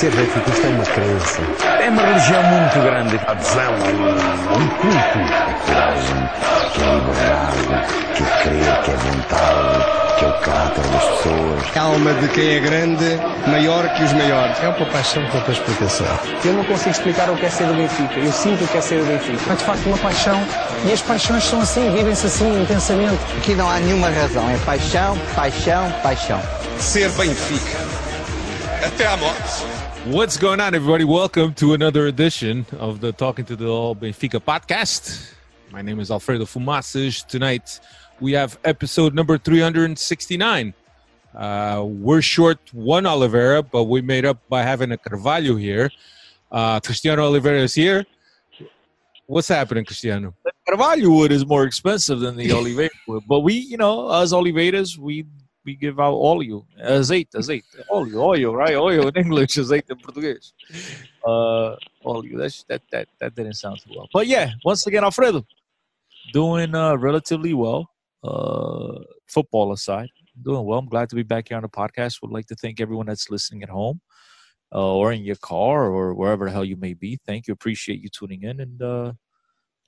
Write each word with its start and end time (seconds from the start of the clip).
Ser 0.00 0.10
benfiquista 0.12 0.66
é 0.66 0.70
uma 0.70 0.84
crença. 0.84 1.42
É 1.78 1.90
uma 1.90 2.00
religião 2.00 2.42
muito 2.42 2.80
grande. 2.80 3.20
Adesão 3.26 3.74
a 3.74 4.56
um, 4.56 4.62
um 4.62 4.68
culto. 4.68 5.18
É 5.18 5.52
coragem, 5.66 6.30
que 6.72 6.80
é 6.80 6.94
liberdade, 6.94 8.14
que 8.14 8.22
é 8.22 8.26
crer, 8.42 8.82
que 8.82 8.90
é 8.92 8.96
vontade, 8.96 10.16
que 10.18 10.24
é 10.24 10.28
o 10.28 10.32
caráter 10.40 10.84
das 10.84 11.04
pessoas. 11.04 11.70
Calma 11.74 12.14
de 12.14 12.28
quem 12.28 12.48
é 12.48 12.60
grande, 12.60 13.20
maior 13.46 13.86
que 13.90 14.02
os 14.02 14.12
maiores. 14.14 14.56
É 14.62 14.68
uma 14.68 14.86
paixão 14.86 15.22
com 15.26 15.36
outra 15.36 15.52
explicação. 15.52 16.06
Eu 16.46 16.54
não 16.54 16.64
consigo 16.64 16.92
explicar 16.92 17.28
o 17.28 17.36
que 17.36 17.44
é 17.44 17.50
ser 17.50 17.66
do 17.66 17.74
Benfica. 17.74 18.20
Eu 18.20 18.32
sinto 18.32 18.64
o 18.64 18.68
que 18.68 18.78
é 18.78 18.80
ser 18.80 19.00
do 19.00 19.04
Benfica. 19.04 19.52
É 19.52 19.54
de 19.54 19.64
facto 19.64 19.84
uma 19.84 19.98
paixão 19.98 20.42
e 20.86 20.92
as 20.94 21.02
paixões 21.02 21.44
são 21.44 21.60
assim, 21.60 21.94
vivem-se 21.94 22.24
assim 22.24 22.62
intensamente. 22.62 23.18
Aqui 23.36 23.54
não 23.54 23.68
há 23.68 23.78
nenhuma 23.78 24.08
razão, 24.08 24.48
é 24.48 24.56
paixão, 24.64 25.18
paixão, 25.36 25.92
paixão. 26.02 26.40
Ser 26.78 27.10
Benfica. 27.10 27.76
Até 28.82 29.06
à 29.06 29.14
morte. 29.18 29.79
What's 30.10 30.36
going 30.36 30.58
on, 30.58 30.74
everybody? 30.74 31.04
Welcome 31.04 31.54
to 31.54 31.72
another 31.72 32.08
edition 32.08 32.66
of 32.80 33.00
the 33.00 33.12
Talking 33.12 33.44
to 33.44 33.54
the 33.54 33.68
All 33.68 33.94
Benfica 33.94 34.40
podcast. 34.40 35.34
My 35.70 35.82
name 35.82 36.00
is 36.00 36.10
Alfredo 36.10 36.46
Fumaças. 36.46 37.24
Tonight 37.24 37.78
we 38.18 38.32
have 38.32 38.58
episode 38.64 39.14
number 39.14 39.38
369. 39.38 40.74
Uh, 41.32 41.84
we're 41.86 42.22
short 42.22 42.58
one 42.74 43.06
Oliveira, 43.06 43.62
but 43.62 43.84
we 43.84 44.02
made 44.02 44.24
up 44.24 44.36
by 44.48 44.64
having 44.64 44.90
a 44.90 44.98
Carvalho 44.98 45.54
here. 45.54 45.88
Uh, 46.50 46.80
Cristiano 46.80 47.26
Oliveira 47.26 47.60
is 47.60 47.72
here. 47.72 48.04
What's 49.26 49.46
happening, 49.46 49.84
Cristiano? 49.84 50.34
The 50.44 50.50
Carvalho 50.66 51.08
wood 51.10 51.30
is 51.30 51.46
more 51.46 51.62
expensive 51.62 52.18
than 52.18 52.34
the 52.34 52.50
Oliveira 52.58 52.90
wood, 53.06 53.22
but 53.28 53.40
we, 53.40 53.54
you 53.54 53.76
know, 53.76 54.10
as 54.10 54.32
Oliveiras, 54.32 54.98
we 54.98 55.24
we 55.70 55.76
give 55.76 56.00
out 56.00 56.14
óleo, 56.14 56.64
azeite, 56.82 57.34
azeite, 57.36 57.64
óleo, 57.88 58.18
oil, 58.32 58.56
right? 58.56 58.76
Oil 58.76 59.08
in 59.08 59.16
English, 59.24 59.56
azeite 59.56 59.90
in 59.90 59.98
Portuguese. 59.98 60.52
Uh, 61.24 61.76
óleo. 62.04 62.34
That 62.68 62.82
that 62.92 63.08
that 63.20 63.34
didn't 63.34 63.54
sound 63.54 63.80
too 63.80 63.92
well, 63.96 64.08
but 64.12 64.26
yeah. 64.26 64.48
Once 64.64 64.86
again, 64.86 65.04
Alfredo, 65.04 65.44
doing 66.32 66.74
uh, 66.74 66.96
relatively 66.96 67.54
well. 67.54 67.82
Uh, 68.22 68.98
football 69.26 69.72
aside, 69.72 70.10
doing 70.42 70.64
well. 70.66 70.80
I'm 70.80 70.90
glad 70.94 71.08
to 71.10 71.16
be 71.16 71.22
back 71.22 71.48
here 71.48 71.56
on 71.56 71.62
the 71.62 71.68
podcast. 71.82 72.20
Would 72.20 72.32
like 72.32 72.46
to 72.48 72.56
thank 72.56 72.80
everyone 72.80 73.06
that's 73.06 73.30
listening 73.30 73.62
at 73.62 73.70
home. 73.70 74.00
Uh, 74.72 74.94
or 74.94 75.10
in 75.12 75.24
your 75.24 75.40
car 75.52 75.90
or 75.90 76.14
wherever 76.14 76.44
the 76.44 76.52
hell 76.52 76.64
you 76.64 76.76
may 76.76 76.94
be. 76.94 77.18
Thank 77.26 77.48
you. 77.48 77.52
Appreciate 77.54 78.00
you 78.04 78.08
tuning 78.08 78.42
in, 78.44 78.60
and 78.60 78.80
uh, 78.80 79.12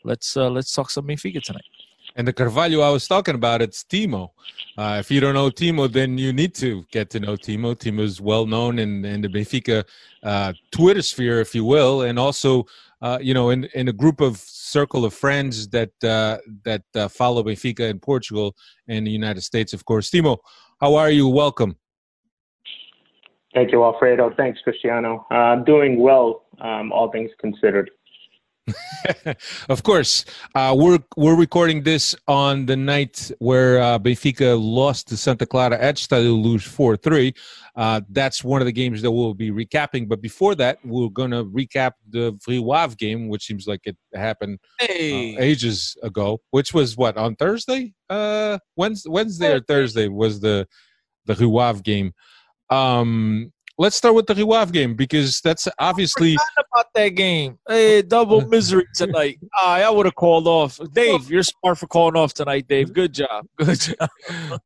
let's 0.03 0.36
uh, 0.36 0.50
let's 0.50 0.72
talk 0.72 0.91
some 0.91 1.06
Benfica 1.06 1.41
tonight. 1.41 1.70
And 2.16 2.28
the 2.28 2.32
Carvalho 2.32 2.80
I 2.80 2.91
was 2.91 3.08
talking 3.08 3.34
about, 3.34 3.62
it's 3.62 3.82
Timo. 3.84 4.30
Uh, 4.77 4.96
if 5.00 5.10
you 5.10 5.20
don't 5.20 5.34
know 5.34 5.50
Timo, 5.50 5.91
then 5.91 6.19
you 6.19 6.32
need 6.32 6.54
to 6.56 6.84
get 6.91 7.10
to 7.10 7.20
know 7.20 7.36
Timo. 7.36 7.74
Timo 7.74 8.00
is 8.00 8.20
well 8.20 8.46
known 8.46 8.78
in, 8.78 9.04
in 9.04 9.20
the 9.22 9.28
Benfica 9.28 9.84
uh, 10.22 10.52
Twitter 10.70 11.02
sphere, 11.02 11.41
if 11.41 11.54
you 11.54 11.64
will, 11.64 12.02
and 12.02 12.19
also, 12.19 12.66
uh, 13.00 13.19
you 13.20 13.34
know, 13.34 13.50
in, 13.50 13.64
in 13.74 13.88
a 13.88 13.92
group 13.92 14.20
of 14.20 14.36
circle 14.38 15.04
of 15.04 15.12
friends 15.12 15.69
that 15.69 15.92
uh, 16.04 16.38
that 16.64 16.84
uh, 16.94 17.08
follow 17.08 17.42
Benfica 17.42 17.91
in 17.91 17.98
Portugal 17.98 18.54
and 18.88 19.06
the 19.06 19.10
United 19.10 19.42
States, 19.42 19.72
of 19.72 19.84
course. 19.84 20.10
Timo, 20.10 20.38
how 20.80 20.94
are 20.94 21.10
you? 21.10 21.28
Welcome. 21.28 21.76
Thank 23.54 23.70
you, 23.70 23.84
Alfredo. 23.84 24.32
Thanks, 24.36 24.60
Cristiano. 24.64 25.26
Uh, 25.30 25.34
I'm 25.34 25.64
doing 25.64 26.00
well, 26.00 26.47
um, 26.60 26.91
all 26.91 27.10
things 27.10 27.30
considered. 27.38 27.91
of 29.68 29.82
course, 29.82 30.24
uh, 30.55 30.74
we're 30.78 31.00
we're 31.16 31.36
recording 31.36 31.82
this 31.82 32.14
on 32.28 32.66
the 32.66 32.77
night 32.77 33.30
where 33.38 33.80
uh, 33.80 33.98
Benfica 33.98 34.58
lost 34.60 35.08
to 35.08 35.16
Santa 35.16 35.46
Clara 35.46 35.77
at 35.78 35.96
Stadio 35.96 36.41
Luz 36.41 36.62
four 36.62 36.96
three. 36.96 37.34
Uh, 37.74 38.00
that's 38.10 38.44
one 38.44 38.60
of 38.60 38.66
the 38.66 38.72
games 38.72 39.03
that 39.03 39.10
we'll 39.10 39.34
be 39.34 39.50
recapping. 39.50 40.09
But 40.09 40.20
before 40.20 40.54
that, 40.56 40.78
we're 40.84 41.09
going 41.09 41.31
to 41.32 41.44
recap 41.44 41.92
the 42.09 42.38
Rio 42.47 42.70
Ave 42.70 42.94
game, 42.97 43.28
which 43.28 43.44
seems 43.47 43.66
like 43.66 43.81
it 43.84 43.97
happened 44.14 44.59
uh, 44.81 44.87
Hey, 44.87 45.37
ages 45.38 45.97
ago. 46.03 46.41
Which 46.50 46.72
was 46.72 46.97
what 46.97 47.16
on 47.16 47.34
Thursday? 47.34 47.94
Uh, 48.08 48.58
Wednesday, 48.76 49.10
Wednesday 49.10 49.53
or 49.53 49.60
Thursday 49.60 50.08
was 50.08 50.41
the 50.41 50.69
the 51.26 51.34
Rio 51.34 51.58
Ave 51.58 51.81
game. 51.81 52.12
Um, 52.70 53.53
let's 53.78 53.97
start 53.97 54.15
with 54.15 54.27
the 54.27 54.34
Rio 54.34 54.53
Ave 54.53 54.72
game 54.72 54.94
because 54.94 55.41
that's 55.41 55.66
obviously. 55.78 56.37
about 56.56 56.87
that 56.94 57.09
game. 57.10 57.59
Hey, 57.69 58.03
double 58.03 58.41
misery 58.49 58.87
tonight. 58.94 59.38
Ah, 59.55 59.75
I 59.75 59.91
would 59.91 60.06
have 60.06 60.15
called 60.15 60.47
off. 60.47 60.78
Dave, 60.93 61.31
you're 61.31 61.43
smart 61.43 61.78
for 61.78 61.87
calling 61.87 62.16
off 62.16 62.34
tonight, 62.34 62.66
Dave. 62.69 62.93
Good 62.93 63.15
job. 63.15 63.47
Good 63.59 63.81
job. 63.81 64.11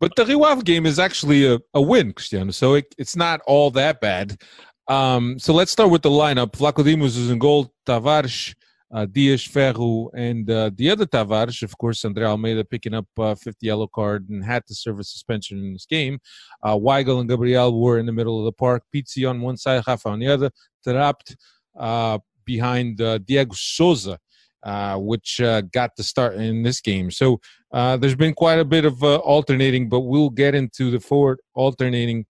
but 0.00 0.14
the 0.16 0.26
Rio 0.26 0.42
Ave 0.44 0.62
game 0.62 0.86
is 0.86 0.98
actually 0.98 1.46
a, 1.46 1.58
a 1.74 1.80
win, 1.80 2.12
Cristiano. 2.12 2.50
So 2.50 2.74
it, 2.74 2.94
it's 2.98 3.16
not 3.16 3.40
all 3.46 3.70
that 3.72 4.00
bad. 4.00 4.40
Um, 4.88 5.38
so 5.38 5.52
let's 5.52 5.72
start 5.72 5.90
with 5.90 6.02
the 6.02 6.10
lineup. 6.10 6.52
Vlachodimos 6.52 7.16
is 7.16 7.30
in 7.30 7.38
goal. 7.38 7.72
Tavares, 7.86 8.54
uh, 8.92 9.06
Ferro, 9.50 10.10
and 10.14 10.48
uh, 10.50 10.70
the 10.74 10.90
other 10.90 11.06
Tavares, 11.06 11.62
of 11.62 11.76
course, 11.78 12.04
Andre 12.04 12.24
Almeida 12.24 12.64
picking 12.64 12.94
up 12.94 13.06
uh, 13.18 13.34
50 13.34 13.66
yellow 13.66 13.86
card 13.86 14.28
and 14.28 14.44
had 14.44 14.66
to 14.66 14.74
serve 14.74 15.00
a 15.00 15.04
suspension 15.04 15.58
in 15.58 15.72
this 15.72 15.86
game. 15.86 16.18
Uh, 16.62 16.76
Weigl 16.76 17.20
and 17.20 17.28
Gabriel 17.28 17.80
were 17.80 17.98
in 17.98 18.06
the 18.06 18.12
middle 18.12 18.38
of 18.38 18.44
the 18.44 18.52
park. 18.52 18.84
Pizzi 18.94 19.28
on 19.28 19.40
one 19.40 19.56
side, 19.56 19.82
Rafa 19.86 20.08
on 20.08 20.20
the 20.20 20.28
other. 20.28 20.50
Taarabt 20.86 21.34
uh, 21.76 22.18
behind 22.44 23.00
uh, 23.00 23.18
Diego 23.18 23.54
Souza. 23.54 24.18
Uh, 24.62 24.96
which 24.96 25.40
got 25.70 25.94
the 25.96 26.02
start 26.02 26.34
in 26.34 26.64
this 26.64 26.80
game. 26.80 27.08
So 27.08 27.40
there's 27.72 28.16
been 28.16 28.34
quite 28.34 28.58
a 28.58 28.64
bit 28.64 28.84
of 28.84 29.00
alternating, 29.04 29.88
but 29.88 30.00
we'll 30.00 30.30
get 30.30 30.56
into 30.56 30.90
the 30.90 30.98
forward 30.98 31.38
alternating 31.54 32.26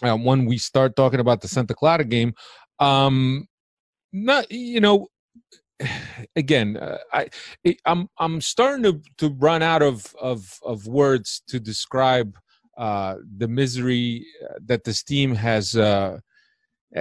when 0.00 0.44
we 0.44 0.56
start 0.56 0.94
talking 0.94 1.18
about 1.18 1.40
the 1.40 1.48
Santa 1.48 1.74
Clara 1.74 2.04
game. 2.04 2.32
Um, 2.78 3.48
not 4.12 4.52
you 4.52 4.78
know, 4.80 5.08
again, 6.36 6.76
uh, 6.76 6.98
I 7.12 7.28
I'm 7.84 8.08
I'm 8.18 8.40
starting 8.40 8.82
to 8.84 9.00
to 9.18 9.34
run 9.38 9.62
out 9.62 9.82
of 9.82 10.14
of 10.20 10.58
of 10.64 10.86
words 10.86 11.42
to 11.48 11.60
describe 11.60 12.36
uh, 12.76 13.16
the 13.36 13.48
misery 13.48 14.26
that 14.66 14.84
this 14.84 15.02
team 15.02 15.34
has 15.34 15.76
uh, 15.76 16.18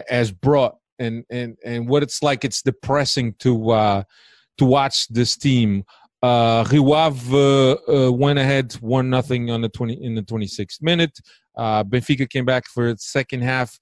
has 0.07 0.31
brought 0.31 0.75
and 0.99 1.23
and 1.29 1.57
and 1.65 1.87
what 1.87 2.03
it's 2.03 2.21
like. 2.21 2.43
It's 2.43 2.61
depressing 2.61 3.35
to 3.39 3.71
uh, 3.71 4.03
to 4.57 4.65
watch 4.65 5.07
this 5.09 5.37
team. 5.37 5.83
Uh, 6.23 6.65
Rio 6.71 6.93
Ave 6.93 7.31
uh, 7.31 8.07
uh, 8.07 8.11
went 8.11 8.39
ahead 8.39 8.73
one 8.73 9.09
nothing 9.09 9.51
on 9.51 9.61
the 9.61 9.69
twenty 9.69 9.93
in 10.03 10.15
the 10.15 10.23
twenty 10.23 10.47
sixth 10.47 10.81
minute. 10.81 11.17
Uh, 11.55 11.83
Benfica 11.83 12.29
came 12.29 12.45
back 12.45 12.65
for 12.67 12.87
its 12.87 13.11
second 13.11 13.41
half. 13.41 13.79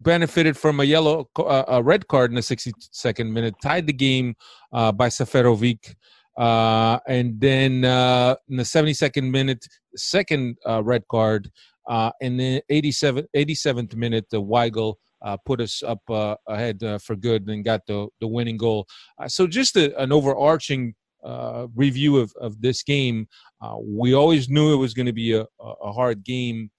Benefited 0.00 0.56
from 0.56 0.80
a 0.80 0.84
yellow, 0.84 1.28
uh, 1.38 1.64
a 1.68 1.82
red 1.82 2.06
card 2.06 2.30
in 2.30 2.34
the 2.34 2.42
62nd 2.42 3.30
minute, 3.30 3.54
tied 3.62 3.86
the 3.86 3.92
game 3.92 4.34
uh, 4.72 4.92
by 4.92 5.08
Seferovic. 5.08 5.94
Uh, 6.36 6.98
and 7.08 7.40
then 7.40 7.84
uh, 7.84 8.36
in 8.48 8.56
the 8.56 8.62
72nd 8.62 9.30
minute, 9.30 9.66
second 9.96 10.58
uh, 10.68 10.82
red 10.82 11.06
card. 11.08 11.50
Uh, 11.88 12.10
and 12.20 12.38
then 12.38 12.60
87, 12.68 13.26
87th 13.34 13.94
minute, 13.94 14.26
the 14.30 14.42
Weigl 14.42 14.96
put 15.44 15.60
us 15.60 15.82
up 15.82 16.02
ahead 16.46 16.80
for 17.00 17.16
good 17.16 17.48
and 17.48 17.64
got 17.64 17.80
the, 17.86 18.08
the 18.20 18.26
winning 18.26 18.56
goal. 18.56 18.86
So 19.28 19.46
just 19.46 19.76
a, 19.76 19.98
an 20.00 20.12
overarching 20.12 20.94
review 21.74 22.18
of, 22.18 22.32
of 22.40 22.60
this 22.60 22.82
game. 22.82 23.28
We 23.82 24.14
always 24.14 24.48
knew 24.48 24.74
it 24.74 24.76
was 24.76 24.94
going 24.94 25.06
to 25.06 25.12
be 25.12 25.32
a 25.32 25.46
a 25.60 25.92
hard 25.92 26.24
game 26.24 26.70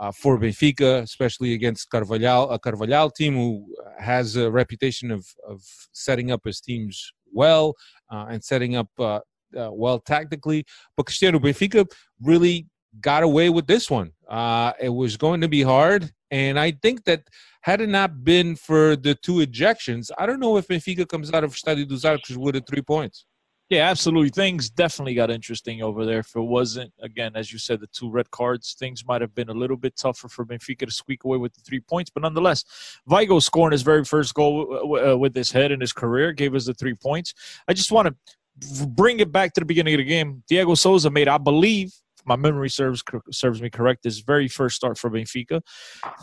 uh, 0.00 0.12
for 0.12 0.38
Benfica, 0.38 1.02
especially 1.02 1.54
against 1.54 1.90
Carvalhal, 1.90 2.52
a 2.52 2.58
Carvalhal 2.58 3.12
team 3.14 3.34
who 3.34 3.66
has 3.98 4.36
a 4.36 4.50
reputation 4.50 5.10
of, 5.10 5.26
of 5.46 5.62
setting 5.92 6.30
up 6.30 6.40
his 6.44 6.60
teams 6.60 7.12
well 7.32 7.74
uh, 8.10 8.26
and 8.30 8.42
setting 8.42 8.76
up 8.76 8.88
uh, 8.98 9.20
uh, 9.56 9.70
well 9.70 9.98
tactically. 9.98 10.64
But 10.96 11.06
Cristiano 11.06 11.38
Benfica 11.38 11.86
really 12.20 12.66
got 13.00 13.22
away 13.22 13.48
with 13.50 13.66
this 13.66 13.90
one. 13.90 14.12
Uh, 14.28 14.72
it 14.80 14.90
was 14.90 15.16
going 15.16 15.40
to 15.40 15.48
be 15.48 15.62
hard, 15.62 16.10
and 16.30 16.58
I 16.58 16.72
think 16.72 17.04
that 17.04 17.22
had 17.62 17.80
it 17.80 17.88
not 17.88 18.24
been 18.24 18.56
for 18.56 18.96
the 18.96 19.14
two 19.14 19.36
ejections, 19.36 20.10
I 20.18 20.26
don't 20.26 20.40
know 20.40 20.56
if 20.56 20.68
Benfica 20.68 21.08
comes 21.08 21.32
out 21.32 21.44
of 21.44 21.54
Stadio 21.54 21.88
dos 21.88 22.04
Arcos 22.04 22.36
with 22.36 22.54
the 22.54 22.60
three 22.60 22.82
points. 22.82 23.24
Yeah, 23.70 23.88
absolutely. 23.88 24.28
Things 24.28 24.68
definitely 24.68 25.14
got 25.14 25.30
interesting 25.30 25.82
over 25.82 26.04
there. 26.04 26.18
If 26.18 26.36
it 26.36 26.40
wasn't, 26.40 26.92
again, 27.00 27.32
as 27.34 27.50
you 27.52 27.58
said, 27.58 27.80
the 27.80 27.86
two 27.86 28.10
red 28.10 28.30
cards, 28.30 28.74
things 28.78 29.02
might 29.06 29.22
have 29.22 29.34
been 29.34 29.48
a 29.48 29.54
little 29.54 29.78
bit 29.78 29.96
tougher 29.96 30.28
for 30.28 30.44
Benfica 30.44 30.84
to 30.84 30.90
squeak 30.90 31.24
away 31.24 31.38
with 31.38 31.54
the 31.54 31.62
three 31.62 31.80
points. 31.80 32.10
But 32.10 32.22
nonetheless, 32.22 32.64
Vigo 33.06 33.38
scoring 33.38 33.72
his 33.72 33.80
very 33.82 34.04
first 34.04 34.34
goal 34.34 34.98
uh, 35.02 35.16
with 35.16 35.34
his 35.34 35.50
head 35.50 35.72
in 35.72 35.80
his 35.80 35.92
career 35.92 36.32
gave 36.32 36.54
us 36.54 36.66
the 36.66 36.74
three 36.74 36.94
points. 36.94 37.32
I 37.66 37.72
just 37.72 37.90
want 37.92 38.08
to 38.08 38.86
bring 38.88 39.20
it 39.20 39.32
back 39.32 39.54
to 39.54 39.60
the 39.60 39.64
beginning 39.64 39.94
of 39.94 39.98
the 39.98 40.04
game. 40.04 40.42
Diego 40.48 40.74
Souza 40.74 41.08
made, 41.08 41.28
I 41.28 41.38
believe, 41.38 41.94
my 42.24 42.36
memory 42.36 42.70
serves 42.70 43.02
serves 43.30 43.60
me 43.60 43.70
correct, 43.70 44.04
his 44.04 44.20
very 44.20 44.48
first 44.48 44.76
start 44.76 44.98
for 44.98 45.10
Benfica. 45.10 45.60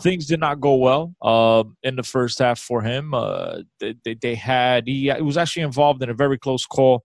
Things 0.00 0.26
did 0.26 0.40
not 0.40 0.60
go 0.60 0.76
well 0.76 1.14
um, 1.22 1.76
in 1.82 1.96
the 1.96 2.02
first 2.02 2.38
half 2.38 2.58
for 2.58 2.82
him. 2.82 3.14
Uh, 3.14 3.58
they, 3.78 4.16
they, 4.20 4.34
had 4.34 4.86
he, 4.86 5.10
he 5.10 5.22
was 5.22 5.36
actually 5.36 5.62
involved 5.62 6.02
in 6.02 6.10
a 6.10 6.14
very 6.14 6.38
close 6.38 6.66
call 6.66 7.04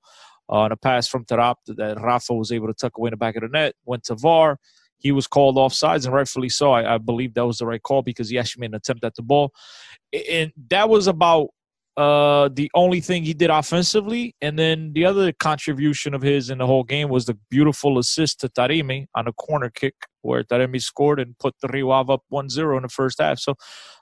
on 0.49 0.71
a 0.71 0.77
pass 0.77 1.07
from 1.07 1.25
Taarabt 1.25 1.55
that 1.67 1.99
Rafa 1.99 2.33
was 2.33 2.51
able 2.51 2.67
to 2.67 2.73
tuck 2.73 2.97
away 2.97 3.07
in 3.07 3.11
the 3.11 3.17
back 3.17 3.35
of 3.35 3.41
the 3.41 3.49
net. 3.49 3.73
Went 3.85 4.03
to 4.05 4.15
VAR. 4.15 4.57
he 4.97 5.11
was 5.11 5.27
called 5.27 5.57
off 5.57 5.73
sides, 5.73 6.05
and 6.05 6.13
rightfully 6.13 6.49
so. 6.49 6.71
I, 6.71 6.95
I 6.95 6.97
believe 6.97 7.33
that 7.33 7.45
was 7.45 7.57
the 7.57 7.65
right 7.65 7.81
call 7.81 8.01
because 8.01 8.29
he 8.29 8.37
actually 8.37 8.61
made 8.61 8.71
an 8.71 8.75
attempt 8.75 9.03
at 9.03 9.15
the 9.15 9.23
ball. 9.23 9.51
And 10.29 10.51
that 10.69 10.89
was 10.89 11.07
about 11.07 11.49
uh, 11.97 12.49
the 12.51 12.69
only 12.73 12.99
thing 12.99 13.23
he 13.23 13.33
did 13.33 13.49
offensively. 13.49 14.35
And 14.41 14.59
then 14.59 14.91
the 14.93 15.05
other 15.05 15.31
contribution 15.31 16.13
of 16.13 16.21
his 16.21 16.49
in 16.49 16.57
the 16.57 16.67
whole 16.67 16.83
game 16.83 17.09
was 17.09 17.25
the 17.25 17.37
beautiful 17.49 17.97
assist 17.99 18.41
to 18.41 18.49
Taremi 18.49 19.07
on 19.15 19.27
a 19.27 19.33
corner 19.33 19.69
kick 19.69 19.95
where 20.21 20.43
Taremi 20.43 20.81
scored 20.81 21.19
and 21.19 21.37
put 21.37 21.55
the 21.61 21.67
Rio 21.69 21.91
Ave 21.91 22.13
up 22.13 22.23
1 22.29 22.49
0 22.49 22.77
in 22.77 22.83
the 22.83 22.89
first 22.89 23.21
half. 23.21 23.39
So 23.39 23.55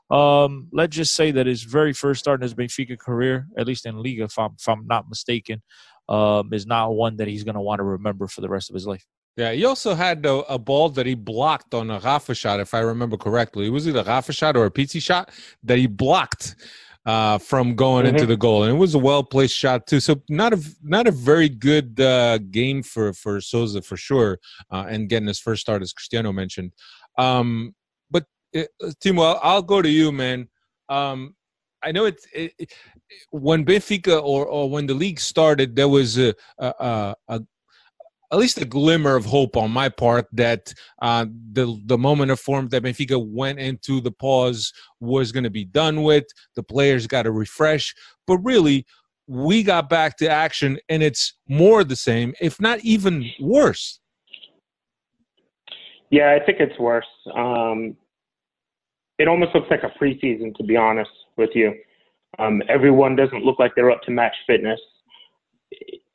um, 0.10 0.70
let's 0.72 0.96
just 0.96 1.14
say 1.14 1.32
that 1.32 1.46
his 1.46 1.64
very 1.64 1.94
first 1.94 2.20
start 2.20 2.40
in 2.40 2.44
his 2.44 2.56
Benfica 2.56 2.98
career, 2.98 3.48
at 3.58 3.68
least 3.68 3.86
in 3.86 3.98
Liga, 3.98 4.24
if 4.24 4.40
I'm, 4.40 4.56
if 4.60 4.68
I'm 4.68 4.88
not 4.88 5.08
mistaken, 5.08 5.62
um, 6.10 6.52
is 6.54 6.66
not 6.66 6.94
one 6.94 7.18
that 7.18 7.28
he's 7.28 7.44
going 7.44 7.56
to 7.56 7.62
want 7.62 7.80
to 7.80 7.84
remember 7.84 8.28
for 8.28 8.42
the 8.42 8.50
rest 8.50 8.70
of 8.70 8.74
his 8.74 8.88
life. 8.88 9.06
Yeah, 9.36 9.52
he 9.52 9.66
also 9.66 9.96
had 9.96 10.24
a, 10.28 10.44
a, 10.52 10.60
ball 10.60 10.90
that 10.90 11.08
he 11.08 11.16
blocked 11.16 11.74
on 11.74 11.90
a 11.90 12.00
Rafa 12.00 12.36
shot, 12.36 12.60
if 12.60 12.76
I 12.76 12.80
remember 12.80 13.18
correctly. 13.18 13.66
It 13.66 13.72
was 13.72 13.88
either 13.88 14.02
a 14.02 14.04
Rafa 14.04 14.32
shot 14.32 14.56
or 14.56 14.66
a 14.66 14.72
Pizzi 14.72 15.02
shot 15.02 15.32
that 15.64 15.80
he 15.80 15.88
blocked 15.88 16.56
uh, 17.06 17.38
from 17.38 17.76
going 17.76 18.06
mm-hmm. 18.06 18.16
into 18.16 18.26
the 18.26 18.38
goal, 18.38 18.64
and 18.64 18.74
it 18.74 18.78
was 18.78 18.96
a 18.96 19.00
well 19.00 19.24
placed 19.24 19.56
shot 19.56 19.88
too. 19.88 20.00
So 20.00 20.22
not 20.30 20.54
a 20.54 20.62
not 20.82 21.08
a 21.08 21.12
very 21.12 21.50
good 21.50 22.00
uh, 22.00 22.38
game 22.38 22.84
for 22.84 23.14
for 23.14 23.42
Souza 23.42 23.82
for 23.82 23.98
sure, 23.98 24.40
uh, 24.72 24.86
and 24.88 25.10
getting 25.10 25.28
his 25.28 25.40
first 25.40 25.62
start 25.62 25.82
as 25.82 25.94
Cristiano 25.94 26.32
mentioned. 26.32 26.74
Um, 27.18 27.76
but 28.10 28.26
uh, 28.56 28.64
Timo, 29.04 29.24
I'll, 29.24 29.40
I'll, 29.44 29.62
go 29.62 29.82
to 29.82 29.90
you, 29.90 30.12
man. 30.12 30.48
Um, 30.90 31.36
I 31.84 31.92
know 31.92 32.06
it, 32.06 32.26
it, 32.34 32.74
when 33.32 33.66
Benfica 33.66 34.22
or, 34.24 34.46
or 34.46 34.70
when 34.70 34.88
the 34.88 34.94
league 34.94 35.20
started, 35.20 35.76
there 35.76 35.90
was 35.90 36.18
a, 36.18 36.34
a, 36.58 37.16
a, 37.28 37.42
at 38.34 38.40
least 38.40 38.60
a 38.60 38.66
glimmer 38.66 39.16
of 39.16 39.26
hope 39.26 39.56
on 39.56 39.70
my 39.70 39.88
part 39.88 40.26
that 40.34 40.74
uh, 41.04 41.28
the 41.52 41.80
the 41.86 42.00
moment 42.00 42.32
of 42.32 42.40
form 42.40 42.68
that 42.70 42.82
Benfica 42.82 43.24
went 43.24 43.60
into 43.60 44.02
the 44.02 44.12
pause 44.12 44.74
was 45.00 45.32
going 45.32 45.44
to 45.44 45.52
be 45.52 45.64
done 45.64 46.02
with. 46.02 46.26
The 46.56 46.64
players 46.64 47.06
got 47.06 47.24
to 47.24 47.32
refresh, 47.32 47.94
but 48.26 48.40
really, 48.40 48.88
we 49.28 49.62
got 49.62 49.88
back 49.88 50.18
to 50.18 50.28
action, 50.28 50.80
and 50.90 51.04
it's 51.04 51.36
more 51.48 51.84
the 51.84 51.96
same, 51.96 52.34
if 52.42 52.60
not 52.60 52.80
even 52.80 53.30
worse. 53.40 54.00
Yeah, 56.10 56.36
I 56.36 56.44
think 56.44 56.60
it's 56.60 56.78
worse. 56.80 57.06
Um, 57.36 57.96
it 59.20 59.28
almost 59.28 59.54
looks 59.54 59.68
like 59.70 59.84
a 59.84 59.94
preseason, 60.04 60.56
to 60.56 60.64
be 60.64 60.76
honest 60.76 61.12
with 61.38 61.52
you. 61.54 61.72
Um, 62.40 62.64
everyone 62.68 63.16
doesn't 63.16 63.46
look 63.46 63.60
like 63.60 63.74
they're 63.76 63.92
up 63.92 64.02
to 64.04 64.12
match 64.12 64.36
fitness 64.48 64.80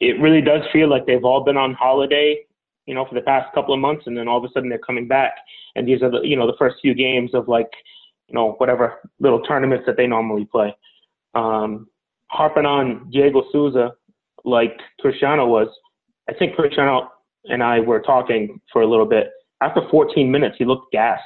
it 0.01 0.21
really 0.21 0.41
does 0.41 0.63
feel 0.73 0.89
like 0.89 1.07
they've 1.07 1.25
all 1.25 1.43
been 1.43 1.57
on 1.57 1.75
holiday, 1.75 2.39
you 2.87 2.95
know, 2.95 3.05
for 3.05 3.15
the 3.15 3.21
past 3.21 3.53
couple 3.55 3.75
of 3.75 3.81
months, 3.81 4.05
and 4.07 4.17
then 4.17 4.29
all 4.29 4.39
of 4.39 4.45
a 4.45 4.49
sudden 4.53 4.69
they're 4.69 4.79
coming 4.79 5.09
back, 5.09 5.35
and 5.77 5.87
these 5.87 6.03
are 6.03 6.11
the, 6.11 6.21
you 6.21 6.37
know, 6.37 6.47
the 6.47 6.57
first 6.59 6.77
few 6.81 6.95
games 6.95 7.35
of 7.35 7.49
like, 7.49 7.71
you 8.29 8.35
know, 8.35 8.53
whatever 8.59 9.01
little 9.21 9.41
tournaments 9.43 9.85
that 9.87 9.97
they 9.97 10.07
normally 10.07 10.45
play. 10.45 10.75
Um, 11.35 11.89
harping 12.29 12.67
on 12.67 13.11
Diego 13.11 13.45
Souza, 13.53 13.93
like 14.45 14.79
Cristiano 15.01 15.47
was, 15.47 15.69
I 16.29 16.35
think 16.35 16.55
Cristiano 16.55 17.11
and 17.45 17.63
I 17.63 17.81
were 17.81 18.01
talking 18.01 18.61
for 18.73 18.83
a 18.83 18.87
little 18.87 19.07
bit. 19.07 19.31
After 19.61 19.83
14 19.91 20.31
minutes, 20.31 20.57
he 20.59 20.65
looked 20.65 20.93
gassed. 20.93 21.23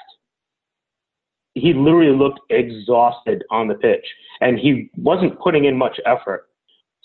He 1.54 1.74
literally 1.74 2.16
looked 2.16 2.40
exhausted 2.50 3.44
on 3.50 3.68
the 3.68 3.74
pitch, 3.74 4.06
and 4.40 4.58
he 4.58 4.90
wasn't 4.96 5.38
putting 5.38 5.66
in 5.66 5.76
much 5.76 6.00
effort. 6.06 6.48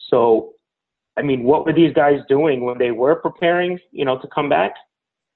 So 0.10 0.54
I 1.18 1.24
mean, 1.24 1.44
what 1.44 1.66
were 1.66 1.74
these 1.74 1.94
guys 1.94 2.20
doing 2.30 2.64
when 2.64 2.78
they 2.78 2.92
were 2.92 3.16
preparing, 3.16 3.80
you 3.92 4.06
know, 4.06 4.20
to 4.20 4.28
come 4.28 4.50
back? 4.50 4.74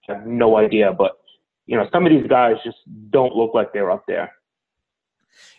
I 0.08 0.14
have 0.14 0.26
no 0.26 0.58
idea, 0.58 0.94
but 0.94 1.18
you 1.66 1.78
know, 1.78 1.88
some 1.92 2.06
of 2.06 2.12
these 2.12 2.28
guys 2.28 2.56
just 2.64 2.78
don't 3.12 3.36
look 3.36 3.54
like 3.54 3.72
they're 3.74 3.92
up 3.92 4.04
there. 4.08 4.32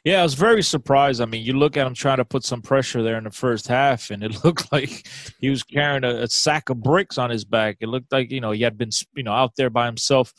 Yeah, 0.05 0.21
I 0.21 0.23
was 0.25 0.35
very 0.35 0.63
surprised. 0.63 1.21
I 1.21 1.27
mean, 1.27 1.45
you 1.45 1.53
look 1.55 1.77
at 1.77 1.87
him 1.87 1.95
trying 1.95 2.17
to 2.17 2.25
put 2.25 2.45
some 2.45 2.61
pressure 2.61 3.03
there 3.03 3.17
in 3.17 3.25
the 3.25 3.31
first 3.31 3.69
half, 3.69 4.11
and 4.11 4.23
it 4.23 4.45
looked 4.45 4.73
like 4.73 5.07
he 5.39 5.49
was 5.49 5.63
carrying 5.63 6.05
a, 6.05 6.23
a, 6.23 6.29
sack 6.29 6.69
of 6.71 6.83
bricks 6.83 7.19
on 7.19 7.31
his 7.31 7.45
back. 7.45 7.77
It 7.81 7.89
looked 7.89 8.13
like 8.13 8.31
you 8.31 8.41
know 8.41 8.51
he 8.51 8.63
had 8.63 8.77
been 8.77 8.91
you 9.15 9.23
know 9.23 9.33
out 9.33 9.53
there 9.57 9.71
by 9.71 9.87
himself, 9.87 10.35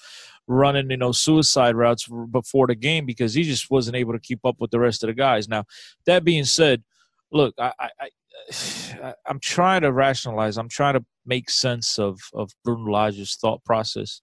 running 0.47 0.91
you 0.91 0.97
know 0.97 1.12
suicide 1.12 1.75
routes 1.75 2.07
before 2.31 2.68
the 2.68 2.75
game 2.75 3.06
because 3.06 3.33
he 3.33 3.44
just 3.44 3.71
wasn't 3.71 3.95
able 3.95 4.13
to 4.13 4.19
keep 4.19 4.45
up 4.45 4.57
with 4.59 4.71
the 4.71 4.80
rest 4.80 5.03
of 5.03 5.07
the 5.07 5.13
guys. 5.13 5.47
Now, 5.47 5.63
that 6.06 6.25
being 6.25 6.45
said, 6.45 6.83
look, 7.31 7.56
I, 7.57 7.71
I 7.80 8.09
I'm 9.27 9.39
trying 9.39 9.81
to 9.81 9.91
rationalize. 9.91 10.57
I'm 10.57 10.69
trying 10.69 10.95
to 10.95 11.06
make 11.25 11.50
sense 11.50 12.00
of 12.00 12.19
of 12.33 12.51
Bruno 12.63 12.91
Lage's 12.91 13.35
thought 13.35 13.63
process. 13.63 14.21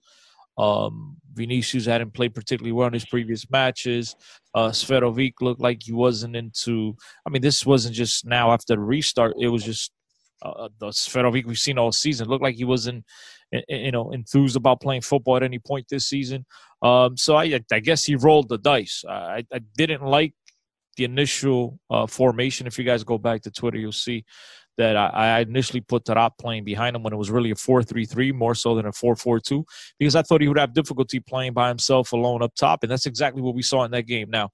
Um, 0.58 1.16
Vinicius 1.32 1.86
hadn't 1.86 2.12
played 2.12 2.34
particularly 2.34 2.72
well 2.72 2.88
in 2.88 2.92
his 2.92 3.06
previous 3.06 3.48
matches. 3.50 4.14
Uh, 4.54 4.68
Seferovic 4.68 5.34
looked 5.40 5.60
like 5.60 5.82
he 5.82 5.92
wasn't 5.92 6.36
into. 6.36 6.94
I 7.26 7.30
mean, 7.30 7.42
this 7.42 7.64
wasn't 7.64 7.94
just 7.94 8.26
now 8.26 8.52
after 8.52 8.74
the 8.74 8.80
restart. 8.80 9.34
It 9.40 9.48
was 9.48 9.64
just 9.64 9.90
uh, 10.42 10.68
the 10.78 10.88
Seferovic 10.88 11.46
we've 11.46 11.58
seen 11.58 11.78
all 11.78 11.92
season. 11.92 12.28
Looked 12.28 12.42
like 12.42 12.56
he 12.56 12.64
wasn't, 12.64 13.04
you 13.68 13.92
know, 13.92 14.10
enthused 14.12 14.56
about 14.56 14.82
playing 14.82 15.02
football 15.02 15.36
at 15.36 15.42
any 15.42 15.58
point 15.58 15.86
this 15.88 16.06
season. 16.06 16.44
Um, 16.82 17.16
so 17.16 17.36
I, 17.36 17.60
I 17.72 17.80
guess 17.80 18.04
he 18.04 18.16
rolled 18.16 18.48
the 18.48 18.58
dice. 18.58 19.04
I, 19.08 19.44
I 19.52 19.60
didn't 19.76 20.02
like 20.02 20.34
the 21.00 21.04
initial 21.04 21.80
uh, 21.88 22.06
formation. 22.06 22.66
If 22.66 22.78
you 22.78 22.84
guys 22.84 23.04
go 23.04 23.16
back 23.16 23.40
to 23.42 23.50
Twitter, 23.50 23.78
you'll 23.78 23.92
see 23.92 24.24
that 24.76 24.96
I, 24.96 25.08
I 25.08 25.40
initially 25.40 25.80
put 25.80 26.04
Taarabt 26.04 26.32
playing 26.38 26.64
behind 26.64 26.94
him 26.94 27.02
when 27.02 27.12
it 27.12 27.16
was 27.16 27.30
really 27.30 27.50
a 27.50 27.54
4-3-3 27.54 28.34
more 28.34 28.54
so 28.54 28.74
than 28.74 28.86
a 28.86 28.92
4-4-2 28.92 29.64
because 29.98 30.14
I 30.14 30.22
thought 30.22 30.42
he 30.42 30.48
would 30.48 30.58
have 30.58 30.74
difficulty 30.74 31.18
playing 31.18 31.54
by 31.54 31.68
himself 31.68 32.12
alone 32.12 32.42
up 32.42 32.54
top, 32.54 32.82
and 32.82 32.92
that's 32.92 33.06
exactly 33.06 33.40
what 33.40 33.54
we 33.54 33.62
saw 33.62 33.84
in 33.84 33.90
that 33.92 34.02
game. 34.02 34.28
Now, 34.30 34.50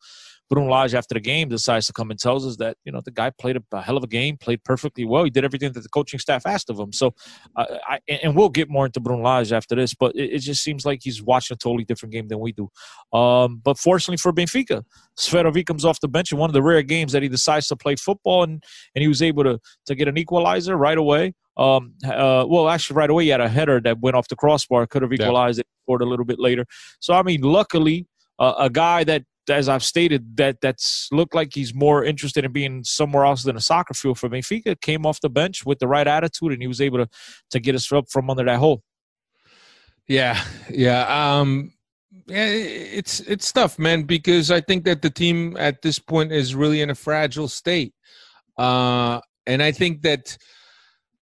Bruno 0.48 0.70
Lage 0.70 0.94
after 0.94 1.14
the 1.14 1.20
game 1.20 1.48
decides 1.48 1.86
to 1.86 1.92
come 1.92 2.10
and 2.10 2.20
tells 2.20 2.46
us 2.46 2.56
that 2.56 2.76
you 2.84 2.92
know 2.92 3.00
the 3.00 3.10
guy 3.10 3.30
played 3.30 3.56
a, 3.72 3.82
hell 3.82 3.96
of 3.96 4.04
a 4.04 4.06
game, 4.06 4.36
played 4.36 4.62
perfectly 4.62 5.04
well. 5.04 5.24
He 5.24 5.30
did 5.30 5.44
everything 5.44 5.72
that 5.72 5.80
the 5.80 5.88
coaching 5.88 6.20
staff 6.20 6.46
asked 6.46 6.70
of 6.70 6.78
him. 6.78 6.92
So, 6.92 7.14
uh, 7.56 7.64
I, 7.88 8.00
and 8.08 8.36
we'll 8.36 8.48
get 8.48 8.70
more 8.70 8.86
into 8.86 9.00
Bruno 9.00 9.22
Lage 9.22 9.52
after 9.52 9.74
this, 9.74 9.94
but 9.94 10.14
it, 10.14 10.34
it, 10.34 10.38
just 10.38 10.62
seems 10.62 10.86
like 10.86 11.00
he's 11.02 11.20
watching 11.22 11.56
a 11.56 11.58
totally 11.58 11.84
different 11.84 12.12
game 12.12 12.28
than 12.28 12.38
we 12.38 12.52
do. 12.52 12.70
Um, 13.12 13.60
but 13.62 13.76
fortunately 13.76 14.18
for 14.18 14.32
Benfica, 14.32 14.84
Seferovic 15.18 15.66
comes 15.66 15.84
off 15.84 15.98
the 16.00 16.08
bench 16.08 16.30
in 16.30 16.38
one 16.38 16.48
of 16.48 16.54
the 16.54 16.62
rare 16.62 16.82
games 16.82 17.12
that 17.12 17.22
he 17.22 17.28
decides 17.28 17.66
to 17.68 17.76
play 17.76 17.96
football, 17.96 18.44
and 18.44 18.62
and 18.94 19.02
he 19.02 19.08
was 19.08 19.22
able 19.22 19.42
to 19.44 19.58
to 19.86 19.94
get 19.94 20.06
an 20.06 20.16
equalizer 20.16 20.76
right 20.76 20.98
away. 20.98 21.34
Um, 21.56 21.94
uh, 22.04 22.44
well, 22.46 22.68
actually, 22.68 22.96
right 22.96 23.10
away 23.10 23.24
he 23.24 23.30
had 23.30 23.40
a 23.40 23.48
header 23.48 23.80
that 23.80 23.98
went 24.00 24.14
off 24.14 24.28
the 24.28 24.36
crossbar, 24.36 24.86
could 24.86 25.02
have 25.02 25.12
equalized 25.12 25.58
yeah. 25.58 25.62
it, 25.62 25.66
scored 25.84 26.02
a 26.02 26.06
little 26.06 26.26
bit 26.26 26.38
later. 26.38 26.66
So 27.00 27.14
I 27.14 27.22
mean, 27.22 27.40
luckily. 27.40 28.06
Uh, 28.38 28.52
a 28.58 28.68
guy 28.68 29.02
that 29.02 29.22
as 29.48 29.68
I've 29.68 29.84
stated, 29.84 30.36
that 30.36 30.60
that's 30.60 31.08
looked 31.12 31.34
like 31.34 31.54
he's 31.54 31.74
more 31.74 32.04
interested 32.04 32.44
in 32.44 32.52
being 32.52 32.84
somewhere 32.84 33.24
else 33.24 33.42
than 33.42 33.56
a 33.56 33.60
soccer 33.60 33.94
field 33.94 34.18
for 34.18 34.28
Benfica. 34.28 34.80
Came 34.80 35.06
off 35.06 35.20
the 35.20 35.30
bench 35.30 35.64
with 35.64 35.78
the 35.78 35.88
right 35.88 36.06
attitude, 36.06 36.52
and 36.52 36.62
he 36.62 36.68
was 36.68 36.80
able 36.80 36.98
to 36.98 37.08
to 37.50 37.60
get 37.60 37.74
us 37.74 37.90
up 37.92 38.10
from 38.10 38.30
under 38.30 38.44
that 38.44 38.58
hole. 38.58 38.82
Yeah, 40.08 40.40
yeah. 40.70 41.38
Um, 41.38 41.72
it's 42.28 43.20
it's 43.20 43.52
tough, 43.52 43.78
man, 43.78 44.02
because 44.02 44.50
I 44.50 44.60
think 44.60 44.84
that 44.84 45.02
the 45.02 45.10
team 45.10 45.56
at 45.58 45.82
this 45.82 45.98
point 45.98 46.32
is 46.32 46.54
really 46.54 46.80
in 46.80 46.90
a 46.90 46.94
fragile 46.94 47.48
state, 47.48 47.94
uh, 48.58 49.20
and 49.46 49.62
I 49.62 49.72
think 49.72 50.02
that. 50.02 50.36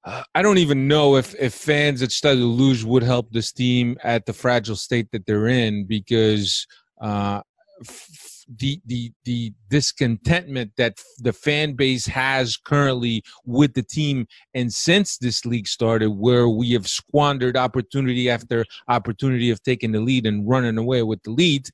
Uh, 0.05 0.25
I 0.35 0.43
don't 0.43 0.59
even 0.59 0.89
know 0.89 1.15
if, 1.15 1.33
if 1.39 1.55
fans 1.55 2.03
at 2.03 2.09
Stadio 2.09 2.59
Luz 2.59 2.85
would 2.85 3.05
help 3.05 3.31
this 3.31 3.53
team 3.53 3.97
at 4.03 4.27
the 4.27 4.33
fragile 4.33 4.75
state 4.75 5.13
that 5.13 5.27
they're 5.27 5.47
in 5.47 5.85
because 5.85 6.67
uh, 7.01 7.43
the 8.59 8.81
the 8.87 9.13
the 9.25 9.53
discontentment 9.71 10.73
that 10.77 10.95
the 11.19 11.33
fan 11.33 11.75
base 11.75 12.07
has 12.07 12.57
currently 12.57 13.23
with 13.45 13.75
the 13.75 13.83
team. 13.83 14.27
And 14.55 14.73
since 14.73 15.19
this 15.19 15.45
league 15.47 15.69
started 15.69 16.11
where 16.11 16.49
we 16.49 16.73
have 16.73 16.89
squandered 16.89 17.57
opportunity 17.57 18.29
after 18.29 18.65
opportunity 18.89 19.51
of 19.51 19.63
taking 19.63 19.93
the 19.93 20.01
lead 20.01 20.27
and 20.27 20.49
running 20.49 20.79
away 20.79 21.03
with 21.03 21.23
the 21.23 21.31
lead 21.31 21.69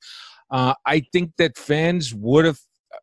uh, 0.51 0.73
i 0.85 0.99
think 1.11 1.31
that 1.37 1.57
fans 1.57 2.13
would 2.13 2.45
have 2.45 2.59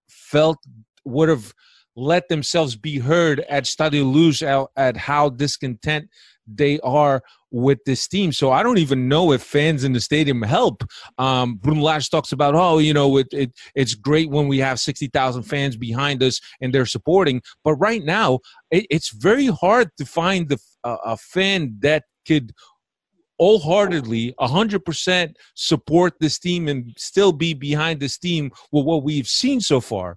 felt 0.09 0.59
would 1.05 1.29
have 1.29 1.53
let 1.97 2.29
themselves 2.29 2.77
be 2.77 2.99
heard 2.99 3.41
at 3.49 3.65
Stadio 3.65 4.11
Luz 4.13 4.43
at 4.77 4.97
how 4.97 5.31
discontent 5.31 6.09
they 6.47 6.79
are 6.81 7.23
with 7.51 7.79
this 7.87 8.07
team. 8.07 8.33
So 8.33 8.53
I 8.53 8.63
don't 8.63 8.79
even 8.79 9.09
know 9.09 9.33
if 9.33 9.43
fans 9.43 9.83
in 9.83 9.93
the 9.93 10.01
stadium 10.01 10.43
help. 10.43 10.85
Um, 11.19 11.57
Bruno 11.57 11.83
Lage 11.83 12.11
talks 12.11 12.33
about, 12.33 12.55
oh, 12.55 12.79
you 12.79 12.93
know, 12.93 13.17
it, 13.17 13.29
it 13.33 13.53
it's 13.75 13.95
great 13.95 14.31
when 14.31 14.47
we 14.47 14.59
have 14.59 14.79
60,000 14.79 15.43
fans 15.43 15.77
behind 15.77 16.23
us 16.23 16.41
and 16.61 16.73
they're 16.73 16.87
supporting. 16.87 17.41
But 17.65 17.75
right 17.75 18.05
now, 18.05 18.41
it, 18.71 18.87
it's 18.91 19.11
very 19.11 19.47
hard 19.47 19.91
to 19.99 20.05
find 20.05 20.49
the, 20.49 20.59
uh, 20.85 20.99
a 21.05 21.17
fan 21.17 21.77
that 21.81 22.05
could 22.27 22.53
wholeheartedly 23.39 24.35
100% 24.41 25.35
support 25.55 26.15
this 26.21 26.39
team 26.39 26.69
and 26.69 26.95
still 26.97 27.33
be 27.33 27.55
behind 27.55 28.01
this 28.01 28.19
team 28.19 28.51
with 28.73 28.85
what 28.85 29.03
we've 29.03 29.29
seen 29.29 29.61
so 29.61 29.81
far 29.81 30.17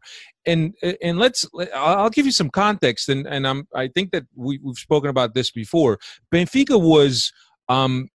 and 0.49 0.97
and 1.01 1.19
let's 1.19 1.47
I'll 1.75 2.09
give 2.09 2.25
you 2.25 2.31
some 2.31 2.49
context, 2.49 3.09
and 3.09 3.27
and 3.27 3.47
I'm 3.47 3.67
I 3.73 3.87
think 3.87 4.11
that 4.11 4.25
we 4.35 4.59
we've 4.63 4.77
spoken 4.77 5.09
about 5.09 5.33
this 5.33 5.51
before. 5.51 5.99
Benfica 6.33 6.79
was 6.79 7.31
um 7.67 8.09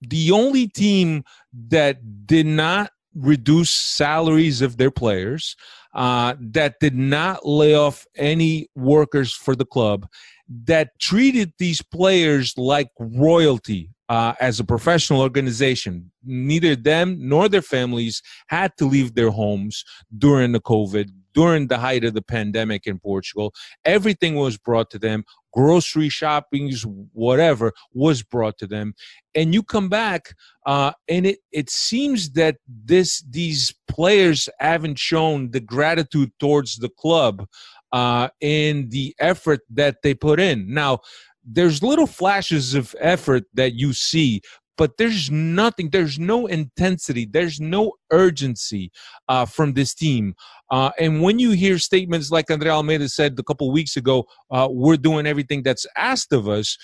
the 0.00 0.30
only 0.32 0.68
team 0.68 1.24
that 1.68 2.26
did 2.26 2.46
not 2.46 2.90
reduce 3.14 3.70
salaries 3.70 4.62
of 4.62 4.76
their 4.76 4.90
players, 4.90 5.56
uh, 5.94 6.34
that 6.40 6.80
did 6.80 6.94
not 6.94 7.46
lay 7.46 7.74
off 7.74 8.06
any 8.16 8.68
workers 8.74 9.34
for 9.34 9.54
the 9.54 9.66
club, 9.66 10.06
that 10.48 10.98
treated 10.98 11.52
these 11.58 11.82
players 11.82 12.56
like 12.56 12.88
royalty 12.98 13.90
uh, 14.08 14.34
as 14.40 14.58
a 14.60 14.64
professional 14.64 15.20
organization. 15.20 16.10
Neither 16.24 16.74
them 16.76 17.16
nor 17.18 17.48
their 17.48 17.62
families 17.62 18.22
had 18.48 18.76
to 18.78 18.86
leave 18.86 19.14
their 19.14 19.30
homes 19.30 19.84
during 20.16 20.52
the 20.52 20.60
COVID, 20.60 21.10
during 21.34 21.68
the 21.68 21.78
height 21.78 22.04
of 22.04 22.14
the 22.14 22.22
pandemic 22.22 22.86
in 22.86 22.98
Portugal. 22.98 23.52
Everything 23.84 24.34
was 24.36 24.56
brought 24.58 24.90
to 24.90 24.98
them. 24.98 25.24
Grocery 25.52 26.08
shoppings, 26.08 26.84
whatever, 27.12 27.72
was 27.92 28.22
brought 28.22 28.58
to 28.58 28.66
them. 28.66 28.94
And 29.34 29.52
you 29.52 29.62
come 29.62 29.88
back, 29.88 30.34
uh, 30.66 30.92
and 31.08 31.26
it, 31.26 31.40
it 31.52 31.68
seems 31.70 32.30
that 32.32 32.56
this 32.66 33.22
these 33.28 33.74
players 33.88 34.48
haven't 34.58 34.98
shown 34.98 35.50
the 35.50 35.60
gratitude 35.60 36.30
towards 36.38 36.76
the 36.76 36.88
club 36.88 37.46
uh, 37.92 38.28
in 38.40 38.88
the 38.88 39.14
effort 39.18 39.60
that 39.70 39.96
they 40.02 40.14
put 40.14 40.40
in. 40.40 40.72
Now, 40.72 41.00
there's 41.44 41.82
little 41.82 42.06
flashes 42.06 42.74
of 42.74 42.94
effort 43.00 43.44
that 43.54 43.74
you 43.74 43.92
see 43.92 44.40
but 44.76 44.96
there's 44.96 45.30
nothing 45.30 45.90
there's 45.90 46.18
no 46.18 46.46
intensity 46.46 47.26
there's 47.30 47.60
no 47.60 47.92
urgency 48.10 48.90
uh, 49.28 49.44
from 49.44 49.72
this 49.74 49.94
team. 49.94 50.34
Uh, 50.70 50.90
and 50.98 51.22
when 51.22 51.38
you 51.38 51.50
hear 51.50 51.78
statements 51.78 52.30
like 52.30 52.50
andre 52.50 52.70
almeida 52.70 53.08
said 53.08 53.38
a 53.38 53.42
couple 53.42 53.70
weeks 53.70 53.96
ago 53.96 54.24
uh, 54.50 54.68
we're 54.70 54.96
doing 54.96 55.26
everything 55.26 55.62
that's 55.62 55.86
asked 55.96 56.32
of 56.32 56.48
us 56.48 56.76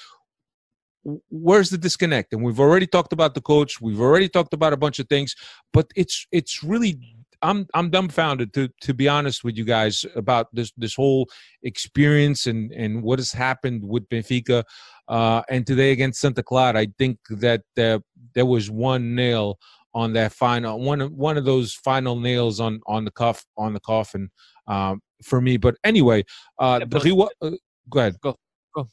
where's 1.30 1.70
the 1.70 1.78
disconnect? 1.78 2.32
And 2.32 2.42
we've 2.42 2.60
already 2.60 2.86
talked 2.86 3.12
about 3.12 3.34
the 3.34 3.40
coach 3.40 3.80
we've 3.80 4.00
already 4.00 4.28
talked 4.28 4.52
about 4.52 4.72
a 4.72 4.76
bunch 4.76 4.98
of 4.98 5.08
things 5.08 5.34
but 5.72 5.86
it's 5.96 6.26
it's 6.32 6.62
really 6.62 6.98
I'm 7.42 7.66
I'm 7.74 7.90
dumbfounded 7.90 8.52
to 8.54 8.68
to 8.82 8.94
be 8.94 9.08
honest 9.08 9.44
with 9.44 9.56
you 9.56 9.64
guys 9.64 10.04
about 10.16 10.48
this 10.52 10.72
this 10.76 10.94
whole 10.94 11.28
experience 11.62 12.46
and 12.46 12.72
and 12.72 13.02
what 13.02 13.18
has 13.18 13.32
happened 13.32 13.84
with 13.84 14.08
Benfica 14.08 14.64
uh, 15.08 15.42
and 15.48 15.66
today 15.66 15.92
against 15.92 16.20
Santa 16.20 16.42
Clara. 16.42 16.80
I 16.80 16.88
think 16.98 17.18
that 17.30 17.62
uh, 17.78 17.98
there 18.34 18.46
was 18.46 18.70
one 18.70 19.14
nail 19.14 19.58
on 19.94 20.12
that 20.12 20.32
final 20.32 20.78
one 20.78 21.00
one 21.16 21.36
of 21.36 21.44
those 21.44 21.74
final 21.74 22.16
nails 22.16 22.60
on 22.60 22.80
on 22.86 23.04
the 23.04 23.10
cuff 23.10 23.44
on 23.56 23.72
the 23.72 23.80
coffin 23.80 24.30
um, 24.66 25.00
for 25.24 25.40
me. 25.40 25.56
But 25.56 25.76
anyway, 25.84 26.24
uh, 26.58 26.80
the 26.80 27.00
Rio, 27.00 27.28
uh, 27.40 27.50
go 27.88 28.00
ahead. 28.00 28.16
Go 28.20 28.36
go. 28.74 28.86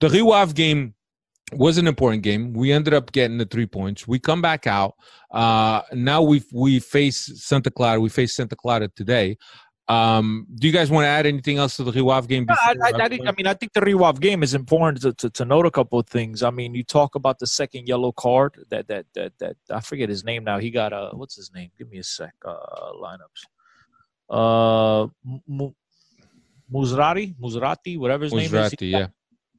The 0.00 0.08
Rio 0.08 0.30
Ave 0.32 0.52
game 0.52 0.94
was 1.54 1.78
an 1.78 1.86
important 1.86 2.22
game. 2.22 2.52
We 2.52 2.72
ended 2.72 2.94
up 2.94 3.12
getting 3.12 3.38
the 3.38 3.44
three 3.44 3.66
points. 3.66 4.06
We 4.06 4.18
come 4.18 4.42
back 4.42 4.66
out. 4.66 4.94
Uh, 5.30 5.82
now 5.92 6.22
we 6.22 6.42
we 6.52 6.80
face 6.80 7.42
Santa 7.42 7.70
Clara. 7.70 8.00
We 8.00 8.08
face 8.08 8.34
Santa 8.34 8.56
Clara 8.56 8.88
today. 8.88 9.36
Um, 9.92 10.46
do 10.54 10.66
you 10.66 10.72
guys 10.72 10.90
want 10.90 11.04
to 11.04 11.08
add 11.08 11.26
anything 11.26 11.58
else 11.58 11.76
to 11.76 11.84
the 11.84 11.92
Rio 11.92 12.08
Ave 12.10 12.26
game? 12.26 12.46
I, 12.48 12.74
I, 12.82 12.90
I, 12.94 13.04
I, 13.04 13.32
mean, 13.36 13.46
I 13.46 13.54
think 13.54 13.72
the 13.72 13.80
Rio 13.80 14.02
Ave 14.04 14.20
game 14.20 14.42
is 14.42 14.54
important 14.54 15.02
to, 15.02 15.12
to, 15.14 15.30
to, 15.30 15.44
note 15.44 15.66
a 15.66 15.70
couple 15.70 15.98
of 15.98 16.06
things. 16.06 16.42
I 16.42 16.50
mean, 16.50 16.74
you 16.74 16.84
talk 16.84 17.14
about 17.14 17.38
the 17.38 17.46
second 17.46 17.88
yellow 17.88 18.12
card 18.12 18.64
that 18.70 18.88
that 18.88 19.06
that 19.14 19.32
that 19.40 19.56
I 19.70 19.80
forget 19.80 20.08
his 20.08 20.24
name 20.24 20.44
now. 20.44 20.58
He 20.58 20.70
got 20.70 20.92
a 20.92 21.10
what's 21.12 21.36
his 21.36 21.50
name? 21.54 21.70
Give 21.76 21.90
me 21.90 21.98
a 21.98 22.04
sec. 22.04 22.34
Uh, 22.44 22.92
lineups. 23.06 23.42
Uh, 24.30 25.02
M- 25.48 25.74
Musrati, 26.72 27.34
Musrati, 27.38 27.98
whatever 27.98 28.24
his 28.24 28.32
Musrati, 28.32 28.80
name 28.80 28.94
is. 28.94 29.00
yeah. 29.00 29.06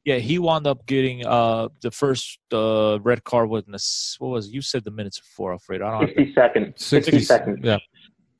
Yeah, 0.04 0.16
he 0.16 0.38
wound 0.38 0.66
up 0.66 0.84
getting 0.84 1.24
uh 1.24 1.68
the 1.80 1.90
first 1.90 2.38
uh 2.52 2.98
red 3.00 3.24
card 3.24 3.48
with 3.48 3.66
what 4.18 4.28
was 4.28 4.48
it? 4.48 4.52
you 4.52 4.60
said 4.60 4.84
the 4.84 4.90
minutes 4.90 5.18
before, 5.18 5.52
Alfred. 5.52 5.80
I 5.80 5.98
don't 5.98 6.08
60 6.08 6.34
seconds. 6.34 6.84
60, 6.84 7.10
60 7.12 7.24
seconds. 7.24 7.60
Yeah. 7.62 7.78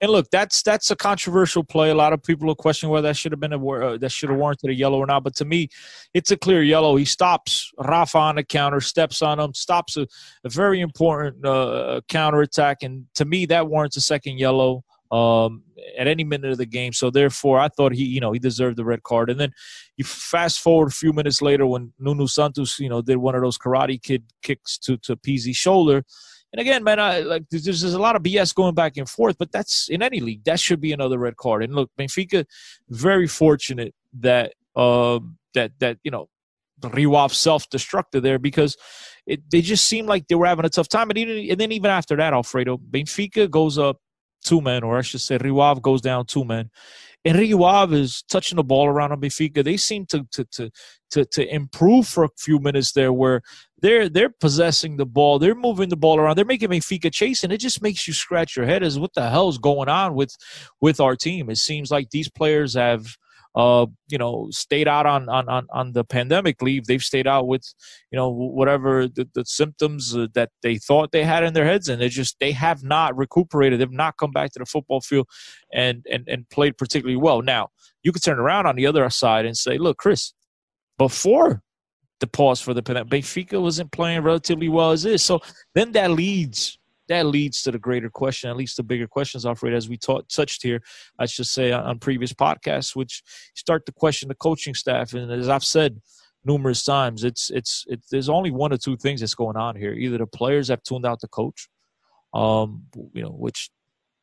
And 0.00 0.10
look, 0.10 0.28
that's 0.30 0.62
that's 0.62 0.90
a 0.90 0.96
controversial 0.96 1.64
play. 1.64 1.90
A 1.90 1.94
lot 1.94 2.12
of 2.12 2.22
people 2.22 2.46
will 2.46 2.54
question 2.54 2.88
whether 2.88 3.08
that 3.08 3.16
should 3.16 3.32
have 3.32 3.40
been 3.40 3.52
a 3.52 3.68
uh, 3.68 3.96
that 3.98 4.12
should 4.12 4.28
have 4.28 4.38
warranted 4.38 4.70
a 4.70 4.74
yellow 4.74 4.98
or 4.98 5.06
not. 5.06 5.24
But 5.24 5.36
to 5.36 5.44
me, 5.44 5.68
it's 6.12 6.30
a 6.30 6.36
clear 6.36 6.62
yellow. 6.62 6.96
He 6.96 7.04
stops 7.04 7.72
Rafa 7.78 8.18
on 8.18 8.36
the 8.36 8.44
counter, 8.44 8.80
steps 8.80 9.22
on 9.22 9.40
him, 9.40 9.54
stops 9.54 9.96
a, 9.96 10.06
a 10.42 10.48
very 10.48 10.80
important 10.80 11.46
uh, 11.46 12.00
counter 12.08 12.42
attack, 12.42 12.82
and 12.82 13.06
to 13.14 13.24
me, 13.24 13.46
that 13.46 13.68
warrants 13.68 13.96
a 13.96 14.00
second 14.00 14.38
yellow 14.38 14.84
um, 15.14 15.62
at 15.96 16.08
any 16.08 16.24
minute 16.24 16.50
of 16.50 16.58
the 16.58 16.66
game. 16.66 16.92
So 16.92 17.10
therefore, 17.10 17.58
I 17.60 17.68
thought 17.68 17.92
he, 17.92 18.04
you 18.04 18.20
know, 18.20 18.32
he 18.32 18.38
deserved 18.38 18.76
the 18.76 18.84
red 18.84 19.04
card. 19.04 19.30
And 19.30 19.38
then 19.38 19.52
you 19.96 20.04
fast 20.04 20.60
forward 20.60 20.88
a 20.88 20.94
few 20.94 21.12
minutes 21.12 21.40
later 21.40 21.66
when 21.66 21.92
Nuno 21.98 22.26
Santos, 22.26 22.78
you 22.80 22.88
know, 22.88 23.00
did 23.00 23.18
one 23.18 23.34
of 23.34 23.42
those 23.42 23.58
Karate 23.58 24.02
Kid 24.02 24.24
kicks 24.42 24.76
to 24.78 24.96
to 24.98 25.16
Pizzi's 25.16 25.56
shoulder. 25.56 26.04
And 26.54 26.60
again, 26.60 26.84
man, 26.84 27.00
I, 27.00 27.18
like 27.18 27.48
there's, 27.50 27.64
there's 27.64 27.82
a 27.82 27.98
lot 27.98 28.14
of 28.14 28.22
BS 28.22 28.54
going 28.54 28.76
back 28.76 28.96
and 28.96 29.10
forth, 29.10 29.36
but 29.38 29.50
that's 29.50 29.88
in 29.88 30.04
any 30.04 30.20
league. 30.20 30.44
That 30.44 30.60
should 30.60 30.80
be 30.80 30.92
another 30.92 31.18
red 31.18 31.36
card. 31.36 31.64
And 31.64 31.74
look, 31.74 31.90
Benfica, 31.98 32.44
very 32.88 33.26
fortunate 33.26 33.92
that 34.20 34.54
uh, 34.76 35.18
that 35.54 35.72
that 35.80 35.98
you 36.04 36.12
know 36.12 36.28
Rio 36.80 37.16
Ave 37.16 37.34
self-destructed 37.34 38.22
there 38.22 38.38
because 38.38 38.76
it, 39.26 39.50
they 39.50 39.62
just 39.62 39.84
seemed 39.86 40.06
like 40.06 40.28
they 40.28 40.36
were 40.36 40.46
having 40.46 40.64
a 40.64 40.68
tough 40.68 40.86
time. 40.86 41.10
And, 41.10 41.18
even, 41.18 41.50
and 41.50 41.58
then 41.58 41.72
even 41.72 41.90
after 41.90 42.14
that, 42.18 42.32
Alfredo, 42.32 42.76
Benfica 42.78 43.50
goes 43.50 43.76
up 43.76 43.98
two 44.44 44.60
men, 44.60 44.84
or 44.84 44.96
I 44.96 45.02
should 45.02 45.22
say, 45.22 45.38
Rio 45.38 45.74
goes 45.74 46.02
down 46.02 46.26
two 46.26 46.44
men. 46.44 46.70
Rio 47.24 47.92
is 47.92 48.22
touching 48.28 48.56
the 48.56 48.64
ball 48.64 48.86
around 48.86 49.12
on 49.12 49.20
Benfica. 49.20 49.64
They 49.64 49.76
seem 49.78 50.04
to, 50.06 50.26
to 50.32 50.44
to 50.44 50.70
to 51.12 51.24
to 51.24 51.54
improve 51.54 52.06
for 52.06 52.24
a 52.24 52.28
few 52.36 52.58
minutes 52.58 52.92
there, 52.92 53.12
where 53.12 53.40
they're 53.80 54.08
they're 54.08 54.34
possessing 54.40 54.96
the 54.96 55.06
ball, 55.06 55.38
they're 55.38 55.54
moving 55.54 55.88
the 55.88 55.96
ball 55.96 56.18
around, 56.18 56.36
they're 56.36 56.44
making 56.44 56.68
Benfica 56.68 57.12
chase, 57.12 57.42
and 57.42 57.52
it 57.52 57.58
just 57.58 57.82
makes 57.82 58.06
you 58.06 58.12
scratch 58.12 58.56
your 58.56 58.66
head 58.66 58.82
as 58.82 58.98
what 58.98 59.14
the 59.14 59.30
hell 59.30 59.48
is 59.48 59.58
going 59.58 59.88
on 59.88 60.14
with 60.14 60.36
with 60.80 61.00
our 61.00 61.16
team. 61.16 61.48
It 61.48 61.58
seems 61.58 61.90
like 61.90 62.10
these 62.10 62.28
players 62.28 62.74
have 62.74 63.06
uh, 63.54 63.86
you 64.08 64.18
know, 64.18 64.48
stayed 64.50 64.88
out 64.88 65.06
on, 65.06 65.28
on, 65.28 65.48
on, 65.48 65.66
on 65.72 65.92
the 65.92 66.04
pandemic 66.04 66.60
leave. 66.60 66.86
They've 66.86 67.02
stayed 67.02 67.26
out 67.26 67.46
with, 67.46 67.62
you 68.10 68.16
know, 68.16 68.28
whatever 68.28 69.06
the, 69.06 69.28
the 69.34 69.44
symptoms 69.44 70.16
uh, 70.16 70.26
that 70.34 70.50
they 70.62 70.76
thought 70.76 71.12
they 71.12 71.24
had 71.24 71.44
in 71.44 71.54
their 71.54 71.64
heads, 71.64 71.88
and 71.88 72.00
they 72.00 72.08
just 72.08 72.36
they 72.40 72.52
have 72.52 72.82
not 72.82 73.16
recuperated. 73.16 73.80
They've 73.80 73.90
not 73.90 74.16
come 74.18 74.32
back 74.32 74.52
to 74.52 74.58
the 74.58 74.66
football 74.66 75.00
field 75.00 75.28
and 75.72 76.04
and 76.10 76.28
and 76.28 76.48
played 76.50 76.76
particularly 76.76 77.16
well. 77.16 77.42
Now 77.42 77.68
you 78.02 78.12
could 78.12 78.22
turn 78.22 78.38
around 78.38 78.66
on 78.66 78.76
the 78.76 78.86
other 78.86 79.08
side 79.10 79.46
and 79.46 79.56
say, 79.56 79.78
look, 79.78 79.98
Chris, 79.98 80.32
before 80.98 81.62
the 82.20 82.26
pause 82.26 82.60
for 82.60 82.74
the 82.74 82.82
pandemic, 82.82 83.10
Benfica 83.10 83.60
wasn't 83.60 83.92
playing 83.92 84.22
relatively 84.22 84.68
well 84.68 84.92
as 84.92 85.04
is. 85.04 85.22
So 85.22 85.40
then 85.74 85.92
that 85.92 86.10
leads 86.10 86.78
that 87.08 87.26
leads 87.26 87.62
to 87.62 87.70
the 87.70 87.78
greater 87.78 88.10
question, 88.10 88.50
at 88.50 88.56
least 88.56 88.76
the 88.76 88.82
bigger 88.82 89.06
questions, 89.06 89.44
Alfred, 89.44 89.74
as 89.74 89.88
we 89.88 89.96
taught, 89.96 90.28
touched 90.28 90.62
here, 90.62 90.82
I 91.18 91.26
should 91.26 91.46
say, 91.46 91.72
on 91.72 91.98
previous 91.98 92.32
podcasts, 92.32 92.96
which 92.96 93.22
start 93.54 93.86
to 93.86 93.92
question 93.92 94.28
the 94.28 94.34
coaching 94.34 94.74
staff. 94.74 95.12
And 95.12 95.30
as 95.30 95.48
I've 95.48 95.64
said 95.64 96.00
numerous 96.44 96.84
times, 96.84 97.24
it's 97.24 97.50
it's 97.50 97.84
it's 97.88 98.08
there's 98.08 98.28
only 98.28 98.50
one 98.50 98.72
or 98.72 98.78
two 98.78 98.96
things 98.96 99.20
that's 99.20 99.34
going 99.34 99.56
on 99.56 99.76
here. 99.76 99.92
Either 99.92 100.18
the 100.18 100.26
players 100.26 100.68
have 100.68 100.82
tuned 100.82 101.06
out 101.06 101.20
the 101.20 101.28
coach, 101.28 101.68
um, 102.32 102.84
you 103.12 103.22
know, 103.22 103.30
which 103.30 103.70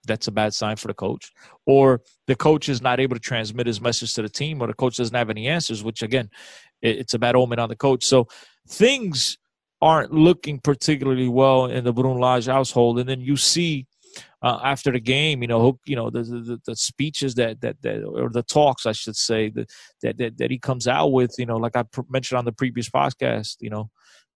that's 0.07 0.27
a 0.27 0.31
bad 0.31 0.53
sign 0.53 0.75
for 0.75 0.87
the 0.87 0.93
coach, 0.95 1.31
or 1.67 2.01
the 2.25 2.35
coach 2.35 2.69
is 2.69 2.81
not 2.81 2.99
able 2.99 3.15
to 3.15 3.21
transmit 3.21 3.67
his 3.67 3.79
message 3.79 4.13
to 4.15 4.23
the 4.23 4.29
team, 4.29 4.61
or 4.61 4.67
the 4.67 4.73
coach 4.73 4.97
doesn't 4.97 5.15
have 5.15 5.29
any 5.29 5.47
answers, 5.47 5.83
which 5.83 6.01
again, 6.01 6.29
it's 6.81 7.13
a 7.13 7.19
bad 7.19 7.35
omen 7.35 7.59
on 7.59 7.69
the 7.69 7.75
coach. 7.75 8.03
So 8.03 8.27
things 8.67 9.37
aren't 9.81 10.13
looking 10.13 10.59
particularly 10.59 11.27
well 11.27 11.65
in 11.65 11.83
the 11.83 11.93
Bruno 11.93 12.19
Lage 12.19 12.47
household, 12.47 12.99
and 12.99 13.09
then 13.09 13.21
you 13.21 13.35
see 13.37 13.87
uh, 14.43 14.59
after 14.63 14.91
the 14.91 14.99
game, 14.99 15.41
you 15.41 15.47
know, 15.47 15.79
you 15.85 15.95
know 15.95 16.09
the, 16.09 16.23
the, 16.23 16.61
the 16.65 16.75
speeches 16.75 17.35
that, 17.35 17.61
that 17.61 17.81
that 17.81 18.03
or 18.03 18.29
the 18.29 18.43
talks, 18.43 18.85
I 18.85 18.91
should 18.91 19.15
say, 19.15 19.49
that 19.49 19.69
that 20.01 20.37
that 20.37 20.51
he 20.51 20.57
comes 20.57 20.87
out 20.87 21.11
with, 21.11 21.35
you 21.37 21.45
know, 21.45 21.57
like 21.57 21.75
I 21.75 21.83
mentioned 22.09 22.39
on 22.39 22.45
the 22.45 22.51
previous 22.51 22.89
podcast, 22.89 23.57
you 23.59 23.69
know, 23.69 23.89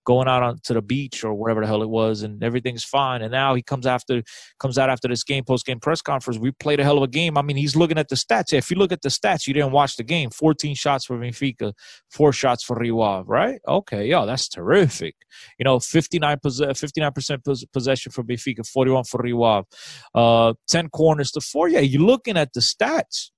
going 0.05 0.27
out 0.27 0.43
on 0.43 0.59
to 0.63 0.73
the 0.73 0.81
beach 0.81 1.23
or 1.23 1.33
whatever 1.33 1.61
the 1.61 1.67
hell 1.67 1.81
it 1.81 1.89
was, 1.89 2.23
and 2.23 2.43
everything's 2.43 2.83
fine. 2.83 3.21
And 3.21 3.31
now 3.31 3.55
he 3.55 3.61
comes 3.61 3.85
after 3.85 4.23
comes 4.59 4.77
out 4.77 4.89
after 4.89 5.07
this 5.07 5.23
game 5.23 5.43
post 5.43 5.65
game 5.65 5.79
press 5.79 6.01
conference. 6.01 6.39
We 6.39 6.51
played 6.51 6.79
a 6.79 6.83
hell 6.83 6.97
of 6.97 7.03
a 7.03 7.07
game. 7.07 7.37
I 7.37 7.41
mean, 7.41 7.57
he's 7.57 7.75
looking 7.75 7.97
at 7.97 8.09
the 8.09 8.15
stats. 8.15 8.53
If 8.53 8.71
you 8.71 8.77
look 8.77 8.91
at 8.91 9.01
the 9.01 9.09
stats, 9.09 9.47
you 9.47 9.53
didn't 9.53 9.71
watch 9.71 9.97
the 9.97 10.03
game. 10.03 10.29
14 10.29 10.75
shots 10.75 11.05
for 11.05 11.17
Benfica, 11.17 11.73
four 12.11 12.31
shots 12.31 12.63
for 12.63 12.77
Rio 12.77 13.23
right? 13.23 13.59
Okay, 13.67 14.07
yo, 14.07 14.25
that's 14.25 14.47
terrific. 14.47 15.15
You 15.59 15.65
know, 15.65 15.79
59 15.79 16.37
percent 16.39 17.43
possession 17.73 18.11
for 18.11 18.23
Benfica, 18.23 18.67
41 18.67 19.03
for 19.05 19.21
Rio 19.21 19.65
uh, 20.13 20.53
10 20.67 20.89
corners 20.89 21.31
to 21.31 21.41
four. 21.41 21.67
Yeah, 21.69 21.79
you're 21.79 22.01
looking 22.01 22.37
at 22.37 22.53
the 22.53 22.59
stats 22.59 23.31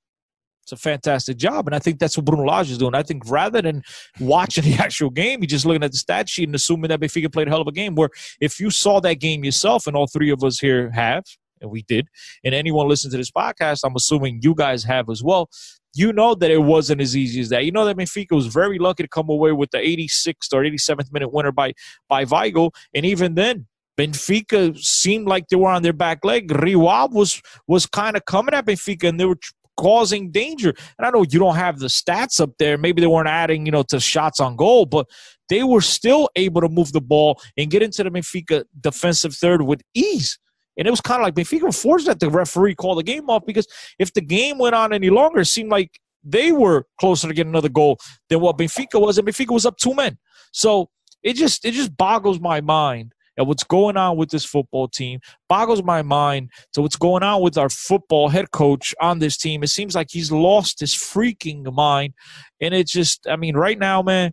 it's 0.67 0.74
a 0.74 0.75
fantastic 0.77 1.38
job. 1.38 1.65
And 1.65 1.74
I 1.74 1.79
think 1.79 1.97
that's 1.97 2.17
what 2.17 2.25
Bruno 2.25 2.43
Lage 2.43 2.69
is 2.71 2.77
doing. 2.77 2.93
I 2.93 3.01
think 3.01 3.24
rather 3.27 3.62
than 3.62 3.83
watching 4.19 4.63
the 4.69 4.74
actual 4.74 5.09
game, 5.09 5.41
he's 5.41 5.51
just 5.51 5.65
looking 5.65 5.83
at 5.83 5.93
the 5.93 5.97
stat 5.97 6.27
sheet 6.27 6.50
and 6.50 6.55
assuming 6.55 6.89
that 6.89 7.00
Benfica 7.00 7.31
played 7.31 7.47
a 7.47 7.51
hell 7.51 7.62
of 7.62 7.67
a 7.67 7.71
game. 7.71 7.95
Where 7.95 8.09
if 8.41 8.59
you 8.59 8.69
saw 8.69 9.00
that 9.00 9.15
game 9.15 9.45
yourself, 9.45 9.88
and 9.88 9.95
all 9.95 10.07
three 10.07 10.29
of 10.29 10.43
us 10.43 10.59
here 10.59 10.91
have, 10.91 11.24
and 11.62 11.71
we 11.71 11.83
did, 11.83 12.07
and 12.43 12.53
anyone 12.53 12.89
listening 12.89 13.12
to 13.12 13.17
this 13.17 13.31
podcast, 13.31 13.79
I'm 13.86 13.95
assuming 13.95 14.41
you 14.43 14.53
guys 14.53 14.83
have 14.83 15.09
as 15.09 15.24
well. 15.24 15.50
You 15.95 16.12
know 16.12 16.36
that 16.36 16.51
it 16.51 16.62
wasn't 16.62 17.01
as 17.01 17.15
easy 17.15 17.39
as 17.39 17.50
that. 17.50 17.63
You 17.63 17.71
know 17.71 17.86
that 17.86 17.95
Benfica 17.95 18.33
was 18.33 18.47
very 18.47 18.77
lucky 18.77 19.03
to 19.03 19.09
come 19.09 19.29
away 19.29 19.53
with 19.53 19.71
the 19.71 19.77
86th 19.77 20.53
or 20.53 20.63
87th 20.63 21.13
minute 21.13 21.31
winner 21.31 21.53
by 21.53 21.74
by 22.09 22.25
Weigl, 22.25 22.71
and 22.93 23.05
even 23.05 23.36
then, 23.36 23.67
Benfica 23.97 24.77
seemed 24.77 25.27
like 25.27 25.47
they 25.47 25.55
were 25.55 25.69
on 25.69 25.81
their 25.81 25.93
back 25.93 26.24
leg. 26.24 26.51
Rio 26.51 26.86
Ave 26.86 27.15
was 27.15 27.41
was 27.67 27.88
kind 27.88 28.15
of 28.15 28.25
coming 28.25 28.53
at 28.53 28.65
Benfica, 28.65 29.09
and 29.09 29.19
they 29.19 29.25
were 29.25 29.39
causing 29.77 30.31
danger. 30.31 30.74
And 30.98 31.05
I 31.05 31.10
know 31.12 31.24
you 31.29 31.39
don't 31.39 31.55
have 31.55 31.79
the 31.79 31.88
stats 31.88 32.41
up 32.41 32.51
there. 32.60 32.77
Maybe 32.77 33.01
they 33.01 33.07
weren't 33.07 33.29
adding, 33.29 33.65
you 33.65 33.72
know, 33.72 33.84
to 33.84 34.00
shots 34.00 34.39
on 34.39 34.55
goal, 34.55 34.86
but 34.86 35.07
they 35.50 35.63
were 35.63 35.81
still 35.81 36.29
able 36.36 36.62
to 36.62 36.69
move 36.69 36.91
the 36.91 37.01
ball 37.01 37.39
and 37.57 37.69
get 37.69 37.81
into 37.81 38.03
the 38.03 38.10
Benfica 38.10 38.65
defensive 38.81 39.34
third 39.34 39.62
with 39.62 39.81
ease. 39.93 40.38
And 40.77 40.88
it 40.88 40.91
was 40.91 41.01
kind 41.01 41.22
of 41.22 41.25
like 41.25 41.36
Benfica 41.36 41.74
forced 41.74 42.05
that 42.05 42.19
the 42.19 42.29
referee 42.29 42.75
call 42.75 42.96
the 42.96 43.03
game 43.03 43.29
off 43.29 43.46
because 43.46 43.67
if 43.98 44.13
the 44.13 44.22
game 44.22 44.57
went 44.57 44.75
on 44.75 44.93
any 44.93 45.10
longer, 45.10 45.39
it 45.39 45.46
seemed 45.46 45.72
like 45.72 46.00
they 46.24 46.51
were 46.51 46.86
closer 47.00 47.27
to 47.27 47.34
getting 47.34 47.51
another 47.51 47.69
goal 47.69 47.98
than 48.29 48.41
what 48.41 48.57
Benfica 48.57 49.00
was, 49.00 49.17
and 49.17 49.27
Benfica 49.27 49.53
was 49.53 49.65
up 49.65 49.77
two 49.77 49.93
men. 49.93 50.17
So 50.51 50.89
it 51.24 51.34
just 51.34 51.65
it 51.65 51.72
just 51.72 51.96
boggles 51.98 52.39
my 52.39 52.62
mind 52.62 53.13
at 53.38 53.48
what's 53.48 53.63
going 53.63 53.98
on 53.98 54.17
with 54.17 54.29
this 54.29 54.46
football 54.46 54.88
team. 54.88 55.20
Boggles 55.48 55.84
my 55.84 56.01
mind 56.01 56.50
to 56.74 56.82
what's 56.82 56.96
going 56.96 57.24
on 57.24 57.41
with 57.41 57.58
our 57.58 57.70
football 57.70 58.29
head 58.29 58.51
coach 58.51 58.96
on 59.00 59.20
this 59.20 59.38
team. 59.38 59.63
It 59.63 59.70
seems 59.70 59.96
like 59.96 60.08
he's 60.10 60.32
lost 60.32 60.79
his 60.79 60.94
freaking 60.94 61.72
mind, 61.74 62.13
and 62.62 62.74
it's 62.74 62.91
just 62.91 63.27
I 63.27 63.36
mean 63.36 63.56
right 63.56 63.77
now, 63.77 64.01
man. 64.01 64.32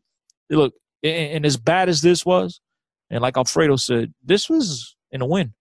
Look, 0.50 0.74
and 1.02 1.44
as 1.46 1.56
bad 1.56 1.88
as 1.88 2.02
this 2.02 2.24
was, 2.24 2.60
and 3.10 3.22
like 3.22 3.36
Alfredo 3.36 3.76
said, 3.76 4.12
this 4.24 4.48
was 4.48 4.96
in 5.10 5.22
a 5.22 5.26
win. 5.26 5.54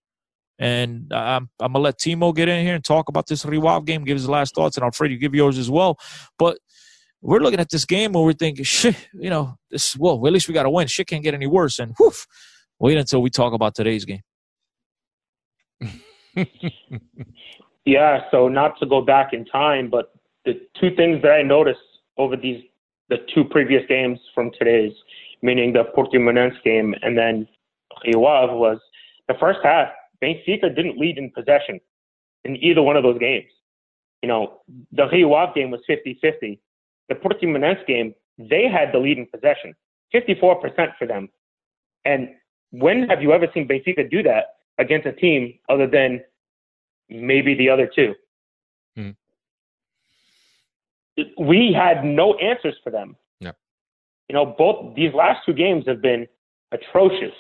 And 0.60 1.12
I'm, 1.12 1.50
I'm 1.60 1.74
gonna 1.74 1.84
let 1.84 2.00
Timo 2.00 2.34
get 2.34 2.48
in 2.48 2.66
here 2.66 2.76
and 2.76 2.84
talk 2.84 3.10
about 3.10 3.28
this 3.28 3.44
Rio 3.44 3.80
game, 3.82 4.04
give 4.04 4.18
his 4.18 4.30
last 4.30 4.56
thoughts, 4.56 4.78
and 4.78 4.84
Alfredo, 4.84 5.16
give 5.16 5.34
yours 5.34 5.58
as 5.58 5.70
well. 5.70 5.98
But 6.38 6.60
we're 7.22 7.40
looking 7.40 7.60
at 7.60 7.70
this 7.70 7.86
game 7.86 8.12
where 8.14 8.24
we're 8.24 8.34
thinking, 8.34 8.66
shit, 8.66 8.96
you 9.14 9.30
know, 9.30 9.58
this 9.72 9.98
well, 9.98 10.26
at 10.28 10.34
least 10.34 10.48
we 10.48 10.54
got 10.54 10.64
to 10.64 10.70
win. 10.70 10.88
Shit 10.88 11.08
can't 11.08 11.24
get 11.24 11.34
any 11.34 11.48
worse. 11.48 11.80
And 11.80 11.94
whew, 11.98 12.12
wait 12.84 12.98
until 12.98 13.22
we 13.22 13.30
talk 13.30 13.54
about 13.54 13.74
today's 13.74 14.04
game. 14.04 14.22
yeah. 17.86 18.20
So 18.30 18.50
not 18.50 18.78
to 18.82 18.86
go 18.86 19.02
back 19.02 19.32
in 19.32 19.46
time, 19.46 19.90
but 19.90 20.13
the 20.44 20.60
two 20.80 20.94
things 20.98 21.22
that 21.22 21.32
I 21.32 21.44
noticed 21.44 21.80
over 22.18 22.36
these 22.36 22.62
the 23.10 23.18
two 23.34 23.46
previous 23.46 23.84
games 23.88 24.20
from 24.36 24.52
today's, 24.58 24.92
meaning 25.42 25.72
the 25.72 25.86
Portimonense 25.96 26.62
game 26.63 26.94
and 27.02 27.18
then 27.18 27.48
Rio 28.06 28.25
Ave, 28.25 28.54
was 28.54 28.80
the 29.30 29.36
first 29.40 29.60
half 29.63 29.88
Benfica 30.22 30.75
didn't 30.75 30.98
lead 30.98 31.18
in 31.18 31.32
possession 31.32 31.80
in 32.44 32.58
either 32.58 32.82
one 32.82 32.98
of 32.98 33.04
those 33.04 33.20
games. 33.20 33.50
You 34.22 34.28
know, 34.28 34.62
the 34.92 35.08
Rio 35.10 35.34
Ave 35.34 35.54
game 35.54 35.72
was 35.72 35.82
50-50. 35.90 36.60
The 37.10 37.16
Portimonense 37.16 37.86
game, 37.86 38.13
they 38.38 38.68
had 38.68 38.94
the 38.94 39.00
lead 39.00 39.18
in 39.18 39.28
possession, 39.28 39.74
54% 40.13 40.98
for 40.98 41.08
them. 41.08 41.30
And 42.06 42.30
when 42.74 43.08
have 43.08 43.22
you 43.22 43.32
ever 43.32 43.48
seen 43.53 43.68
Benfica 43.68 44.10
do 44.10 44.24
that 44.24 44.56
against 44.80 45.06
a 45.06 45.13
team 45.13 45.53
other 45.70 45.88
than 45.88 46.22
maybe 47.08 47.53
the 47.53 47.70
other 47.70 47.89
two? 47.94 48.15
Hmm. 48.96 49.12
We 51.38 51.72
had 51.72 52.03
no 52.03 52.34
answers 52.36 52.75
for 52.84 52.89
them. 52.89 53.15
Yep. 53.39 53.56
You 54.27 54.34
know, 54.34 54.56
both 54.58 54.96
these 54.96 55.13
last 55.13 55.46
two 55.46 55.53
games 55.53 55.86
have 55.88 56.01
been 56.01 56.27
atrocious 56.72 57.34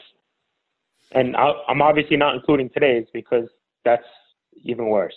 and 1.13 1.35
I'm 1.35 1.81
obviously 1.81 2.17
not 2.17 2.35
including 2.35 2.69
today's 2.69 3.05
because 3.13 3.47
that's 3.85 4.05
even 4.63 4.87
worse. 4.87 5.15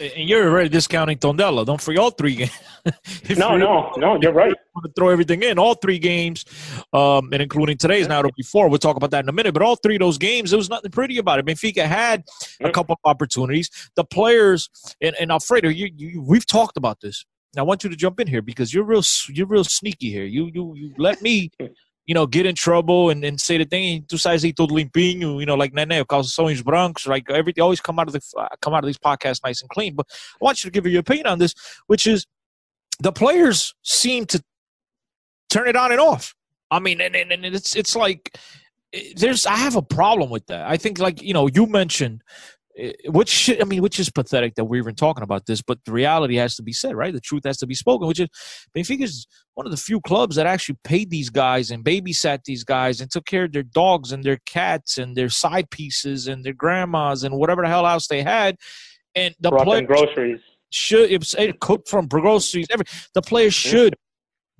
And 0.00 0.28
you're 0.28 0.48
already 0.48 0.68
discounting 0.68 1.18
Tondela. 1.18 1.66
Don't 1.66 1.80
forget 1.80 2.00
all 2.00 2.10
three 2.10 2.36
games. 2.36 2.52
no, 3.36 3.56
no, 3.56 3.92
no, 3.96 4.18
you're 4.20 4.32
right. 4.32 4.54
To 4.82 4.92
throw 4.96 5.08
everything 5.08 5.42
in, 5.42 5.58
all 5.58 5.74
three 5.74 5.98
games, 5.98 6.44
um, 6.92 7.30
and 7.32 7.42
including 7.42 7.76
today's 7.76 8.06
now 8.06 8.22
to 8.22 8.30
before. 8.36 8.68
We'll 8.68 8.78
talk 8.78 8.96
about 8.96 9.10
that 9.10 9.24
in 9.24 9.28
a 9.28 9.32
minute. 9.32 9.52
But 9.52 9.62
all 9.62 9.76
three 9.76 9.96
of 9.96 10.00
those 10.00 10.18
games, 10.18 10.50
there 10.50 10.58
was 10.58 10.70
nothing 10.70 10.92
pretty 10.92 11.18
about 11.18 11.40
it. 11.40 11.46
Benfica 11.46 11.84
had 11.84 12.24
a 12.60 12.70
couple 12.70 12.92
of 12.92 13.10
opportunities. 13.10 13.70
The 13.96 14.04
players 14.04 14.70
and, 15.00 15.16
and 15.20 15.32
Alfredo, 15.32 15.68
you, 15.68 15.90
you, 15.96 16.22
we've 16.22 16.46
talked 16.46 16.76
about 16.76 17.00
this. 17.00 17.24
I 17.56 17.62
want 17.62 17.82
you 17.82 17.90
to 17.90 17.96
jump 17.96 18.20
in 18.20 18.26
here 18.26 18.42
because 18.42 18.72
you're 18.72 18.84
real 18.84 19.02
you're 19.28 19.46
real 19.46 19.64
sneaky 19.64 20.10
here. 20.10 20.24
You 20.24 20.50
you 20.52 20.74
you 20.76 20.94
let 20.98 21.22
me 21.22 21.50
you 22.08 22.14
know, 22.14 22.26
get 22.26 22.46
in 22.46 22.54
trouble 22.54 23.10
and, 23.10 23.22
and 23.22 23.38
say 23.38 23.58
the 23.58 23.66
thing, 23.66 24.02
tu 24.08 24.16
sais 24.16 24.42
aí 24.42 24.56
todo 24.56 24.74
limpinho, 24.74 25.38
you 25.38 25.44
know, 25.44 25.54
like 25.54 25.74
Nene, 25.74 26.02
calções 26.06 26.62
brancos, 26.62 27.06
like 27.06 27.30
everything 27.30 27.62
always 27.62 27.82
come 27.82 27.98
out 27.98 28.08
of 28.08 28.14
the 28.14 28.20
uh, 28.38 28.48
come 28.62 28.72
out 28.72 28.82
of 28.82 28.86
these 28.86 28.98
podcasts 28.98 29.44
nice 29.44 29.60
and 29.60 29.68
clean. 29.68 29.94
But 29.94 30.06
I 30.40 30.44
want 30.44 30.64
you 30.64 30.70
to 30.70 30.72
give 30.72 30.90
your 30.90 31.00
opinion 31.00 31.26
on 31.26 31.38
this, 31.38 31.54
which 31.86 32.06
is 32.06 32.26
the 32.98 33.12
players 33.12 33.74
seem 33.82 34.24
to 34.26 34.42
turn 35.50 35.68
it 35.68 35.76
on 35.76 35.92
and 35.92 36.00
off. 36.00 36.34
I 36.70 36.80
mean, 36.80 37.02
and, 37.02 37.14
and, 37.14 37.30
and 37.30 37.44
it's 37.44 37.76
it's 37.76 37.94
like 37.94 38.38
eh, 38.94 39.12
there's 39.14 39.44
I 39.44 39.56
have 39.56 39.76
a 39.76 39.82
problem 39.82 40.30
with 40.30 40.46
that. 40.46 40.66
I 40.66 40.78
think 40.78 40.98
like 40.98 41.20
you 41.20 41.34
know 41.34 41.46
you 41.46 41.66
mentioned 41.66 42.22
Eh, 42.78 42.92
which 43.06 43.28
should, 43.28 43.60
I 43.60 43.64
mean, 43.64 43.82
which 43.82 43.98
is 43.98 44.08
pathetic 44.08 44.54
that 44.54 44.64
we're 44.64 44.80
even 44.80 44.94
talking 44.94 45.24
about 45.24 45.46
this, 45.46 45.60
but 45.60 45.78
the 45.84 45.92
reality 45.92 46.36
has 46.36 46.54
to 46.56 46.62
be 46.62 46.72
said, 46.72 46.94
right? 46.94 47.12
The 47.12 47.20
truth 47.20 47.42
has 47.44 47.58
to 47.58 47.66
be 47.66 47.74
spoken, 47.74 48.06
which 48.06 48.20
is 48.20 48.28
Benfica 48.76 49.02
is 49.02 49.26
one 49.54 49.66
of 49.66 49.72
the 49.72 49.76
few 49.76 50.00
clubs 50.00 50.36
that 50.36 50.46
actually 50.46 50.78
paid 50.84 51.10
these 51.10 51.28
guys 51.28 51.70
and 51.70 51.84
babysat 51.84 52.44
these 52.44 52.62
guys 52.62 53.00
and 53.00 53.10
took 53.10 53.26
care 53.26 53.44
of 53.44 53.52
their 53.52 53.64
dogs 53.64 54.12
and 54.12 54.22
their 54.22 54.38
cats 54.46 54.96
and 54.96 55.16
their 55.16 55.28
side 55.28 55.70
pieces 55.70 56.28
and 56.28 56.44
their 56.44 56.52
grandmas 56.52 57.24
and 57.24 57.36
whatever 57.36 57.62
the 57.62 57.68
hell 57.68 57.86
else 57.86 58.06
they 58.06 58.22
had. 58.22 58.56
And 59.14 59.34
the 59.40 59.50
players 59.50 59.86
groceries 59.86 60.40
should 60.70 61.10
it 61.10 61.18
was 61.18 61.34
cooked 61.60 61.88
from 61.88 62.06
groceries. 62.06 62.66
Every 62.70 62.86
the 63.14 63.22
players 63.22 63.56
mm-hmm. 63.56 63.70
should 63.70 63.96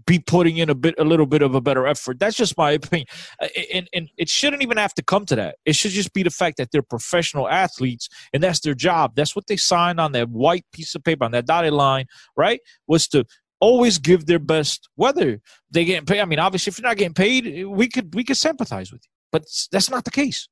be 0.09 0.19
putting 0.19 0.57
in 0.57 0.71
a 0.71 0.75
bit, 0.75 0.95
a 0.99 1.05
little 1.05 1.27
bit 1.27 1.43
of 1.43 1.55
a 1.55 1.61
better 1.61 1.87
effort. 1.87 2.19
That's 2.19 2.37
just 2.37 2.57
my 2.57 2.73
opinion, 2.73 3.07
uh, 3.41 3.49
and 3.73 3.89
and 3.93 4.09
it 4.17 4.29
shouldn't 4.29 4.63
even 4.63 4.79
have 4.79 4.95
to 4.95 5.03
come 5.03 5.27
to 5.27 5.37
that. 5.37 5.57
It 5.67 5.77
should 5.77 5.93
just 5.93 6.13
be 6.15 6.23
the 6.23 6.31
fact 6.31 6.57
that 6.57 6.71
they're 6.73 6.83
professional 6.83 7.49
athletes, 7.49 8.09
and 8.33 8.43
that's 8.43 8.61
their 8.61 8.75
job. 8.75 9.13
That's 9.15 9.37
what 9.37 9.47
they 9.47 9.57
signed 9.57 10.01
on 10.01 10.13
that 10.13 10.31
white 10.31 10.65
piece 10.73 10.95
of 10.95 11.05
paper 11.05 11.25
on 11.25 11.33
that 11.33 11.47
dotted 11.47 11.75
line, 11.75 12.07
right? 12.37 12.61
Was 12.89 13.07
to 13.09 13.25
always 13.61 13.99
give 13.99 14.27
their 14.27 14.39
best, 14.39 14.89
whether 14.95 15.41
they 15.71 15.85
get 15.85 16.07
paid. 16.07 16.21
I 16.21 16.25
mean, 16.25 16.39
obviously, 16.39 16.71
if 16.71 16.79
you're 16.79 16.89
not 16.89 16.97
getting 16.97 17.15
paid, 17.15 17.67
we 17.67 17.89
could 17.89 18.15
we 18.15 18.25
could 18.25 18.39
sympathize 18.39 18.91
with 18.91 19.03
you, 19.05 19.11
but 19.31 19.45
that's 19.71 19.91
not 19.91 20.05
the 20.05 20.11
case. 20.11 20.49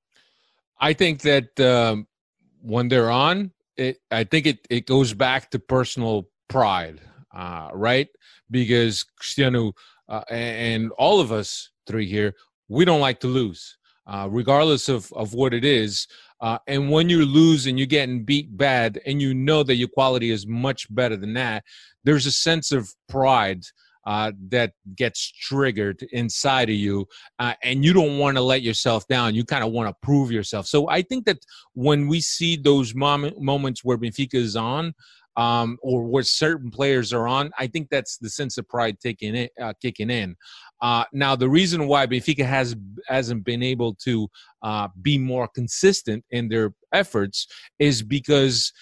I 0.79 0.92
think 0.92 1.23
that 1.23 1.59
um, 1.59 2.07
when 2.61 2.88
they're 2.88 3.11
on, 3.11 3.53
it, 3.77 3.99
I 4.11 4.25
think 4.25 4.47
it, 4.47 4.59
it 4.69 4.87
goes 4.87 5.14
back 5.14 5.51
to 5.53 5.59
personal 5.59 6.29
pride, 6.49 7.01
uh, 7.37 7.68
right? 7.72 8.09
because 8.51 9.03
Cristiano 9.03 9.72
uh, 10.09 10.22
and 10.31 10.90
all 10.99 11.20
of 11.20 11.33
us 11.33 11.70
three 11.87 12.07
here, 12.07 12.35
we 12.68 12.85
don't 12.85 13.01
like 13.01 13.20
to 13.20 13.27
lose, 13.27 13.77
uh, 14.07 14.29
regardless 14.31 14.88
of, 14.88 15.12
of 15.12 15.35
what 15.35 15.55
it 15.55 15.64
is. 15.64 16.07
Uh, 16.40 16.59
and 16.66 16.90
when 16.90 17.09
you 17.09 17.25
lose 17.25 17.66
and 17.66 17.79
you're 17.79 17.87
getting 17.87 18.25
beat 18.25 18.57
bad 18.57 19.01
and 19.07 19.22
you 19.22 19.35
know 19.35 19.62
that 19.62 19.77
your 19.77 19.88
quality 19.88 20.31
is 20.31 20.46
much 20.46 20.92
better 20.94 21.16
than 21.16 21.33
that, 21.35 21.64
there's 22.05 22.27
a 22.27 22.33
sense 22.33 22.72
of 22.72 22.92
pride 23.09 23.62
uh, 24.07 24.31
that 24.51 24.72
gets 24.94 25.33
triggered 25.33 26.01
inside 26.12 26.68
of 26.68 26.77
you, 26.77 27.05
uh, 27.40 27.55
and 27.64 27.85
you 27.85 27.92
don't 27.92 28.18
want 28.18 28.37
to 28.37 28.40
let 28.40 28.62
yourself 28.62 29.05
down. 29.09 29.35
You 29.35 29.44
kind 29.44 29.64
of 29.64 29.72
want 29.72 29.88
to 29.88 29.96
prove 30.01 30.31
yourself. 30.31 30.66
So 30.66 30.88
I 30.88 31.03
think 31.03 31.25
that 31.25 31.38
when 31.72 32.07
we 32.07 32.20
see 32.20 32.57
those 32.57 32.94
moment, 32.94 33.40
moments 33.40 33.83
where 33.83 33.99
Benfica 33.99 34.35
is 34.35 34.55
on, 34.55 34.94
um, 35.37 35.79
or 35.83 36.05
where 36.05 36.22
certain 36.22 36.70
players 36.70 37.12
are 37.12 37.29
on, 37.29 37.51
I 37.59 37.66
think 37.66 37.88
that's 37.90 38.18
the 38.18 38.31
sense 38.31 38.57
of 38.59 38.68
pride 38.68 38.99
taking 39.01 39.35
in, 39.35 39.49
uh, 39.61 39.75
kicking 39.81 40.11
in. 40.11 40.37
Uh, 40.81 41.05
now, 41.12 41.37
the 41.37 41.49
reason 41.49 41.87
why 41.87 42.07
Benfica 42.07 42.44
has 42.44 42.77
hasn't 43.09 43.44
been 43.44 43.62
able 43.62 43.94
to 44.05 44.29
uh, 44.62 44.88
be 45.01 45.18
more 45.18 45.49
consistent 45.49 46.25
in 46.31 46.49
their 46.49 46.75
efforts 46.92 47.46
is 47.79 48.03
because 48.03 48.72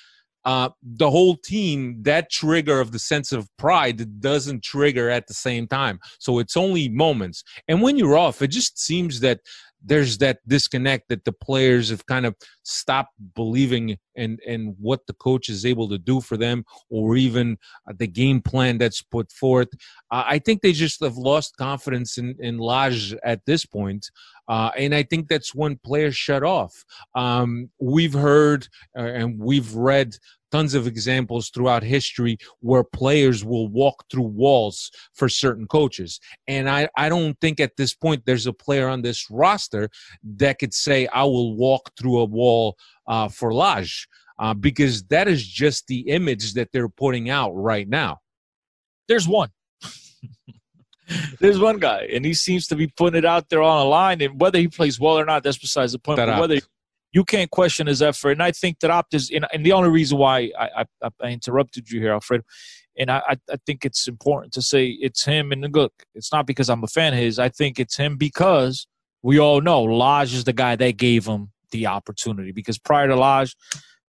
uh, 0.44 0.68
the 0.82 1.10
whole 1.10 1.36
team 1.36 2.02
that 2.02 2.30
trigger 2.30 2.80
of 2.80 2.92
the 2.92 2.98
sense 2.98 3.32
of 3.32 3.48
pride 3.56 4.20
doesn't 4.20 4.62
trigger 4.62 5.08
at 5.08 5.26
the 5.26 5.34
same 5.34 5.66
time. 5.66 5.98
So 6.18 6.38
it's 6.38 6.56
only 6.56 6.88
moments, 6.88 7.42
and 7.68 7.80
when 7.80 7.96
you're 7.96 8.16
off, 8.16 8.42
it 8.42 8.48
just 8.48 8.78
seems 8.78 9.20
that 9.20 9.40
there's 9.84 10.18
that 10.18 10.38
disconnect 10.46 11.08
that 11.08 11.24
the 11.24 11.32
players 11.32 11.90
have 11.90 12.06
kind 12.06 12.26
of 12.26 12.34
stopped 12.62 13.12
believing 13.34 13.96
in 14.14 14.38
in 14.46 14.74
what 14.80 15.06
the 15.06 15.12
coach 15.14 15.48
is 15.48 15.66
able 15.66 15.88
to 15.88 15.98
do 15.98 16.20
for 16.20 16.36
them 16.36 16.64
or 16.88 17.16
even 17.16 17.56
uh, 17.88 17.92
the 17.98 18.06
game 18.06 18.40
plan 18.40 18.78
that's 18.78 19.02
put 19.02 19.30
forth. 19.32 19.68
Uh, 20.10 20.24
i 20.26 20.38
think 20.38 20.62
they 20.62 20.72
just 20.72 21.02
have 21.02 21.16
lost 21.16 21.56
confidence 21.56 22.18
in 22.18 22.34
in 22.38 22.58
Lage 22.58 23.14
at 23.24 23.44
this 23.46 23.66
point 23.66 24.10
uh, 24.48 24.70
and 24.76 24.94
i 24.94 25.02
think 25.02 25.28
that's 25.28 25.54
when 25.54 25.76
players 25.84 26.16
shut 26.16 26.42
off. 26.42 26.84
Um, 27.14 27.70
we've 27.80 28.14
heard 28.14 28.68
uh, 28.96 29.02
and 29.02 29.38
we've 29.38 29.74
read 29.74 30.16
tons 30.54 30.74
of 30.74 30.86
examples 30.86 31.50
throughout 31.50 31.82
history 31.82 32.38
where 32.60 32.84
players 32.84 33.44
will 33.44 33.66
walk 33.66 34.04
through 34.08 34.22
walls 34.22 34.92
for 35.12 35.28
certain 35.28 35.66
coaches. 35.66 36.20
And 36.46 36.70
I, 36.70 36.88
I 36.96 37.08
don't 37.08 37.36
think 37.40 37.58
at 37.58 37.76
this 37.76 37.92
point 37.92 38.22
there's 38.24 38.46
a 38.46 38.52
player 38.52 38.88
on 38.88 39.02
this 39.02 39.28
roster 39.32 39.88
that 40.36 40.60
could 40.60 40.72
say, 40.72 41.08
I 41.08 41.24
will 41.24 41.56
walk 41.56 41.90
through 41.98 42.20
a 42.20 42.24
wall 42.24 42.76
uh, 43.08 43.28
for 43.28 43.52
Lage, 43.52 44.06
uh, 44.38 44.54
because 44.54 45.02
that 45.06 45.26
is 45.26 45.44
just 45.44 45.88
the 45.88 46.02
image 46.02 46.54
that 46.54 46.70
they're 46.72 46.88
putting 46.88 47.30
out 47.30 47.50
right 47.50 47.88
now. 47.88 48.20
There's 49.08 49.26
one. 49.26 49.48
There's 51.40 51.58
one 51.58 51.78
guy, 51.78 52.08
and 52.12 52.24
he 52.24 52.32
seems 52.32 52.68
to 52.68 52.76
be 52.76 52.86
putting 52.86 53.18
it 53.18 53.24
out 53.24 53.48
there 53.48 53.60
on 53.60 53.84
a 53.84 53.88
line. 53.88 54.22
And 54.22 54.40
whether 54.40 54.58
he 54.58 54.68
plays 54.68 55.00
well 55.00 55.18
or 55.18 55.24
not, 55.24 55.42
that's 55.42 55.58
besides 55.58 55.92
the 55.92 55.98
point. 55.98 56.16
But 56.16 56.28
whether 56.40 56.60
you 57.14 57.24
can't 57.24 57.50
question 57.50 57.86
his 57.86 58.02
effort, 58.02 58.32
and 58.32 58.42
I 58.42 58.50
think 58.50 58.80
that 58.80 58.90
Optus, 58.90 59.34
and, 59.34 59.46
and 59.52 59.64
the 59.64 59.72
only 59.72 59.88
reason 59.88 60.18
why 60.18 60.50
I, 60.58 60.84
I, 61.02 61.08
I 61.22 61.28
interrupted 61.28 61.88
you 61.88 62.00
here, 62.00 62.12
Alfredo, 62.12 62.42
and 62.98 63.10
I, 63.10 63.36
I 63.50 63.56
think 63.66 63.84
it's 63.84 64.08
important 64.08 64.52
to 64.54 64.62
say 64.62 64.88
it's 64.88 65.24
him. 65.24 65.52
And 65.52 65.62
the 65.62 65.68
look, 65.68 65.92
it's 66.14 66.32
not 66.32 66.46
because 66.46 66.68
I'm 66.68 66.82
a 66.82 66.88
fan 66.88 67.12
of 67.12 67.20
his. 67.20 67.38
I 67.38 67.48
think 67.48 67.78
it's 67.78 67.96
him 67.96 68.16
because 68.16 68.86
we 69.22 69.38
all 69.38 69.60
know 69.60 69.82
Lage 69.82 70.34
is 70.34 70.44
the 70.44 70.52
guy 70.52 70.76
that 70.76 70.96
gave 70.96 71.26
him 71.26 71.50
the 71.70 71.86
opportunity. 71.86 72.52
Because 72.52 72.78
prior 72.78 73.08
to 73.08 73.16
Lage, 73.16 73.56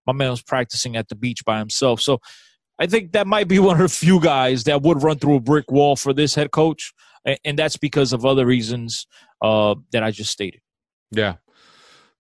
my 0.06 0.14
man 0.14 0.32
was 0.32 0.42
practicing 0.42 0.96
at 0.96 1.08
the 1.08 1.16
beach 1.16 1.44
by 1.46 1.60
himself. 1.60 2.02
So 2.02 2.20
I 2.80 2.88
think 2.88 3.12
that 3.14 3.28
might 3.28 3.48
be 3.48 3.60
one 3.60 3.76
of 3.76 3.84
the 3.84 3.90
few 3.90 4.20
guys 4.20 4.64
that 4.66 4.82
would 4.82 5.04
run 5.04 5.20
through 5.20 5.36
a 5.36 5.42
brick 5.42 5.72
wall 5.72 5.96
for 5.96 6.14
this 6.14 6.36
head 6.36 6.52
coach, 6.52 6.92
and 7.44 7.58
that's 7.58 7.78
because 7.78 8.14
of 8.14 8.26
other 8.26 8.46
reasons 8.46 9.08
uh, 9.42 9.76
that 9.92 10.04
I 10.04 10.12
just 10.12 10.32
stated. 10.32 10.62
Yeah. 11.12 11.36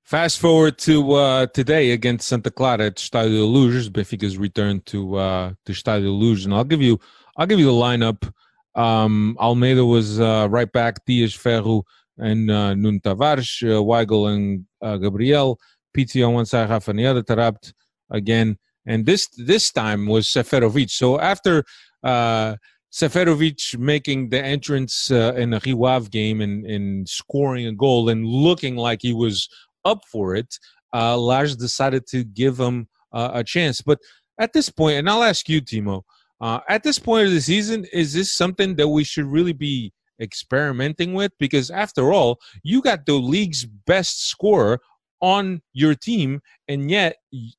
Fast 0.05 0.39
forward 0.39 0.77
to 0.77 1.13
uh, 1.13 1.47
today 1.47 1.89
against 1.89 2.27
Santa 2.27 2.51
Clara 2.51 2.85
at 2.85 2.97
Estádio 2.97 3.51
Luz. 3.51 3.89
Benfica's 3.89 4.37
return 4.37 4.79
to 4.81 5.15
uh, 5.15 5.53
to 5.65 5.71
Estádio 5.73 6.15
Luz, 6.15 6.45
and 6.45 6.53
I'll 6.53 6.63
give 6.63 6.79
you 6.79 6.99
I'll 7.37 7.47
give 7.47 7.59
you 7.59 7.65
the 7.65 7.71
lineup. 7.71 8.31
Um, 8.75 9.35
Almeida 9.39 9.83
was 9.83 10.19
uh, 10.19 10.47
right 10.51 10.71
back. 10.71 11.03
Dias 11.07 11.33
Ferro 11.33 11.85
and 12.19 12.51
uh, 12.51 12.75
Nuno 12.75 12.99
Tavares, 12.99 13.63
uh, 13.63 13.81
Weigl 13.81 14.31
and 14.31 14.67
uh, 14.79 14.97
Gabriel, 14.97 15.59
Pizzi 15.97 16.23
on 16.23 16.35
one 16.35 16.45
side, 16.45 16.69
Rafa 16.69 16.91
on 16.91 16.97
the 16.97 17.07
other, 17.07 17.23
Taarabt 17.23 17.73
again, 18.11 18.59
and 18.85 19.07
this 19.07 19.27
this 19.37 19.71
time 19.71 20.05
was 20.05 20.27
Seferovic. 20.27 20.91
So 20.91 21.19
after 21.19 21.63
uh, 22.03 22.57
Seferovic 22.95 23.77
making 23.77 24.29
the 24.29 24.41
entrance 24.41 25.11
uh, 25.11 25.33
in 25.35 25.49
the 25.49 25.59
Rio 25.65 25.83
Ave 25.83 26.09
game 26.09 26.39
and, 26.39 26.65
and 26.65 27.09
scoring 27.09 27.67
a 27.67 27.73
goal 27.73 28.07
and 28.07 28.25
looking 28.25 28.77
like 28.77 29.01
he 29.01 29.11
was 29.11 29.49
up 29.85 30.03
for 30.11 30.35
it, 30.35 30.57
uh, 30.93 31.17
Lage 31.17 31.55
decided 31.55 32.07
to 32.07 32.23
give 32.23 32.59
him 32.59 32.87
uh, 33.13 33.31
a 33.33 33.43
chance. 33.43 33.81
But 33.81 33.99
at 34.39 34.53
this 34.53 34.69
point, 34.69 34.97
and 34.97 35.09
I'll 35.09 35.23
ask 35.23 35.47
you, 35.47 35.61
Timo, 35.61 36.01
uh, 36.41 36.59
at 36.67 36.83
this 36.83 36.99
point 36.99 37.27
of 37.27 37.33
the 37.33 37.41
season, 37.41 37.85
is 37.93 38.13
this 38.13 38.33
something 38.33 38.75
that 38.75 38.87
we 38.87 39.03
should 39.03 39.25
really 39.25 39.53
be 39.53 39.93
experimenting 40.21 41.13
with? 41.13 41.31
Because 41.39 41.69
after 41.69 42.11
all, 42.11 42.39
you 42.63 42.81
got 42.81 43.05
the 43.05 43.13
league's 43.13 43.65
best 43.65 44.27
scorer 44.27 44.79
on 45.21 45.61
your 45.73 45.95
team, 45.95 46.41
and 46.67 46.91
yet 46.91 47.15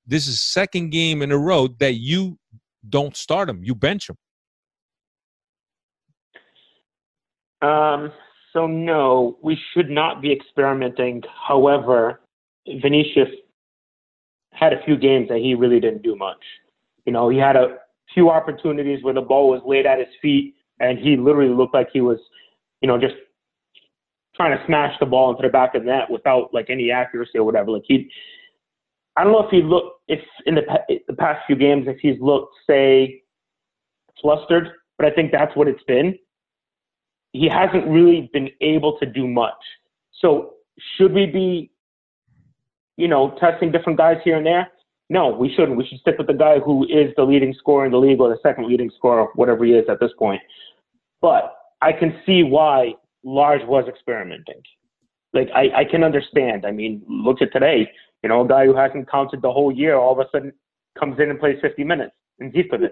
this 0.07 0.29
is 0.29 0.43
second 0.43 0.91
game 0.91 1.23
in 1.23 1.33
a 1.33 1.39
row 1.39 1.69
that 1.81 1.95
you 1.95 2.39
don't 2.89 3.17
start 3.17 3.49
him, 3.49 3.65
you 3.65 3.75
bench 3.75 4.09
him. 4.09 4.17
Um, 7.67 8.13
so 8.57 8.67
no, 8.67 9.37
we 9.43 9.59
should 9.75 9.91
not 9.91 10.23
be 10.23 10.33
experimenting. 10.33 11.23
However, 11.47 12.21
Vinicius 12.67 13.29
had 14.53 14.73
a 14.73 14.83
few 14.87 14.97
games 14.97 15.29
that 15.29 15.39
he 15.39 15.55
really 15.55 15.79
didn't 15.79 16.03
do 16.03 16.17
much. 16.17 16.43
You 17.05 17.13
know, 17.13 17.29
he 17.29 17.37
had 17.37 17.55
a 17.55 17.77
few 18.15 18.31
opportunities 18.31 19.05
where 19.05 19.13
the 19.13 19.21
ball 19.21 19.51
was 19.51 19.61
laid 19.67 19.85
at 19.85 19.99
his 19.99 20.09
feet 20.23 20.55
and 20.81 20.99
he 20.99 21.19
literally 21.19 21.53
looked 21.53 21.75
like 21.75 21.89
he 21.93 22.01
was, 22.01 22.19
you 22.81 22.89
know, 22.89 22.99
just 22.99 23.15
trying 24.35 24.57
to 24.57 24.65
smash 24.65 24.99
the 25.01 25.07
ball 25.07 25.31
into 25.31 25.43
the 25.43 25.53
back 25.53 25.75
of 25.75 25.83
the 25.83 25.91
net 25.91 26.11
without 26.11 26.55
like 26.55 26.71
any 26.71 26.91
accuracy 26.91 27.37
or 27.37 27.45
whatever. 27.45 27.73
Like 27.73 27.85
he, 27.85 28.11
I 29.17 29.25
don't 29.25 29.35
know 29.35 29.45
if 29.45 29.51
he 29.51 29.63
looked, 29.63 30.01
if 30.09 30.21
in 30.47 30.55
the 30.55 30.63
the 31.09 31.15
past 31.15 31.41
few 31.47 31.57
games, 31.57 31.87
if 31.89 31.99
he's 32.01 32.19
looked 32.23 32.55
say 32.67 33.23
flustered, 34.23 34.71
but 34.97 35.07
I 35.07 35.11
think 35.11 35.31
that's 35.31 35.55
what 35.55 35.69
it's 35.69 35.83
been. 35.85 36.19
He 37.37 37.49
hasn't 37.49 37.87
really 37.87 38.31
been 38.33 38.49
able 38.61 38.99
to 38.99 39.07
do 39.07 39.27
much. 39.27 39.63
So 40.21 40.55
should 40.97 41.13
we 41.13 41.27
be, 41.27 41.71
you 42.97 43.09
know, 43.09 43.37
testing 43.39 43.71
different 43.71 43.99
guys 43.99 44.17
here 44.25 44.37
and 44.37 44.47
there? 44.47 44.69
No, 45.11 45.29
we 45.29 45.53
shouldn't. 45.55 45.77
We 45.77 45.87
should 45.87 46.01
stick 46.01 46.17
with 46.19 46.27
the 46.27 46.33
guy 46.33 46.59
who 46.59 46.85
is 46.85 47.13
the 47.17 47.25
leading 47.25 47.55
scorer 47.59 47.85
in 47.85 47.93
the 47.93 47.99
league 47.99 48.21
or 48.21 48.31
the 48.31 48.39
second 48.43 48.67
leading 48.69 48.91
scorer, 48.97 49.29
whatever 49.35 49.65
he 49.65 49.73
is 49.73 49.85
at 49.89 50.01
this 50.01 50.11
point. 50.19 50.41
But 51.21 51.55
I 51.83 51.93
can 51.93 52.21
see 52.25 52.43
why 52.43 52.95
Lage 53.23 53.67
was 53.67 53.85
experimenting. 53.87 54.63
Like 55.35 55.49
I, 55.55 55.81
I 55.81 55.85
can 55.85 56.03
understand. 56.03 56.65
I 56.65 56.71
mean, 56.71 57.03
look 57.07 57.43
at 57.43 57.53
today. 57.53 57.89
You 58.23 58.31
know, 58.31 58.41
a 58.45 58.49
guy 58.49 58.65
who 58.65 58.75
hasn't 58.75 59.11
counted 59.11 59.43
the 59.43 59.53
whole 59.53 59.71
year 59.71 59.97
all 59.97 60.19
of 60.19 60.27
a 60.27 60.29
sudden 60.33 60.53
comes 60.99 61.21
in 61.21 61.29
and 61.29 61.39
plays 61.39 61.59
50 61.61 61.85
minutes 61.85 62.15
in 62.41 62.51
Zivkovic. 62.51 62.91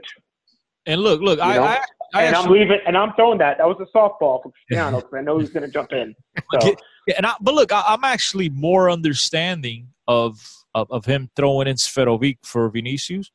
And 0.86 1.00
look, 1.00 1.22
look, 1.22 1.40
I, 1.40 1.58
I, 1.58 1.80
I, 2.14 2.22
and 2.22 2.36
actually, 2.36 2.60
I'm 2.62 2.68
leaving, 2.68 2.78
and 2.86 2.96
I'm 2.96 3.12
throwing 3.14 3.38
that. 3.38 3.58
That 3.58 3.66
was 3.66 3.76
a 3.80 3.96
softball 3.96 4.42
from 4.42 4.52
Cristiano 4.68 4.98
because 4.98 5.14
I 5.14 5.20
know 5.20 5.38
he's 5.38 5.50
going 5.50 5.64
to 5.64 5.70
jump 5.70 5.92
in. 5.92 6.14
So. 6.60 6.74
Yeah, 7.06 7.14
and 7.16 7.26
I, 7.26 7.34
but 7.40 7.54
look, 7.54 7.72
I, 7.72 7.82
am 7.88 8.04
actually 8.04 8.48
more 8.48 8.90
understanding 8.90 9.88
of, 10.08 10.40
of, 10.74 10.90
of 10.90 11.04
him 11.04 11.28
throwing 11.36 11.68
in 11.68 11.76
Seferovic 11.76 12.38
for 12.44 12.68
Vinicius, 12.70 13.30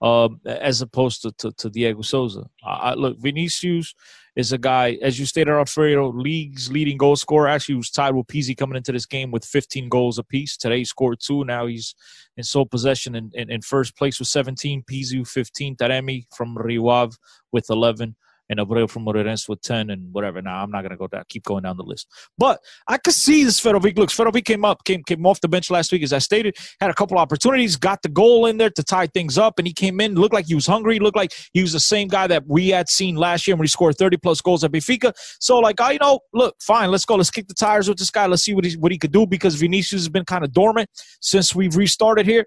um, 0.00 0.40
as 0.44 0.80
opposed 0.82 1.22
to, 1.22 1.32
to, 1.32 1.52
to 1.52 1.70
Diego 1.70 2.02
Souza. 2.02 2.48
I, 2.64 2.94
look, 2.94 3.18
Vinicius 3.18 3.94
is 4.36 4.52
a 4.52 4.58
guy, 4.58 4.96
as 5.02 5.18
you 5.18 5.26
stated, 5.26 5.50
Alfredo, 5.50 6.12
league's 6.12 6.70
leading 6.70 6.96
goal 6.96 7.16
scorer. 7.16 7.48
Actually, 7.48 7.74
was 7.74 7.90
tied 7.90 8.14
with 8.14 8.28
Pizzi 8.28 8.56
coming 8.56 8.76
into 8.76 8.92
this 8.92 9.06
game 9.06 9.32
with 9.32 9.44
15 9.44 9.88
goals 9.88 10.18
apiece. 10.18 10.56
Today, 10.56 10.78
he 10.78 10.84
scored 10.84 11.18
two. 11.20 11.44
Now 11.44 11.66
he's 11.66 11.94
in 12.36 12.44
sole 12.44 12.66
possession 12.66 13.16
in, 13.16 13.30
in, 13.34 13.50
in 13.50 13.60
first 13.62 13.96
place 13.96 14.18
with 14.20 14.28
17. 14.28 14.84
Pizzi 14.84 15.26
15. 15.26 15.76
Taremi 15.76 16.26
from 16.34 16.56
Rio 16.56 16.86
Ave 16.88 17.16
with 17.50 17.68
11 17.68 18.14
and 18.48 18.58
Abreu 18.58 18.88
from 18.88 19.04
Moreirense 19.04 19.48
with 19.48 19.60
10 19.62 19.90
and 19.90 20.12
whatever. 20.12 20.40
Now, 20.40 20.62
I'm 20.62 20.70
not 20.70 20.82
going 20.82 20.90
to 20.90 20.96
go 20.96 21.06
down, 21.06 21.24
keep 21.28 21.44
going 21.44 21.64
down 21.64 21.76
the 21.76 21.82
list. 21.82 22.08
But 22.36 22.60
I 22.86 22.98
could 22.98 23.14
see 23.14 23.44
this 23.44 23.60
Seferovic. 23.60 23.96
Look, 23.98 24.10
Seferovic 24.10 24.44
came 24.44 24.64
up, 24.64 24.84
came, 24.84 25.02
came 25.02 25.26
off 25.26 25.40
the 25.40 25.48
bench 25.48 25.70
last 25.70 25.92
week, 25.92 26.02
as 26.02 26.12
I 26.12 26.18
stated, 26.18 26.56
had 26.80 26.90
a 26.90 26.94
couple 26.94 27.18
opportunities, 27.18 27.76
got 27.76 28.02
the 28.02 28.08
goal 28.08 28.46
in 28.46 28.56
there 28.58 28.70
to 28.70 28.82
tie 28.82 29.06
things 29.06 29.38
up, 29.38 29.58
and 29.58 29.66
he 29.66 29.72
came 29.72 30.00
in, 30.00 30.14
looked 30.14 30.34
like 30.34 30.46
he 30.46 30.54
was 30.54 30.66
hungry, 30.66 30.98
looked 30.98 31.16
like 31.16 31.32
he 31.52 31.62
was 31.62 31.72
the 31.72 31.80
same 31.80 32.08
guy 32.08 32.26
that 32.26 32.46
we 32.46 32.68
had 32.68 32.88
seen 32.88 33.16
last 33.16 33.46
year 33.46 33.56
when 33.56 33.64
he 33.64 33.68
scored 33.68 33.96
30 33.96 34.16
plus 34.18 34.40
goals 34.40 34.64
at 34.64 34.72
Benfica. 34.72 35.12
So, 35.40 35.58
like, 35.58 35.80
I, 35.80 35.92
you 35.92 35.98
know, 36.00 36.20
look, 36.32 36.56
fine, 36.60 36.90
let's 36.90 37.04
go. 37.04 37.16
Let's 37.16 37.30
kick 37.30 37.48
the 37.48 37.54
tires 37.54 37.88
with 37.88 37.98
this 37.98 38.10
guy. 38.10 38.26
Let's 38.26 38.44
see 38.44 38.54
what 38.54 38.64
he, 38.64 38.76
what 38.76 38.92
he 38.92 38.98
could 38.98 39.12
do 39.12 39.26
because 39.26 39.54
Vinicius 39.56 40.02
has 40.02 40.08
been 40.08 40.24
kind 40.24 40.44
of 40.44 40.52
dormant 40.52 40.88
since 41.20 41.54
we've 41.54 41.76
restarted 41.76 42.26
here. 42.26 42.46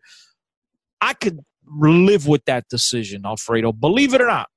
I 0.99 1.13
could 1.13 1.39
live 1.65 2.27
with 2.27 2.45
that 2.45 2.65
decision, 2.69 3.25
Alfredo. 3.25 3.73
Believe 3.73 4.13
it 4.13 4.21
or 4.21 4.27
not. 4.27 4.49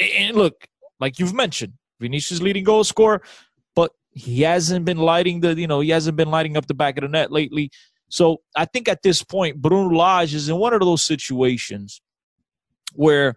And 0.00 0.36
look, 0.36 0.66
like 1.00 1.18
you've 1.18 1.34
mentioned, 1.34 1.74
Vinicius 2.00 2.40
leading 2.40 2.64
goal 2.64 2.84
scorer, 2.84 3.22
but 3.74 3.92
he 4.10 4.42
hasn't 4.42 4.84
been 4.84 4.98
lighting 4.98 5.40
the, 5.40 5.58
you 5.58 5.66
know, 5.66 5.80
he 5.80 5.90
hasn't 5.90 6.16
been 6.16 6.30
lighting 6.30 6.56
up 6.56 6.66
the 6.66 6.74
back 6.74 6.96
of 6.98 7.02
the 7.02 7.08
net 7.08 7.32
lately. 7.32 7.70
So 8.08 8.38
I 8.56 8.64
think 8.64 8.88
at 8.88 9.02
this 9.02 9.22
point, 9.22 9.60
Bruno 9.60 9.94
Lage 9.94 10.34
is 10.34 10.48
in 10.48 10.56
one 10.56 10.72
of 10.72 10.80
those 10.80 11.02
situations 11.02 12.00
where 12.94 13.34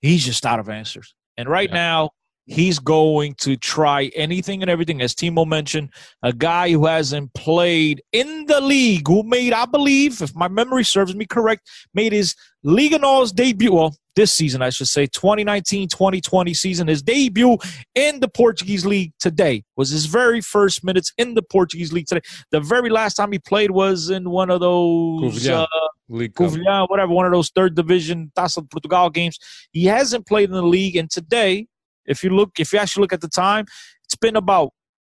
he's 0.00 0.24
just 0.24 0.44
out 0.44 0.60
of 0.60 0.68
answers. 0.68 1.14
And 1.36 1.48
right 1.48 1.68
yeah. 1.68 1.74
now, 1.74 2.10
he's 2.46 2.78
going 2.78 3.34
to 3.34 3.56
try 3.56 4.10
anything 4.14 4.62
and 4.62 4.70
everything. 4.70 5.00
As 5.00 5.14
Timo 5.14 5.46
mentioned, 5.46 5.90
a 6.22 6.32
guy 6.32 6.70
who 6.70 6.86
hasn't 6.86 7.32
played 7.34 8.02
in 8.12 8.46
the 8.46 8.60
league, 8.60 9.06
who 9.06 9.22
made, 9.22 9.52
I 9.52 9.66
believe, 9.66 10.20
if 10.20 10.34
my 10.34 10.48
memory 10.48 10.84
serves 10.84 11.14
me 11.14 11.26
correct, 11.26 11.68
made 11.94 12.12
his 12.12 12.34
Liga 12.62 12.98
NOS 12.98 13.32
debut. 13.32 13.72
Well, 13.72 13.96
this 14.16 14.32
season, 14.32 14.62
I 14.62 14.70
should 14.70 14.88
say, 14.88 15.06
2019 15.06 15.88
2020 15.88 16.54
season. 16.54 16.88
His 16.88 17.02
debut 17.02 17.58
in 17.94 18.20
the 18.20 18.28
Portuguese 18.28 18.84
League 18.86 19.12
today 19.18 19.64
was 19.76 19.90
his 19.90 20.06
very 20.06 20.40
first 20.40 20.84
minutes 20.84 21.12
in 21.18 21.34
the 21.34 21.42
Portuguese 21.42 21.92
League 21.92 22.06
today. 22.06 22.22
The 22.50 22.60
very 22.60 22.90
last 22.90 23.14
time 23.14 23.32
he 23.32 23.38
played 23.38 23.70
was 23.70 24.10
in 24.10 24.30
one 24.30 24.50
of 24.50 24.60
those. 24.60 25.46
Uh, 25.48 25.66
League 26.08 26.34
Covilhã, 26.34 26.88
whatever, 26.88 27.12
one 27.12 27.26
of 27.26 27.32
those 27.32 27.50
third 27.50 27.76
division 27.76 28.32
Taça 28.36 28.60
de 28.60 28.68
Portugal 28.68 29.10
games. 29.10 29.38
He 29.72 29.84
hasn't 29.84 30.26
played 30.26 30.48
in 30.48 30.56
the 30.56 30.62
league, 30.62 30.96
and 30.96 31.08
today, 31.08 31.68
if 32.04 32.24
you 32.24 32.30
look, 32.30 32.58
if 32.58 32.72
you 32.72 32.78
actually 32.80 33.02
look 33.02 33.12
at 33.12 33.20
the 33.20 33.28
time, 33.28 33.64
it's 34.04 34.16
been 34.16 34.36
about 34.36 34.72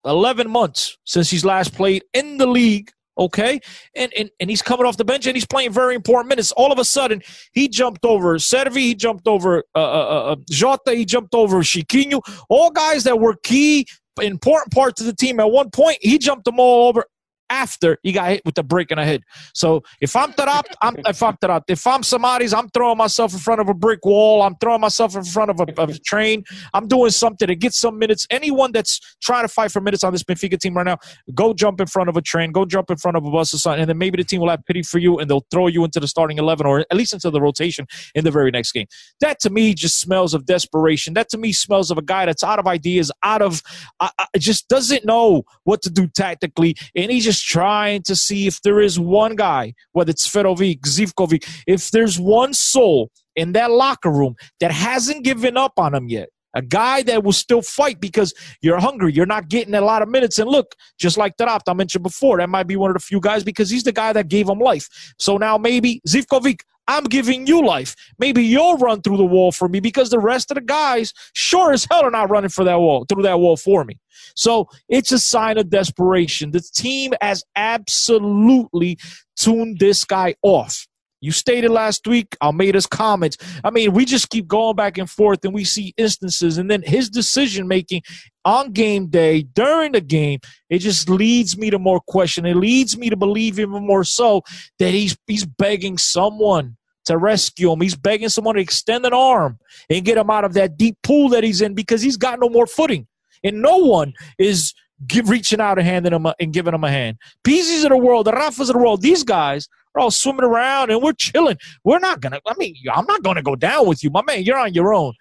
11 0.04 0.50
months 0.50 0.98
since 1.04 1.30
he's 1.30 1.44
last 1.44 1.74
played 1.74 2.04
in 2.12 2.36
the 2.36 2.46
league 2.46 2.90
okay? 3.16 3.60
And, 3.96 4.12
and 4.16 4.30
and 4.40 4.50
he's 4.50 4.62
coming 4.62 4.86
off 4.86 4.96
the 4.96 5.04
bench 5.04 5.26
and 5.26 5.36
he's 5.36 5.46
playing 5.46 5.72
very 5.72 5.94
important 5.94 6.28
minutes. 6.28 6.52
All 6.52 6.72
of 6.72 6.78
a 6.78 6.84
sudden, 6.84 7.22
he 7.52 7.68
jumped 7.68 8.04
over 8.04 8.36
Cervi, 8.36 8.76
he 8.76 8.94
jumped 8.94 9.28
over 9.28 9.64
uh, 9.74 9.78
uh, 9.78 9.82
uh, 9.82 10.32
uh, 10.32 10.36
Jota, 10.50 10.94
he 10.94 11.04
jumped 11.04 11.34
over 11.34 11.58
Chiquinho, 11.58 12.20
all 12.48 12.70
guys 12.70 13.04
that 13.04 13.18
were 13.18 13.36
key, 13.42 13.86
important 14.20 14.72
parts 14.72 15.00
of 15.00 15.06
the 15.06 15.14
team. 15.14 15.40
At 15.40 15.50
one 15.50 15.70
point, 15.70 15.98
he 16.00 16.18
jumped 16.18 16.44
them 16.44 16.58
all 16.58 16.88
over 16.88 17.04
after 17.52 17.98
he 18.02 18.12
got 18.12 18.30
hit 18.30 18.42
with 18.46 18.54
the 18.54 18.62
brick 18.62 18.90
in 18.90 18.96
the 18.96 19.04
head. 19.04 19.22
So 19.54 19.82
if 20.00 20.16
I'm 20.16 20.32
Taarabt, 20.32 20.72
I'm 20.80 20.96
if 21.06 21.22
I'm 21.22 21.36
Taarabt, 21.36 21.64
if 21.68 21.86
I'm 21.86 22.02
Samaris, 22.02 22.54
I'm 22.54 22.68
throwing 22.70 22.96
myself 22.96 23.34
in 23.34 23.40
front 23.40 23.60
of 23.60 23.68
a 23.68 23.74
brick 23.74 24.04
wall. 24.04 24.42
I'm 24.42 24.56
throwing 24.56 24.80
myself 24.80 25.14
in 25.14 25.24
front 25.24 25.50
of 25.50 25.60
a, 25.60 25.80
of 25.80 25.90
a 25.90 25.98
train. 25.98 26.44
I'm 26.72 26.88
doing 26.88 27.10
something 27.10 27.46
to 27.46 27.54
get 27.54 27.74
some 27.74 27.98
minutes. 27.98 28.26
Anyone 28.30 28.72
that's 28.72 29.00
trying 29.20 29.44
to 29.44 29.48
fight 29.48 29.70
for 29.70 29.80
minutes 29.82 30.02
on 30.02 30.12
this 30.12 30.22
Benfica 30.22 30.58
team 30.58 30.74
right 30.74 30.86
now, 30.86 30.96
go 31.34 31.52
jump 31.52 31.80
in 31.80 31.86
front 31.86 32.08
of 32.08 32.16
a 32.16 32.22
train, 32.22 32.52
go 32.52 32.64
jump 32.64 32.90
in 32.90 32.96
front 32.96 33.16
of 33.18 33.26
a 33.26 33.30
bus 33.30 33.52
or 33.52 33.58
something, 33.58 33.80
and 33.82 33.90
then 33.90 33.98
maybe 33.98 34.16
the 34.16 34.24
team 34.24 34.40
will 34.40 34.48
have 34.48 34.64
pity 34.64 34.82
for 34.82 34.98
you 34.98 35.18
and 35.18 35.28
they'll 35.28 35.46
throw 35.50 35.66
you 35.66 35.84
into 35.84 36.00
the 36.00 36.08
starting 36.08 36.38
eleven 36.38 36.66
or 36.66 36.80
at 36.80 36.96
least 36.96 37.12
into 37.12 37.30
the 37.30 37.40
rotation 37.40 37.86
in 38.14 38.24
the 38.24 38.30
very 38.30 38.50
next 38.50 38.72
game. 38.72 38.86
That 39.20 39.40
to 39.40 39.50
me 39.50 39.74
just 39.74 40.00
smells 40.00 40.32
of 40.32 40.46
desperation. 40.46 41.12
That 41.14 41.28
to 41.30 41.38
me 41.38 41.52
smells 41.52 41.90
of 41.90 41.98
a 41.98 42.02
guy 42.02 42.24
that's 42.24 42.42
out 42.42 42.58
of 42.58 42.66
ideas, 42.66 43.12
out 43.22 43.42
of 43.42 43.62
uh, 44.00 44.08
just 44.38 44.68
doesn't 44.68 45.04
know 45.04 45.42
what 45.64 45.82
to 45.82 45.90
do 45.90 46.06
tactically, 46.06 46.76
and 46.96 47.10
he's 47.10 47.24
just 47.24 47.41
trying 47.42 48.02
to 48.02 48.16
see 48.16 48.46
if 48.46 48.60
there 48.62 48.80
is 48.80 48.98
one 48.98 49.36
guy, 49.36 49.74
whether 49.92 50.10
it's 50.10 50.28
Seferovic, 50.28 50.80
Zivkovic, 50.80 51.48
if 51.66 51.90
there's 51.90 52.18
one 52.18 52.54
soul 52.54 53.10
in 53.36 53.52
that 53.52 53.70
locker 53.70 54.10
room 54.10 54.34
that 54.60 54.70
hasn't 54.70 55.24
given 55.24 55.56
up 55.56 55.72
on 55.76 55.94
him 55.94 56.08
yet. 56.08 56.28
A 56.54 56.60
guy 56.60 57.02
that 57.04 57.24
will 57.24 57.32
still 57.32 57.62
fight 57.62 57.98
because 57.98 58.34
you're 58.60 58.78
hungry. 58.78 59.12
You're 59.12 59.24
not 59.24 59.48
getting 59.48 59.72
a 59.74 59.80
lot 59.80 60.02
of 60.02 60.08
minutes. 60.10 60.38
And 60.38 60.50
look, 60.50 60.74
just 60.98 61.16
like 61.16 61.36
Taarabt 61.38 61.62
I 61.66 61.72
mentioned 61.72 62.02
before, 62.02 62.38
that 62.38 62.50
might 62.50 62.66
be 62.66 62.76
one 62.76 62.90
of 62.90 62.94
the 62.94 63.00
few 63.00 63.20
guys 63.20 63.42
because 63.42 63.70
he's 63.70 63.84
the 63.84 63.92
guy 63.92 64.12
that 64.12 64.28
gave 64.28 64.48
him 64.48 64.58
life. 64.58 64.86
So 65.18 65.38
now 65.38 65.56
maybe 65.56 66.02
Zivkovic, 66.06 66.60
I'm 66.88 67.04
giving 67.04 67.46
you 67.46 67.64
life. 67.64 67.94
Maybe 68.18 68.44
you'll 68.44 68.76
run 68.76 69.02
through 69.02 69.16
the 69.16 69.24
wall 69.24 69.52
for 69.52 69.68
me 69.68 69.80
because 69.80 70.10
the 70.10 70.18
rest 70.18 70.50
of 70.50 70.56
the 70.56 70.62
guys, 70.62 71.12
sure 71.34 71.72
as 71.72 71.86
hell, 71.90 72.04
are 72.04 72.10
not 72.10 72.30
running 72.30 72.50
for 72.50 72.64
that 72.64 72.80
wall 72.80 73.04
through 73.08 73.22
that 73.22 73.38
wall 73.38 73.56
for 73.56 73.84
me. 73.84 73.98
So 74.34 74.68
it's 74.88 75.12
a 75.12 75.18
sign 75.18 75.58
of 75.58 75.70
desperation. 75.70 76.50
The 76.50 76.60
team 76.60 77.12
has 77.20 77.44
absolutely 77.56 78.98
tuned 79.36 79.78
this 79.78 80.04
guy 80.04 80.34
off. 80.42 80.86
You 81.22 81.30
stated 81.30 81.70
last 81.70 82.06
week, 82.06 82.36
Almeida's 82.42 82.86
comments. 82.86 83.38
I 83.62 83.70
mean, 83.70 83.92
we 83.92 84.04
just 84.04 84.28
keep 84.28 84.48
going 84.48 84.74
back 84.74 84.98
and 84.98 85.08
forth 85.08 85.44
and 85.44 85.54
we 85.54 85.64
see 85.64 85.94
instances, 85.96 86.58
and 86.58 86.70
then 86.70 86.82
his 86.82 87.08
decision 87.08 87.68
making 87.68 88.02
on 88.44 88.72
game 88.72 89.06
day, 89.06 89.42
during 89.42 89.92
the 89.92 90.00
game, 90.00 90.40
it 90.68 90.78
just 90.80 91.08
leads 91.08 91.56
me 91.56 91.70
to 91.70 91.78
more 91.78 92.00
question. 92.00 92.44
It 92.44 92.56
leads 92.56 92.98
me 92.98 93.08
to 93.08 93.16
believe 93.16 93.60
even 93.60 93.86
more 93.86 94.02
so 94.02 94.42
that 94.80 94.90
he's 94.90 95.16
he's 95.28 95.46
begging 95.46 95.96
someone 95.96 96.76
to 97.04 97.16
rescue 97.16 97.70
him. 97.70 97.80
He's 97.80 97.96
begging 97.96 98.28
someone 98.28 98.56
to 98.56 98.60
extend 98.60 99.06
an 99.06 99.12
arm 99.12 99.58
and 99.88 100.04
get 100.04 100.18
him 100.18 100.28
out 100.28 100.44
of 100.44 100.54
that 100.54 100.76
deep 100.76 100.96
pool 101.02 101.28
that 101.30 101.44
he's 101.44 101.60
in 101.60 101.74
because 101.74 102.02
he's 102.02 102.16
got 102.16 102.40
no 102.40 102.48
more 102.48 102.66
footing. 102.66 103.06
And 103.44 103.62
no 103.62 103.78
one 103.78 104.12
is 104.38 104.74
give, 105.06 105.28
reaching 105.28 105.60
out 105.60 105.78
and 105.78 105.86
handing 105.86 106.12
him 106.12 106.26
a, 106.26 106.34
and 106.40 106.52
giving 106.52 106.74
him 106.74 106.84
a 106.84 106.90
hand. 106.90 107.18
Pizzis 107.44 107.84
of 107.84 107.90
the 107.90 107.96
world, 107.96 108.26
the 108.26 108.32
Rafas 108.32 108.62
of 108.62 108.74
the 108.74 108.78
world, 108.78 109.02
these 109.02 109.24
guys 109.24 109.68
are 109.94 110.00
all 110.00 110.10
swimming 110.10 110.44
around 110.44 110.90
and 110.90 111.02
we're 111.02 111.12
chilling. 111.12 111.58
We're 111.84 111.98
not 111.98 112.20
gonna. 112.20 112.40
I 112.46 112.54
mean, 112.56 112.74
I'm 112.92 113.06
not 113.06 113.22
gonna 113.22 113.42
go 113.42 113.56
down 113.56 113.86
with 113.86 114.02
you, 114.02 114.10
my 114.10 114.22
man. 114.22 114.42
You're 114.42 114.58
on 114.58 114.74
your 114.74 114.94
own. 114.94 115.14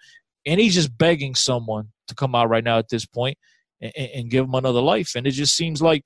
And 0.44 0.60
he's 0.60 0.74
just 0.74 0.96
begging 0.98 1.34
someone 1.34 1.88
to 2.08 2.14
come 2.14 2.34
out 2.34 2.48
right 2.48 2.64
now 2.64 2.78
at 2.78 2.88
this 2.88 3.06
point 3.06 3.38
and, 3.80 3.92
and 3.96 4.30
give 4.30 4.44
him 4.44 4.54
another 4.54 4.80
life. 4.80 5.12
And 5.14 5.26
it 5.26 5.32
just 5.32 5.54
seems 5.54 5.80
like, 5.80 6.04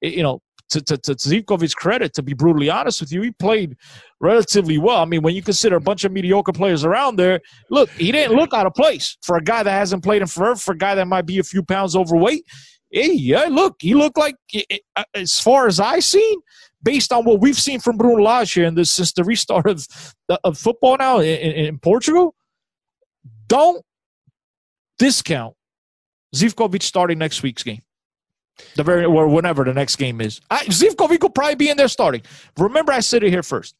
you 0.00 0.22
know, 0.22 0.40
to, 0.70 0.80
to, 0.80 0.96
to 0.96 1.14
Zivkovic's 1.14 1.74
credit, 1.74 2.14
to 2.14 2.22
be 2.22 2.32
brutally 2.32 2.70
honest 2.70 3.00
with 3.00 3.12
you, 3.12 3.22
he 3.22 3.30
played 3.32 3.76
relatively 4.20 4.78
well. 4.78 4.98
I 4.98 5.04
mean, 5.04 5.22
when 5.22 5.34
you 5.34 5.42
consider 5.42 5.76
a 5.76 5.80
bunch 5.80 6.04
of 6.04 6.12
mediocre 6.12 6.52
players 6.52 6.84
around 6.84 7.16
there, 7.16 7.40
look, 7.70 7.90
he 7.90 8.10
didn't 8.10 8.36
look 8.36 8.54
out 8.54 8.66
of 8.66 8.74
place 8.74 9.18
for 9.22 9.36
a 9.36 9.42
guy 9.42 9.62
that 9.62 9.70
hasn't 9.70 10.02
played 10.02 10.22
in 10.22 10.28
forever, 10.28 10.56
for 10.56 10.72
a 10.72 10.78
guy 10.78 10.94
that 10.94 11.06
might 11.06 11.26
be 11.26 11.38
a 11.38 11.42
few 11.42 11.62
pounds 11.62 11.94
overweight. 11.94 12.44
Hey, 12.90 13.12
yeah, 13.12 13.46
look, 13.50 13.76
he 13.80 13.94
looked 13.94 14.16
like, 14.16 14.36
uh, 14.96 15.04
as 15.14 15.38
far 15.38 15.66
as 15.66 15.80
I 15.80 15.98
seen, 15.98 16.38
based 16.82 17.12
on 17.12 17.24
what 17.24 17.40
we've 17.40 17.58
seen 17.58 17.80
from 17.80 17.96
Bruno 17.96 18.22
Lage 18.22 18.52
here 18.52 18.64
in 18.66 18.74
this 18.74 18.90
since 18.90 19.12
the 19.12 19.24
restart 19.24 19.66
of, 19.66 19.86
of 20.44 20.58
football 20.58 20.96
now 20.98 21.18
in, 21.20 21.52
in 21.52 21.78
Portugal, 21.78 22.34
don't 23.48 23.84
discount 24.98 25.54
Zivkovic 26.34 26.82
starting 26.82 27.18
next 27.18 27.42
week's 27.42 27.62
game. 27.62 27.82
The 28.76 28.82
very 28.82 29.04
or 29.04 29.28
whenever 29.28 29.64
the 29.64 29.72
next 29.72 29.96
game 29.96 30.20
is. 30.20 30.40
I, 30.50 30.64
Zivkovic 30.66 31.20
will 31.22 31.30
probably 31.30 31.54
be 31.54 31.70
in 31.70 31.76
there 31.76 31.88
starting. 31.88 32.22
Remember, 32.58 32.92
I 32.92 33.00
said 33.00 33.22
it 33.22 33.30
here 33.30 33.42
first. 33.42 33.74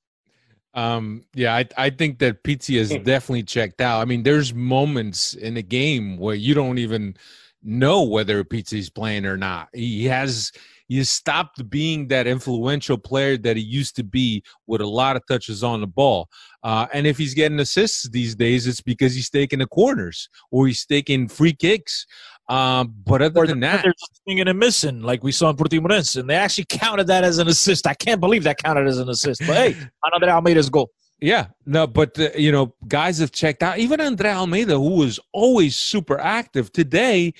Um, 0.74 1.24
yeah, 1.34 1.54
I, 1.54 1.68
I 1.76 1.90
think 1.90 2.18
that 2.20 2.42
Pizzi 2.42 2.76
is 2.76 2.92
Hmm. 2.92 3.02
definitely 3.02 3.42
checked 3.42 3.80
out. 3.82 4.00
I 4.00 4.06
mean, 4.06 4.22
there's 4.22 4.54
moments 4.54 5.34
in 5.34 5.58
a 5.58 5.62
game 5.62 6.16
where 6.16 6.34
you 6.34 6.54
don't 6.54 6.78
even 6.78 7.16
know 7.62 8.02
whether 8.02 8.42
Pizzi's 8.44 8.88
playing 8.88 9.26
or 9.26 9.36
not. 9.36 9.68
He 9.74 10.06
has 10.06 10.50
he 10.92 11.04
stopped 11.04 11.68
being 11.70 12.08
that 12.08 12.26
influential 12.26 12.98
player 12.98 13.36
that 13.38 13.56
he 13.56 13.62
used 13.62 13.96
to 13.96 14.04
be 14.04 14.42
with 14.66 14.80
a 14.80 14.86
lot 14.86 15.16
of 15.16 15.22
touches 15.26 15.64
on 15.64 15.80
the 15.80 15.86
ball. 15.86 16.28
Uh, 16.62 16.86
and 16.92 17.06
if 17.06 17.16
he's 17.16 17.34
getting 17.34 17.58
assists 17.60 18.08
these 18.10 18.34
days, 18.34 18.66
it's 18.66 18.82
because 18.82 19.14
he's 19.14 19.30
taking 19.30 19.60
the 19.60 19.66
corners 19.66 20.28
or 20.50 20.66
he's 20.66 20.84
taking 20.84 21.28
free 21.28 21.54
kicks. 21.54 22.06
Um, 22.48 22.94
but 23.06 23.22
other 23.22 23.40
Or 23.40 23.46
than 23.46 23.60
that, 23.60 23.82
they're 23.82 23.92
just 23.92 24.22
swinging 24.22 24.48
and 24.48 24.58
missing, 24.58 25.00
like 25.00 25.24
we 25.24 25.32
saw 25.32 25.48
in 25.48 25.56
Portimonense, 25.56 26.18
and 26.18 26.28
they 26.28 26.34
actually 26.34 26.66
counted 26.68 27.06
that 27.06 27.24
as 27.24 27.38
an 27.38 27.48
assist. 27.48 27.86
I 27.86 27.94
can't 27.94 28.20
believe 28.20 28.44
that 28.44 28.58
counted 28.58 28.86
as 28.86 28.98
an 28.98 29.08
assist. 29.08 29.40
But 29.46 29.56
hey, 29.56 29.76
Andre 30.12 30.28
Almeida's 30.28 30.68
goal. 30.68 30.90
Yeah, 31.22 31.46
no, 31.64 31.86
but 31.86 32.18
uh, 32.18 32.30
you 32.36 32.50
know, 32.50 32.74
guys 32.88 33.18
have 33.18 33.30
checked 33.30 33.62
out. 33.62 33.78
Even 33.78 34.00
Andre 34.00 34.30
Almeida, 34.30 34.74
who 34.74 34.96
was 34.96 35.20
always 35.32 35.78
super 35.78 36.18
active, 36.18 36.72
today 36.72 37.32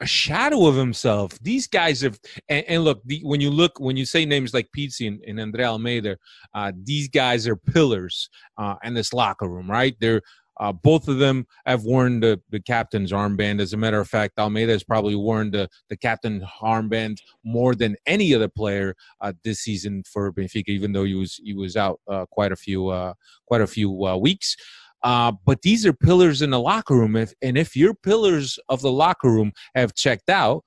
a 0.00 0.06
shadow 0.06 0.66
of 0.66 0.76
himself. 0.76 1.38
These 1.40 1.66
guys 1.66 2.00
have, 2.02 2.18
and, 2.48 2.64
and 2.68 2.84
look, 2.84 3.00
the, 3.04 3.20
when 3.22 3.40
you 3.40 3.50
look, 3.50 3.78
when 3.78 3.96
you 3.96 4.04
say 4.04 4.24
names 4.24 4.52
like 4.52 4.68
Pizzi 4.76 5.08
and, 5.08 5.22
and 5.26 5.40
Andre 5.40 5.64
Almeida, 5.64 6.16
uh, 6.54 6.72
these 6.82 7.08
guys 7.08 7.46
are 7.46 7.56
pillars 7.56 8.28
uh, 8.58 8.74
in 8.84 8.94
this 8.94 9.12
locker 9.12 9.48
room, 9.48 9.70
right? 9.70 9.94
They're 10.00 10.22
uh, 10.60 10.72
both 10.72 11.08
of 11.08 11.18
them 11.18 11.46
have 11.66 11.84
worn 11.84 12.20
the, 12.20 12.40
the 12.50 12.60
captain's 12.60 13.10
armband. 13.10 13.60
As 13.60 13.72
a 13.72 13.76
matter 13.76 14.00
of 14.00 14.08
fact, 14.08 14.38
Almeida 14.38 14.72
has 14.72 14.84
probably 14.84 15.16
worn 15.16 15.50
the, 15.50 15.68
the 15.88 15.96
captain 15.96 16.44
armband 16.60 17.16
more 17.44 17.74
than 17.74 17.96
any 18.06 18.34
other 18.34 18.48
player 18.48 18.94
uh, 19.20 19.32
this 19.44 19.60
season 19.60 20.02
for 20.06 20.32
Benfica, 20.32 20.68
even 20.68 20.92
though 20.92 21.04
he 21.04 21.14
was 21.14 21.40
he 21.42 21.54
was 21.54 21.76
out 21.76 22.00
uh, 22.08 22.26
quite 22.30 22.52
a 22.52 22.56
few 22.56 22.88
uh, 22.88 23.14
quite 23.46 23.60
a 23.60 23.66
few 23.66 24.04
uh, 24.06 24.16
weeks. 24.16 24.56
Uh, 25.02 25.32
but 25.44 25.62
these 25.62 25.84
are 25.84 25.92
pillars 25.92 26.42
in 26.42 26.50
the 26.50 26.60
locker 26.60 26.94
room, 26.94 27.16
if, 27.16 27.32
and 27.42 27.58
if 27.58 27.74
your 27.76 27.94
pillars 27.94 28.58
of 28.68 28.80
the 28.82 28.92
locker 28.92 29.30
room 29.30 29.52
have 29.74 29.94
checked 29.94 30.30
out, 30.30 30.64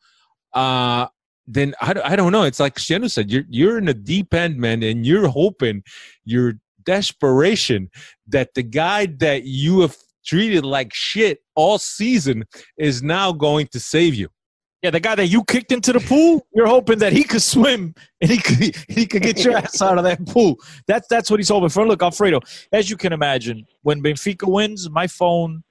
uh, 0.53 1.07
then 1.47 1.73
I, 1.81 1.93
don't- 1.93 2.05
I 2.05 2.15
don't 2.15 2.31
know. 2.31 2.43
It's 2.43 2.59
like 2.59 2.75
Shenu 2.75 3.09
said, 3.09 3.31
you're 3.31 3.43
you're 3.49 3.77
in 3.77 3.87
a 3.87 3.93
deep 3.93 4.33
end, 4.33 4.57
man, 4.57 4.83
and 4.83 5.05
you're 5.05 5.27
hoping 5.27 5.83
your 6.25 6.53
desperation 6.83 7.89
that 8.27 8.53
the 8.55 8.63
guy 8.63 9.05
that 9.19 9.43
you 9.43 9.81
have 9.81 9.95
treated 10.25 10.65
like 10.65 10.91
shit 10.93 11.39
all 11.55 11.77
season 11.77 12.43
is 12.77 13.03
now 13.03 13.31
going 13.31 13.67
to 13.67 13.79
save 13.79 14.15
you. 14.15 14.27
Yeah, 14.85 14.91
the 14.91 14.99
guy 14.99 15.15
that 15.15 15.29
you 15.29 15.43
kicked 15.43 15.71
into 15.71 15.91
the 15.93 15.99
pool, 15.99 16.45
you're 16.53 16.67
hoping 16.67 16.99
that 16.99 17.11
he 17.11 17.23
could 17.23 17.41
swim 17.41 17.95
and 18.21 18.29
he 18.29 18.37
could 18.37 18.75
he 18.87 19.07
could 19.07 19.23
get 19.23 19.43
your 19.43 19.57
ass 19.57 19.81
out 19.81 19.97
of 19.97 20.03
that 20.03 20.23
pool. 20.27 20.59
That's 20.85 21.07
that's 21.07 21.31
what 21.31 21.39
he's 21.39 21.49
hoping 21.49 21.69
for. 21.69 21.87
Look, 21.87 22.03
Alfredo, 22.03 22.41
as 22.71 22.87
you 22.87 22.95
can 22.95 23.11
imagine, 23.11 23.65
when 23.81 24.03
Benfica 24.03 24.47
wins, 24.47 24.87
my 24.87 25.07
phone 25.07 25.63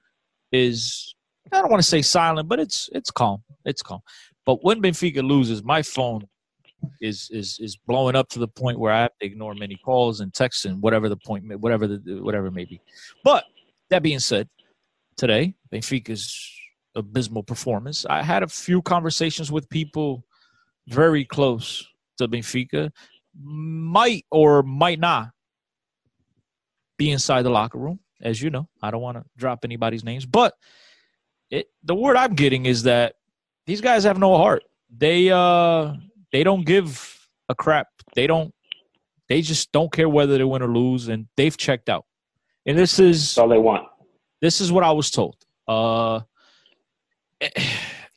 is 0.51 1.15
I 1.53 1.61
don't 1.61 1.71
want 1.71 1.81
to 1.81 1.87
say 1.87 2.01
silent, 2.01 2.49
but 2.49 2.59
it's 2.59 2.89
it's 2.91 3.09
calm. 3.09 3.41
It's 3.63 3.81
calm. 3.81 4.01
But 4.45 4.65
when 4.65 4.81
Benfica 4.81 5.25
loses, 5.25 5.63
my 5.63 5.81
phone 5.81 6.27
is 6.99 7.29
is 7.31 7.57
is 7.61 7.77
blowing 7.87 8.17
up 8.17 8.27
to 8.31 8.39
the 8.39 8.49
point 8.49 8.79
where 8.79 8.91
I 8.91 9.03
have 9.03 9.17
to 9.21 9.25
ignore 9.25 9.55
many 9.55 9.77
calls 9.77 10.19
and 10.19 10.33
texts 10.33 10.65
and 10.65 10.81
whatever 10.81 11.07
the 11.07 11.15
point, 11.15 11.57
whatever 11.61 11.87
the 11.87 12.19
whatever 12.21 12.47
it 12.47 12.53
may 12.53 12.65
be. 12.65 12.81
But 13.23 13.45
that 13.91 14.03
being 14.03 14.19
said, 14.19 14.49
today 15.15 15.55
Benfica's 15.73 16.51
abysmal 16.95 17.43
performance. 17.43 18.05
I 18.09 18.23
had 18.23 18.43
a 18.43 18.47
few 18.47 18.81
conversations 18.81 19.51
with 19.51 19.69
people 19.69 20.23
very 20.87 21.25
close 21.25 21.85
to 22.17 22.27
Benfica, 22.27 22.91
might 23.41 24.25
or 24.31 24.63
might 24.63 24.99
not 24.99 25.29
be 26.97 27.11
inside 27.11 27.41
the 27.43 27.49
locker 27.49 27.77
room. 27.77 27.99
As 28.21 28.41
you 28.41 28.49
know, 28.49 28.69
I 28.81 28.91
don't 28.91 29.01
want 29.01 29.17
to 29.17 29.25
drop 29.37 29.65
anybody's 29.65 30.03
names, 30.03 30.25
but 30.25 30.53
it, 31.49 31.67
the 31.83 31.93
word 31.93 32.15
I'm 32.15 32.33
getting 32.33 32.65
is 32.65 32.83
that 32.83 33.15
these 33.67 33.81
guys 33.81 34.03
have 34.05 34.17
no 34.17 34.37
heart. 34.37 34.63
They 34.95 35.29
uh 35.31 35.93
they 36.31 36.43
don't 36.43 36.65
give 36.65 37.27
a 37.49 37.55
crap. 37.55 37.87
They 38.15 38.27
don't. 38.27 38.53
They 39.27 39.41
just 39.41 39.71
don't 39.71 39.91
care 39.91 40.07
whether 40.07 40.37
they 40.37 40.43
win 40.43 40.61
or 40.61 40.67
lose, 40.73 41.07
and 41.09 41.27
they've 41.35 41.55
checked 41.55 41.89
out. 41.89 42.05
And 42.65 42.77
this 42.77 42.99
is 42.99 43.21
That's 43.21 43.37
all 43.39 43.49
they 43.49 43.57
want. 43.57 43.87
this 44.41 44.61
is 44.61 44.71
what 44.71 44.83
I 44.83 44.91
was 44.91 45.11
told. 45.11 45.35
Uh, 45.67 46.21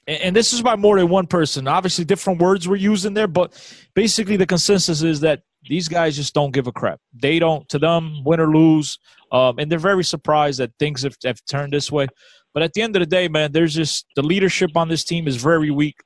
and 0.06 0.34
this 0.34 0.52
is 0.52 0.62
by 0.62 0.76
more 0.76 0.98
than 0.98 1.08
one 1.08 1.26
person. 1.26 1.68
Obviously, 1.68 2.04
different 2.04 2.40
words 2.40 2.66
were 2.66 2.76
used 2.76 3.04
in 3.04 3.14
there, 3.14 3.28
but 3.28 3.52
basically, 3.94 4.36
the 4.36 4.46
consensus 4.46 5.02
is 5.02 5.20
that 5.20 5.42
these 5.68 5.88
guys 5.88 6.16
just 6.16 6.34
don't 6.34 6.52
give 6.52 6.66
a 6.66 6.72
crap. 6.72 7.00
They 7.12 7.38
don't, 7.38 7.68
to 7.68 7.78
them, 7.78 8.22
win 8.24 8.40
or 8.40 8.50
lose, 8.50 8.98
um, 9.32 9.58
and 9.58 9.70
they're 9.70 9.78
very 9.78 10.04
surprised 10.04 10.60
that 10.60 10.72
things 10.78 11.02
have, 11.02 11.16
have 11.24 11.40
turned 11.48 11.72
this 11.72 11.92
way. 11.92 12.06
But 12.54 12.62
at 12.62 12.72
the 12.72 12.82
end 12.82 12.96
of 12.96 13.00
the 13.00 13.06
day, 13.06 13.28
man, 13.28 13.52
there's 13.52 13.74
just 13.74 14.06
the 14.16 14.22
leadership 14.22 14.76
on 14.76 14.88
this 14.88 15.04
team 15.04 15.28
is 15.28 15.36
very 15.36 15.70
weak. 15.70 15.96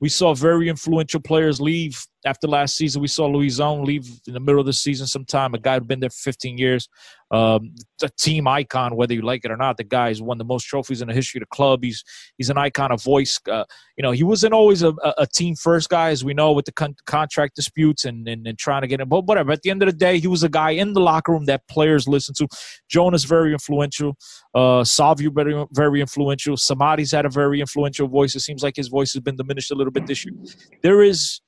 We 0.00 0.08
saw 0.08 0.34
very 0.34 0.68
influential 0.68 1.20
players 1.20 1.60
leave 1.60 2.04
after 2.26 2.46
last 2.46 2.76
season, 2.76 3.00
we 3.00 3.08
saw 3.08 3.28
Luisão 3.28 3.84
leave 3.84 4.08
in 4.26 4.34
the 4.34 4.40
middle 4.40 4.60
of 4.60 4.66
the 4.66 4.72
season 4.72 5.06
sometime. 5.06 5.54
A 5.54 5.58
guy 5.58 5.74
who'd 5.74 5.88
been 5.88 6.00
there 6.00 6.10
for 6.10 6.16
15 6.16 6.58
years, 6.58 6.88
um, 7.30 7.74
a 8.02 8.08
team 8.18 8.46
icon, 8.46 8.96
whether 8.96 9.14
you 9.14 9.22
like 9.22 9.44
it 9.44 9.50
or 9.50 9.56
not. 9.56 9.76
The 9.76 9.84
guy 9.84 9.96
guy's 9.96 10.20
won 10.22 10.38
the 10.38 10.44
most 10.44 10.64
trophies 10.64 11.00
in 11.00 11.08
the 11.08 11.14
history 11.14 11.38
of 11.38 11.48
the 11.48 11.56
club. 11.56 11.82
He's 11.82 12.04
he's 12.36 12.50
an 12.50 12.58
icon, 12.58 12.92
a 12.92 12.96
voice. 12.96 13.40
Uh, 13.50 13.64
you 13.96 14.02
know, 14.02 14.10
he 14.10 14.22
wasn't 14.22 14.52
always 14.52 14.82
a, 14.82 14.92
a 15.18 15.26
team 15.26 15.54
first 15.56 15.88
guy, 15.88 16.10
as 16.10 16.24
we 16.24 16.34
know, 16.34 16.52
with 16.52 16.66
the 16.66 16.72
con- 16.72 16.96
contract 17.06 17.56
disputes 17.56 18.04
and, 18.04 18.28
and, 18.28 18.46
and 18.46 18.58
trying 18.58 18.82
to 18.82 18.88
get 18.88 19.00
him. 19.00 19.08
But 19.08 19.26
whatever. 19.26 19.52
At 19.52 19.62
the 19.62 19.70
end 19.70 19.82
of 19.82 19.86
the 19.86 19.96
day, 19.96 20.18
he 20.18 20.26
was 20.26 20.42
a 20.42 20.48
guy 20.48 20.70
in 20.70 20.92
the 20.92 21.00
locker 21.00 21.32
room 21.32 21.46
that 21.46 21.66
players 21.68 22.06
listen 22.06 22.34
to. 22.36 22.48
Jonas 22.88 23.24
very 23.24 23.52
influential. 23.52 24.16
Uh, 24.54 24.82
Salvio 24.82 25.32
very 25.34 25.64
very 25.72 26.00
influential. 26.00 26.56
Samadi's 26.56 27.12
had 27.12 27.24
a 27.26 27.30
very 27.30 27.60
influential 27.60 28.08
voice. 28.08 28.34
It 28.34 28.40
seems 28.40 28.62
like 28.62 28.76
his 28.76 28.88
voice 28.88 29.12
has 29.14 29.22
been 29.22 29.36
diminished 29.36 29.70
a 29.70 29.74
little 29.74 29.92
bit 29.92 30.06
this 30.06 30.24
year. 30.24 30.34
There 30.82 31.02
is 31.02 31.40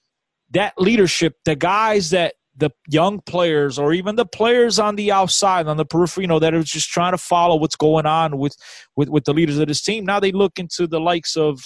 that 0.50 0.74
leadership, 0.78 1.36
the 1.44 1.56
guys 1.56 2.10
that 2.10 2.34
the 2.56 2.70
young 2.88 3.20
players 3.20 3.78
or 3.78 3.92
even 3.92 4.16
the 4.16 4.26
players 4.26 4.78
on 4.78 4.96
the 4.96 5.12
outside, 5.12 5.66
on 5.68 5.76
the 5.76 5.84
periphery, 5.84 6.24
you 6.24 6.28
know, 6.28 6.40
that 6.40 6.54
are 6.54 6.62
just 6.62 6.88
trying 6.88 7.12
to 7.12 7.18
follow 7.18 7.56
what's 7.56 7.76
going 7.76 8.04
on 8.04 8.36
with, 8.36 8.56
with, 8.96 9.08
with 9.08 9.24
the 9.24 9.32
leaders 9.32 9.58
of 9.58 9.68
this 9.68 9.82
team. 9.82 10.04
Now 10.04 10.18
they 10.18 10.32
look 10.32 10.58
into 10.58 10.86
the 10.86 11.00
likes 11.00 11.36
of 11.36 11.60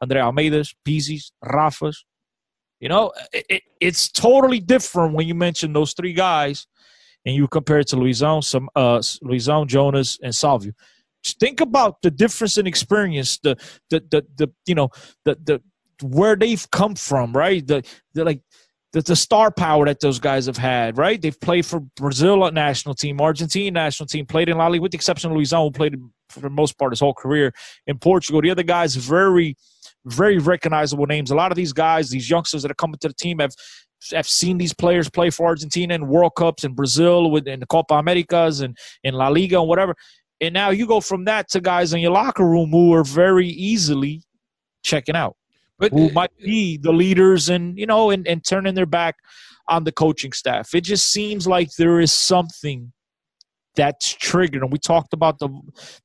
Andre 0.00 0.20
Almeida's, 0.20 0.74
Pizzi's, 0.84 1.32
Rafa's. 1.44 2.04
You 2.78 2.88
know, 2.88 3.12
it, 3.32 3.44
it, 3.48 3.62
it's 3.80 4.10
totally 4.10 4.60
different 4.60 5.14
when 5.14 5.26
you 5.26 5.34
mention 5.34 5.72
those 5.72 5.92
three 5.92 6.14
guys 6.14 6.66
and 7.26 7.34
you 7.34 7.46
compare 7.46 7.80
it 7.80 7.88
to 7.88 7.96
Luisão, 7.96 8.42
some 8.42 8.70
uh, 8.74 8.98
Luisão, 9.22 9.66
Jonas, 9.66 10.18
and 10.22 10.32
Salvio. 10.32 10.72
Just 11.22 11.38
think 11.38 11.60
about 11.60 12.00
the 12.02 12.10
difference 12.10 12.56
in 12.56 12.66
experience, 12.66 13.38
the 13.42 13.56
the 13.90 14.02
the, 14.10 14.26
the 14.36 14.50
you 14.64 14.74
know 14.74 14.88
the 15.26 15.36
the 15.44 15.62
where 16.02 16.36
they've 16.36 16.70
come 16.70 16.94
from, 16.94 17.32
right? 17.32 17.66
The, 17.66 17.84
the 18.14 18.24
like 18.24 18.40
the, 18.92 19.02
the 19.02 19.16
star 19.16 19.50
power 19.50 19.86
that 19.86 20.00
those 20.00 20.18
guys 20.18 20.46
have 20.46 20.56
had, 20.56 20.98
right? 20.98 21.20
They've 21.20 21.40
played 21.40 21.64
for 21.64 21.80
Brazil 21.96 22.50
national 22.50 22.94
team, 22.94 23.20
Argentina 23.20 23.70
national 23.70 24.08
team, 24.08 24.26
played 24.26 24.48
in 24.48 24.58
La 24.58 24.66
Liga, 24.66 24.82
with 24.82 24.92
the 24.92 24.96
exception 24.96 25.30
of 25.30 25.36
Luisão, 25.36 25.64
who 25.64 25.70
played 25.70 25.94
for 26.28 26.40
the 26.40 26.50
most 26.50 26.78
part 26.78 26.92
his 26.92 27.00
whole 27.00 27.14
career 27.14 27.52
in 27.86 27.98
Portugal. 27.98 28.40
The 28.40 28.50
other 28.50 28.62
guys, 28.62 28.96
very, 28.96 29.56
very 30.06 30.38
recognizable 30.38 31.06
names. 31.06 31.30
A 31.30 31.36
lot 31.36 31.52
of 31.52 31.56
these 31.56 31.72
guys, 31.72 32.10
these 32.10 32.28
youngsters 32.28 32.62
that 32.62 32.70
are 32.70 32.74
coming 32.74 32.98
to 33.00 33.08
the 33.08 33.14
team, 33.14 33.38
have 33.38 33.54
have 34.12 34.26
seen 34.26 34.56
these 34.56 34.72
players 34.72 35.10
play 35.10 35.28
for 35.28 35.46
Argentina 35.46 35.94
in 35.94 36.08
World 36.08 36.32
Cups 36.34 36.64
in 36.64 36.72
Brazil, 36.72 37.30
with 37.30 37.46
in 37.46 37.60
the 37.60 37.66
Copa 37.66 37.94
Americas 37.94 38.60
and 38.60 38.76
in 39.04 39.14
La 39.14 39.28
Liga 39.28 39.60
and 39.60 39.68
whatever. 39.68 39.94
And 40.40 40.54
now 40.54 40.70
you 40.70 40.86
go 40.86 41.02
from 41.02 41.26
that 41.26 41.50
to 41.50 41.60
guys 41.60 41.92
in 41.92 42.00
your 42.00 42.12
locker 42.12 42.46
room 42.46 42.70
who 42.70 42.94
are 42.94 43.04
very 43.04 43.46
easily 43.46 44.22
checking 44.82 45.14
out 45.14 45.36
but 45.80 45.92
who 45.92 46.10
might 46.10 46.36
be 46.38 46.76
the 46.76 46.92
leaders 46.92 47.48
and 47.48 47.76
you 47.78 47.86
know 47.86 48.10
and, 48.10 48.28
and 48.28 48.44
turning 48.44 48.74
their 48.74 48.86
back 48.86 49.16
on 49.68 49.84
the 49.84 49.92
coaching 49.92 50.32
staff. 50.32 50.74
It 50.74 50.82
just 50.82 51.10
seems 51.10 51.46
like 51.46 51.70
there 51.76 52.00
is 52.00 52.12
something 52.12 52.92
that's 53.76 54.12
triggered. 54.14 54.62
And 54.62 54.72
we 54.72 54.78
talked 54.78 55.12
about 55.12 55.38
the 55.38 55.48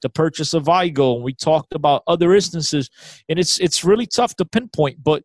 the 0.01 0.09
purchase 0.09 0.53
of 0.53 0.63
Igo, 0.63 1.15
and 1.15 1.23
we 1.23 1.33
talked 1.33 1.73
about 1.73 2.03
other 2.07 2.33
instances, 2.33 2.89
and 3.27 3.37
it's 3.37 3.59
it's 3.59 3.83
really 3.83 4.05
tough 4.05 4.35
to 4.37 4.45
pinpoint. 4.45 5.03
But 5.03 5.23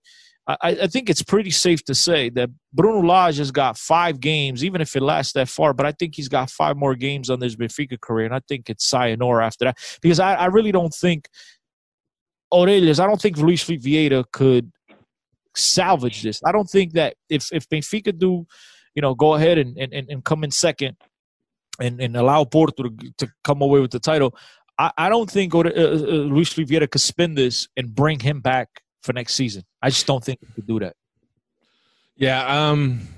I, 0.49 0.57
I 0.83 0.87
think 0.89 1.11
it's 1.11 1.23
pretty 1.23 1.51
safe 1.51 1.85
to 1.85 1.95
say 1.95 2.29
that 2.31 2.51
Bruno 2.73 3.07
Lage 3.07 3.37
has 3.37 3.51
got 3.51 3.79
five 3.79 4.21
games, 4.21 4.65
even 4.65 4.81
if 4.81 4.97
it 4.97 5.03
lasts 5.03 5.35
that 5.35 5.49
far. 5.49 5.75
But 5.75 5.87
I 5.87 5.93
think 5.93 6.17
he's 6.17 6.29
got 6.29 6.51
five 6.51 6.77
more 6.77 6.95
games 6.95 7.31
on 7.31 7.41
his 7.41 7.57
Benfica 7.57 8.01
career, 8.01 8.27
and 8.27 8.35
I 8.35 8.41
think 8.49 8.69
it's 8.69 8.89
sayonara 8.89 9.47
after 9.47 9.67
that 9.67 9.79
because 10.01 10.19
I, 10.19 10.35
I 10.35 10.47
really 10.47 10.73
don't 10.73 10.95
think 10.95 11.29
Orelhas, 12.53 13.01
I 13.01 13.07
don't 13.07 13.21
think 13.21 13.39
Luis 13.39 13.63
Filipe 13.63 13.83
Vieira 13.83 14.25
could 14.33 14.73
salvage 15.57 16.23
this. 16.23 16.41
I 16.45 16.53
don't 16.53 16.69
think 16.69 16.93
that 16.93 17.17
if 17.29 17.53
if 17.53 17.69
Benfica 17.69 18.17
do, 18.17 18.47
you 18.95 19.03
know, 19.03 19.15
go 19.15 19.35
ahead 19.35 19.59
and 19.59 19.77
and, 19.79 19.93
and 19.93 20.25
come 20.25 20.45
in 20.45 20.51
second 20.51 20.97
and, 21.81 22.01
and 22.01 22.17
allow 22.17 22.45
Porto 22.45 22.85
to, 22.85 23.13
to 23.19 23.33
come 23.45 23.63
away 23.63 23.81
with 23.81 23.91
the 23.91 24.01
title, 24.01 24.37
I, 24.79 24.93
I 24.97 25.09
don't 25.09 25.31
think 25.31 25.55
uh, 25.55 25.61
uh, 25.61 25.63
Luis 25.63 26.53
Filipe 26.53 26.69
Vieira 26.69 26.91
could 26.91 27.01
spin 27.01 27.35
this 27.35 27.69
and 27.77 27.95
bring 27.95 28.21
him 28.21 28.41
back 28.41 28.69
for 29.03 29.13
next 29.13 29.35
season. 29.35 29.65
I 29.83 29.91
just 29.91 30.07
don't 30.07 30.23
think 30.23 30.41
he 30.41 30.53
could 30.53 30.67
do 30.67 30.81
that. 30.81 30.95
Yeah, 32.17 32.69
um, 32.69 33.09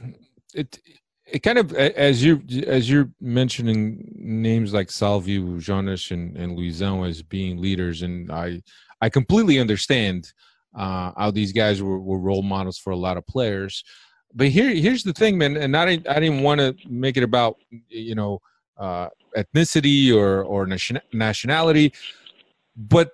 it 0.55 0.79
it 1.27 1.41
kind 1.41 1.59
of 1.59 1.73
as 1.75 2.23
you 2.23 2.43
as 2.67 2.91
you're 2.91 3.11
mentioning 3.21 4.13
names 4.15 4.73
like 4.73 4.89
Salvio, 4.89 5.59
Jonas, 5.59 6.11
and 6.11 6.37
and 6.37 6.57
Luisão 6.57 7.09
as 7.09 7.23
being 7.23 7.61
leaders, 7.61 8.03
and 8.03 8.31
I 8.31 8.63
I 9.03 9.11
completely 9.11 9.59
understand 9.59 10.33
uh, 10.75 11.13
how 11.17 11.31
these 11.31 11.53
guys 11.53 11.83
were, 11.83 12.01
were 12.01 12.19
role 12.19 12.43
models 12.43 12.79
for 12.79 12.91
a 12.91 12.97
lot 12.97 13.19
of 13.19 13.27
players. 13.27 13.85
But 14.35 14.49
here, 14.49 14.71
here's 14.71 15.03
the 15.03 15.13
thing, 15.13 15.37
man, 15.37 15.59
and 15.59 15.77
I 15.77 15.85
didn't, 15.85 16.09
I 16.09 16.21
didn't 16.21 16.43
want 16.43 16.61
to 16.61 16.75
make 16.89 17.19
it 17.19 17.23
about, 17.23 17.57
you 17.89 18.15
know, 18.15 18.41
uh, 18.79 19.09
ethnicity 19.37 20.15
or 20.15 20.43
or 20.45 20.67
nation- 20.67 21.01
nationality, 21.13 21.93
but 22.75 23.11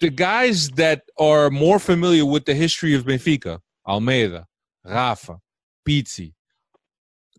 the 0.00 0.10
guys 0.10 0.70
that 0.70 1.02
are 1.18 1.50
more 1.50 1.80
familiar 1.80 2.24
with 2.24 2.44
the 2.44 2.54
history 2.54 2.94
of 2.94 3.04
Benfica, 3.04 3.58
Almeida, 3.86 4.46
Rafa, 4.84 5.40
Pizzi, 5.86 6.34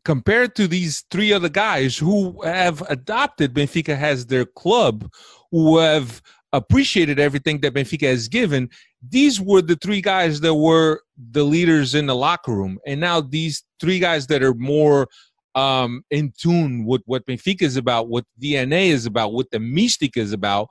compared 0.03 0.55
to 0.55 0.67
these 0.67 1.05
three 1.09 1.31
other 1.31 1.49
guys 1.49 1.97
who 1.97 2.41
have 2.41 2.81
adopted 2.89 3.53
Benfica 3.53 3.97
as 3.97 4.25
their 4.25 4.45
club, 4.45 5.09
who 5.51 5.77
have 5.77 6.21
appreciated 6.53 7.19
everything 7.19 7.59
that 7.61 7.73
Benfica 7.73 8.07
has 8.07 8.27
given. 8.27 8.69
These 9.07 9.39
were 9.39 9.61
the 9.61 9.75
three 9.75 10.01
guys 10.01 10.41
that 10.41 10.55
were 10.55 11.01
the 11.31 11.43
leaders 11.43 11.95
in 11.95 12.07
the 12.07 12.15
locker 12.15 12.53
room, 12.53 12.79
and 12.85 12.99
now 12.99 13.21
these 13.21 13.63
three 13.79 13.99
guys 13.99 14.27
that 14.27 14.43
are 14.43 14.55
more 14.55 15.07
um, 15.55 16.03
in 16.11 16.31
tune 16.37 16.85
with 16.85 17.01
what 17.05 17.25
Benfica 17.25 17.63
is 17.63 17.77
about, 17.77 18.07
what 18.07 18.25
DNA 18.41 18.89
is 18.89 19.05
about, 19.05 19.33
what 19.33 19.51
the 19.51 19.59
mystic 19.59 20.15
is 20.17 20.31
about. 20.31 20.69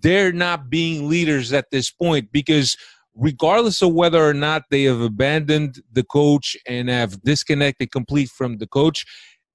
They're 0.00 0.32
not 0.32 0.68
being 0.68 1.08
leaders 1.08 1.52
at 1.52 1.66
this 1.70 1.90
point 1.90 2.30
because 2.32 2.76
regardless 3.14 3.82
of 3.82 3.92
whether 3.92 4.26
or 4.26 4.34
not 4.34 4.62
they 4.70 4.84
have 4.84 5.00
abandoned 5.00 5.82
the 5.92 6.04
coach 6.04 6.56
and 6.66 6.88
have 6.88 7.20
disconnected 7.22 7.90
complete 7.90 8.28
from 8.28 8.58
the 8.58 8.66
coach 8.66 9.04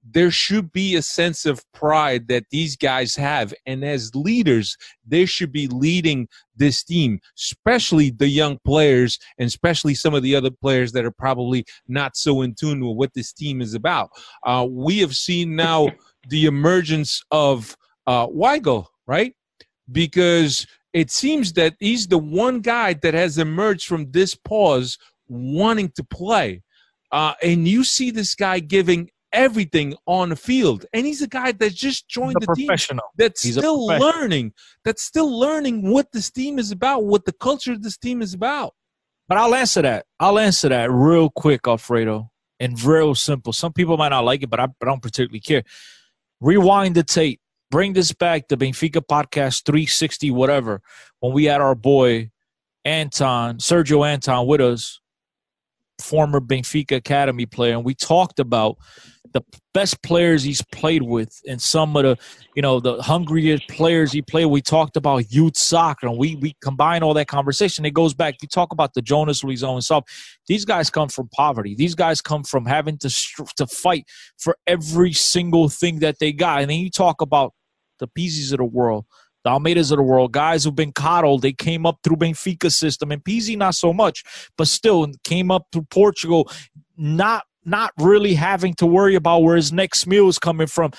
there 0.08 0.30
should 0.30 0.70
be 0.72 0.96
a 0.96 1.02
sense 1.02 1.46
of 1.46 1.64
pride 1.72 2.28
that 2.28 2.44
these 2.50 2.76
guys 2.76 3.16
have. 3.16 3.54
And 3.64 3.84
as 3.84 4.14
leaders, 4.14 4.76
they 5.06 5.24
should 5.24 5.50
be 5.50 5.66
leading 5.66 6.28
this 6.56 6.84
team, 6.84 7.20
especially 7.38 8.10
the 8.10 8.28
young 8.28 8.58
players 8.64 9.18
and 9.38 9.46
especially 9.46 9.94
some 9.94 10.14
of 10.14 10.22
the 10.22 10.36
other 10.36 10.50
players 10.50 10.92
that 10.92 11.04
are 11.04 11.10
probably 11.10 11.64
not 11.88 12.16
so 12.16 12.42
in 12.42 12.54
tune 12.54 12.86
with 12.86 12.96
what 12.96 13.14
this 13.14 13.32
team 13.32 13.62
is 13.62 13.74
about. 13.74 14.10
Uh, 14.44 14.66
we 14.68 14.98
have 14.98 15.14
seen 15.14 15.56
now 15.56 15.88
the 16.28 16.44
emergence 16.46 17.22
of 17.30 17.76
uh, 18.06 18.26
Weigl, 18.26 18.86
right? 19.06 19.34
Because 19.90 20.66
it 20.92 21.10
seems 21.10 21.54
that 21.54 21.74
he's 21.80 22.06
the 22.06 22.18
one 22.18 22.60
guy 22.60 22.92
that 22.94 23.14
has 23.14 23.38
emerged 23.38 23.86
from 23.86 24.10
this 24.10 24.34
pause 24.34 24.98
wanting 25.28 25.90
to 25.96 26.04
play. 26.04 26.62
Uh, 27.10 27.34
and 27.42 27.66
you 27.66 27.84
see 27.84 28.10
this 28.10 28.34
guy 28.34 28.58
giving 28.58 29.10
everything 29.34 29.94
on 30.06 30.30
the 30.30 30.36
field. 30.36 30.86
And 30.92 31.04
he's 31.04 31.20
a 31.20 31.28
guy 31.28 31.52
that 31.52 31.74
just 31.74 32.08
joined 32.08 32.36
the 32.40 32.54
team. 32.54 32.70
That's 33.16 33.42
he's 33.42 33.56
still 33.56 33.86
learning. 33.86 34.54
That's 34.84 35.02
still 35.02 35.38
learning 35.38 35.90
what 35.90 36.12
this 36.12 36.30
team 36.30 36.58
is 36.58 36.70
about, 36.70 37.04
what 37.04 37.26
the 37.26 37.32
culture 37.32 37.72
of 37.72 37.82
this 37.82 37.98
team 37.98 38.22
is 38.22 38.32
about. 38.32 38.74
But 39.28 39.38
I'll 39.38 39.54
answer 39.54 39.82
that. 39.82 40.06
I'll 40.20 40.38
answer 40.38 40.68
that 40.68 40.90
real 40.90 41.30
quick, 41.30 41.66
Alfredo, 41.66 42.30
and 42.60 42.82
real 42.82 43.14
simple. 43.14 43.52
Some 43.52 43.72
people 43.72 43.96
might 43.96 44.10
not 44.10 44.24
like 44.24 44.42
it, 44.42 44.50
but 44.50 44.60
I, 44.60 44.64
I 44.64 44.84
don't 44.84 45.02
particularly 45.02 45.40
care. 45.40 45.62
Rewind 46.40 46.94
the 46.94 47.02
tape. 47.02 47.40
Bring 47.70 47.94
this 47.94 48.12
back, 48.12 48.48
the 48.48 48.56
Benfica 48.56 49.00
podcast 49.00 49.64
360, 49.64 50.30
whatever. 50.30 50.80
When 51.20 51.32
we 51.32 51.46
had 51.46 51.60
our 51.60 51.74
boy 51.74 52.30
Anton, 52.84 53.58
Sergio 53.58 54.06
Anton 54.06 54.46
with 54.46 54.60
us, 54.60 55.00
former 56.00 56.40
Benfica 56.40 56.96
Academy 56.96 57.46
player, 57.46 57.74
and 57.74 57.84
we 57.84 57.94
talked 57.94 58.38
about 58.38 58.76
the 59.34 59.42
best 59.74 60.00
players 60.02 60.44
he's 60.44 60.62
played 60.72 61.02
with 61.02 61.42
and 61.46 61.60
some 61.60 61.96
of 61.96 62.04
the 62.04 62.16
you 62.54 62.62
know 62.62 62.78
the 62.80 63.02
hungriest 63.02 63.68
players 63.68 64.12
he 64.12 64.22
played. 64.22 64.46
We 64.46 64.62
talked 64.62 64.96
about 64.96 65.30
youth 65.30 65.56
soccer 65.56 66.06
and 66.06 66.16
we 66.16 66.36
we 66.36 66.54
combine 66.62 67.02
all 67.02 67.12
that 67.14 67.26
conversation. 67.26 67.84
It 67.84 67.92
goes 67.92 68.14
back 68.14 68.36
you 68.40 68.48
talk 68.48 68.72
about 68.72 68.94
the 68.94 69.02
jonas 69.02 69.42
Luisão 69.42 69.74
and 69.74 69.84
stuff. 69.84 70.04
These 70.46 70.64
guys 70.64 70.88
come 70.88 71.08
from 71.08 71.28
poverty. 71.28 71.74
These 71.74 71.96
guys 71.96 72.22
come 72.22 72.44
from 72.44 72.64
having 72.64 72.96
to 72.98 73.10
to 73.56 73.66
fight 73.66 74.06
for 74.38 74.56
every 74.66 75.12
single 75.12 75.68
thing 75.68 75.98
that 75.98 76.20
they 76.20 76.32
got. 76.32 76.62
And 76.62 76.70
then 76.70 76.78
you 76.78 76.90
talk 76.90 77.20
about 77.20 77.52
the 77.98 78.08
Pizzis 78.08 78.52
of 78.52 78.58
the 78.58 78.64
world 78.64 79.04
the 79.44 79.50
Almeidas 79.50 79.90
of 79.90 79.98
the 79.98 80.02
world, 80.02 80.32
guys 80.32 80.64
who've 80.64 80.74
been 80.74 80.90
coddled. 80.90 81.42
They 81.42 81.52
came 81.52 81.84
up 81.84 81.98
through 82.02 82.16
Benfica 82.16 82.72
system, 82.72 83.12
and 83.12 83.22
Pizzi 83.22 83.58
not 83.58 83.74
so 83.74 83.92
much, 83.92 84.24
but 84.56 84.68
still 84.68 85.06
came 85.22 85.50
up 85.50 85.66
through 85.70 85.86
Portugal, 85.90 86.50
not 86.96 87.44
not 87.64 87.92
really 87.98 88.34
having 88.34 88.74
to 88.74 88.86
worry 88.86 89.14
about 89.14 89.40
where 89.40 89.56
his 89.56 89.72
next 89.72 90.06
meal 90.06 90.28
is 90.28 90.38
coming 90.38 90.66
from. 90.66 90.92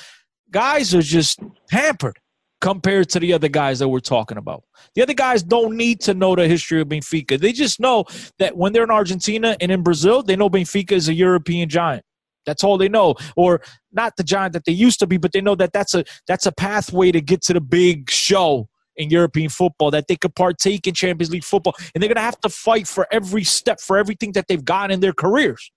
Guys 0.51 0.93
are 0.95 1.01
just 1.01 1.39
pampered. 1.69 2.17
compared 2.61 3.09
to 3.09 3.19
the 3.19 3.33
other 3.33 3.47
guys 3.47 3.77
that 3.79 3.87
we're 3.89 3.99
talking 3.99 4.37
about. 4.37 4.63
The 4.95 5.03
other 5.03 5.13
guys 5.13 5.43
don't 5.43 5.77
need 5.77 6.01
to 6.01 6.15
know 6.15 6.35
the 6.35 6.47
history 6.47 6.81
of 6.81 6.87
Benfica. 6.87 7.39
They 7.39 7.51
just 7.51 7.79
know 7.79 8.05
that 8.39 8.57
when 8.57 8.73
they're 8.73 8.83
in 8.83 8.91
Argentina 8.91 9.55
and 9.61 9.71
in 9.71 9.83
Brazil, 9.83 10.23
they 10.23 10.35
know 10.35 10.49
Benfica 10.49 10.93
is 10.93 11.07
a 11.07 11.13
European 11.13 11.69
giant. 11.69 12.03
That's 12.45 12.63
all 12.63 12.77
they 12.77 12.89
know, 12.89 13.15
or 13.35 13.61
not 13.91 14.17
the 14.17 14.23
giant 14.23 14.53
that 14.53 14.65
they 14.65 14.71
used 14.71 14.99
to 14.99 15.07
be, 15.07 15.17
but 15.17 15.31
they 15.31 15.41
know 15.41 15.55
that 15.55 15.73
that's 15.73 15.95
a 15.95 16.05
that's 16.27 16.45
a 16.45 16.51
pathway 16.51 17.11
to 17.11 17.21
get 17.21 17.41
to 17.43 17.53
the 17.53 17.61
big 17.61 18.09
show 18.09 18.67
in 18.95 19.09
European 19.09 19.49
football. 19.49 19.91
That 19.91 20.07
they 20.07 20.15
could 20.15 20.35
partake 20.35 20.87
in 20.87 20.93
Champions 20.93 21.31
League 21.31 21.43
football, 21.43 21.75
and 21.93 22.01
they're 22.01 22.07
gonna 22.07 22.25
have 22.25 22.39
to 22.41 22.49
fight 22.49 22.87
for 22.87 23.07
every 23.11 23.43
step 23.43 23.79
for 23.79 23.97
everything 23.97 24.31
that 24.33 24.45
they've 24.47 24.63
gotten 24.63 24.91
in 24.91 24.99
their 25.01 25.13
careers 25.13 25.71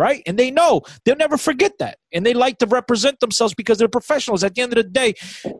right? 0.00 0.22
And 0.26 0.38
they 0.38 0.50
know 0.50 0.80
they'll 1.04 1.14
never 1.14 1.36
forget 1.36 1.72
that. 1.78 1.98
And 2.12 2.24
they 2.24 2.32
like 2.32 2.56
to 2.58 2.66
represent 2.66 3.20
themselves 3.20 3.54
because 3.54 3.76
they're 3.76 3.88
professionals. 3.88 4.42
At 4.42 4.54
the 4.54 4.62
end 4.62 4.72
of 4.72 4.82
the 4.82 4.90
day, 4.90 5.12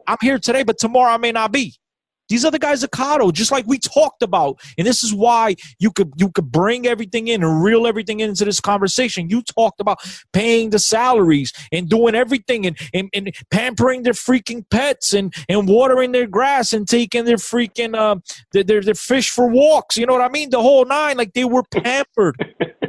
I'm 0.07 0.17
here 0.19 0.39
today, 0.39 0.63
but 0.63 0.79
tomorrow 0.79 1.13
I 1.13 1.17
may 1.17 1.31
not 1.31 1.51
be. 1.51 1.75
These 2.27 2.45
other 2.45 2.57
guys 2.57 2.81
are 2.81 2.87
coddled, 2.87 3.35
just 3.35 3.51
like 3.51 3.67
we 3.67 3.77
talked 3.77 4.23
about. 4.23 4.57
And 4.77 4.87
this 4.87 5.03
is 5.03 5.13
why 5.13 5.55
you 5.79 5.91
could 5.91 6.13
you 6.15 6.31
could 6.31 6.49
bring 6.49 6.87
everything 6.87 7.27
in 7.27 7.43
and 7.43 7.61
reel 7.61 7.85
everything 7.85 8.21
into 8.21 8.45
this 8.45 8.61
conversation. 8.61 9.29
You 9.29 9.41
talked 9.43 9.81
about 9.81 9.97
paying 10.31 10.69
the 10.69 10.79
salaries 10.79 11.51
and 11.73 11.89
doing 11.89 12.15
everything 12.15 12.65
and, 12.65 12.77
and, 12.93 13.09
and 13.13 13.35
pampering 13.51 14.03
their 14.03 14.13
freaking 14.13 14.63
pets 14.71 15.13
and, 15.13 15.33
and 15.49 15.67
watering 15.67 16.13
their 16.13 16.25
grass 16.25 16.71
and 16.71 16.87
taking 16.87 17.25
their 17.25 17.35
freaking 17.35 17.97
uh, 17.97 18.15
their, 18.53 18.63
their, 18.63 18.81
their 18.81 18.95
fish 18.95 19.29
for 19.29 19.49
walks. 19.49 19.97
You 19.97 20.05
know 20.05 20.13
what 20.13 20.23
I 20.23 20.29
mean? 20.29 20.51
The 20.51 20.61
whole 20.61 20.85
nine, 20.85 21.17
like 21.17 21.33
they 21.33 21.45
were 21.45 21.63
pampered. 21.63 22.55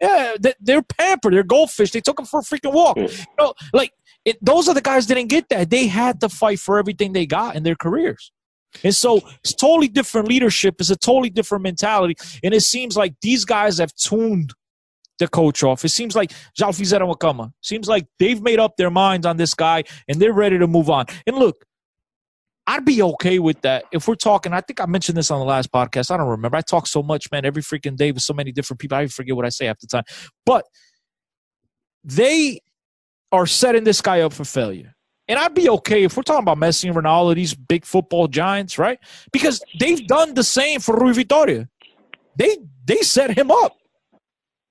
Yeah, 0.00 0.34
they, 0.60 0.74
are 0.74 0.82
pampered. 0.82 1.34
They're 1.34 1.42
goldfish. 1.42 1.92
They 1.92 2.00
took 2.00 2.16
them 2.16 2.26
for 2.26 2.40
a 2.40 2.42
freaking 2.42 2.72
walk. 2.72 2.96
Mm. 2.96 3.18
You 3.18 3.24
know, 3.38 3.54
like 3.72 3.92
it, 4.24 4.44
those 4.44 4.68
are 4.68 4.74
the 4.74 4.80
guys 4.80 5.06
didn't 5.06 5.28
get 5.28 5.48
that. 5.50 5.70
They 5.70 5.86
had 5.86 6.20
to 6.20 6.28
fight 6.28 6.58
for 6.58 6.78
everything 6.78 7.12
they 7.12 7.26
got 7.26 7.56
in 7.56 7.62
their 7.62 7.76
careers. 7.76 8.32
And 8.82 8.94
so 8.94 9.20
it's 9.42 9.54
totally 9.54 9.88
different 9.88 10.28
leadership. 10.28 10.76
It's 10.80 10.90
a 10.90 10.96
totally 10.96 11.30
different 11.30 11.62
mentality. 11.62 12.16
And 12.42 12.52
it 12.52 12.62
seems 12.62 12.96
like 12.96 13.14
these 13.22 13.44
guys 13.44 13.78
have 13.78 13.94
tuned 13.94 14.52
the 15.18 15.28
coach 15.28 15.62
off. 15.62 15.84
It 15.84 15.90
seems 15.90 16.16
like 16.16 16.32
João 16.58 16.70
fizeram 16.70 17.10
a. 17.10 17.52
Seems 17.60 17.86
like 17.86 18.06
they've 18.18 18.42
made 18.42 18.58
up 18.58 18.76
their 18.76 18.90
minds 18.90 19.26
on 19.26 19.36
this 19.36 19.54
guy 19.54 19.84
and 20.08 20.20
they're 20.20 20.32
ready 20.32 20.58
to 20.58 20.66
move 20.66 20.90
on. 20.90 21.06
And 21.26 21.36
look, 21.36 21.64
I'd 22.66 22.84
be 22.84 23.02
okay 23.02 23.38
with 23.38 23.60
that 23.62 23.84
if 23.92 24.08
we're 24.08 24.14
talking. 24.14 24.52
I 24.52 24.60
think 24.60 24.80
I 24.80 24.86
mentioned 24.86 25.18
this 25.18 25.30
on 25.30 25.38
the 25.38 25.44
last 25.44 25.70
podcast. 25.70 26.10
I 26.10 26.16
don't 26.16 26.28
remember. 26.28 26.56
I 26.56 26.62
talk 26.62 26.86
so 26.86 27.02
much, 27.02 27.30
man, 27.30 27.44
every 27.44 27.62
freaking 27.62 27.96
day 27.96 28.10
with 28.10 28.22
so 28.22 28.32
many 28.32 28.52
different 28.52 28.80
people. 28.80 28.96
I 28.96 29.06
forget 29.06 29.36
what 29.36 29.44
I 29.44 29.50
say 29.50 29.66
half 29.66 29.78
the 29.80 29.86
time. 29.86 30.04
But 30.46 30.64
they 32.02 32.60
are 33.32 33.46
setting 33.46 33.84
this 33.84 34.00
guy 34.00 34.20
up 34.20 34.32
for 34.32 34.44
failure. 34.44 34.94
And 35.28 35.38
I'd 35.38 35.54
be 35.54 35.68
okay 35.70 36.04
if 36.04 36.16
we're 36.16 36.22
talking 36.22 36.42
about 36.42 36.58
Messi 36.58 36.88
and 36.88 36.96
Ronaldo, 36.96 37.34
these 37.34 37.54
big 37.54 37.84
football 37.84 38.28
giants, 38.28 38.78
right? 38.78 38.98
Because 39.32 39.62
they've 39.78 40.06
done 40.06 40.34
the 40.34 40.44
same 40.44 40.80
for 40.80 40.96
Rui 40.96 41.14
Vitoria. 41.14 41.68
They 42.36 42.58
they 42.84 42.98
set 42.98 43.36
him 43.36 43.50
up. 43.50 43.76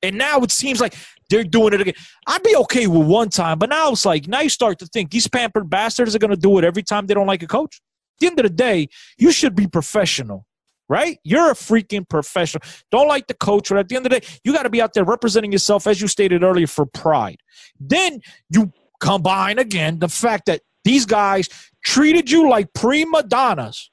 And 0.03 0.17
now 0.17 0.39
it 0.39 0.51
seems 0.51 0.81
like 0.81 0.95
they're 1.33 1.43
doing 1.43 1.73
it 1.73 1.81
again. 1.81 1.95
I'd 2.27 2.43
be 2.43 2.55
okay 2.57 2.85
with 2.85 3.07
one 3.07 3.29
time, 3.29 3.57
but 3.57 3.69
now 3.69 3.91
it's 3.91 4.05
like 4.05 4.27
now 4.27 4.41
you 4.41 4.49
start 4.49 4.77
to 4.79 4.85
think 4.85 5.09
these 5.09 5.27
pampered 5.27 5.67
bastards 5.67 6.15
are 6.15 6.19
going 6.19 6.31
to 6.31 6.37
do 6.37 6.59
it 6.59 6.63
every 6.63 6.83
time 6.83 7.07
they 7.07 7.15
don't 7.15 7.25
like 7.25 7.41
a 7.41 7.47
coach. 7.47 7.81
At 8.15 8.19
the 8.19 8.27
end 8.27 8.39
of 8.39 8.43
the 8.43 8.51
day, 8.51 8.87
you 9.17 9.31
should 9.31 9.55
be 9.55 9.65
professional, 9.65 10.45
right? 10.87 11.17
You're 11.23 11.49
a 11.49 11.55
freaking 11.55 12.07
professional. 12.07 12.61
Don't 12.91 13.07
like 13.07 13.25
the 13.25 13.33
coach, 13.33 13.69
but 13.69 13.79
at 13.79 13.89
the 13.89 13.95
end 13.95 14.05
of 14.05 14.11
the 14.11 14.19
day, 14.19 14.27
you 14.43 14.53
got 14.53 14.63
to 14.63 14.69
be 14.69 14.79
out 14.79 14.93
there 14.93 15.03
representing 15.03 15.51
yourself, 15.51 15.87
as 15.87 15.99
you 15.99 16.07
stated 16.07 16.43
earlier, 16.43 16.67
for 16.67 16.85
pride. 16.85 17.37
Then 17.79 18.21
you 18.51 18.71
combine 19.01 19.57
again 19.57 19.97
the 19.97 20.09
fact 20.09 20.45
that 20.45 20.61
these 20.83 21.07
guys 21.07 21.49
treated 21.83 22.29
you 22.29 22.47
like 22.47 22.71
prima 22.75 23.23
donnas 23.23 23.89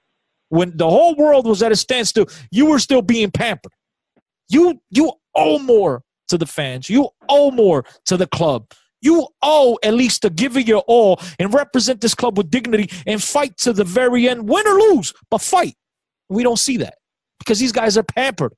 when 0.51 0.77
the 0.77 0.89
whole 0.89 1.15
world 1.15 1.47
was 1.47 1.63
at 1.63 1.73
a 1.73 1.77
standstill. 1.77 2.27
You 2.51 2.67
were 2.67 2.79
still 2.79 3.01
being 3.01 3.31
pampered. 3.31 3.73
You 4.51 4.83
you 4.91 5.13
owe 5.35 5.59
more 5.59 6.03
to 6.31 6.39
the 6.39 6.47
fans. 6.47 6.89
You 6.89 7.11
owe 7.29 7.51
more 7.51 7.85
to 8.07 8.17
the 8.17 8.27
club. 8.27 8.73
You 9.03 9.29
owe 9.43 9.79
at 9.83 9.95
least 9.95 10.23
to 10.23 10.31
give 10.31 10.57
it 10.57 10.67
your 10.67 10.83
all 10.87 11.21
and 11.39 11.55
represent 11.55 12.01
this 12.01 12.15
club 12.15 12.37
with 12.37 12.51
dignity 12.51 12.91
and 13.07 13.23
fight 13.23 13.57
to 13.59 13.73
the 13.73 13.85
very 13.85 14.29
end, 14.29 14.49
win 14.49 14.67
or 14.67 14.75
lose, 14.75 15.13
but 15.31 15.41
fight. 15.41 15.75
We 16.29 16.43
don't 16.43 16.59
see 16.59 16.77
that 16.79 16.95
because 17.39 17.59
these 17.59 17.73
guys 17.73 17.97
are 17.97 18.03
pampered. 18.03 18.55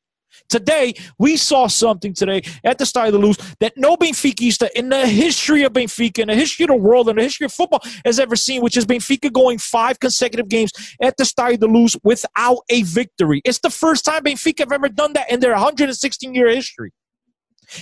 Today, 0.49 0.95
we 1.19 1.37
saw 1.37 1.67
something 1.67 2.15
today 2.15 2.43
at 2.65 2.79
the 2.79 2.91
of 3.07 3.13
the 3.13 3.19
Luz 3.19 3.37
that 3.61 3.75
no 3.77 3.97
Benfiquista 3.97 4.71
in 4.75 4.89
the 4.89 5.07
history 5.07 5.63
of 5.63 5.73
Benfica, 5.73 6.21
in 6.21 6.29
the 6.29 6.35
history 6.35 6.65
of 6.65 6.69
the 6.69 6.77
world, 6.77 7.09
in 7.09 7.17
the 7.17 7.23
history 7.23 7.45
of 7.45 7.53
football 7.53 7.81
has 8.05 8.19
ever 8.19 8.37
seen, 8.37 8.63
which 8.63 8.77
is 8.77 8.87
Benfica 8.87 9.33
going 9.33 9.59
five 9.59 10.01
consecutive 10.01 10.49
games 10.49 10.73
at 11.01 11.17
the 11.17 11.31
of 11.55 11.61
the 11.61 11.69
Luz 11.69 11.97
without 12.03 12.59
a 12.69 12.83
victory. 12.83 13.41
It's 13.45 13.61
the 13.61 13.71
first 13.71 14.05
time 14.05 14.23
Benfica 14.23 14.61
have 14.61 14.73
ever 14.73 14.89
done 14.89 15.13
that 15.15 15.31
in 15.31 15.41
their 15.41 15.53
116 15.53 16.35
year 16.35 16.49
history. 16.49 16.93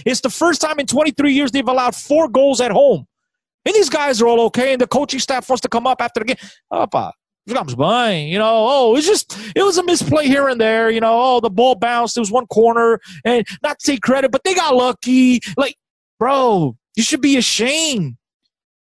It's 0.06 0.20
the 0.20 0.30
first 0.30 0.60
time 0.60 0.78
in 0.78 0.86
23 0.86 1.32
years 1.32 1.50
they've 1.50 1.66
allowed 1.66 1.94
four 1.94 2.28
goals 2.28 2.60
at 2.60 2.70
home. 2.70 3.06
And 3.64 3.74
these 3.74 3.90
guys 3.90 4.22
are 4.22 4.26
all 4.26 4.40
okay, 4.46 4.72
and 4.72 4.80
the 4.80 4.86
coaching 4.86 5.20
staff 5.20 5.48
wants 5.48 5.60
to 5.62 5.68
come 5.68 5.86
up 5.86 6.00
after 6.00 6.20
the 6.20 6.26
game. 6.26 6.36
Opa, 6.72 7.12
jogamos 7.48 7.76
bem, 7.76 8.28
you 8.28 8.38
know, 8.38 8.66
oh, 8.68 8.96
it's 8.96 9.06
just, 9.06 9.36
it 9.54 9.62
was 9.62 9.76
a 9.76 9.84
misplay 9.84 10.26
here 10.26 10.48
and 10.48 10.60
there, 10.60 10.90
you 10.90 11.00
know, 11.00 11.12
oh, 11.12 11.40
the 11.40 11.50
ball 11.50 11.74
bounced, 11.74 12.14
there 12.14 12.22
was 12.22 12.30
one 12.30 12.46
corner, 12.46 12.98
and 13.24 13.46
not 13.62 13.78
to 13.78 13.92
take 13.92 14.00
credit, 14.00 14.32
but 14.32 14.44
they 14.44 14.54
got 14.54 14.74
lucky. 14.74 15.40
Like, 15.58 15.76
bro, 16.18 16.76
you 16.96 17.02
should 17.02 17.20
be 17.20 17.36
ashamed. 17.36 18.16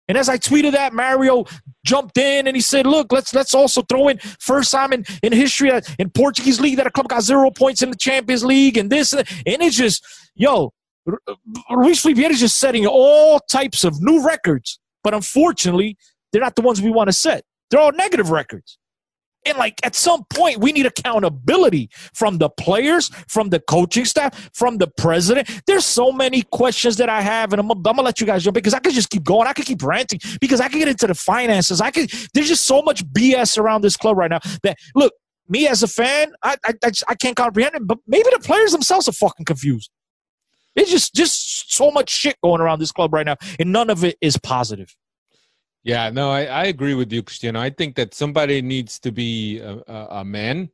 And 0.08 0.16
as 0.16 0.28
I 0.28 0.38
tweeted 0.38 0.72
that, 0.72 0.94
Mario 0.94 1.44
jumped 1.84 2.16
in 2.16 2.46
and 2.46 2.56
he 2.56 2.62
said, 2.62 2.86
"Look, 2.86 3.12
let's 3.12 3.34
let's 3.34 3.54
also 3.54 3.82
throw 3.82 4.08
in 4.08 4.18
first 4.40 4.72
time 4.72 4.94
in, 4.94 5.04
in 5.22 5.34
history 5.34 5.70
in 5.98 6.08
Portuguese 6.10 6.60
league 6.60 6.78
that 6.78 6.86
a 6.86 6.90
club 6.90 7.08
got 7.08 7.22
zero 7.22 7.50
points 7.50 7.82
in 7.82 7.90
the 7.90 7.96
Champions 7.96 8.42
League 8.42 8.78
and 8.78 8.88
this 8.88 9.12
and 9.12 9.26
it's 9.44 9.76
just, 9.76 10.02
yo, 10.34 10.72
Luis 11.70 12.00
Filipe 12.00 12.30
is 12.30 12.40
just 12.40 12.58
setting 12.58 12.86
all 12.86 13.40
types 13.40 13.84
of 13.84 14.00
new 14.00 14.24
records, 14.24 14.78
but 15.02 15.14
unfortunately, 15.14 15.96
they're 16.32 16.42
not 16.42 16.56
the 16.56 16.62
ones 16.62 16.82
we 16.82 16.90
want 16.90 17.08
to 17.08 17.12
set. 17.12 17.44
They're 17.70 17.80
all 17.80 17.92
negative 17.92 18.30
records. 18.30 18.78
And 19.46 19.56
like 19.56 19.80
at 19.84 19.94
some 19.94 20.24
point, 20.30 20.58
we 20.58 20.72
need 20.72 20.84
accountability 20.84 21.90
from 22.12 22.38
the 22.38 22.50
players, 22.50 23.08
from 23.28 23.48
the 23.50 23.60
coaching 23.60 24.04
staff, 24.04 24.50
from 24.52 24.78
the 24.78 24.88
president. 24.88 25.48
There's 25.66 25.86
so 25.86 26.12
many 26.12 26.42
questions 26.42 26.96
that 26.96 27.08
I 27.08 27.22
have, 27.22 27.52
and 27.52 27.60
I'm, 27.60 27.70
I'm 27.70 27.82
gonna 27.82 28.02
let 28.02 28.20
you 28.20 28.26
guys 28.26 28.44
jump 28.44 28.54
because 28.54 28.74
I 28.74 28.78
could 28.80 28.92
just 28.92 29.10
keep 29.10 29.24
going. 29.24 29.46
I 29.46 29.52
could 29.52 29.64
keep 29.64 29.82
ranting 29.82 30.20
because 30.40 30.60
I 30.60 30.68
could 30.68 30.78
get 30.78 30.88
into 30.88 31.06
the 31.06 31.14
finances. 31.14 31.80
I 31.80 31.90
could. 31.90 32.10
There's 32.34 32.48
just 32.48 32.64
so 32.64 32.82
much 32.82 33.04
BS 33.06 33.56
around 33.56 33.82
this 33.82 33.96
club 33.96 34.16
right 34.16 34.30
now 34.30 34.40
that 34.62 34.76
look. 34.94 35.12
Me 35.50 35.66
as 35.66 35.82
a 35.82 35.88
fan, 35.88 36.30
I 36.42 36.56
I, 36.62 36.74
I 37.08 37.14
can't 37.14 37.34
comprehend 37.34 37.74
it, 37.74 37.86
but 37.86 37.96
maybe 38.06 38.28
the 38.30 38.38
players 38.38 38.72
themselves 38.72 39.08
are 39.08 39.12
fucking 39.12 39.46
confused. 39.46 39.90
It's 40.78 40.90
just 40.90 41.14
just 41.14 41.72
so 41.72 41.90
much 41.90 42.10
shit 42.10 42.36
going 42.42 42.60
around 42.60 42.78
this 42.78 42.92
club 42.92 43.12
right 43.12 43.26
now, 43.26 43.36
and 43.58 43.72
none 43.72 43.90
of 43.90 44.04
it 44.04 44.16
is 44.20 44.36
positive. 44.38 44.94
Yeah, 45.84 46.10
no, 46.10 46.30
I, 46.30 46.44
I 46.44 46.64
agree 46.64 46.94
with 46.94 47.12
you, 47.12 47.22
Cristiano. 47.22 47.60
I 47.60 47.70
think 47.70 47.94
that 47.96 48.12
somebody 48.12 48.60
needs 48.60 48.98
to 49.00 49.12
be 49.12 49.58
a, 49.58 49.78
a, 49.86 50.06
a 50.20 50.24
man, 50.24 50.70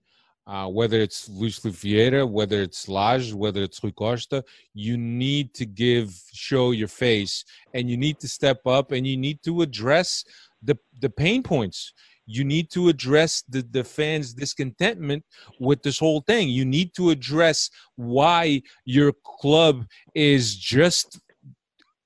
uh, 0.46 0.66
whether 0.66 0.98
it's 0.98 1.28
Luis 1.28 1.61
Vieira, 1.61 2.28
whether 2.28 2.62
it's 2.62 2.88
Lage, 2.88 3.32
whether 3.32 3.62
it's 3.62 3.82
Rui 3.82 3.92
Costa. 3.92 4.42
You 4.72 4.96
need 4.96 5.55
to 5.55 5.66
give, 5.66 6.14
show 6.32 6.72
your 6.72 6.88
face, 6.88 7.44
and 7.74 7.88
you 7.88 7.96
need 7.96 8.18
to 8.20 8.28
step 8.28 8.66
up, 8.66 8.92
and 8.92 9.07
you 9.07 9.16
need 9.16 9.42
to 9.44 9.62
address 9.62 10.24
the 10.62 10.76
the 11.00 11.11
pain 11.11 11.42
points 11.42 11.92
you 12.26 12.44
need 12.44 12.70
to 12.70 12.88
address 12.88 13.42
the, 13.48 13.62
the 13.70 13.84
fans' 13.84 14.34
discontentment 14.34 15.24
with 15.60 15.82
this 15.82 15.98
whole 15.98 16.22
thing. 16.22 16.48
You 16.48 16.64
need 16.64 16.94
to 16.94 17.10
address 17.10 17.70
why 17.96 18.62
your 18.84 19.12
club 19.40 19.86
is 20.14 20.56
just 20.56 21.20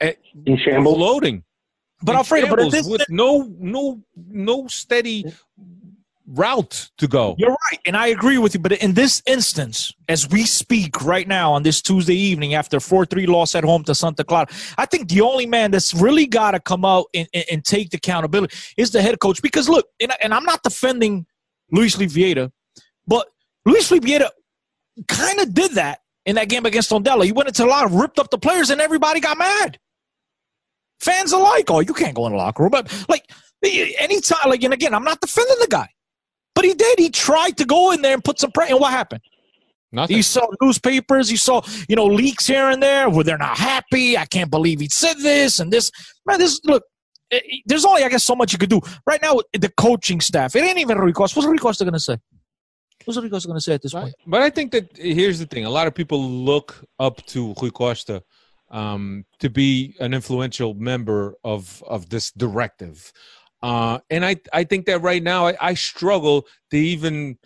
at, 0.00 0.16
in 0.46 0.58
shambles, 0.58 0.96
floating. 0.96 1.44
But 2.02 2.16
Alfredo, 2.16 2.48
but 2.48 2.70
this, 2.70 2.86
with 2.86 3.04
no 3.08 3.52
no 3.58 4.00
no 4.16 4.68
steady 4.68 5.24
route 6.28 6.90
to 6.98 7.08
go. 7.08 7.34
You're 7.38 7.50
right, 7.50 7.80
and 7.86 7.96
I 7.96 8.08
agree 8.08 8.38
with 8.38 8.54
you. 8.54 8.60
But 8.60 8.72
in 8.72 8.94
this 8.94 9.22
instance, 9.26 9.92
as 10.08 10.28
we 10.28 10.44
speak 10.44 11.02
right 11.02 11.26
now 11.26 11.52
on 11.52 11.62
this 11.62 11.80
Tuesday 11.80 12.14
evening 12.14 12.54
after 12.54 12.80
4 12.80 13.06
3 13.06 13.26
loss 13.26 13.54
at 13.54 13.64
home 13.64 13.84
to 13.84 13.94
Santa 13.94 14.24
Clara, 14.24 14.46
I 14.76 14.86
think 14.86 15.08
the 15.08 15.22
only 15.22 15.46
man 15.46 15.70
that's 15.70 15.94
really 15.94 16.26
got 16.26 16.52
to 16.52 16.60
come 16.60 16.84
out 16.84 17.06
and, 17.14 17.28
and, 17.32 17.44
and, 17.50 17.64
take 17.64 17.90
the 17.90 17.96
accountability 17.96 18.56
is 18.76 18.90
the 18.90 19.02
head 19.02 19.18
coach. 19.20 19.40
Because 19.42 19.68
look, 19.68 19.86
and, 20.00 20.12
and 20.22 20.34
I'm 20.34 20.44
not 20.44 20.62
defending 20.62 21.26
Luis 21.70 21.96
Vieira, 21.96 22.50
but 23.06 23.28
Luis 23.64 23.90
Vieira 23.90 24.28
kind 25.06 25.40
of 25.40 25.54
did 25.54 25.72
that 25.72 26.00
in 26.26 26.36
that 26.36 26.48
game 26.48 26.66
against 26.66 26.90
Tondela. 26.90 27.24
He 27.24 27.32
went 27.32 27.48
into 27.48 27.64
a 27.64 27.66
lot, 27.66 27.86
of 27.86 27.94
ripped 27.94 28.18
up 28.18 28.30
the 28.30 28.38
players, 28.38 28.70
and 28.70 28.80
everybody 28.80 29.20
got 29.20 29.38
mad. 29.38 29.78
Fans 31.00 31.32
alike, 31.32 31.70
oh, 31.70 31.80
you 31.80 31.94
can't 31.94 32.14
go 32.14 32.26
in 32.26 32.32
the 32.32 32.38
locker 32.38 32.62
room. 32.62 32.70
But 32.70 32.92
like 33.08 33.30
anytime, 33.64 34.50
like, 34.50 34.62
and 34.62 34.74
again, 34.74 34.94
I'm 34.94 35.04
not 35.04 35.20
defending 35.20 35.56
the 35.60 35.68
guy. 35.68 35.88
But 36.58 36.64
he 36.64 36.74
did. 36.74 36.98
He 36.98 37.08
tried 37.08 37.56
to 37.58 37.64
go 37.64 37.92
in 37.92 38.02
there 38.02 38.14
and 38.14 38.24
put 38.24 38.40
some 38.40 38.50
pressure. 38.50 38.72
And 38.72 38.80
what 38.80 38.90
happened? 38.90 39.20
Nothing. 39.92 40.16
You 40.16 40.24
saw 40.24 40.44
newspapers, 40.60 41.30
you 41.30 41.36
saw, 41.36 41.62
you 41.88 41.94
know, 41.94 42.06
leaks 42.06 42.48
here 42.48 42.68
and 42.68 42.82
there 42.82 43.08
where 43.08 43.22
they're 43.22 43.38
not 43.38 43.56
happy. 43.56 44.18
I 44.18 44.24
can't 44.24 44.50
believe 44.50 44.80
he 44.80 44.88
said 44.88 45.18
this 45.18 45.60
and 45.60 45.72
this. 45.72 45.92
Man, 46.26 46.40
this 46.40 46.60
look, 46.64 46.82
eh, 47.30 47.38
there's 47.66 47.84
only 47.84 48.02
I 48.02 48.08
guess 48.08 48.24
so 48.24 48.34
much 48.34 48.52
you 48.52 48.58
could 48.58 48.70
do 48.70 48.80
right 49.06 49.22
now. 49.22 49.38
The 49.52 49.68
coaching 49.76 50.20
staff, 50.20 50.56
it 50.56 50.64
ain't 50.64 50.78
even 50.78 50.98
Rui 50.98 51.12
Costa. 51.12 51.38
What's 51.38 51.46
Rui 51.46 51.58
Costa 51.58 51.84
gonna 51.84 52.00
say? 52.00 52.16
What's 53.04 53.16
Rui 53.20 53.30
Costa 53.30 53.46
gonna 53.46 53.60
say 53.60 53.74
at 53.74 53.82
this 53.82 53.92
point? 53.92 54.12
But 54.26 54.42
I 54.42 54.50
think 54.50 54.72
that 54.72 54.96
here's 54.96 55.38
the 55.38 55.46
thing: 55.46 55.64
a 55.64 55.70
lot 55.70 55.86
of 55.86 55.94
people 55.94 56.20
look 56.20 56.84
up 56.98 57.24
to 57.26 57.54
Rui 57.62 57.70
Costa 57.70 58.24
um, 58.72 59.24
to 59.38 59.48
be 59.48 59.94
an 60.00 60.12
influential 60.12 60.74
member 60.74 61.36
of 61.44 61.84
of 61.86 62.08
this 62.10 62.32
directive, 62.32 63.12
uh, 63.62 63.98
and 64.10 64.24
I 64.24 64.36
I 64.52 64.64
think 64.64 64.86
that 64.86 65.02
right 65.02 65.22
now 65.22 65.46
I, 65.46 65.56
I 65.60 65.74
struggle 65.74 66.46
to 66.70 66.76
even 66.76 67.38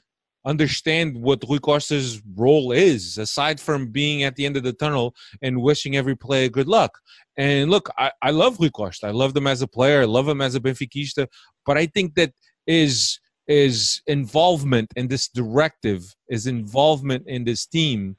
understand 0.44 1.16
what 1.16 1.42
Rui 1.48 1.58
Costa's 1.58 2.20
role 2.34 2.72
is, 2.72 3.16
aside 3.18 3.60
from 3.60 3.88
being 3.88 4.24
at 4.24 4.36
the 4.36 4.44
end 4.44 4.56
of 4.56 4.64
the 4.64 4.72
tunnel 4.72 5.14
and 5.40 5.62
wishing 5.62 5.96
every 5.96 6.16
player 6.16 6.48
good 6.48 6.68
luck. 6.68 6.98
And 7.36 7.70
look, 7.70 7.88
I, 7.98 8.10
I 8.20 8.30
love 8.30 8.58
Rui 8.58 8.70
Costa. 8.70 9.06
I 9.06 9.10
love 9.10 9.36
him 9.36 9.46
as 9.46 9.62
a 9.62 9.68
player. 9.68 10.02
I 10.02 10.06
love 10.06 10.28
him 10.28 10.40
as 10.40 10.54
a 10.54 10.60
Benfiquista. 10.60 11.26
But 11.64 11.78
I 11.78 11.86
think 11.86 12.14
that 12.16 12.32
is 12.66 13.18
is 13.48 14.02
involvement 14.06 14.92
in 14.96 15.08
this 15.08 15.28
directive, 15.28 16.02
is 16.28 16.46
involvement 16.46 17.26
in 17.26 17.44
this 17.44 17.66
team, 17.66 18.16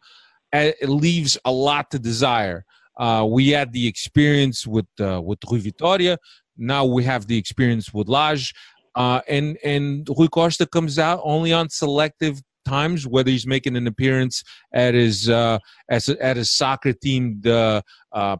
uh, 0.53 0.71
it 0.81 0.89
leaves 0.89 1.37
a 1.45 1.51
lot 1.51 1.89
to 1.91 1.97
desire. 1.97 2.65
Uh, 2.99 3.25
we 3.27 3.49
had 3.49 3.73
the 3.73 3.87
experience 3.87 4.67
with 4.67 4.85
uh, 4.99 5.21
with 5.21 5.39
Rui 5.49 5.59
Vitoria. 5.59 6.17
Now 6.57 6.85
we 6.85 7.03
have 7.03 7.27
the 7.27 7.37
experience 7.37 7.93
with 7.93 8.07
Lage. 8.07 8.53
Uh, 8.95 9.21
and 9.27 9.57
and 9.63 10.07
Rui 10.17 10.27
Costa 10.27 10.67
comes 10.67 10.99
out 10.99 11.19
only 11.23 11.51
on 11.51 11.69
selective 11.69 12.41
times, 12.63 13.07
whether 13.07 13.31
he's 13.31 13.47
making 13.47 13.75
an 13.75 13.87
appearance 13.87 14.43
at 14.71 14.93
his 14.93 15.29
uh, 15.29 15.57
as 15.89 16.09
at 16.09 16.37
his 16.37 16.51
soccer 16.51 16.93
team 16.93 17.39
the 17.41 17.83
uh, 18.11 18.37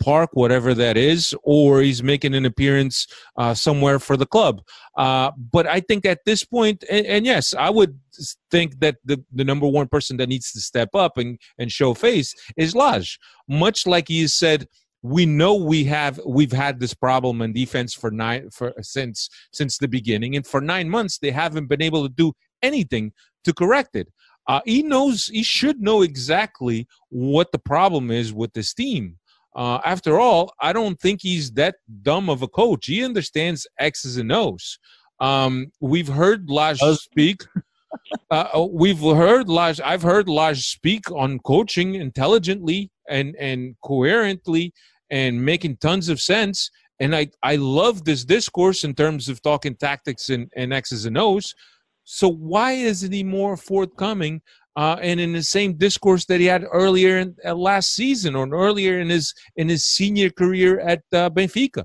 park, 0.00 0.30
whatever 0.32 0.74
that 0.74 0.96
is, 0.96 1.34
or 1.42 1.80
he's 1.80 2.02
making 2.02 2.34
an 2.34 2.44
appearance 2.44 3.06
uh, 3.36 3.54
somewhere 3.54 3.98
for 3.98 4.16
the 4.16 4.26
club. 4.26 4.60
Uh, 4.96 5.30
but 5.52 5.66
I 5.66 5.80
think 5.80 6.04
at 6.04 6.24
this 6.24 6.44
point, 6.44 6.84
and, 6.90 7.06
and, 7.06 7.26
yes, 7.26 7.54
I 7.54 7.70
would 7.70 7.98
think 8.50 8.80
that 8.80 8.96
the, 9.04 9.22
the 9.32 9.44
number 9.44 9.66
one 9.66 9.88
person 9.88 10.16
that 10.18 10.28
needs 10.28 10.52
to 10.52 10.60
step 10.60 10.94
up 10.94 11.16
and, 11.18 11.38
and 11.58 11.70
show 11.70 11.94
face 11.94 12.34
is 12.56 12.74
Lage, 12.74 13.18
Much 13.48 13.86
like 13.86 14.08
he 14.08 14.26
said 14.26 14.66
we 15.02 15.26
know 15.26 15.54
we 15.54 15.84
have 15.84 16.20
we've 16.24 16.52
had 16.52 16.78
this 16.78 16.94
problem 16.94 17.42
in 17.42 17.52
defense 17.52 17.92
for 17.92 18.10
nine 18.10 18.48
for 18.50 18.72
since 18.80 19.28
since 19.52 19.78
the 19.78 19.88
beginning. 19.88 20.36
And 20.36 20.46
for 20.46 20.60
nine 20.60 20.88
months 20.88 21.18
they 21.18 21.32
haven't 21.32 21.66
been 21.66 21.82
able 21.82 22.02
to 22.08 22.14
do 22.14 22.32
anything 22.62 23.12
to 23.44 23.52
correct 23.52 23.96
it. 23.96 24.08
Uh, 24.46 24.60
he 24.64 24.82
knows 24.82 25.26
he 25.26 25.42
should 25.42 25.80
know 25.80 26.02
exactly 26.02 26.86
what 27.10 27.50
the 27.52 27.58
problem 27.58 28.10
is 28.10 28.32
with 28.32 28.52
this 28.52 28.72
team. 28.72 29.18
Uh, 29.54 29.78
after 29.84 30.18
all 30.18 30.50
i 30.60 30.72
don't 30.72 30.98
think 30.98 31.20
he's 31.20 31.52
that 31.52 31.74
dumb 32.02 32.30
of 32.30 32.42
a 32.42 32.48
coach. 32.48 32.86
He 32.86 33.04
understands 33.04 33.66
x's 33.78 34.16
and 34.16 34.32
o's. 34.32 34.78
Um, 35.20 35.70
we've 35.80 36.08
heard 36.08 36.48
Lage 36.48 36.80
speak. 36.98 37.42
Uh, 38.30 38.66
we've 38.70 38.98
heard 39.00 39.50
Lage, 39.50 39.78
I've 39.84 40.02
heard 40.02 40.26
Lage 40.26 40.66
speak 40.66 41.10
on 41.10 41.38
coaching 41.40 41.94
intelligently 41.96 42.90
and 43.08 43.36
and 43.36 43.76
coherently 43.82 44.72
and 45.12 45.44
making 45.44 45.76
tons 45.76 46.08
of 46.08 46.20
sense. 46.20 46.70
And 46.98 47.14
I, 47.14 47.28
I 47.42 47.56
love 47.56 48.04
this 48.04 48.24
discourse 48.24 48.82
in 48.82 48.94
terms 48.94 49.28
of 49.28 49.42
talking 49.42 49.76
tactics 49.76 50.30
and, 50.30 50.50
and 50.56 50.72
X's 50.72 51.04
and 51.04 51.18
O's. 51.18 51.54
So 52.04 52.28
why 52.28 52.72
isn't 52.72 53.12
he 53.12 53.22
more 53.22 53.56
forthcoming 53.56 54.40
uh, 54.74 54.96
and 55.02 55.20
in 55.20 55.34
the 55.34 55.42
same 55.42 55.74
discourse 55.74 56.24
that 56.24 56.40
he 56.40 56.46
had 56.46 56.64
earlier 56.72 57.18
in 57.18 57.36
uh, 57.44 57.54
last 57.54 57.92
season 57.92 58.34
or 58.34 58.48
earlier 58.48 58.98
in 58.98 59.10
his 59.10 59.34
in 59.54 59.68
his 59.68 59.84
senior 59.84 60.30
career 60.30 60.80
at 60.80 61.02
uh, 61.12 61.28
Benfica? 61.30 61.84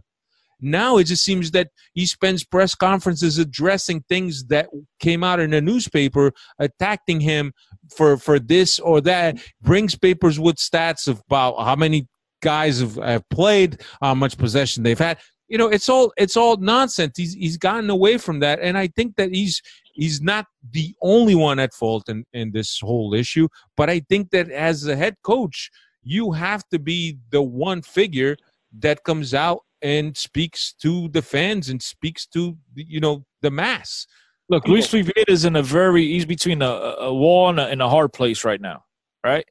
Now 0.60 0.98
it 0.98 1.04
just 1.04 1.24
seems 1.24 1.52
that 1.52 1.68
he 1.94 2.06
spends 2.06 2.44
press 2.44 2.74
conferences 2.74 3.38
addressing 3.38 4.04
things 4.10 4.46
that 4.46 4.70
came 5.00 5.24
out 5.24 5.40
in 5.40 5.54
a 5.54 5.62
newspaper, 5.62 6.32
attacking 6.58 7.20
him 7.20 7.54
for 7.96 8.18
for 8.18 8.40
this 8.40 8.80
or 8.80 9.02
that. 9.02 9.38
Brings 9.62 9.96
papers 9.96 10.40
with 10.40 10.56
stats 10.56 11.08
about 11.08 11.64
how 11.64 11.76
many 11.76 12.08
guys 12.42 12.80
have, 12.80 12.96
have 12.96 13.28
played, 13.30 13.82
how 14.02 14.16
much 14.16 14.38
possession 14.38 14.84
they've 14.84 14.98
had. 14.98 15.18
You 15.48 15.58
know, 15.58 15.68
it's 15.68 15.88
all 15.88 16.12
it's 16.18 16.36
all 16.36 16.58
nonsense. 16.58 17.18
He's 17.18 17.34
he's 17.34 17.58
gotten 17.58 17.90
away 17.90 18.18
from 18.18 18.40
that, 18.42 18.60
and 18.62 18.78
I 18.78 18.88
think 18.88 19.16
that 19.16 19.34
he's 19.34 19.62
he's 19.94 20.22
not 20.22 20.46
the 20.72 20.94
only 21.02 21.36
one 21.36 21.60
at 21.60 21.74
fault 21.74 22.10
in, 22.10 22.26
in 22.34 22.52
this 22.52 22.80
whole 22.80 23.14
issue. 23.14 23.48
But 23.78 23.90
I 23.90 24.02
think 24.10 24.32
that 24.32 24.50
as 24.52 24.86
a 24.86 24.96
head 24.96 25.16
coach, 25.24 25.72
you 26.04 26.34
have 26.34 26.68
to 26.70 26.80
be 26.80 27.18
the 27.32 27.42
one 27.42 27.82
figure 27.82 28.36
that 28.80 29.04
comes 29.04 29.34
out 29.34 29.62
and 29.82 30.18
speaks 30.18 30.74
to 30.82 31.08
the 31.10 31.22
fans 31.22 31.70
and 31.70 31.82
speaks 31.82 32.26
to 32.28 32.58
you 32.76 33.00
know 33.00 33.26
the 33.42 33.52
mass. 33.52 34.06
Look, 34.50 34.68
Luis 34.68 34.88
Vieira 34.88 35.28
is 35.28 35.46
in 35.46 35.56
a 35.56 35.64
very 35.64 36.08
he's 36.08 36.26
between 36.26 36.62
a, 36.62 36.70
a 37.00 37.14
wall 37.14 37.50
and 37.50 37.60
a, 37.60 37.68
and 37.68 37.82
a 37.82 37.90
hard 37.90 38.14
place 38.14 38.46
right 38.46 38.62
now, 38.62 38.84
right? 39.24 39.46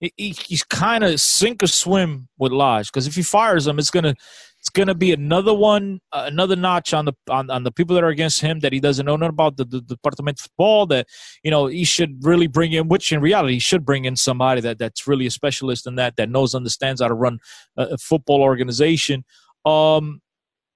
He, 0.00 0.12
he's 0.16 0.62
kind 0.62 1.02
of 1.02 1.20
sink 1.20 1.62
or 1.62 1.66
swim 1.66 2.28
with 2.38 2.52
Lage 2.52 2.86
because 2.86 3.06
if 3.06 3.16
he 3.16 3.22
fires 3.22 3.66
him, 3.66 3.78
it's 3.78 3.90
gonna 3.90 4.14
it's 4.60 4.68
gonna 4.68 4.94
be 4.94 5.12
another 5.12 5.52
one, 5.52 6.00
uh, 6.12 6.24
another 6.26 6.54
notch 6.54 6.94
on 6.94 7.04
the 7.04 7.14
on, 7.28 7.50
on 7.50 7.64
the 7.64 7.72
people 7.72 7.94
that 7.94 8.04
are 8.04 8.08
against 8.08 8.40
him 8.40 8.60
that 8.60 8.72
he 8.72 8.78
doesn't 8.78 9.06
know 9.06 9.16
nothing 9.16 9.30
about 9.30 9.56
the, 9.56 9.64
the, 9.64 9.80
department 9.80 10.38
of 10.38 10.42
football. 10.42 10.86
That 10.86 11.06
you 11.42 11.50
know 11.50 11.66
he 11.66 11.84
should 11.84 12.24
really 12.24 12.46
bring 12.46 12.72
in, 12.72 12.86
which 12.86 13.12
in 13.12 13.20
reality 13.20 13.54
he 13.54 13.60
should 13.60 13.84
bring 13.84 14.04
in 14.04 14.14
somebody 14.14 14.60
that 14.60 14.78
that's 14.78 15.08
really 15.08 15.26
a 15.26 15.30
specialist 15.32 15.86
in 15.86 15.96
that 15.96 16.14
that 16.16 16.30
knows 16.30 16.54
understands 16.54 17.00
how 17.00 17.08
to 17.08 17.14
run 17.14 17.40
a, 17.76 17.82
a 17.84 17.98
football 17.98 18.42
organization. 18.42 19.24
Um, 19.64 20.20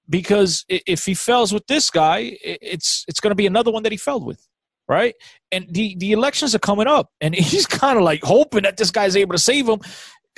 because 0.09 0.65
if 0.67 1.05
he 1.05 1.13
fails 1.13 1.53
with 1.53 1.65
this 1.67 1.89
guy, 1.89 2.37
it's 2.43 3.05
it's 3.07 3.21
going 3.21 3.31
to 3.31 3.35
be 3.35 3.47
another 3.47 3.71
one 3.71 3.83
that 3.83 3.93
he 3.93 3.97
failed 3.97 4.25
with 4.25 4.45
right? 4.87 5.15
And 5.51 5.67
the 5.69 5.95
the 5.97 6.11
elections 6.11 6.53
are 6.55 6.59
coming 6.59 6.87
up, 6.87 7.09
and 7.21 7.35
he's 7.51 7.65
kind 7.65 7.97
of 7.97 8.03
like 8.03 8.23
hoping 8.23 8.63
that 8.63 8.77
this 8.77 8.91
guy's 8.91 9.15
able 9.15 9.33
to 9.33 9.39
save 9.39 9.67
him. 9.67 9.79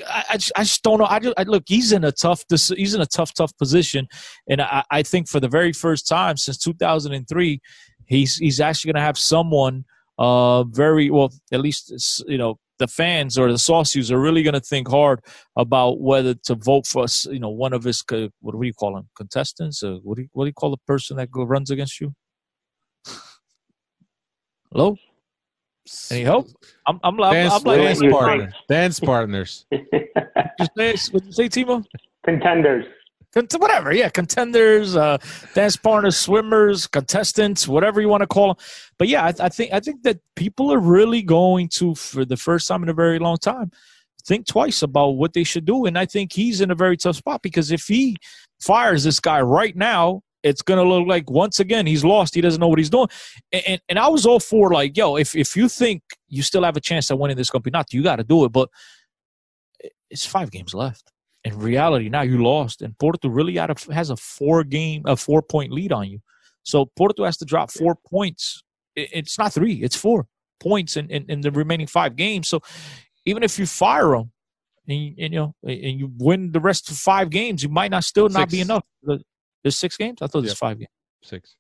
I, 0.09 0.25
I, 0.31 0.37
just, 0.37 0.51
I 0.57 0.63
just 0.63 0.83
don't 0.83 0.99
know. 0.99 1.05
I, 1.05 1.19
just, 1.19 1.33
I, 1.37 1.43
look, 1.43 1.63
he's 1.67 1.93
in 1.93 2.03
a 2.03 2.11
tough 2.11 2.43
he's 2.49 2.93
in 2.93 3.01
a 3.01 3.05
tough 3.05 3.33
tough 3.33 3.57
position, 3.57 4.07
and 4.49 4.61
I, 4.61 4.83
I 4.91 5.03
think 5.03 5.29
for 5.29 5.39
the 5.39 5.47
very 5.47 5.73
first 5.73 6.07
time 6.07 6.37
since 6.37 6.57
2003, 6.57 7.61
he's 8.05 8.37
he's 8.37 8.59
actually 8.59 8.93
going 8.93 9.01
to 9.01 9.05
have 9.05 9.17
someone 9.17 9.85
uh 10.17 10.63
very 10.63 11.09
well 11.09 11.29
at 11.51 11.59
least 11.59 12.23
you 12.25 12.37
know 12.37 12.57
the 12.79 12.87
fans 12.87 13.37
or 13.37 13.49
the 13.49 13.57
sócios 13.57 14.11
are 14.11 14.19
really 14.19 14.43
going 14.43 14.53
to 14.53 14.61
think 14.61 14.87
hard 14.87 15.19
about 15.57 15.99
whether 15.99 16.33
to 16.33 16.55
vote 16.55 16.85
for 16.85 17.03
us 17.03 17.25
you 17.25 17.39
know 17.39 17.49
one 17.49 17.73
of 17.73 17.83
his 17.83 18.03
what 18.39 18.53
do 18.53 18.65
you 18.65 18.73
call 18.73 18.95
them 18.95 19.09
contestants 19.17 19.83
or 19.83 19.95
what 20.03 20.15
do 20.15 20.23
you, 20.23 20.29
what 20.31 20.45
do 20.45 20.47
you 20.47 20.53
call 20.53 20.71
the 20.71 20.77
person 20.87 21.17
that 21.17 21.27
runs 21.33 21.69
against 21.69 21.99
you 21.99 22.13
Hello? 24.75 24.97
Any 26.11 26.23
help? 26.23 26.49
I'm, 26.85 26.99
I'm, 27.01 27.21
I'm, 27.21 27.33
dance, 27.33 27.53
I'm 27.53 27.63
like, 27.63 27.77
dance 27.77 28.01
partner. 28.01 28.51
Dance 28.67 28.99
partners. 28.99 29.65
Just 30.59 30.71
say, 30.77 30.95
what 31.11 31.25
you 31.25 31.31
say, 31.31 31.47
Timo? 31.47 31.85
Contenders. 32.25 32.83
Whatever, 33.57 33.93
yeah, 33.93 34.09
contenders, 34.09 34.97
uh, 34.97 35.17
dance 35.53 35.77
partners, 35.77 36.17
swimmers, 36.17 36.87
contestants, 36.87 37.69
whatever 37.69 38.01
you 38.01 38.09
want 38.09 38.21
to 38.21 38.27
call 38.27 38.47
them. 38.47 38.65
But 38.97 39.07
yeah, 39.07 39.23
I, 39.23 39.33
I 39.39 39.49
think 39.49 39.71
I 39.71 39.79
think 39.79 40.03
that 40.03 40.19
people 40.35 40.73
are 40.73 40.79
really 40.79 41.21
going 41.21 41.69
to, 41.75 41.95
for 41.95 42.25
the 42.25 42.37
first 42.37 42.67
time 42.67 42.83
in 42.83 42.89
a 42.89 42.93
very 42.93 43.19
long 43.19 43.37
time, 43.37 43.71
think 44.25 44.45
twice 44.45 44.81
about 44.81 45.11
what 45.11 45.31
they 45.31 45.45
should 45.45 45.65
do. 45.65 45.85
And 45.85 45.97
I 45.97 46.05
think 46.05 46.33
he's 46.33 46.59
in 46.59 46.69
a 46.69 46.75
very 46.75 46.97
tough 46.97 47.15
spot 47.15 47.41
because 47.41 47.71
if 47.71 47.85
he 47.87 48.17
fires 48.59 49.05
this 49.05 49.21
guy 49.21 49.39
right 49.39 49.75
now, 49.75 50.21
it's 50.45 50.61
going 50.61 50.77
to 50.77 50.87
look 50.87 51.07
like 51.07 51.29
once 51.29 51.59
again 51.59 51.87
he's 51.87 52.05
lost. 52.05 52.35
He 52.35 52.41
doesn't 52.41 52.61
know 52.61 52.67
what 52.67 52.77
he's 52.77 52.91
doing. 52.91 53.07
And, 53.51 53.63
and, 53.67 53.81
and 53.89 53.99
I 53.99 54.07
was 54.07 54.25
all 54.25 54.39
for 54.39 54.71
like, 54.71 54.95
yo, 54.95 55.17
if 55.17 55.35
if 55.35 55.55
you 55.55 55.67
think 55.67 56.03
you 56.27 56.43
still 56.43 56.63
have 56.63 56.77
a 56.77 56.81
chance 56.81 57.09
at 57.09 57.17
winning 57.17 57.35
this 57.35 57.49
company, 57.49 57.71
not 57.71 57.91
you 57.91 58.03
got 58.03 58.17
to 58.17 58.23
do 58.23 58.45
it. 58.45 58.49
But 58.49 58.69
it's 60.09 60.25
five 60.25 60.51
games 60.51 60.73
left. 60.73 61.11
In 61.43 61.57
reality, 61.59 62.09
now 62.09 62.21
you 62.21 62.41
lost, 62.43 62.81
and 62.81 62.97
Porto 62.97 63.27
really 63.27 63.57
a, 63.57 63.75
has 63.91 64.09
a 64.09 64.17
four 64.17 64.63
game, 64.63 65.01
a 65.05 65.15
four 65.15 65.41
point 65.41 65.71
lead 65.71 65.91
on 65.91 66.09
you. 66.09 66.19
So 66.63 66.85
Porto 66.95 67.23
has 67.23 67.37
to 67.37 67.45
drop 67.45 67.71
four 67.71 67.95
points. 68.07 68.63
It's 68.95 69.37
not 69.37 69.53
three; 69.53 69.83
it's 69.83 69.95
four 69.95 70.27
points 70.59 70.95
in, 70.95 71.09
in, 71.09 71.25
in 71.27 71.41
the 71.41 71.51
remaining 71.51 71.87
five 71.87 72.15
games. 72.15 72.49
So 72.49 72.61
even 73.25 73.43
if 73.43 73.59
you 73.59 73.65
fire 73.65 74.13
him, 74.15 74.31
and, 74.87 75.15
and, 75.19 75.33
you 75.33 75.39
know, 75.39 75.55
and 75.63 75.99
you 75.99 76.11
win 76.17 76.51
the 76.51 76.59
rest 76.59 76.89
of 76.89 76.97
five 76.97 77.29
games, 77.29 77.63
you 77.63 77.69
might 77.69 77.91
not 77.91 78.03
still 78.03 78.29
not 78.29 78.49
Six. 78.49 78.51
be 78.51 78.61
enough. 78.61 78.85
There's 79.65 79.79
six 79.79 79.97
games. 79.97 80.21
I 80.21 80.27
thought 80.27 80.41
there's 80.41 80.59
five 80.59 80.77
games. 80.77 80.91
Six. 81.23 81.55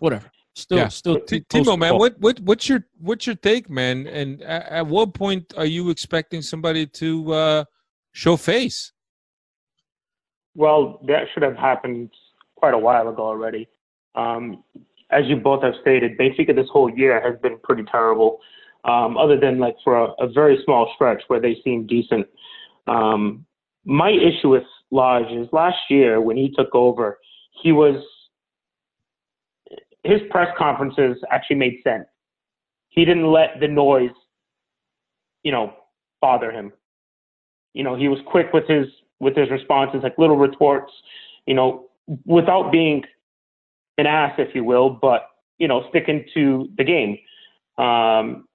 Whatever. 0.00 0.28
Still, 0.56 0.78
yeah. 0.78 0.88
still. 0.88 1.20
T- 1.20 1.42
Timo, 1.42 1.78
man, 1.78 1.96
what, 1.96 2.18
what, 2.18 2.40
what's 2.40 2.68
your, 2.68 2.84
what's 2.98 3.28
your 3.28 3.36
take, 3.36 3.70
man? 3.70 4.08
And 4.08 4.42
at, 4.42 4.66
at 4.66 4.86
what 4.88 5.14
point 5.14 5.54
are 5.56 5.64
you 5.64 5.88
expecting 5.90 6.42
somebody 6.42 6.84
to 6.84 7.32
uh, 7.32 7.64
show 8.10 8.36
face? 8.36 8.90
Well, 10.56 11.00
that 11.06 11.26
should 11.32 11.44
have 11.44 11.54
happened 11.54 12.10
quite 12.56 12.74
a 12.74 12.78
while 12.78 13.08
ago 13.08 13.22
already. 13.22 13.68
Um, 14.16 14.64
as 15.12 15.26
you 15.26 15.36
both 15.36 15.62
have 15.62 15.74
stated, 15.80 16.18
basically 16.18 16.54
this 16.54 16.66
whole 16.72 16.90
year 16.90 17.22
has 17.22 17.38
been 17.40 17.60
pretty 17.62 17.84
terrible. 17.84 18.40
Um, 18.84 19.16
other 19.16 19.38
than 19.38 19.60
like 19.60 19.76
for 19.84 19.96
a, 19.96 20.06
a, 20.18 20.28
very 20.28 20.58
small 20.64 20.90
stretch 20.96 21.22
where 21.28 21.40
they 21.40 21.56
seem 21.62 21.86
decent. 21.86 22.26
Um, 22.88 23.46
my 23.84 24.10
issue 24.10 24.48
with 24.48 24.64
Lage 24.90 25.30
is 25.30 25.48
last 25.52 25.78
year 25.90 26.20
when 26.20 26.36
he 26.36 26.50
took 26.50 26.74
over, 26.74 27.18
he 27.62 27.72
was 27.72 28.02
his 30.04 30.20
press 30.30 30.48
conferences 30.56 31.18
actually 31.30 31.56
made 31.56 31.80
sense. 31.84 32.06
He 32.88 33.04
didn't 33.04 33.30
let 33.30 33.60
the 33.60 33.68
noise, 33.68 34.10
you 35.42 35.52
know, 35.52 35.74
bother 36.20 36.50
him. 36.50 36.72
You 37.74 37.84
know, 37.84 37.94
he 37.94 38.08
was 38.08 38.18
quick 38.26 38.52
with 38.52 38.66
his 38.66 38.86
with 39.20 39.36
his 39.36 39.50
responses, 39.50 40.00
like 40.02 40.16
little 40.16 40.36
retorts, 40.36 40.92
you 41.46 41.54
know, 41.54 41.86
without 42.24 42.70
being 42.70 43.04
an 43.98 44.06
ass, 44.06 44.32
if 44.38 44.54
you 44.54 44.64
will, 44.64 44.90
but 44.90 45.28
you 45.58 45.68
know, 45.68 45.84
sticking 45.90 46.24
to 46.34 46.68
the 46.78 46.84
game. 46.84 47.18
Um, 47.78 48.46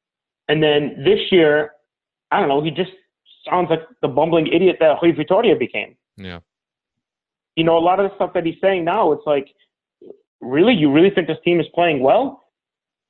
and 0.47 0.63
then 0.63 1.03
this 1.03 1.19
year, 1.31 1.71
I 2.31 2.39
don't 2.39 2.49
know, 2.49 2.63
he 2.63 2.71
just 2.71 2.91
sounds 3.47 3.69
like 3.69 3.81
the 4.01 4.07
bumbling 4.07 4.47
idiot 4.47 4.77
that 4.79 4.97
Rui 5.01 5.13
Vitoria 5.13 5.55
became. 5.55 5.95
Yeah. 6.17 6.39
You 7.55 7.63
know, 7.63 7.77
a 7.77 7.79
lot 7.79 7.99
of 7.99 8.09
the 8.09 8.15
stuff 8.15 8.33
that 8.33 8.45
he's 8.45 8.59
saying 8.61 8.85
now, 8.85 9.11
it's 9.11 9.25
like, 9.25 9.47
really, 10.41 10.73
you 10.73 10.91
really 10.91 11.09
think 11.09 11.27
this 11.27 11.37
team 11.43 11.59
is 11.59 11.67
playing 11.73 12.01
well? 12.01 12.43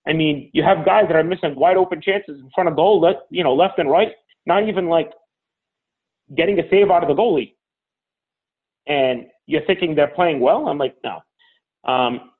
I 0.07 0.13
mean, 0.13 0.49
you 0.53 0.63
have 0.63 0.85
guys 0.85 1.05
that 1.07 1.15
are 1.15 1.23
missing 1.23 1.55
wide 1.55 1.77
open 1.77 2.01
chances 2.01 2.39
in 2.39 2.49
front 2.53 2.69
of 2.69 2.75
goal, 2.75 2.99
let, 2.99 3.21
you 3.29 3.43
know, 3.43 3.53
left 3.53 3.79
and 3.79 3.89
right, 3.89 4.11
not 4.45 4.67
even 4.67 4.87
like 4.87 5.11
getting 6.35 6.59
a 6.59 6.69
save 6.69 6.91
out 6.91 7.03
of 7.03 7.09
the 7.09 7.15
goalie. 7.15 7.53
And 8.85 9.27
you're 9.45 9.65
thinking 9.65 9.95
they're 9.95 10.07
playing 10.07 10.41
well? 10.41 10.67
I'm 10.67 10.77
like, 10.77 10.95
no. 11.03 11.21
Um, 11.85 12.31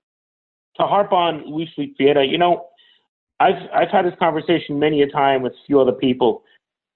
to 0.75 0.83
harp 0.83 1.13
on 1.13 1.49
Luis 1.49 1.69
Vieira, 1.77 2.29
you 2.29 2.37
know, 2.37 2.67
I've 3.39 3.69
I've 3.73 3.89
had 3.89 4.05
this 4.05 4.13
conversation 4.19 4.79
many 4.79 5.01
a 5.01 5.09
time 5.09 5.41
with 5.41 5.53
a 5.53 5.65
few 5.67 5.79
other 5.79 5.91
people. 5.91 6.43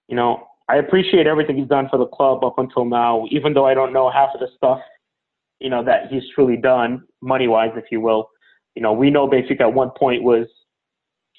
You 0.07 0.15
know, 0.15 0.47
I 0.69 0.77
appreciate 0.77 1.27
everything 1.27 1.57
he's 1.57 1.67
done 1.67 1.87
for 1.89 1.97
the 1.97 2.07
club 2.07 2.43
up 2.43 2.59
until 2.59 2.85
now, 2.85 3.25
even 3.31 3.53
though 3.53 3.65
I 3.65 3.73
don't 3.73 3.93
know 3.93 4.09
half 4.11 4.29
of 4.33 4.41
the 4.41 4.47
stuff, 4.55 4.79
you 5.59 5.69
know, 5.69 5.83
that 5.83 6.11
he's 6.11 6.23
truly 6.35 6.57
done, 6.57 7.03
money 7.21 7.47
wise, 7.47 7.71
if 7.75 7.85
you 7.89 8.01
will. 8.01 8.29
You 8.75 8.81
know, 8.81 8.93
we 8.93 9.09
know 9.09 9.27
Benfica 9.27 9.61
at 9.61 9.73
one 9.73 9.91
point 9.97 10.23
was 10.23 10.45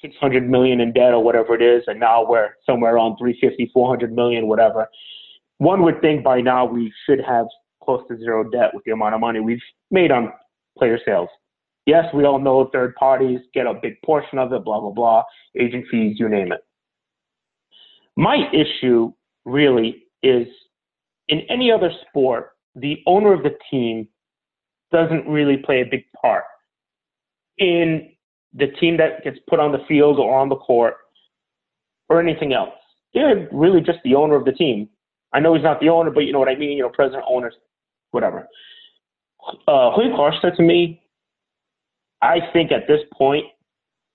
600 0.01 0.49
million 0.49 0.81
in 0.81 0.93
debt 0.93 1.13
or 1.13 1.23
whatever 1.23 1.53
it 1.55 1.61
is, 1.61 1.83
and 1.87 1.99
now 1.99 2.25
we're 2.27 2.49
somewhere 2.65 2.95
around 2.95 3.17
350, 3.17 3.71
400 3.73 4.11
million, 4.11 4.47
whatever. 4.47 4.89
One 5.59 5.83
would 5.83 6.01
think 6.01 6.23
by 6.23 6.41
now 6.41 6.65
we 6.65 6.91
should 7.05 7.19
have 7.21 7.45
close 7.83 8.01
to 8.09 8.17
zero 8.17 8.49
debt 8.49 8.71
with 8.73 8.83
the 8.85 8.91
amount 8.91 9.13
of 9.13 9.21
money 9.21 9.39
we've 9.39 9.61
made 9.91 10.11
on 10.11 10.31
player 10.77 10.99
sales. 11.05 11.29
Yes, 11.85 12.05
we 12.13 12.23
all 12.25 12.39
know 12.39 12.69
third 12.71 12.95
parties 12.95 13.39
get 13.53 13.67
a 13.67 13.73
big 13.73 14.01
portion 14.05 14.37
of 14.37 14.53
it, 14.53 14.63
blah, 14.63 14.79
blah, 14.79 14.91
blah, 14.91 15.23
agent 15.59 15.85
you 15.91 16.29
name 16.29 16.51
it. 16.51 16.61
My 18.15 18.49
issue 18.53 19.11
really 19.49 20.03
is 20.23 20.47
in 21.27 21.41
any 21.49 21.71
other 21.71 21.91
sport, 22.07 22.51
the 22.75 22.97
owner 23.05 23.33
of 23.33 23.43
the 23.43 23.55
team 23.69 24.07
doesn't 24.91 25.27
really 25.27 25.57
play 25.57 25.81
a 25.81 25.85
big 25.85 26.03
part 26.19 26.43
in 27.57 28.11
the 28.53 28.67
team 28.79 28.97
that 28.97 29.23
gets 29.23 29.37
put 29.47 29.59
on 29.59 29.71
the 29.71 29.79
field 29.87 30.17
or 30.17 30.37
on 30.39 30.49
the 30.49 30.55
court 30.55 30.95
or 32.09 32.19
anything 32.19 32.53
else. 32.53 32.73
They're 33.13 33.47
really 33.51 33.81
just 33.81 33.99
the 34.03 34.15
owner 34.15 34.35
of 34.35 34.45
the 34.45 34.51
team. 34.51 34.89
I 35.33 35.39
know 35.39 35.53
he's 35.53 35.63
not 35.63 35.79
the 35.79 35.89
owner, 35.89 36.09
but 36.09 36.21
you 36.21 36.33
know 36.33 36.39
what 36.39 36.49
I 36.49 36.55
mean, 36.55 36.77
you 36.77 36.83
know, 36.83 36.89
president, 36.89 37.23
owners, 37.27 37.53
whatever. 38.11 38.47
Uh, 39.67 39.91
Rui 39.95 40.31
said 40.41 40.55
to 40.57 40.63
me, 40.63 41.01
I 42.21 42.39
think 42.51 42.71
at 42.71 42.87
this 42.87 43.01
point, 43.13 43.45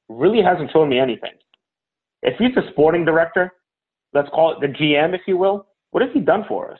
really 0.09 0.43
hasn't 0.43 0.71
shown 0.73 0.89
me 0.89 0.99
anything. 0.99 1.33
If 2.23 2.37
he's 2.39 2.57
a 2.57 2.69
sporting 2.71 3.05
director, 3.05 3.53
let's 4.15 4.29
call 4.31 4.53
it 4.53 4.61
the 4.61 4.69
GM, 4.69 5.15
if 5.15 5.23
you 5.27 5.37
will, 5.37 5.67
what 5.91 6.03
has 6.03 6.11
he 6.15 6.21
done 6.21 6.45
for 6.49 6.73
us? 6.73 6.79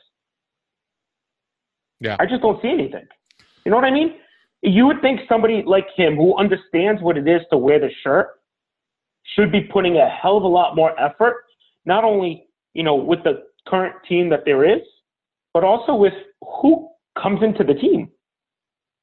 Yeah. 1.99 2.17
I 2.19 2.25
just 2.25 2.41
don't 2.41 2.61
see 2.61 2.69
anything. 2.69 3.05
You 3.65 3.71
know 3.71 3.77
what 3.77 3.85
I 3.85 3.91
mean? 3.91 4.15
You 4.61 4.87
would 4.87 5.01
think 5.01 5.21
somebody 5.29 5.63
like 5.65 5.87
him 5.95 6.15
who 6.15 6.35
understands 6.37 7.01
what 7.01 7.17
it 7.17 7.27
is 7.27 7.41
to 7.51 7.57
wear 7.57 7.79
the 7.79 7.89
shirt 8.03 8.29
should 9.35 9.51
be 9.51 9.61
putting 9.61 9.97
a 9.97 10.09
hell 10.09 10.37
of 10.37 10.43
a 10.43 10.47
lot 10.47 10.75
more 10.75 10.99
effort, 10.99 11.45
not 11.85 12.03
only, 12.03 12.47
you 12.73 12.83
know, 12.83 12.95
with 12.95 13.23
the 13.23 13.43
current 13.67 13.95
team 14.07 14.29
that 14.29 14.43
there 14.45 14.63
is, 14.63 14.81
but 15.53 15.63
also 15.63 15.95
with 15.95 16.13
who 16.61 16.89
comes 17.21 17.41
into 17.43 17.63
the 17.63 17.73
team. 17.73 18.09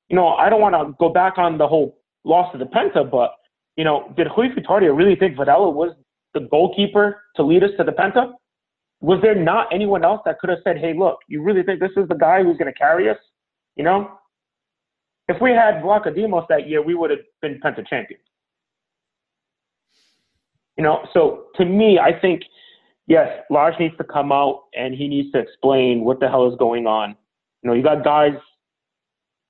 You 0.09 0.16
know, 0.16 0.28
I 0.28 0.49
don't 0.49 0.61
want 0.61 0.74
to 0.74 0.95
go 0.99 1.09
back 1.09 1.39
on 1.39 1.59
the 1.59 1.66
whole 1.66 1.99
loss 2.24 2.53
to 2.53 2.59
the 2.59 2.66
Penta, 2.66 3.11
but, 3.11 3.35
you 3.76 3.85
know, 3.85 4.12
did 4.16 4.28
Rui 4.37 4.49
Vitória 4.51 4.95
really 4.97 5.16
think 5.16 5.37
Varela 5.37 5.70
was 5.70 5.95
the 6.35 6.41
goalkeeper 6.51 7.22
to 7.37 7.43
lead 7.43 7.62
us 7.62 7.70
to 7.78 7.85
the 7.85 7.93
Penta? 7.93 8.33
Was 9.01 9.20
there 9.20 9.35
not 9.35 9.66
anyone 9.72 10.05
else 10.05 10.20
that 10.24 10.39
could 10.39 10.51
have 10.51 10.61
said, 10.64 10.78
hey, 10.78 10.95
look, 10.97 11.18
you 11.28 11.43
really 11.43 11.62
think 11.62 11.80
this 11.80 11.91
is 11.97 12.09
the 12.09 12.14
guy 12.14 12.43
who's 12.43 12.57
going 12.57 12.72
to 12.72 12.78
carry 12.78 13.09
us? 13.11 13.16
You 13.76 13.85
know? 13.85 14.12
If 15.28 15.41
we 15.41 15.51
had 15.51 15.83
Vlachodimos 15.83 16.47
that 16.49 16.68
year, 16.68 16.83
we 16.83 16.95
would 16.95 17.11
have 17.11 17.20
been 17.41 17.61
Penta 17.64 17.87
champions. 17.87 18.22
You 20.76 20.85
know, 20.85 21.07
so 21.12 21.47
to 21.57 21.64
me, 21.64 21.99
I 21.99 22.18
think, 22.18 22.43
yes, 23.07 23.28
Lars 23.51 23.74
needs 23.78 23.97
to 23.99 24.05
come 24.05 24.33
out 24.33 24.64
and 24.74 24.95
he 24.95 25.07
needs 25.07 25.30
to 25.33 25.39
explain 25.39 26.05
what 26.05 26.18
the 26.18 26.28
hell 26.28 26.51
is 26.51 26.57
going 26.59 26.87
on. 26.87 27.16
You 27.62 27.70
know, 27.70 27.74
you 27.74 27.83
got 27.83 28.05
guys 28.05 28.33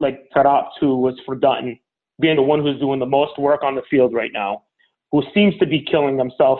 like 0.00 0.28
Taarabt, 0.34 0.70
who 0.80 0.96
was 0.96 1.14
forgotten, 1.24 1.78
being 2.20 2.36
the 2.36 2.42
one 2.42 2.60
who's 2.60 2.78
doing 2.80 2.98
the 2.98 3.06
most 3.06 3.38
work 3.38 3.62
on 3.62 3.74
the 3.74 3.82
field 3.88 4.12
right 4.12 4.32
now 4.32 4.64
who 5.12 5.22
seems 5.34 5.56
to 5.58 5.66
be 5.66 5.80
killing 5.82 6.18
himself 6.18 6.58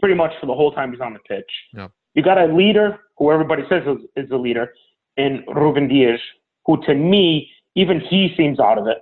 pretty 0.00 0.14
much 0.16 0.32
for 0.40 0.46
the 0.46 0.54
whole 0.54 0.72
time 0.72 0.90
he's 0.90 1.00
on 1.00 1.12
the 1.12 1.20
pitch. 1.20 1.50
Yeah. 1.72 1.88
You 2.14 2.22
got 2.22 2.38
a 2.38 2.46
leader 2.46 2.98
who 3.16 3.30
everybody 3.30 3.62
says 3.68 3.82
is, 3.86 4.24
is 4.24 4.30
a 4.32 4.36
leader 4.36 4.72
in 5.16 5.44
Ruben 5.54 5.86
Dias, 5.86 6.20
who 6.66 6.82
to 6.84 6.94
me, 6.94 7.50
even 7.76 8.00
he 8.00 8.34
seems 8.36 8.58
out 8.58 8.78
of 8.78 8.86
it. 8.86 8.98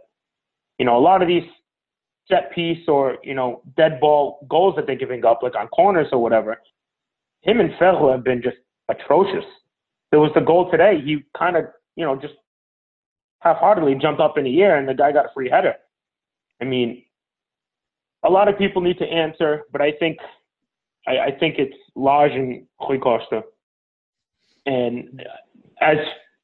You 0.78 0.84
know, 0.84 0.98
a 0.98 1.00
lot 1.00 1.22
of 1.22 1.28
these 1.28 1.44
set 2.28 2.52
piece 2.52 2.86
or, 2.86 3.18
you 3.22 3.34
know, 3.34 3.62
dead 3.76 4.00
ball 4.00 4.46
goals 4.48 4.74
that 4.76 4.86
they're 4.86 4.96
giving 4.96 5.24
up, 5.24 5.42
like 5.42 5.56
on 5.56 5.68
corners 5.68 6.08
or 6.12 6.22
whatever, 6.22 6.60
him 7.42 7.60
and 7.60 7.70
Ferro 7.78 8.12
have 8.12 8.24
been 8.24 8.42
just 8.42 8.56
atrocious. 8.88 9.44
There 10.10 10.20
was 10.20 10.30
the 10.34 10.40
goal 10.40 10.70
today. 10.70 11.00
He 11.04 11.24
kind 11.36 11.56
of, 11.56 11.64
you 11.96 12.04
know, 12.04 12.16
just 12.16 12.34
half-heartedly 13.40 13.94
jumped 13.94 14.20
up 14.20 14.36
in 14.36 14.44
the 14.44 14.62
air 14.62 14.76
and 14.76 14.88
the 14.88 14.94
guy 14.94 15.12
got 15.12 15.26
a 15.26 15.30
free 15.34 15.48
header. 15.48 15.74
I 16.60 16.64
mean, 16.64 17.02
a 18.24 18.30
lot 18.30 18.48
of 18.48 18.58
people 18.58 18.82
need 18.82 18.98
to 18.98 19.06
answer, 19.06 19.62
but 19.72 19.80
I 19.80 19.92
think 19.92 20.18
I, 21.06 21.18
I 21.18 21.30
think 21.38 21.58
it's 21.58 21.76
Lage 21.96 22.32
and 22.32 22.66
Rui 22.86 22.98
Costa. 22.98 23.42
And 24.66 25.24
as 25.80 25.96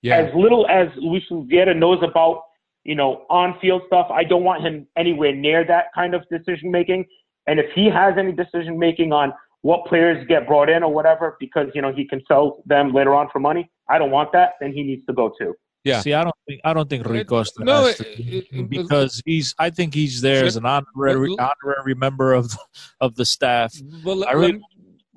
Yeah. 0.03 0.17
as 0.17 0.35
little 0.35 0.67
as 0.69 0.89
Luis 0.97 1.25
Vieira 1.31 1.77
knows 1.77 2.03
about, 2.03 2.45
you 2.85 2.95
know, 2.95 3.27
on 3.29 3.59
field 3.61 3.83
stuff, 3.87 4.07
I 4.11 4.25
don't 4.25 4.45
want 4.45 4.63
him 4.63 4.87
anywhere 4.97 5.35
near 5.35 5.65
that 5.65 5.87
kind 5.95 6.15
of 6.15 6.23
decision 6.31 6.71
making. 6.71 7.05
And 7.47 7.61
if 7.61 7.71
he 7.75 7.87
has 7.91 8.15
any 8.19 8.33
decision 8.33 8.79
making 8.79 9.13
on 9.13 9.33
what 9.63 9.85
players 9.87 10.27
get 10.29 10.47
brought 10.47 10.69
in 10.69 10.83
or 10.83 10.93
whatever, 10.93 11.37
because 11.41 11.69
you 11.75 11.83
know 11.83 11.93
he 11.93 12.07
can 12.07 12.23
sell 12.27 12.63
them 12.67 12.93
later 12.93 13.15
on 13.15 13.29
for 13.33 13.41
money, 13.41 13.71
I 13.89 13.99
don't 13.99 14.11
want 14.11 14.33
that. 14.33 14.53
Then 14.61 14.73
he 14.73 14.83
needs 14.83 15.05
to 15.07 15.13
go 15.13 15.33
too. 15.39 15.55
Yeah. 15.87 16.01
See, 16.01 16.15
I 16.15 16.25
don't 16.25 16.35
think 16.49 16.61
I 16.65 16.73
don't 16.75 16.91
think 16.91 17.07
Rui 17.07 17.25
Costa 17.25 17.63
no, 17.63 17.85
has 17.85 18.01
it- 18.01 18.17
to, 18.17 18.23
it- 18.23 18.47
it- 18.51 18.69
because 18.69 19.23
he's. 19.25 19.55
I 19.59 19.71
think 19.71 19.95
he's 19.95 20.21
there 20.21 20.45
as 20.45 20.57
an 20.57 20.67
honorary 20.67 21.35
honorary 21.39 21.95
member 21.95 22.33
of 22.33 22.51
the, 22.51 22.59
of 23.01 23.15
the 23.15 23.25
staff. 23.25 23.73
But 24.05 24.17
let, 24.19 24.29
I 24.29 24.33
really- 24.33 24.53
let- 24.55 24.61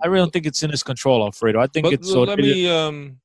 I 0.02 0.08
really 0.08 0.22
don't 0.22 0.32
think 0.32 0.46
it's 0.46 0.64
in 0.64 0.70
his 0.70 0.84
control, 0.84 1.24
Alfredo. 1.24 1.60
I 1.60 1.68
think 1.68 1.86
but 1.86 1.94
it's 1.94 2.10
so. 2.10 2.24
let 2.24 2.38
me 2.38 2.70
um, 2.70 3.18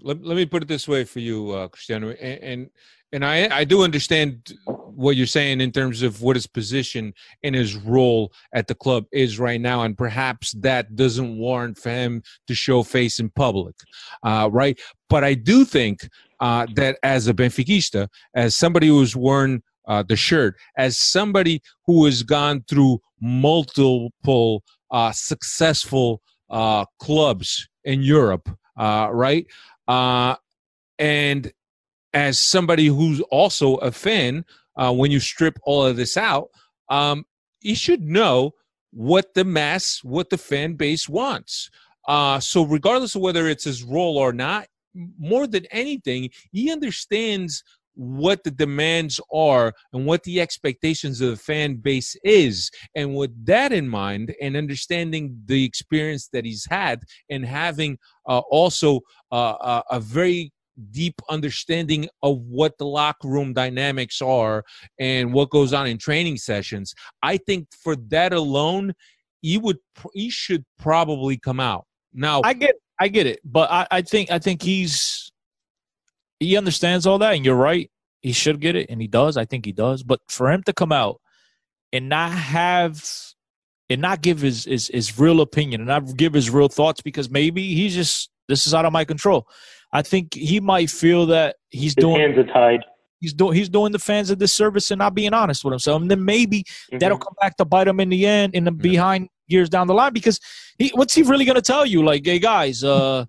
let, 0.00 0.22
let 0.22 0.36
me 0.36 0.44
put 0.44 0.62
it 0.62 0.68
this 0.68 0.86
way 0.86 1.04
for 1.04 1.20
you, 1.20 1.52
uh, 1.52 1.68
Cristiano, 1.68 2.10
and, 2.10 2.42
and 2.42 2.70
and 3.12 3.24
I 3.24 3.48
I 3.60 3.64
do 3.64 3.82
understand 3.82 4.52
what 4.66 5.16
you're 5.16 5.26
saying 5.26 5.60
in 5.60 5.70
terms 5.72 6.02
of 6.02 6.20
what 6.20 6.36
his 6.36 6.46
position 6.46 7.14
and 7.44 7.54
his 7.54 7.76
role 7.76 8.32
at 8.52 8.66
the 8.66 8.74
club 8.74 9.06
is 9.12 9.38
right 9.38 9.60
now, 9.60 9.84
and 9.84 9.96
perhaps 9.96 10.52
that 10.60 10.96
doesn't 10.96 11.38
warrant 11.38 11.78
for 11.78 11.90
him 11.90 12.22
to 12.48 12.54
show 12.54 12.82
face 12.82 13.20
in 13.20 13.30
public, 13.30 13.76
uh, 14.22 14.48
right? 14.52 14.78
But 15.08 15.24
I 15.24 15.32
do 15.34 15.64
think 15.64 16.08
uh, 16.40 16.66
that 16.74 16.98
as 17.02 17.28
a 17.28 17.34
Benfiquista, 17.34 18.08
as 18.34 18.56
somebody 18.56 18.88
who's 18.88 19.16
worn 19.16 19.62
uh, 19.86 20.02
the 20.02 20.16
shirt, 20.16 20.56
as 20.76 20.98
somebody 20.98 21.62
who 21.86 22.04
has 22.04 22.22
gone 22.22 22.64
through 22.68 23.00
multiple 23.20 24.62
uh, 24.90 25.12
successful 25.12 26.20
uh, 26.50 26.84
clubs 27.00 27.68
in 27.84 28.02
Europe, 28.02 28.48
uh, 28.76 29.08
right? 29.10 29.46
And 30.98 31.52
as 32.14 32.38
somebody 32.38 32.86
who's 32.86 33.20
also 33.30 33.76
a 33.76 33.92
fan, 33.92 34.44
when 34.76 35.10
you 35.10 35.20
strip 35.20 35.58
all 35.64 35.84
of 35.84 35.96
this 35.96 36.16
out, 36.16 36.48
um, 36.88 37.24
you 37.60 37.74
should 37.74 38.02
know 38.02 38.52
what 38.92 39.34
the 39.34 39.44
mass, 39.44 40.02
what 40.02 40.30
the 40.30 40.38
fan 40.38 40.74
base 40.74 41.08
wants. 41.08 41.70
Uh, 42.06 42.40
so, 42.40 42.64
regardless 42.64 43.14
of 43.14 43.20
whether 43.20 43.46
it's 43.46 43.64
his 43.64 43.82
role 43.82 44.16
or 44.16 44.32
not, 44.32 44.66
more 45.18 45.46
than 45.46 45.66
anything, 45.66 46.30
he 46.52 46.70
understands 46.72 47.62
what 47.94 48.44
the 48.44 48.50
demands 48.50 49.20
are 49.32 49.72
and 49.92 50.06
what 50.06 50.22
the 50.22 50.40
expectations 50.40 51.20
of 51.20 51.30
the 51.30 51.36
fan 51.36 51.74
base 51.74 52.14
is. 52.22 52.70
And 52.94 53.16
with 53.16 53.32
that 53.46 53.72
in 53.72 53.88
mind, 53.88 54.34
and 54.40 54.56
understanding 54.56 55.36
the 55.46 55.64
experience 55.64 56.28
that 56.32 56.44
he's 56.44 56.64
had, 56.66 57.02
and 57.28 57.44
having 57.44 57.98
uh, 58.28 58.38
also 58.50 59.00
uh, 59.32 59.82
a 59.90 59.98
very 59.98 60.52
deep 60.92 61.20
understanding 61.28 62.08
of 62.22 62.38
what 62.42 62.78
the 62.78 62.86
locker 62.86 63.26
room 63.26 63.52
dynamics 63.52 64.22
are 64.22 64.62
and 65.00 65.32
what 65.32 65.50
goes 65.50 65.72
on 65.72 65.88
in 65.88 65.98
training 65.98 66.36
sessions, 66.36 66.94
I 67.22 67.36
think 67.36 67.66
for 67.82 67.96
that 68.10 68.32
alone, 68.32 68.94
he 69.42 69.58
would 69.58 69.78
he 70.14 70.30
should 70.30 70.64
probably 70.78 71.36
come 71.36 71.60
out. 71.60 71.84
Now 72.12 72.42
I 72.44 72.54
get 72.54 72.76
I 72.98 73.08
get 73.08 73.26
it, 73.26 73.40
but 73.44 73.70
I, 73.70 73.86
I 73.90 74.02
think 74.02 74.30
I 74.30 74.38
think 74.38 74.62
he's 74.62 75.30
he 76.40 76.56
understands 76.56 77.06
all 77.06 77.18
that, 77.18 77.34
and 77.34 77.44
you're 77.44 77.54
right. 77.56 77.90
He 78.22 78.32
should 78.32 78.60
get 78.60 78.74
it, 78.76 78.90
and 78.90 79.00
he 79.00 79.06
does. 79.08 79.36
I 79.36 79.44
think 79.44 79.64
he 79.64 79.72
does. 79.72 80.02
But 80.02 80.20
for 80.28 80.50
him 80.50 80.62
to 80.64 80.72
come 80.72 80.92
out 80.92 81.20
and 81.92 82.08
not 82.08 82.32
have 82.32 83.04
and 83.90 84.00
not 84.02 84.20
give 84.22 84.40
his 84.40 84.64
his, 84.64 84.88
his 84.88 85.18
real 85.18 85.40
opinion 85.40 85.80
and 85.82 85.88
not 85.88 86.16
give 86.16 86.34
his 86.34 86.50
real 86.50 86.68
thoughts 86.68 87.00
because 87.00 87.30
maybe 87.30 87.74
he's 87.74 87.94
just 87.94 88.30
this 88.48 88.66
is 88.66 88.74
out 88.74 88.84
of 88.84 88.92
my 88.92 89.04
control. 89.04 89.46
I 89.92 90.02
think 90.02 90.34
he 90.34 90.60
might 90.60 90.90
feel 90.90 91.26
that 91.26 91.56
he's 91.70 91.94
His 91.94 92.02
doing 92.04 92.20
hands 92.20 92.36
are 92.38 92.44
tied. 92.52 92.84
he's 93.20 93.32
doing 93.32 93.54
he's 93.54 93.68
doing 93.68 93.92
the 93.92 93.98
fans 93.98 94.30
a 94.30 94.36
disservice 94.36 94.90
and 94.90 94.98
not 94.98 95.14
being 95.14 95.32
honest 95.32 95.64
with 95.64 95.72
himself. 95.72 96.02
And 96.02 96.10
then 96.10 96.24
maybe 96.24 96.64
Mm-hmm. 96.64 96.98
that'll 96.98 97.18
come 97.18 97.34
back 97.40 97.56
to 97.58 97.64
bite 97.64 97.88
him 97.88 98.00
in 98.00 98.08
the 98.10 98.26
end 98.26 98.54
in 98.54 98.64
the 98.64 98.72
behind 98.72 99.28
years 99.48 99.68
down 99.68 99.86
the 99.86 99.94
line 99.94 100.12
because 100.12 100.40
he 100.78 100.90
what's 100.94 101.14
he 101.14 101.22
really 101.22 101.44
gonna 101.44 101.60
tell 101.62 101.84
you? 101.86 102.04
Like, 102.04 102.24
hey 102.24 102.38
guys, 102.38 102.84
uh 102.84 103.24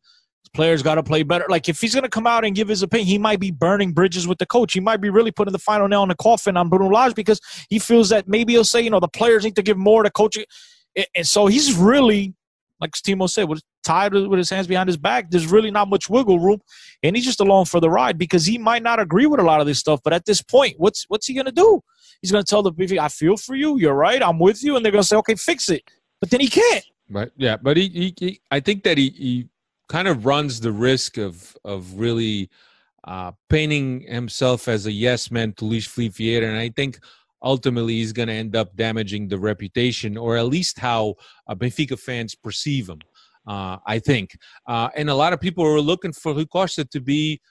players 0.54 0.82
gotta 0.82 1.04
play 1.04 1.24
better. 1.24 1.46
Like 1.50 1.70
if 1.70 1.80
he's 1.80 1.94
gonna 1.94 2.10
come 2.10 2.26
out 2.28 2.44
and 2.46 2.56
give 2.56 2.68
his 2.68 2.82
opinion, 2.82 3.08
he 3.08 3.18
might 3.18 3.40
be 3.40 3.52
burning 3.52 3.92
bridges 3.92 4.28
with 4.28 4.40
the 4.40 4.46
coach. 4.46 4.74
He 4.74 4.80
might 4.80 4.98
be 5.02 5.10
really 5.10 5.32
putting 5.32 5.52
the 5.52 5.60
final 5.60 5.88
nail 5.88 6.04
in 6.04 6.10
the 6.10 6.16
coffin 6.16 6.58
on 6.58 6.70
Bruno 6.70 6.90
Lage 6.90 7.14
because 7.16 7.40
he 7.70 7.80
feels 7.80 8.10
that 8.10 8.28
maybe 8.28 8.54
he'll 8.54 8.64
say, 8.64 8.82
you 8.82 8.90
know, 8.90 9.00
the 9.00 9.08
players 9.08 9.44
need 9.44 9.56
to 9.56 9.62
give 9.62 9.78
more 9.78 10.04
to 10.04 10.10
coaching. 10.10 10.46
And- 11.16 11.28
so 11.28 11.48
he's 11.48 11.76
really 11.76 12.34
like 12.82 12.92
Timo 12.92 13.30
said, 13.30 13.50
with 13.50 13.62
tied 13.84 14.14
with 14.14 14.38
his 14.38 14.50
hands 14.50 14.68
behind 14.68 14.88
his 14.88 14.98
back, 14.98 15.30
there's 15.32 15.48
really 15.48 15.72
not 15.72 15.90
much 15.90 16.10
wiggle 16.10 16.40
room, 16.40 16.62
and 17.04 17.16
he's 17.16 17.26
just 17.26 17.40
along 17.42 17.66
for 17.66 17.80
the 17.80 17.90
ride 17.90 18.18
because 18.18 18.46
he 18.46 18.58
might 18.58 18.84
not 18.84 19.00
agree 19.00 19.26
with 19.26 19.40
a 19.40 19.44
lot 19.44 19.60
of 19.60 19.68
this 19.68 19.80
stuff. 19.80 20.00
But 20.04 20.14
at 20.14 20.26
this 20.26 20.42
point, 20.42 20.76
what's 20.78 21.06
what's 21.10 21.28
he 21.28 21.34
gonna 21.34 21.52
do? 21.52 21.82
He's 22.22 22.32
gonna 22.32 22.44
tell 22.44 22.64
the 22.64 22.72
people, 22.72 23.00
"I 23.00 23.10
feel 23.10 23.36
for 23.38 23.56
you. 23.56 23.78
You're 23.78 23.94
right. 23.94 24.22
I'm 24.24 24.40
with 24.40 24.64
you," 24.64 24.76
and 24.76 24.84
they're 24.84 24.92
gonna 24.92 25.04
say, 25.04 25.18
"Okay, 25.18 25.36
fix 25.36 25.70
it." 25.70 25.84
But 26.20 26.30
then 26.30 26.40
he 26.40 26.50
can't. 26.50 26.86
Right. 27.10 27.32
Yeah, 27.38 27.58
but 27.58 27.78
he, 27.78 27.90
he, 27.90 28.14
he 28.18 28.42
I 28.52 28.60
think 28.60 28.84
that 28.84 28.98
he, 28.98 29.10
he 29.10 29.50
kind 29.88 30.08
of 30.08 30.26
runs 30.26 30.60
the 30.60 30.72
risk 30.72 31.18
of 31.18 31.58
of 31.66 32.00
really 32.00 32.50
uh, 33.06 33.32
painting 33.50 34.02
himself 34.02 34.68
as 34.68 34.86
a 34.86 34.92
yes 34.92 35.32
man 35.32 35.54
to 35.54 35.66
Luis 35.66 35.88
Filipe 35.88 36.44
and 36.44 36.58
I 36.58 36.70
think 36.70 37.00
ultimately 37.42 37.96
he's 37.96 38.14
going 38.14 38.28
to 38.28 38.34
end 38.34 38.56
up 38.56 38.76
damaging 38.76 39.28
the 39.28 39.40
reputation, 39.40 40.18
or 40.18 40.38
at 40.38 40.48
least 40.48 40.80
how 40.80 41.16
uh, 41.48 41.56
Benfica 41.56 41.98
fans 41.98 42.36
perceive 42.36 42.90
him. 42.90 43.00
Uh, 43.48 43.78
I 43.88 44.00
think, 44.00 44.38
uh, 44.68 44.90
and 44.96 45.10
a 45.10 45.16
lot 45.16 45.34
of 45.34 45.40
people 45.40 45.66
are 45.66 45.82
looking 45.82 46.14
for 46.14 46.34
Rui 46.34 46.46
to 46.46 47.02
be 47.02 47.42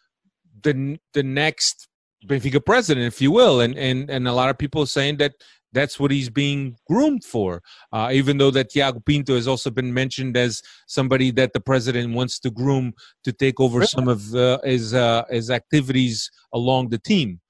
the 0.62 0.99
the 1.14 1.23
next 1.23 1.89
Benfica 2.27 2.64
president, 2.64 3.07
if 3.07 3.21
you 3.21 3.33
will, 3.33 3.61
and 3.61 3.77
and 3.77 4.09
and 4.11 4.29
a 4.29 4.33
lot 4.33 4.51
of 4.51 4.59
people 4.59 4.87
saying 4.87 5.16
that 5.16 5.33
that's 5.73 6.01
what 6.01 6.11
he's 6.11 6.31
being 6.31 6.77
groomed 6.89 7.25
for. 7.25 7.62
Uh, 7.93 8.11
even 8.12 8.39
though 8.39 8.51
that 8.51 8.71
Tiago 8.71 9.01
Pinto 9.01 9.35
has 9.35 9.49
also 9.49 9.71
been 9.71 9.93
mentioned 9.93 10.37
as 10.37 10.62
somebody 10.87 11.31
that 11.33 11.53
the 11.53 11.61
president 11.61 12.14
wants 12.14 12.39
to 12.41 12.51
groom 12.51 12.93
to 13.25 13.33
take 13.33 13.61
over 13.61 13.85
some 13.85 14.09
of 14.09 14.35
uh, 14.35 14.59
his 14.64 14.95
uh, 14.95 15.25
his 15.31 15.51
activities 15.51 16.31
along 16.53 16.89
the 16.89 16.99
team. 16.99 17.41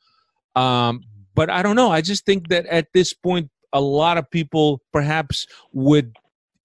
Um, 0.57 1.05
but 1.35 1.51
I 1.51 1.62
don't 1.62 1.77
know. 1.77 1.91
I 1.91 2.01
just 2.01 2.27
think 2.27 2.49
that 2.49 2.66
at 2.66 2.89
this 2.93 3.14
point, 3.14 3.51
a 3.73 3.81
lot 3.81 4.19
of 4.19 4.31
people 4.31 4.81
perhaps 4.93 5.47
would 5.73 6.16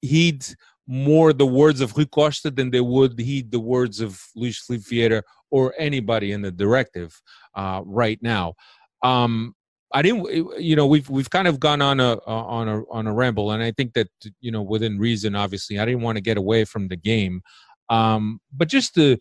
heed 0.02 0.46
more 0.88 1.32
the 1.32 1.46
words 1.46 1.80
of 1.80 1.96
Rui 1.96 2.06
Costa 2.06 2.52
than 2.52 2.72
they 2.72 2.82
would 2.82 3.20
heed 3.20 3.52
the 3.52 3.60
words 3.60 4.00
of 4.02 4.22
Luis 4.36 4.60
Filipe 4.60 5.24
or 5.50 5.74
anybody 5.78 6.32
in 6.32 6.42
the 6.42 6.52
directive 6.52 7.22
uh, 7.56 7.82
right 7.86 8.20
now. 8.22 8.56
Um, 9.04 9.56
I 9.94 10.02
didn't, 10.02 10.60
you 10.60 10.76
know, 10.76 10.88
we've 10.88 11.08
we've 11.10 11.30
kind 11.30 11.48
of 11.48 11.60
gone 11.60 11.82
on 11.82 12.00
a 12.00 12.16
on 12.26 12.68
a 12.68 12.84
on 12.90 13.06
a 13.06 13.14
ramble, 13.14 13.52
and 13.52 13.62
I 13.62 13.72
think 13.72 13.94
that 13.94 14.10
you 14.42 14.52
know 14.52 14.62
within 14.62 14.98
reason, 14.98 15.36
obviously, 15.36 15.78
I 15.78 15.86
didn't 15.86 16.02
want 16.02 16.18
to 16.18 16.22
get 16.22 16.38
away 16.38 16.66
from 16.66 16.88
the 16.88 16.96
game, 16.96 17.42
um, 17.90 18.40
but 18.52 18.68
just 18.68 18.96
to 18.96 19.18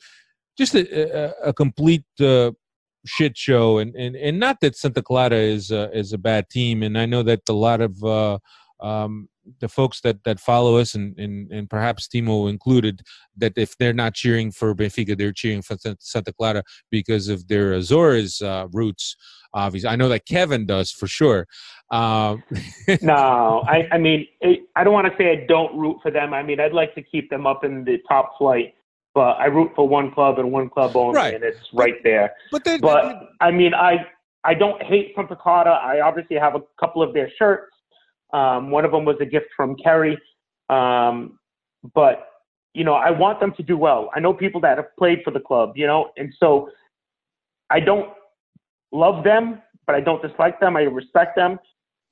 just 0.56 0.74
a, 0.74 1.44
a, 1.44 1.48
a 1.48 1.52
complete 1.52 2.04
uh, 2.20 2.52
shit 3.04 3.36
show, 3.36 3.78
and, 3.78 3.94
and 3.94 4.16
and 4.16 4.40
not 4.40 4.60
that 4.62 4.76
Santa 4.76 5.02
Clara 5.02 5.36
is 5.36 5.70
uh, 5.70 5.88
is 5.92 6.14
a 6.14 6.18
bad 6.18 6.48
team, 6.48 6.82
and 6.82 6.98
I 6.98 7.04
know 7.04 7.22
that 7.22 7.40
a 7.50 7.52
lot 7.52 7.82
of 7.82 8.02
uh, 8.02 8.38
um, 8.80 9.28
the 9.60 9.68
folks 9.68 10.00
that 10.00 10.24
that 10.24 10.40
follow 10.40 10.78
us, 10.78 10.94
and, 10.94 11.18
and 11.18 11.52
and 11.52 11.68
perhaps 11.68 12.08
Timo 12.08 12.48
included, 12.48 13.02
that 13.36 13.52
if 13.56 13.76
they're 13.76 13.92
not 13.92 14.14
cheering 14.14 14.50
for 14.50 14.74
Benfica, 14.74 15.18
they're 15.18 15.32
cheering 15.32 15.60
for 15.60 15.76
Santa 15.98 16.32
Clara 16.32 16.62
because 16.90 17.28
of 17.28 17.48
their 17.48 17.74
Azores 17.74 18.40
uh, 18.40 18.68
roots 18.72 19.16
obviously. 19.54 19.88
I 19.88 19.96
know 19.96 20.08
that 20.08 20.26
Kevin 20.26 20.66
does 20.66 20.90
for 20.90 21.06
sure. 21.06 21.46
Uh, 21.90 22.36
no, 23.02 23.62
I, 23.66 23.88
I 23.92 23.98
mean, 23.98 24.26
it, 24.40 24.60
I 24.76 24.84
don't 24.84 24.94
want 24.94 25.06
to 25.06 25.16
say 25.18 25.30
I 25.30 25.46
don't 25.46 25.76
root 25.78 25.98
for 26.02 26.10
them. 26.10 26.32
I 26.32 26.42
mean, 26.42 26.60
I'd 26.60 26.72
like 26.72 26.94
to 26.94 27.02
keep 27.02 27.30
them 27.30 27.46
up 27.46 27.64
in 27.64 27.84
the 27.84 27.98
top 28.08 28.38
flight, 28.38 28.74
but 29.14 29.32
I 29.38 29.46
root 29.46 29.72
for 29.76 29.86
one 29.88 30.10
club 30.12 30.38
and 30.38 30.50
one 30.50 30.70
club 30.70 30.96
only, 30.96 31.16
Right. 31.16 31.34
and 31.34 31.44
it's 31.44 31.58
right 31.72 32.02
there. 32.02 32.32
but 32.50 32.64
they 32.64 32.78
But 32.78 33.30
I 33.40 33.50
mean, 33.50 33.74
I 33.74 34.06
I 34.44 34.54
don't 34.54 34.82
hate 34.82 35.14
Clara. 35.14 35.72
I 35.72 36.00
obviously 36.00 36.36
have 36.36 36.54
a 36.54 36.62
couple 36.80 37.02
of 37.02 37.14
their 37.14 37.30
shirts. 37.38 37.72
Um, 38.32 38.70
one 38.70 38.84
of 38.84 38.90
them 38.90 39.04
was 39.04 39.16
a 39.20 39.26
gift 39.26 39.46
from 39.54 39.76
Kerry, 39.76 40.18
um, 40.70 41.38
but 41.94 42.28
you 42.74 42.84
know, 42.84 42.94
I 42.94 43.10
want 43.10 43.38
them 43.38 43.52
to 43.58 43.62
do 43.62 43.76
well. 43.76 44.10
I 44.14 44.20
know 44.20 44.32
people 44.32 44.60
that 44.62 44.78
have 44.78 44.96
played 44.98 45.20
for 45.22 45.30
the 45.30 45.40
club, 45.40 45.72
you 45.76 45.86
know, 45.86 46.10
and 46.16 46.32
so 46.40 46.70
I 47.68 47.80
don't 47.80 48.08
love 48.92 49.24
them, 49.24 49.60
but 49.86 49.94
I 49.94 50.00
don't 50.00 50.22
dislike 50.22 50.60
them. 50.60 50.76
I 50.76 50.82
respect 50.82 51.36
them. 51.36 51.58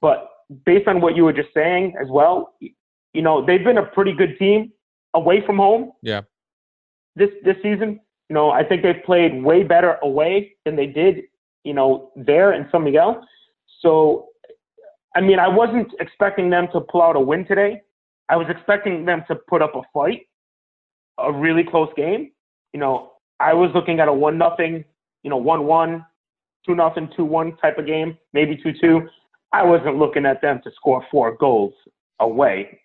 But 0.01 0.29
based 0.65 0.89
on 0.89 1.01
what 1.01 1.17
you 1.17 1.25
were 1.25 1.33
just 1.33 1.51
saying 1.55 1.95
as 2.01 2.09
well, 2.09 2.55
you 2.61 3.23
know, 3.23 3.45
they've 3.45 3.65
been 3.65 3.79
a 3.79 3.87
pretty 3.87 4.13
good 4.13 4.39
team 4.39 4.73
away 5.15 5.45
from 5.45 5.57
home 5.57 5.93
yeah, 6.03 6.23
this 7.17 7.31
this 7.45 7.57
season. 7.63 8.01
You 8.29 8.35
know, 8.35 8.51
I 8.51 8.63
think 8.63 8.83
they've 8.83 9.03
played 9.05 9.43
way 9.43 9.65
better 9.65 9.99
away 10.03 10.57
than 10.65 10.77
they 10.77 10.87
did, 10.87 11.23
you 11.65 11.75
know, 11.75 12.13
there 12.15 12.53
in 12.53 12.69
San 12.71 12.85
Miguel. 12.85 13.27
So, 13.81 14.29
I 15.17 15.21
mean, 15.21 15.41
I 15.41 15.49
wasn't 15.49 15.89
expecting 15.99 16.49
them 16.49 16.69
to 16.73 16.81
pull 16.81 17.03
out 17.03 17.17
a 17.17 17.21
win 17.21 17.45
today. 17.45 17.83
I 18.29 18.37
was 18.37 18.47
expecting 18.49 19.05
them 19.05 19.25
to 19.27 19.35
put 19.35 19.63
up 19.63 19.75
a 19.75 19.83
fight, 19.93 20.29
a 21.19 21.33
really 21.33 21.65
close 21.65 21.89
game. 21.97 22.31
You 22.73 22.79
know, 22.79 23.15
I 23.41 23.53
was 23.53 23.71
looking 23.75 23.99
at 23.99 24.07
a 24.07 24.13
one 24.13 24.39
nothing, 24.39 24.85
you 25.25 25.31
know, 25.31 25.37
one 25.37 25.65
one, 25.65 26.07
two 26.67 26.75
nothing, 26.75 27.11
two 27.17 27.25
one 27.25 27.57
type 27.59 27.79
of 27.79 27.87
game, 27.87 28.17
maybe 28.33 28.57
two 28.57 28.73
two. 28.81 29.09
I 29.53 29.65
wasn't 29.65 29.97
looking 29.97 30.27
at 30.27 30.41
them 30.41 30.61
to 30.65 30.71
score 30.77 31.05
four 31.11 31.37
goals 31.37 31.75
away 32.21 32.81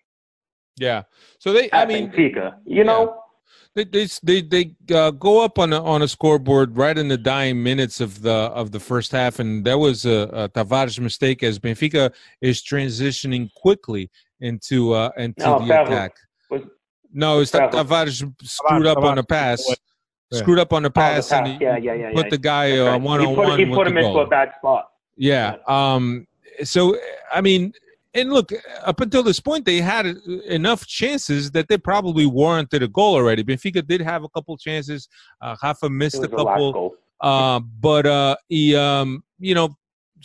yeah. 0.78 1.02
So 1.38 1.52
they, 1.52 1.70
I 1.72 1.86
mean, 1.86 2.10
Benfica. 2.10 2.56
You 2.64 2.84
know, 2.84 3.22
they 3.74 3.84
they 3.84 4.06
they, 4.22 4.42
they 4.42 4.74
uh, 4.94 5.10
go 5.12 5.42
up 5.42 5.58
on 5.58 5.72
a, 5.72 5.82
on 5.82 6.02
a 6.02 6.08
scoreboard 6.08 6.76
right 6.76 6.96
in 6.96 7.08
the 7.08 7.16
dying 7.18 7.62
minutes 7.62 8.00
of 8.00 8.22
the 8.22 8.30
of 8.32 8.72
the 8.72 8.80
first 8.80 9.12
half, 9.12 9.38
and 9.38 9.64
that 9.64 9.78
was 9.78 10.04
a, 10.04 10.28
a 10.32 10.48
Tavares 10.48 10.98
mistake 10.98 11.42
as 11.42 11.58
Benfica 11.58 12.12
is 12.40 12.62
transitioning 12.62 13.52
quickly 13.54 14.10
into 14.40 14.92
uh, 14.92 15.10
into 15.16 15.40
No, 15.44 15.58
the 15.60 15.66
Ferro 15.66 15.84
attack. 15.86 16.12
was- 16.50 16.62
No, 17.12 17.40
it's 17.40 17.52
Tavares 17.52 18.30
screwed 18.42 18.86
up 18.86 18.98
on 18.98 19.16
the 19.16 19.24
pass. 19.24 19.64
Yeah. 20.30 20.38
Screwed 20.40 20.58
up 20.58 20.72
on 20.72 20.82
the 20.82 20.88
Oh, 20.88 20.90
the 20.90 20.92
pass, 20.92 21.32
and 21.32 21.46
he 21.46 21.52
Yeah, 21.60 21.76
yeah, 21.76 21.94
yeah, 21.94 22.12
put 22.12 22.26
yeah. 22.26 22.30
the 22.30 22.38
guy 22.38 22.78
uh, 22.78 22.92
right. 22.92 23.00
one 23.00 23.20
he 23.20 23.26
on 23.26 23.34
put, 23.34 23.48
one 23.48 23.58
he 23.58 23.66
put 23.66 23.84
the 23.84 23.90
him 23.90 23.98
into 23.98 24.18
a 24.18 24.26
bad 24.26 24.52
spot. 24.58 24.90
Yeah. 25.16 25.56
Um. 25.68 26.26
So 26.64 26.98
I 27.32 27.40
mean, 27.40 27.72
and 28.14 28.32
look, 28.32 28.50
up 28.82 29.00
until 29.00 29.22
this 29.22 29.40
point, 29.40 29.64
they 29.64 29.80
had 29.80 30.06
enough 30.48 30.86
chances 30.86 31.50
that 31.52 31.68
they 31.68 31.78
probably 31.78 32.26
warranted 32.26 32.82
a 32.82 32.88
goal 32.88 33.14
already. 33.14 33.44
Benfica 33.44 33.86
did 33.86 34.00
have 34.00 34.24
a 34.24 34.28
couple 34.30 34.56
chances. 34.56 35.08
Uh, 35.40 35.54
Rafa 35.62 35.88
missed 35.90 36.22
a 36.22 36.28
couple. 36.28 36.94
Uh, 37.20 37.60
but 37.80 38.06
uh, 38.06 38.36
he, 38.48 38.74
um, 38.76 39.22
you 39.38 39.54
know, 39.54 39.76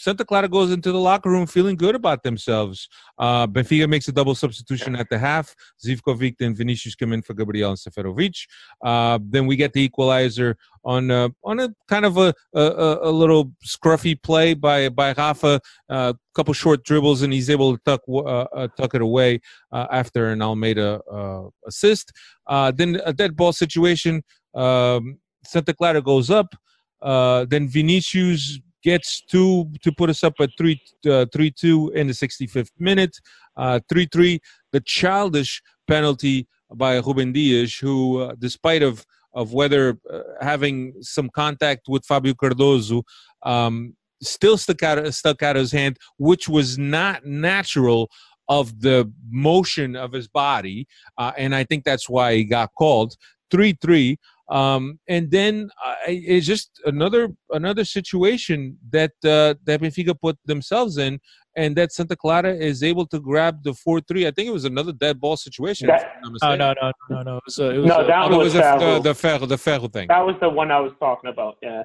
Santa 0.01 0.25
Clara 0.25 0.47
goes 0.47 0.71
into 0.71 0.91
the 0.91 0.99
locker 0.99 1.29
room 1.29 1.45
feeling 1.45 1.75
good 1.75 1.93
about 1.93 2.23
themselves. 2.23 2.89
Uh, 3.19 3.45
Benfica 3.45 3.87
makes 3.87 4.07
a 4.07 4.11
double 4.11 4.33
substitution 4.33 4.95
at 4.95 5.07
the 5.11 5.19
half. 5.19 5.55
Zivkovic 5.85 6.37
and 6.41 6.57
Vinicius 6.57 6.95
come 6.95 7.13
in 7.13 7.21
for 7.21 7.35
Gabriel 7.35 7.69
and 7.69 7.77
Seferovic. 7.77 8.47
Uh, 8.83 9.19
then 9.21 9.45
we 9.45 9.55
get 9.55 9.73
the 9.73 9.81
equalizer 9.83 10.57
on 10.83 11.11
uh, 11.11 11.29
on 11.43 11.59
a 11.59 11.69
kind 11.87 12.05
of 12.05 12.17
a, 12.17 12.33
a, 12.55 12.61
a 12.61 13.09
a 13.09 13.11
little 13.11 13.51
scruffy 13.63 14.19
play 14.19 14.55
by 14.55 14.89
by 14.89 15.13
Rafa. 15.13 15.61
A 15.89 16.15
couple 16.33 16.55
short 16.55 16.83
dribbles 16.83 17.21
and 17.21 17.31
he's 17.31 17.51
able 17.51 17.77
to 17.77 17.81
tuck 17.85 18.01
uh, 18.09 18.47
uh, 18.57 18.67
tuck 18.75 18.95
it 18.95 19.03
away 19.03 19.39
uh, 19.71 19.85
after 19.91 20.31
an 20.31 20.41
Almeida 20.41 20.99
uh, 21.11 21.43
assist. 21.67 22.11
Uh, 22.47 22.71
then 22.71 22.99
a 23.05 23.13
dead 23.13 23.35
ball 23.35 23.53
situation. 23.53 24.23
Um, 24.55 25.19
Santa 25.45 25.75
Clara 25.75 26.01
goes 26.01 26.31
up. 26.31 26.55
Uh, 27.03 27.45
then 27.45 27.67
Vinicius 27.67 28.59
gets 28.83 29.21
two 29.21 29.71
to 29.81 29.91
put 29.91 30.09
us 30.09 30.23
up 30.23 30.33
at 30.39 30.49
3 30.57 30.81
uh, 31.09 31.25
3 31.33 31.51
2 31.51 31.91
in 31.95 32.07
the 32.07 32.13
65th 32.13 32.71
minute. 32.79 33.17
Uh, 33.55 33.79
3 33.89 34.07
3, 34.11 34.39
the 34.71 34.81
childish 34.81 35.61
penalty 35.87 36.47
by 36.73 36.97
Ruben 36.97 37.31
Dias, 37.31 37.77
who, 37.77 38.21
uh, 38.21 38.35
despite 38.39 38.83
of 38.83 39.05
of 39.33 39.53
whether 39.53 39.97
uh, 40.11 40.19
having 40.41 40.93
some 41.01 41.29
contact 41.29 41.87
with 41.87 42.05
Fabio 42.05 42.33
Cardoso, 42.33 43.03
um, 43.43 43.95
still 44.21 44.57
stuck 44.57 44.83
out, 44.83 45.13
stuck 45.13 45.41
out 45.41 45.55
his 45.55 45.71
hand, 45.71 45.97
which 46.17 46.49
was 46.49 46.77
not 46.77 47.25
natural 47.25 48.09
of 48.49 48.81
the 48.81 49.11
motion 49.29 49.95
of 49.95 50.11
his 50.11 50.27
body. 50.27 50.87
Uh, 51.17 51.31
and 51.37 51.55
I 51.55 51.63
think 51.63 51.85
that's 51.85 52.09
why 52.09 52.35
he 52.35 52.43
got 52.43 52.71
called. 52.77 53.15
3 53.51 53.77
3. 53.81 54.17
Um, 54.51 54.99
and 55.07 55.31
then 55.31 55.69
uh, 55.85 55.95
it's 56.07 56.45
just 56.45 56.69
another 56.85 57.29
another 57.51 57.85
situation 57.85 58.77
that 58.91 59.11
uh, 59.23 59.55
that 59.65 59.79
Benfica 59.81 60.13
put 60.19 60.37
themselves 60.45 60.97
in, 60.97 61.19
and 61.55 61.73
that 61.77 61.93
Santa 61.93 62.17
Clara 62.17 62.53
is 62.53 62.83
able 62.83 63.05
to 63.07 63.19
grab 63.21 63.63
the 63.63 63.73
four 63.73 64.01
three. 64.01 64.27
I 64.27 64.31
think 64.31 64.49
it 64.49 64.51
was 64.59 64.65
another 64.65 64.91
dead 64.91 65.21
ball 65.21 65.37
situation. 65.37 65.87
That- 65.87 66.15
No, 66.43 66.55
no, 66.55 66.73
no, 66.81 66.91
no, 67.09 67.21
no. 67.23 67.37
It 67.37 67.43
was, 67.45 67.59
a, 67.59 67.69
it 67.75 67.77
was 67.77 67.87
No, 67.87 67.99
a- 68.01 68.07
that 68.07 68.25
it 68.31 68.35
was 68.35 68.43
was 68.45 68.53
the, 68.53 68.59
Ferro. 68.61 68.79
the, 68.95 68.99
the 69.09 69.15
Ferro, 69.15 69.45
the 69.45 69.57
Ferro 69.57 69.87
thing. 69.87 70.07
That 70.09 70.25
was 70.25 70.35
the 70.41 70.49
one 70.49 70.69
I 70.69 70.79
was 70.81 70.91
talking 70.99 71.29
about. 71.29 71.55
Yeah. 71.61 71.83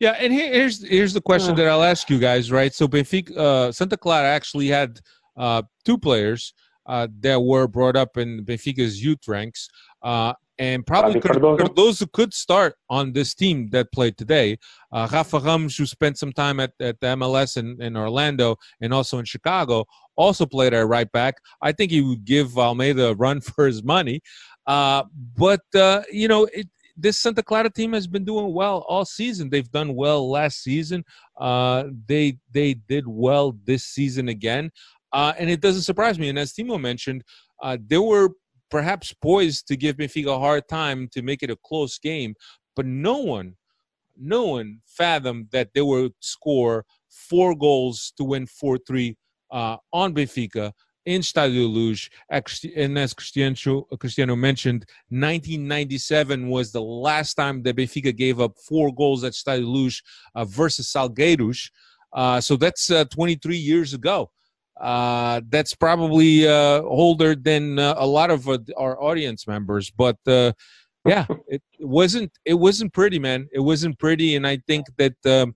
Yeah, 0.00 0.12
and 0.12 0.32
here, 0.32 0.50
here's 0.50 0.82
here's 0.88 1.12
the 1.12 1.20
question 1.20 1.54
that 1.56 1.66
I'll 1.68 1.84
ask 1.84 2.08
you 2.08 2.18
guys, 2.18 2.50
right? 2.50 2.72
So 2.72 2.88
Benfica, 2.88 3.36
uh, 3.36 3.70
Santa 3.72 3.98
Clara 3.98 4.28
actually 4.28 4.68
had 4.68 4.98
uh, 5.36 5.60
two 5.84 5.98
players 5.98 6.54
uh, 6.86 7.06
that 7.20 7.38
were 7.38 7.66
brought 7.68 7.96
up 7.96 8.16
in 8.16 8.46
Benfica's 8.46 9.04
youth 9.04 9.28
ranks, 9.28 9.68
uh, 10.02 10.32
and 10.58 10.86
probably 10.86 11.20
Fabio 11.20 11.56
could, 11.56 11.58
Cardoso. 11.60 11.76
those 11.76 12.00
who 12.00 12.06
could 12.06 12.34
start 12.34 12.74
on 12.90 13.12
this 13.12 13.34
team 13.34 13.68
that 13.70 13.92
played 13.92 14.16
today. 14.16 14.58
Uh, 14.92 15.08
Rafa 15.10 15.38
Ramos, 15.38 15.76
who 15.76 15.86
spent 15.86 16.18
some 16.18 16.32
time 16.32 16.58
at, 16.58 16.72
at 16.80 16.98
the 17.00 17.08
MLS 17.08 17.56
in, 17.56 17.80
in 17.80 17.96
Orlando 17.96 18.56
and 18.80 18.92
also 18.92 19.18
in 19.18 19.24
Chicago, 19.24 19.84
also 20.16 20.46
played 20.46 20.74
at 20.74 20.86
right 20.86 21.10
back. 21.12 21.36
I 21.62 21.72
think 21.72 21.92
he 21.92 22.00
would 22.00 22.24
give 22.24 22.58
Almeida 22.58 23.08
a 23.08 23.14
run 23.14 23.40
for 23.42 23.66
his 23.66 23.84
money. 23.84 24.20
Uh, 24.66 25.04
but, 25.36 25.62
uh, 25.74 26.02
you 26.10 26.28
know, 26.28 26.44
it, 26.52 26.68
this 26.96 27.18
Santa 27.18 27.42
Clara 27.42 27.70
team 27.70 27.92
has 27.92 28.08
been 28.08 28.24
doing 28.24 28.52
well 28.52 28.84
all 28.88 29.04
season. 29.04 29.48
They've 29.48 29.70
done 29.70 29.94
well 29.94 30.28
last 30.28 30.62
season. 30.62 31.04
Uh, 31.40 31.84
they 32.06 32.38
they 32.52 32.74
did 32.74 33.06
well 33.06 33.56
this 33.64 33.84
season 33.84 34.28
again, 34.28 34.72
uh, 35.12 35.32
and 35.38 35.48
it 35.48 35.60
doesn't 35.60 35.82
surprise 35.82 36.18
me. 36.18 36.28
And 36.28 36.38
as 36.38 36.52
Timo 36.52 36.78
mentioned, 36.78 37.22
uh, 37.62 37.78
they 37.86 37.98
were 37.98 38.30
perhaps 38.70 39.12
poised 39.12 39.66
to 39.68 39.76
give 39.76 39.96
Benfica 39.96 40.34
a 40.36 40.38
hard 40.38 40.68
time 40.68 41.08
to 41.12 41.22
make 41.22 41.42
it 41.42 41.50
a 41.50 41.56
close 41.64 41.98
game, 41.98 42.34
but 42.76 42.86
no 42.86 43.18
one, 43.18 43.56
no 44.16 44.46
one 44.46 44.80
fathomed 44.86 45.48
that 45.52 45.70
they 45.74 45.82
would 45.82 46.12
score 46.20 46.84
four 47.08 47.56
goals 47.56 48.12
to 48.16 48.24
win 48.24 48.46
four 48.46 48.78
three 48.78 49.16
uh, 49.50 49.76
on 49.92 50.14
Benfica 50.14 50.72
in 51.08 51.22
Stadio 51.22 51.66
Luz. 51.72 52.10
And 52.76 52.98
as 52.98 53.14
Cristiano, 53.14 53.82
Cristiano 53.98 54.36
mentioned, 54.36 54.84
1997 55.08 56.48
was 56.48 56.70
the 56.70 56.82
last 56.82 57.34
time 57.34 57.62
that 57.62 57.76
Benfica 57.76 58.14
gave 58.14 58.40
up 58.40 58.52
four 58.58 58.94
goals 58.94 59.24
at 59.24 59.32
Stadio 59.32 59.66
Luz 59.66 60.02
uh, 60.34 60.44
versus 60.44 60.92
Salgueiros. 60.92 61.70
Uh, 62.12 62.40
so 62.40 62.56
that's 62.56 62.90
uh, 62.90 63.04
23 63.06 63.56
years 63.56 63.94
ago. 63.94 64.30
Uh, 64.80 65.40
that's 65.48 65.74
probably 65.74 66.46
uh, 66.46 66.82
older 66.82 67.34
than 67.34 67.78
uh, 67.78 67.94
a 67.96 68.06
lot 68.06 68.30
of 68.30 68.48
uh, 68.48 68.58
our 68.76 69.00
audience 69.02 69.46
members, 69.46 69.90
but 69.90 70.16
uh, 70.26 70.52
yeah, 71.04 71.26
it, 71.48 71.62
wasn't. 71.80 72.30
It 72.44 72.54
wasn't 72.54 72.92
pretty, 72.92 73.18
man. 73.18 73.48
It 73.52 73.60
wasn't 73.60 73.98
pretty, 73.98 74.36
and 74.36 74.46
I 74.46 74.58
think 74.66 74.86
that 74.96 75.14
um, 75.26 75.54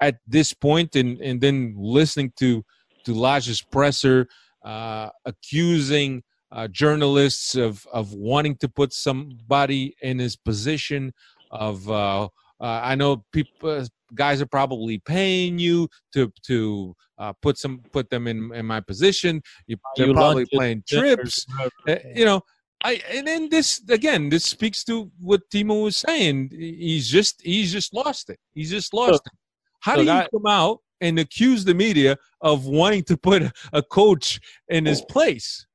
at 0.00 0.16
this 0.26 0.52
point, 0.52 0.96
and 0.96 1.20
and 1.20 1.40
then 1.40 1.74
listening 1.76 2.32
to 2.38 2.64
to 3.04 3.14
Lage's 3.14 3.62
presser 3.62 4.26
uh, 4.64 5.08
accusing 5.24 6.22
uh, 6.52 6.68
journalists 6.68 7.54
of 7.54 7.86
of 7.92 8.12
wanting 8.12 8.56
to 8.56 8.68
put 8.68 8.92
somebody 8.92 9.94
in 10.02 10.18
his 10.18 10.36
position 10.36 11.12
of 11.50 11.88
uh, 11.88 12.24
uh, 12.24 12.28
I 12.60 12.94
know 12.94 13.24
people 13.32 13.86
guys 14.14 14.40
are 14.40 14.46
probably 14.46 14.98
paying 14.98 15.58
you 15.58 15.88
to 16.12 16.32
to 16.46 16.94
uh, 17.18 17.32
put 17.42 17.58
some 17.58 17.80
put 17.92 18.10
them 18.10 18.26
in 18.26 18.52
in 18.54 18.66
my 18.66 18.80
position. 18.80 19.42
You, 19.66 19.76
they're 19.96 20.08
you 20.08 20.14
probably 20.14 20.46
playing 20.52 20.84
trips. 20.88 21.46
Uh, 21.88 21.96
you 22.14 22.24
know, 22.24 22.40
I 22.82 23.00
and 23.12 23.26
then 23.26 23.48
this 23.48 23.82
again. 23.88 24.28
This 24.28 24.44
speaks 24.44 24.84
to 24.84 25.10
what 25.20 25.42
Timo 25.50 25.84
was 25.84 25.96
saying. 25.96 26.50
He's 26.52 27.08
just 27.08 27.42
he's 27.42 27.72
just 27.72 27.92
lost 27.94 28.30
it. 28.30 28.38
He's 28.54 28.70
just 28.70 28.94
lost 28.94 29.22
it. 29.26 29.32
How 29.80 29.96
do 29.96 30.02
look, 30.02 30.24
you 30.32 30.38
come 30.38 30.50
out 30.50 30.80
and 31.00 31.18
accuse 31.18 31.64
the 31.64 31.74
media 31.74 32.16
of 32.40 32.66
wanting 32.66 33.04
to 33.04 33.16
put 33.16 33.42
a 33.72 33.82
coach 33.82 34.40
in 34.68 34.86
his 34.86 35.00
place? 35.02 35.66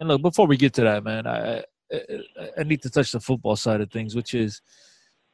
And 0.00 0.08
look, 0.08 0.22
before 0.22 0.46
we 0.46 0.56
get 0.56 0.74
to 0.74 0.82
that, 0.82 1.02
man, 1.02 1.26
I, 1.26 1.58
I 1.58 1.64
I 2.58 2.62
need 2.64 2.82
to 2.82 2.90
touch 2.90 3.12
the 3.12 3.20
football 3.20 3.56
side 3.56 3.80
of 3.80 3.90
things, 3.90 4.14
which 4.14 4.34
is, 4.34 4.60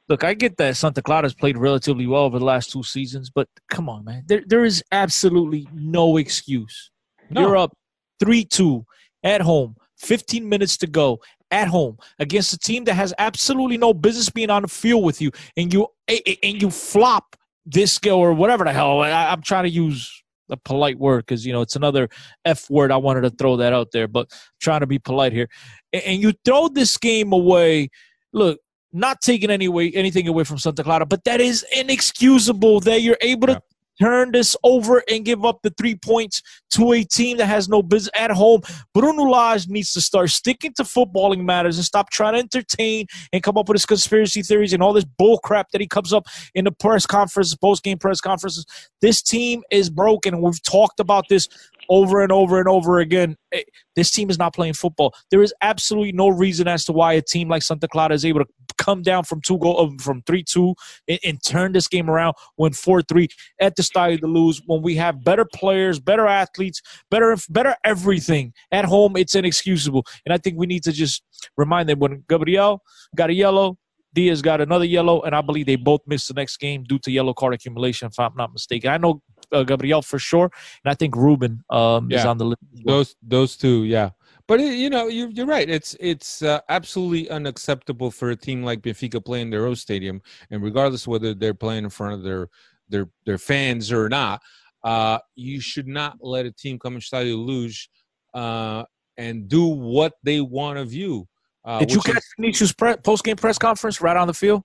look, 0.09 0.25
I 0.25 0.35
get 0.35 0.57
that 0.59 0.77
Santa 0.77 1.03
Clara's 1.03 1.35
played 1.35 1.57
relatively 1.57 2.07
well 2.07 2.25
over 2.25 2.39
the 2.39 2.45
last 2.45 2.71
two 2.71 2.83
seasons, 2.83 3.31
but 3.31 3.49
come 3.71 3.89
on, 3.89 4.05
man, 4.05 4.25
there 4.27 4.43
there 4.47 4.65
is 4.65 4.83
absolutely 4.93 5.69
no 5.73 6.17
excuse. 6.17 6.91
No. 7.31 7.43
You're 7.43 7.57
up 7.57 7.77
three 8.21 8.45
two 8.45 8.85
at 9.23 9.41
home, 9.41 9.77
15 9.99 10.49
minutes 10.49 10.77
to 10.79 10.87
go 10.87 11.21
at 11.51 11.69
home 11.69 11.97
against 12.19 12.53
a 12.53 12.59
team 12.59 12.85
that 12.85 12.95
has 12.95 13.15
absolutely 13.19 13.79
no 13.79 13.95
business 13.95 14.29
being 14.29 14.51
on 14.51 14.63
the 14.63 14.69
field 14.69 15.05
with 15.05 15.21
you, 15.21 15.31
and 15.57 15.73
you 15.73 15.89
and 16.09 16.61
you 16.61 16.71
flop 16.71 17.37
this 17.67 17.99
or 18.07 18.33
whatever 18.33 18.65
the 18.65 18.73
hell. 18.73 19.01
I, 19.01 19.11
I'm 19.11 19.43
trying 19.43 19.65
to 19.65 19.71
use 19.71 20.23
a 20.51 20.57
polite 20.59 20.99
word 20.99 21.25
because 21.25 21.47
you 21.47 21.53
know 21.53 21.63
it's 21.63 21.77
another 21.77 22.09
f 22.45 22.69
word. 22.69 22.93
I 22.93 22.97
wanted 22.97 23.23
to 23.23 23.31
throw 23.31 23.57
that 23.57 23.73
out 23.73 23.93
there, 23.93 24.09
but 24.09 24.31
trying 24.61 24.81
to 24.81 24.87
be 24.87 24.99
polite 24.99 25.33
here. 25.33 25.49
And, 25.93 26.03
and 26.05 26.23
you 26.23 26.33
throw 26.45 26.69
this 26.69 26.97
game 26.99 27.33
away. 27.33 27.91
Look, 28.33 28.61
not 28.95 29.21
taking 29.21 29.51
any 29.51 29.69
way, 29.69 29.91
anything 29.93 30.29
away 30.29 30.45
from 30.45 30.59
Santa 30.59 30.83
Clara, 30.83 31.05
but 31.05 31.25
that 31.25 31.41
is 31.41 31.67
inexcusable 31.77 32.81
that 32.81 33.03
you're 33.03 33.19
able 33.21 33.49
to 33.49 33.61
turn 34.01 34.33
this 34.33 34.57
over 34.65 35.03
and 35.09 35.25
give 35.25 35.45
up 35.45 35.63
the 35.63 35.71
three 35.71 35.95
points 35.95 36.43
to 36.71 36.93
a 36.93 37.05
team 37.05 37.37
that 37.37 37.47
has 37.47 37.69
no 37.69 37.83
business 37.83 38.11
at 38.17 38.31
home. 38.31 38.61
Bruno 38.93 39.25
Lage 39.25 39.69
needs 39.69 39.93
to 39.93 40.01
start 40.01 40.31
sticking 40.31 40.73
to 40.75 40.83
footballing 40.83 41.45
matters 41.45 41.77
and 41.77 41.85
stop 41.85 42.11
trying 42.11 42.35
to 42.35 42.41
entertain 42.41 43.07
and 43.33 43.43
come 43.43 43.57
up 43.57 43.69
with 43.69 43.77
his 43.77 43.87
conspiracy 43.87 44.43
theories 44.43 44.73
and 44.73 44.83
all 44.83 44.93
this 44.93 45.05
bull 45.05 45.39
crap 45.39 45.71
that 45.71 45.81
he 45.81 45.87
comes 45.87 46.13
up 46.13 46.27
in 46.55 46.65
the 46.65 46.73
press 46.73 47.07
conferences, 47.07 47.55
post 47.57 47.83
game 47.83 47.99
press 47.99 48.21
conferences. 48.21 48.67
This 49.01 49.23
team 49.23 49.63
is 49.71 49.91
broken, 49.91 50.35
and 50.35 50.43
we've 50.43 50.63
talked 50.63 51.01
about 51.01 51.29
this 51.29 51.49
over 51.89 52.23
and 52.23 52.33
over 52.33 52.59
and 52.59 52.69
over 52.69 53.01
again. 53.01 53.37
Eh, 53.53 53.63
This 53.97 54.11
team 54.11 54.31
is 54.31 54.39
not 54.39 54.55
playing 54.55 54.75
football. 54.75 55.15
There 55.31 55.43
is 55.43 55.55
absolutely 55.63 56.13
no 56.13 56.29
reason 56.29 56.69
as 56.69 56.85
to 56.87 56.93
why 56.93 57.15
a 57.15 57.23
team 57.23 57.49
like 57.49 57.63
Santa 57.63 57.89
Clara 57.89 58.15
is 58.15 58.25
able 58.25 58.41
to 58.45 58.47
come 58.79 59.03
down 59.03 59.25
from 59.25 59.41
two 59.41 59.59
goal 59.59 59.81
uh, 59.81 60.03
from 60.03 60.23
three 60.23 60.43
two 60.43 60.75
and, 61.09 61.19
and 61.25 61.43
turn 61.45 61.73
this 61.73 61.89
game 61.89 62.11
around, 62.11 62.35
win 62.57 62.73
four 62.73 63.03
three 63.03 63.29
at 63.61 63.77
the 63.77 63.83
Stadio 63.83 64.21
to 64.21 64.27
lose 64.27 64.61
when 64.67 64.83
we 64.83 64.97
have 64.97 65.25
better 65.25 65.45
players, 65.45 66.01
better 66.01 66.27
athletes, 66.27 66.81
better 67.11 67.37
better 67.49 67.77
everything 67.85 68.53
at 68.73 68.85
home. 68.85 69.17
It's 69.17 69.35
inexcusable, 69.35 70.05
and 70.27 70.33
I 70.33 70.39
think 70.39 70.59
we 70.59 70.67
need 70.67 70.83
to 70.85 70.93
just 70.93 71.23
remind 71.57 71.89
them 71.89 71.99
when 72.01 72.25
Gabriel 72.29 72.83
got 73.17 73.31
a 73.31 73.35
yellow. 73.35 73.79
Dias 74.13 74.43
got 74.43 74.61
another 74.61 74.85
yellow, 74.85 75.23
and 75.23 75.35
I 75.35 75.41
believe 75.41 75.67
they 75.67 75.75
both 75.75 76.01
missed 76.07 76.29
the 76.29 76.35
next 76.35 76.59
game 76.59 76.85
due 76.85 77.01
to 77.01 77.11
yellow 77.11 77.35
card 77.35 77.53
accumulation, 77.53 78.07
if 78.07 78.19
I'm 78.21 78.31
not 78.37 78.53
mistaken. 78.53 78.91
I 78.91 78.97
know 78.97 79.21
Gabriel 79.63 80.03
for 80.03 80.19
sure, 80.19 80.51
and 80.85 80.91
I 80.91 80.95
think 80.95 81.15
Ruben 81.15 81.63
um, 81.71 82.11
is 82.11 82.25
on 82.25 82.39
the 82.39 82.47
list. 82.47 82.63
Those 82.85 83.17
those 83.23 83.57
two, 83.57 83.85
yeah. 83.85 84.11
But 84.47 84.61
it, 84.61 84.75
you 84.75 84.91
know, 84.91 85.07
you, 85.09 85.29
you're 85.29 85.47
right. 85.47 85.69
It's 85.71 85.97
it's 86.01 86.43
uh, 86.43 86.61
absolutely 86.69 87.31
unacceptable 87.31 88.11
for 88.11 88.31
a 88.31 88.37
team 88.37 88.63
like 88.63 88.81
Benfica 88.83 89.25
playing 89.25 89.51
their 89.51 89.67
own 89.67 89.77
stadium, 89.77 90.21
and 90.51 90.63
regardless 90.63 91.07
whether 91.07 91.33
they're 91.35 91.55
playing 91.55 91.85
in 91.85 91.91
front 91.91 92.15
of 92.15 92.23
their 92.25 92.49
their 92.89 93.09
their 93.25 93.39
fans 93.39 93.93
or 93.93 94.09
not, 94.09 94.43
uh, 94.83 95.19
you 95.37 95.61
should 95.61 95.87
not 95.87 96.17
let 96.21 96.45
a 96.45 96.51
team 96.51 96.79
come 96.79 96.95
in 96.97 97.01
Stadio 97.01 97.39
Luz 97.39 97.89
uh, 98.35 98.85
and 99.17 99.49
do 99.49 99.65
what 99.67 100.15
they 100.25 100.41
want 100.41 100.79
of 100.79 100.93
you. 100.93 101.27
Uh, 101.65 101.79
Did 101.79 101.93
you 101.93 101.99
which 101.99 102.09
is- 102.09 102.15
catch 102.15 102.25
Vinicius' 102.39 102.73
pre- 102.73 102.97
post 102.97 103.25
game 103.25 103.37
press 103.37 103.57
conference 103.57 104.01
right 104.03 104.17
on 104.17 104.27
the 104.27 104.35
field? 104.35 104.63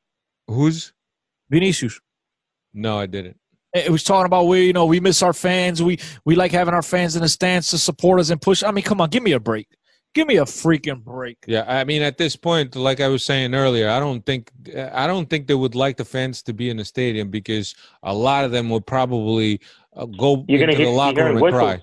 who's? 0.48 0.92
Vinicius. 1.50 2.00
No, 2.74 3.00
I 3.00 3.06
didn't. 3.06 3.38
It 3.74 3.92
was 3.92 4.04
talking 4.04 4.26
about 4.26 4.46
we, 4.48 4.66
you 4.68 4.74
know, 4.74 4.86
we 4.86 5.00
miss 5.00 5.22
our 5.22 5.34
fans. 5.34 5.82
We 5.84 6.00
we 6.26 6.36
like 6.36 6.52
having 6.52 6.74
our 6.74 6.82
fans 6.82 7.16
in 7.16 7.22
the 7.22 7.30
stands 7.30 7.70
to 7.70 7.78
support 7.78 8.20
us 8.20 8.30
and 8.32 8.42
push. 8.42 8.64
I 8.64 8.72
mean, 8.72 8.84
come 8.84 9.00
on, 9.00 9.10
give 9.10 9.22
me 9.24 9.34
a 9.34 9.40
break. 9.40 9.68
Give 10.16 10.28
me 10.28 10.38
a 10.38 10.44
freaking 10.46 11.04
break. 11.04 11.38
Yeah, 11.46 11.66
I 11.68 11.84
mean, 11.84 12.02
at 12.02 12.18
this 12.18 12.36
point, 12.36 12.76
like 12.76 13.00
I 13.00 13.08
was 13.10 13.24
saying 13.24 13.54
earlier, 13.54 13.90
I 13.92 14.00
don't 14.00 14.26
think 14.26 14.50
I 14.76 15.06
don't 15.06 15.30
think 15.30 15.46
they 15.46 15.54
would 15.54 15.76
like 15.76 15.98
the 15.98 16.06
fans 16.06 16.42
to 16.44 16.54
be 16.54 16.72
in 16.72 16.78
the 16.78 16.86
stadium 16.86 17.30
because 17.30 17.76
a 18.02 18.14
lot 18.14 18.44
of 18.44 18.50
them 18.52 18.72
would 18.72 18.88
probably 18.88 19.62
uh, 19.96 20.06
go 20.06 20.44
You're 20.48 20.60
gonna 20.62 20.72
into 20.72 20.78
hear, 20.84 20.86
the 20.88 20.98
locker 20.98 21.18
you're 21.20 21.26
room 21.34 21.38
hearing 21.38 21.54
and 21.54 21.64
cry. 21.64 21.82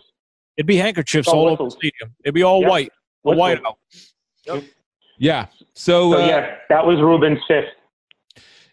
It'd 0.57 0.67
be 0.67 0.77
handkerchiefs 0.77 1.29
Oh, 1.29 1.35
all 1.39 1.49
over 1.51 1.65
the 1.65 1.71
stadium. 1.71 2.15
It'd 2.25 2.35
be 2.35 2.43
all 2.43 2.63
Yep. 2.63 2.71
white, 2.71 2.89
a 2.89 3.29
Whistles. 3.29 3.39
white 3.41 3.61
out. 3.65 4.65
Yeah. 5.19 5.47
So, 5.75 6.11
So 6.13 6.23
uh, 6.23 6.27
yeah, 6.27 6.57
that 6.69 6.85
was 6.85 6.99
Ruben's 6.99 7.39
fifth. 7.47 7.65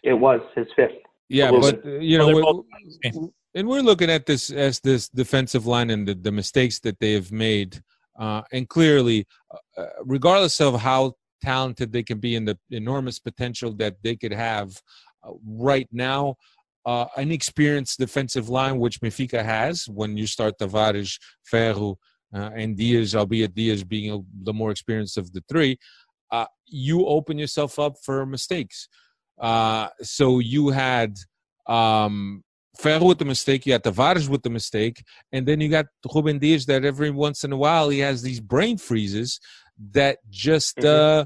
It 0.02 0.14
was 0.14 0.40
his 0.56 0.66
fifth. 0.74 0.90
Yeah, 1.28 1.50
but 1.50 1.84
uh, 1.84 1.98
you 1.98 2.18
know, 2.18 2.26
they're 2.26 2.36
we- 2.36 2.42
both- 2.42 3.30
and 3.56 3.68
we're 3.68 3.82
looking 3.82 4.10
at 4.10 4.26
this 4.26 4.50
as 4.50 4.80
this 4.80 5.08
defensive 5.08 5.66
line 5.66 5.90
and 5.90 6.08
the, 6.08 6.14
the 6.14 6.32
mistakes 6.32 6.80
that 6.80 6.98
they 6.98 7.12
have 7.12 7.30
made, 7.30 7.80
uh, 8.18 8.42
and 8.52 8.68
clearly, 8.68 9.26
uh, 9.78 9.86
regardless 10.04 10.60
of 10.60 10.80
how 10.80 11.12
talented 11.42 11.92
they 11.92 12.02
can 12.02 12.18
be 12.18 12.34
and 12.36 12.48
the 12.48 12.58
enormous 12.70 13.18
potential 13.20 13.72
that 13.74 13.94
they 14.02 14.16
could 14.16 14.32
have 14.32 14.76
uh, 15.26 15.32
right 15.46 15.88
now. 15.92 16.36
Uh, 16.86 17.06
an 17.16 17.32
experienced 17.32 17.98
defensive 17.98 18.50
line, 18.50 18.78
which 18.78 19.00
Benfica 19.00 19.42
has, 19.42 19.88
when 19.88 20.18
you 20.18 20.26
start 20.26 20.58
Tavares, 20.58 21.18
Ferro, 21.42 21.96
uh, 22.34 22.50
and 22.54 22.76
Dias, 22.76 23.14
albeit 23.14 23.54
Dias 23.54 23.82
being 23.82 24.12
a, 24.12 24.18
the 24.42 24.52
more 24.52 24.70
experienced 24.70 25.16
of 25.16 25.32
the 25.32 25.42
three, 25.48 25.78
uh, 26.30 26.44
you 26.66 27.06
open 27.06 27.38
yourself 27.38 27.78
up 27.78 27.94
for 28.04 28.26
mistakes. 28.26 28.88
Uh, 29.38 29.88
so 30.02 30.38
you 30.38 30.68
had 30.70 31.16
um, 31.66 32.42
Ferro 32.78 33.06
with 33.06 33.18
the 33.18 33.24
mistake, 33.24 33.66
you 33.66 33.72
had 33.72 33.82
Tavares 33.84 34.28
with 34.28 34.42
the 34.42 34.50
mistake, 34.50 35.02
and 35.32 35.46
then 35.46 35.60
you 35.60 35.68
got 35.68 35.86
Ruben 36.14 36.38
Dias 36.38 36.66
that 36.66 36.84
every 36.84 37.10
once 37.10 37.44
in 37.44 37.52
a 37.52 37.56
while 37.56 37.88
he 37.88 38.00
has 38.00 38.22
these 38.22 38.40
brain 38.40 38.78
freezes 38.78 39.40
that 39.92 40.18
just 40.30 40.76
Mhm. 40.76 40.84
uh, 40.86 41.24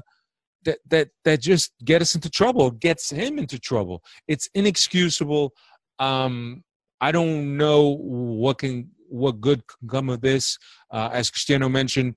that 0.65 0.79
that 0.87 1.09
that 1.23 1.41
just 1.41 1.71
get 1.83 2.01
us 2.01 2.15
into 2.15 2.29
trouble, 2.29 2.71
gets 2.71 3.09
him 3.11 3.39
into 3.39 3.57
trouble. 3.59 4.03
It's 4.27 4.49
inexcusable. 4.53 5.53
Um, 5.99 6.63
I 7.01 7.11
don't 7.11 7.57
know 7.57 7.95
what 7.97 8.59
can 8.59 8.91
what 9.07 9.39
good 9.41 9.63
can 9.67 9.87
come 9.87 10.09
of 10.09 10.21
this. 10.21 10.57
Uh, 10.91 11.09
as 11.11 11.29
Cristiano 11.31 11.69
mentioned, 11.69 12.15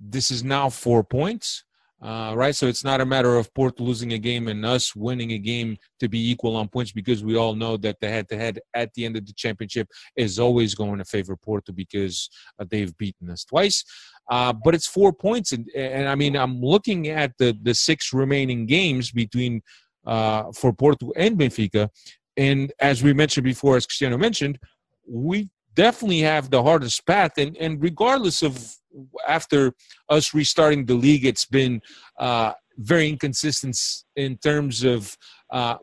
this 0.00 0.30
is 0.30 0.42
now 0.42 0.70
four 0.70 1.04
points, 1.04 1.64
uh, 2.04 2.34
right? 2.36 2.54
So 2.54 2.66
it's 2.66 2.84
not 2.84 3.00
a 3.00 3.06
matter 3.06 3.36
of 3.36 3.52
Porto 3.54 3.82
losing 3.82 4.12
a 4.12 4.18
game 4.18 4.48
and 4.48 4.64
us 4.66 4.94
winning 4.94 5.32
a 5.32 5.38
game 5.38 5.78
to 6.00 6.08
be 6.08 6.30
equal 6.30 6.54
on 6.56 6.68
points 6.68 6.92
because 6.92 7.24
we 7.24 7.34
all 7.34 7.54
know 7.54 7.78
that 7.78 7.96
the 7.98 8.08
head-to-head 8.08 8.60
at 8.74 8.92
the 8.92 9.06
end 9.06 9.16
of 9.16 9.26
the 9.26 9.32
championship 9.32 9.88
is 10.14 10.38
always 10.38 10.74
going 10.74 10.98
to 10.98 11.04
favor 11.06 11.34
Porto 11.34 11.72
because 11.72 12.28
uh, 12.58 12.66
they've 12.70 12.94
beaten 12.98 13.30
us 13.30 13.44
twice. 13.44 13.82
Uh, 14.30 14.52
but 14.52 14.74
it's 14.74 14.86
four 14.86 15.14
points, 15.14 15.52
and, 15.52 15.66
and 15.74 16.08
I 16.08 16.14
mean 16.14 16.36
I'm 16.36 16.60
looking 16.60 17.08
at 17.08 17.32
the 17.38 17.56
the 17.62 17.74
six 17.74 18.12
remaining 18.12 18.66
games 18.66 19.10
between 19.10 19.62
uh, 20.06 20.44
for 20.54 20.72
Porto 20.72 21.12
and 21.16 21.38
Benfica, 21.38 21.90
and 22.36 22.72
as 22.80 23.02
we 23.02 23.12
mentioned 23.12 23.44
before, 23.44 23.76
as 23.76 23.86
Cristiano 23.86 24.16
mentioned, 24.16 24.58
we 25.06 25.50
definitely 25.74 26.20
have 26.20 26.50
the 26.50 26.62
hardest 26.62 27.06
path, 27.06 27.38
and 27.38 27.56
and 27.56 27.82
regardless 27.82 28.42
of 28.42 28.74
after 29.26 29.72
us 30.08 30.34
restarting 30.34 30.86
the 30.86 30.94
league, 30.94 31.24
it's 31.24 31.46
been 31.46 31.80
uh, 32.18 32.52
very 32.78 33.08
inconsistent 33.08 33.76
in 34.16 34.36
terms 34.38 34.84
of 34.84 35.16
uh, 35.50 35.76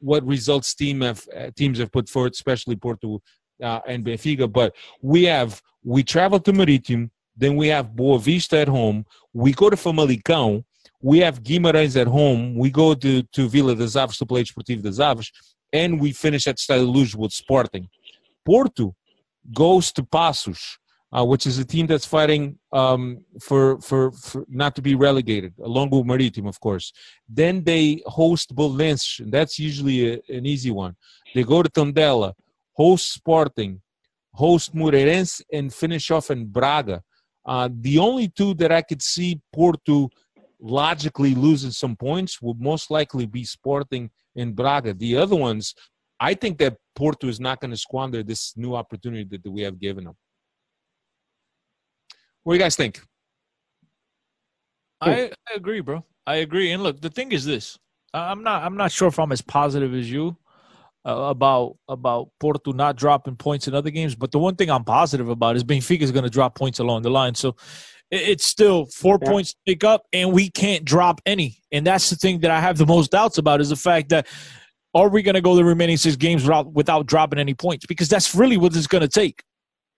what 0.00 0.26
results 0.26 0.74
team 0.74 1.00
have 1.00 1.26
uh, 1.36 1.50
teams 1.56 1.78
have 1.78 1.92
put 1.92 2.08
forward, 2.08 2.32
especially 2.32 2.76
Porto 2.76 3.20
uh, 3.62 3.80
and 3.86 4.04
Benfica. 4.04 4.50
But 4.50 4.74
we 5.02 5.24
have 5.24 5.60
we 5.82 6.02
travel 6.02 6.40
to 6.40 6.52
Marítimo, 6.52 7.10
then 7.36 7.56
we 7.56 7.68
have 7.68 7.88
Boavista 7.88 8.62
at 8.62 8.68
home. 8.68 9.04
We 9.32 9.52
go 9.52 9.70
to 9.70 9.76
Famalicão. 9.76 10.64
We 11.00 11.18
have 11.18 11.42
Guimarães 11.42 12.00
at 12.00 12.06
home. 12.06 12.56
We 12.56 12.70
go 12.70 12.94
to, 12.94 13.22
to 13.22 13.48
Vila 13.48 13.74
das 13.74 13.94
Aves 13.94 14.16
to 14.18 14.26
play 14.26 14.42
Esportivo 14.42 14.82
das 14.82 15.00
Aves, 15.00 15.30
and 15.72 16.00
we 16.00 16.12
finish 16.12 16.46
at 16.46 16.56
Estádio 16.56 16.90
Luz 16.90 17.14
with 17.14 17.32
Sporting. 17.32 17.88
Porto 18.44 18.94
goes 19.52 19.92
to 19.92 20.02
Paços, 20.02 20.76
uh, 21.12 21.24
which 21.24 21.46
is 21.46 21.58
a 21.58 21.64
team 21.64 21.86
that's 21.86 22.06
fighting 22.06 22.58
um, 22.72 23.24
for, 23.40 23.80
for 23.80 24.12
for 24.12 24.44
not 24.48 24.74
to 24.76 24.82
be 24.82 24.94
relegated, 24.94 25.54
along 25.62 25.90
with 25.90 26.04
Marítimo, 26.04 26.48
of 26.48 26.60
course. 26.60 26.92
Then 27.28 27.62
they 27.62 28.02
host 28.06 28.54
Belenenses, 28.54 29.20
and 29.20 29.32
that's 29.32 29.58
usually 29.58 30.14
a, 30.14 30.20
an 30.28 30.46
easy 30.46 30.70
one. 30.70 30.96
They 31.34 31.44
go 31.44 31.62
to 31.62 31.70
Tondela, 31.70 32.32
host 32.72 33.12
Sporting, 33.12 33.80
host 34.32 34.74
Moreirense, 34.74 35.42
and 35.52 35.72
finish 35.72 36.10
off 36.10 36.30
in 36.30 36.46
Braga. 36.46 37.02
Uh, 37.46 37.68
the 37.72 37.98
only 37.98 38.28
two 38.28 38.54
that 38.54 38.72
I 38.72 38.82
could 38.82 39.02
see 39.02 39.40
Porto 39.52 40.08
logically 40.60 41.34
losing 41.34 41.70
some 41.70 41.94
points 41.94 42.40
would 42.40 42.58
most 42.60 42.90
likely 42.90 43.26
be 43.26 43.44
Sporting 43.44 44.10
and 44.34 44.56
Braga. 44.56 44.94
The 44.94 45.16
other 45.16 45.36
ones, 45.36 45.74
I 46.18 46.34
think 46.34 46.58
that 46.58 46.78
Porto 46.94 47.28
is 47.28 47.40
not 47.40 47.60
going 47.60 47.70
to 47.70 47.76
squander 47.76 48.22
this 48.22 48.56
new 48.56 48.74
opportunity 48.74 49.24
that, 49.24 49.42
that 49.42 49.50
we 49.50 49.62
have 49.62 49.80
given 49.80 50.04
them. 50.04 50.14
What 52.42 52.54
do 52.54 52.58
you 52.58 52.62
guys 52.64 52.76
think? 52.76 53.00
I, 55.00 55.30
I 55.50 55.54
agree, 55.56 55.80
bro. 55.80 56.04
I 56.26 56.36
agree. 56.36 56.72
And 56.72 56.82
look, 56.82 57.00
the 57.00 57.10
thing 57.10 57.32
is 57.32 57.44
this: 57.44 57.78
I- 58.12 58.30
I'm 58.30 58.42
not 58.42 58.62
I'm 58.62 58.76
not 58.76 58.92
sure 58.92 59.08
if 59.08 59.18
I'm 59.18 59.32
as 59.32 59.42
positive 59.42 59.94
as 59.94 60.10
you 60.10 60.36
uh, 61.06 61.12
about 61.28 61.76
about 61.88 62.28
Porto 62.40 62.72
not 62.72 62.96
dropping 62.96 63.36
points 63.36 63.68
in 63.68 63.74
other 63.74 63.90
games. 63.90 64.14
But 64.14 64.30
the 64.32 64.38
one 64.38 64.56
thing 64.56 64.70
I'm 64.70 64.84
positive 64.84 65.28
about 65.28 65.56
is 65.56 65.64
Benfica 65.64 66.00
is 66.02 66.12
going 66.12 66.24
to 66.24 66.30
drop 66.30 66.54
points 66.54 66.78
along 66.78 67.02
the 67.02 67.10
line. 67.10 67.34
So 67.34 67.56
it- 68.10 68.28
it's 68.28 68.46
still 68.46 68.86
four 68.86 69.18
Yeah. 69.22 69.28
points 69.30 69.52
to 69.52 69.58
pick 69.66 69.84
up, 69.84 70.06
and 70.12 70.32
we 70.32 70.48
can't 70.50 70.84
drop 70.84 71.20
any. 71.26 71.58
And 71.72 71.86
that's 71.86 72.08
the 72.08 72.16
thing 72.16 72.40
that 72.40 72.50
I 72.50 72.60
have 72.60 72.78
the 72.78 72.86
most 72.86 73.10
doubts 73.10 73.36
about 73.38 73.60
is 73.60 73.68
the 73.68 73.76
fact 73.76 74.08
that 74.10 74.26
are 74.94 75.08
we 75.08 75.22
going 75.22 75.34
to 75.34 75.40
go 75.40 75.56
the 75.56 75.64
remaining 75.64 75.96
six 75.96 76.16
games 76.16 76.42
without 76.42 76.72
without 76.72 77.06
dropping 77.06 77.38
any 77.38 77.54
points? 77.54 77.86
Because 77.86 78.08
that's 78.08 78.34
really 78.34 78.56
what 78.56 78.74
it's 78.76 78.86
going 78.86 79.02
to 79.02 79.08
take. 79.08 79.42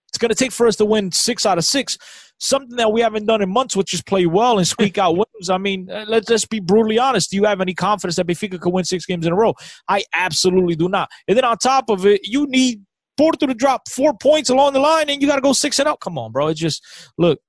It's 0.09 0.17
going 0.17 0.29
to 0.29 0.35
take 0.35 0.51
for 0.51 0.67
us 0.67 0.75
to 0.77 0.85
win 0.85 1.11
six 1.11 1.45
out 1.45 1.57
of 1.57 1.65
six, 1.65 1.97
something 2.39 2.77
that 2.77 2.91
we 2.91 3.01
haven't 3.01 3.25
done 3.25 3.41
in 3.41 3.49
months, 3.49 3.75
which 3.75 3.93
is 3.93 4.01
play 4.01 4.25
well 4.25 4.57
and 4.57 4.67
squeak 4.67 4.97
out 4.97 5.17
wins. 5.17 5.49
I 5.49 5.57
mean, 5.57 5.89
uh, 5.91 6.05
let's 6.07 6.27
just 6.27 6.49
be 6.49 6.59
brutally 6.59 6.97
honest. 6.97 7.29
Do 7.29 7.37
you 7.37 7.43
have 7.43 7.61
any 7.61 7.73
confidence 7.73 8.15
that 8.15 8.27
Benfica 8.27 8.59
could 8.59 8.73
win 8.73 8.85
six 8.85 9.05
games 9.05 9.25
in 9.25 9.33
a 9.33 9.35
row? 9.35 9.53
I 9.87 10.03
absolutely 10.13 10.75
do 10.75 10.89
not. 10.89 11.09
And 11.27 11.37
then 11.37 11.45
on 11.45 11.57
top 11.57 11.89
of 11.89 12.05
it, 12.05 12.21
you 12.23 12.47
need 12.47 12.81
Porto 13.17 13.47
to 13.47 13.53
drop 13.53 13.89
four 13.89 14.13
points 14.17 14.49
along 14.49 14.73
the 14.73 14.79
line, 14.79 15.09
and 15.09 15.21
you 15.21 15.27
got 15.27 15.35
to 15.35 15.41
go 15.41 15.53
six 15.53 15.77
and 15.79 15.87
out. 15.87 15.99
Come 15.99 16.17
on, 16.17 16.31
bro. 16.31 16.47
It's 16.47 16.59
just 16.59 16.83
look, 17.17 17.39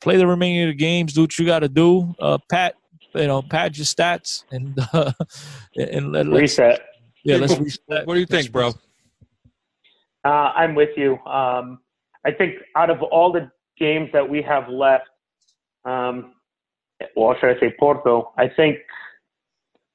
play 0.00 0.16
the 0.16 0.26
remaining 0.26 0.62
of 0.62 0.68
the 0.68 0.74
games, 0.74 1.12
do 1.12 1.22
what 1.22 1.38
you 1.38 1.46
got 1.46 1.60
to 1.60 1.68
do. 1.68 2.14
Uh, 2.18 2.38
pat, 2.50 2.74
you 3.14 3.26
know, 3.26 3.42
pad 3.42 3.76
your 3.76 3.84
stats, 3.84 4.44
and 4.50 4.78
uh, 4.92 5.12
and 5.76 6.12
let, 6.12 6.26
let's 6.26 6.58
Reset. 6.58 6.80
yeah, 7.24 7.36
let's 7.36 7.58
reset. 7.58 7.80
What 8.06 8.14
do 8.14 8.20
you 8.20 8.26
think, 8.26 8.52
bro? 8.52 8.72
Uh, 10.24 10.28
I'm 10.28 10.74
with 10.74 10.90
you. 10.96 11.18
Um, 11.24 11.80
I 12.26 12.32
think 12.32 12.54
out 12.76 12.90
of 12.90 13.02
all 13.02 13.32
the 13.32 13.50
games 13.78 14.10
that 14.12 14.28
we 14.28 14.42
have 14.42 14.68
left, 14.68 15.08
um, 15.84 16.34
well, 17.16 17.34
should 17.40 17.56
I 17.56 17.60
say 17.60 17.74
Porto? 17.78 18.32
I 18.36 18.48
think 18.48 18.78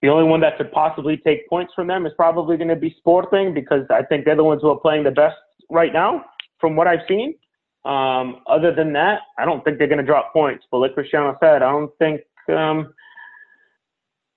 the 0.02 0.10
only 0.10 0.24
one 0.24 0.42
that 0.42 0.58
could 0.58 0.72
possibly 0.72 1.18
take 1.18 1.48
points 1.50 1.74
from 1.76 1.88
them 1.88 2.06
is 2.06 2.14
probably 2.16 2.58
going 2.58 2.70
to 2.70 2.76
be 2.76 2.96
Sporting 2.98 3.54
because 3.54 3.86
I 3.90 4.04
think 4.04 4.26
they're 4.26 4.36
the 4.36 4.44
ones 4.44 4.62
who 4.62 4.70
are 4.70 4.80
playing 4.80 5.04
the 5.04 5.12
best 5.12 5.36
right 5.70 5.94
now, 5.94 6.26
from 6.60 6.76
what 6.76 6.88
I've 6.88 7.06
seen. 7.08 7.36
Um, 7.86 8.38
other 8.48 8.74
than 8.74 8.94
that, 8.94 9.20
I 9.38 9.46
don't 9.46 9.64
think 9.64 9.78
they're 9.78 9.88
going 9.88 10.00
to 10.00 10.06
drop 10.06 10.32
points. 10.34 10.66
But 10.72 10.80
like 10.80 10.94
Cristiano 10.94 11.38
said, 11.42 11.62
I 11.62 11.72
don't 11.72 11.92
think 12.00 12.22
um, 12.50 12.94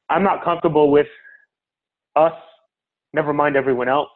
I'm 0.09 0.23
not 0.23 0.45
comfortable 0.45 0.91
with 0.91 1.07
us. 2.15 2.33
Never 3.13 3.33
mind 3.33 3.57
everyone 3.57 3.89
else. 3.89 4.09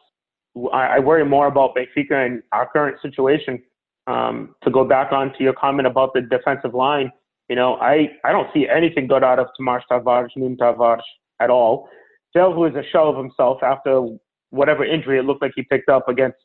I, 0.73 0.97
I 0.97 0.99
worry 0.99 1.25
more 1.25 1.47
about 1.47 1.75
Benfica 1.75 2.25
and 2.25 2.43
our 2.51 2.67
current 2.71 2.97
situation. 3.01 3.61
Um, 4.07 4.55
to 4.63 4.71
go 4.71 4.83
back 4.83 5.11
on 5.11 5.31
to 5.37 5.43
your 5.43 5.53
comment 5.53 5.87
about 5.87 6.13
the 6.13 6.21
defensive 6.21 6.73
line, 6.73 7.11
you 7.49 7.55
know, 7.55 7.75
I, 7.75 8.09
I 8.25 8.31
don't 8.31 8.47
see 8.53 8.67
anything 8.67 9.07
good 9.07 9.23
out 9.23 9.37
of 9.37 9.47
Tomás 9.59 9.81
Tavares, 9.89 10.29
Nuno 10.35 10.55
Tavares 10.55 11.01
at 11.39 11.49
all. 11.49 11.87
Delvo 12.35 12.69
is 12.69 12.75
a 12.75 12.83
shell 12.91 13.09
of 13.09 13.17
himself 13.17 13.61
after 13.61 14.07
whatever 14.49 14.85
injury 14.85 15.19
it 15.19 15.23
looked 15.23 15.41
like 15.41 15.51
he 15.55 15.63
picked 15.63 15.89
up 15.89 16.09
against 16.09 16.37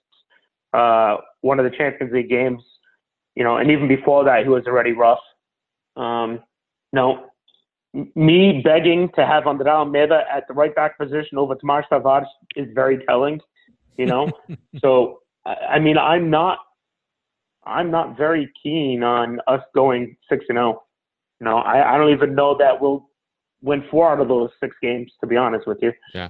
uh, 0.75 1.17
one 1.41 1.59
of 1.59 1.65
the 1.65 1.77
Champions 1.77 2.13
League 2.13 2.29
games. 2.29 2.63
You 3.35 3.45
know, 3.45 3.57
and 3.59 3.71
even 3.71 3.87
before 3.87 4.25
that, 4.25 4.43
he 4.43 4.49
was 4.49 4.65
already 4.67 4.93
rough. 4.93 5.21
Um, 5.97 6.41
no, 6.93 7.27
me 8.15 8.61
begging 8.63 9.11
to 9.17 9.27
have 9.27 9.45
André 9.45 9.69
Almeida 9.69 10.25
at 10.33 10.47
the 10.49 10.55
right 10.55 10.75
back 10.75 10.99
position 10.99 11.39
over 11.39 11.55
Tomás 11.57 11.85
Tavares 11.91 12.27
is 12.55 12.69
very 12.75 13.05
telling 13.07 13.41
you 13.97 14.07
know. 14.07 14.31
so 14.81 15.21
I 15.45 15.55
I 15.75 15.79
mean, 15.79 15.99
I'm 15.99 16.31
not, 16.31 16.59
I'm 17.65 17.91
not 17.91 18.17
very 18.17 18.51
keen 18.63 19.03
on 19.03 19.41
us 19.47 19.63
going 19.75 20.17
six 20.29 20.45
and 20.49 20.57
zero. 20.57 20.83
You 21.41 21.45
know, 21.47 21.59
I, 21.59 21.95
I 21.95 21.99
don't 21.99 22.13
even 22.13 22.35
know 22.35 22.57
that 22.59 22.81
we'll 22.81 23.09
win 23.63 23.85
four 23.91 24.11
out 24.11 24.21
of 24.21 24.29
those 24.29 24.51
six 24.61 24.75
games. 24.81 25.13
To 25.21 25.27
be 25.27 25.37
honest 25.37 25.67
with 25.67 25.79
you, 25.83 25.93
Yeah, 26.15 26.29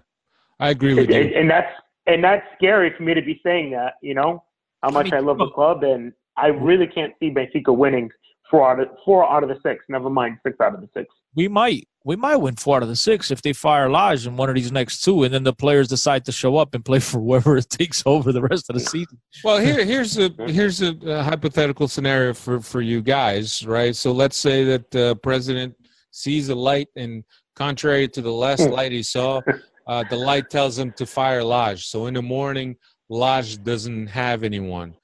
I 0.58 0.70
agree 0.70 0.94
with 0.94 1.10
and, 1.10 1.30
you. 1.30 1.36
and 1.36 1.50
that's 1.50 1.72
and 2.06 2.22
that's 2.22 2.46
scary 2.56 2.92
for 2.96 3.02
me 3.02 3.14
to 3.14 3.22
be 3.22 3.40
saying 3.44 3.70
that. 3.72 3.94
You 4.02 4.14
know, 4.14 4.44
how 4.82 4.90
much 4.90 5.12
I 5.12 5.20
love 5.20 5.38
the 5.38 5.50
club, 5.50 5.82
and 5.84 6.12
I 6.36 6.48
really 6.48 6.86
can't 6.86 7.14
see 7.20 7.30
Benfica 7.30 7.76
winning 7.76 8.10
four 8.50 8.70
out 8.70 8.80
of 8.80 8.88
four 9.04 9.28
out 9.28 9.42
of 9.42 9.48
the 9.48 9.58
six. 9.62 9.84
Never 9.88 10.10
mind 10.10 10.38
six 10.44 10.56
out 10.60 10.74
of 10.74 10.80
the 10.80 10.88
six. 10.94 11.08
We 11.36 11.48
might 11.48 11.86
we 12.06 12.14
might 12.14 12.36
win 12.36 12.54
four 12.54 12.76
out 12.76 12.84
of 12.84 12.88
the 12.88 12.94
six 12.94 13.32
if 13.32 13.42
they 13.42 13.52
fire 13.52 13.90
Lage 13.90 14.28
in 14.28 14.36
one 14.36 14.48
of 14.48 14.54
these 14.54 14.70
next 14.70 15.02
two, 15.02 15.24
and 15.24 15.34
then 15.34 15.42
the 15.42 15.52
players 15.52 15.88
decide 15.88 16.24
to 16.26 16.32
show 16.32 16.56
up 16.56 16.72
and 16.72 16.84
play 16.84 17.00
for 17.00 17.18
whoever 17.18 17.56
it 17.56 17.68
takes 17.70 18.00
over 18.06 18.30
the 18.32 18.42
rest 18.42 18.70
of 18.70 18.74
the 18.74 18.80
season. 18.80 19.20
Well, 19.42 19.58
here 19.58 19.84
here's 19.92 20.16
a 20.16 20.30
here's 20.46 20.82
a, 20.82 20.96
a 21.04 21.24
hypothetical 21.24 21.88
scenario 21.88 22.32
for 22.32 22.60
for 22.60 22.80
you 22.80 23.02
guys, 23.02 23.66
right? 23.66 23.94
So 23.94 24.12
let's 24.12 24.36
say 24.36 24.62
that 24.64 24.92
the 24.92 25.16
president 25.16 25.74
sees 26.12 26.48
a 26.48 26.54
light, 26.54 26.88
and 26.94 27.24
contrary 27.56 28.06
to 28.06 28.22
the 28.22 28.32
last 28.32 28.70
light 28.70 28.92
he 28.92 29.02
saw, 29.02 29.40
uh, 29.88 30.04
the 30.08 30.16
light 30.16 30.48
tells 30.48 30.78
him 30.78 30.92
to 30.92 31.06
fire 31.06 31.42
Lage. 31.42 31.86
So 31.86 32.06
in 32.06 32.14
the 32.14 32.22
morning, 32.22 32.76
Lage 33.08 33.60
doesn't 33.64 34.06
have 34.06 34.44
anyone. 34.44 34.94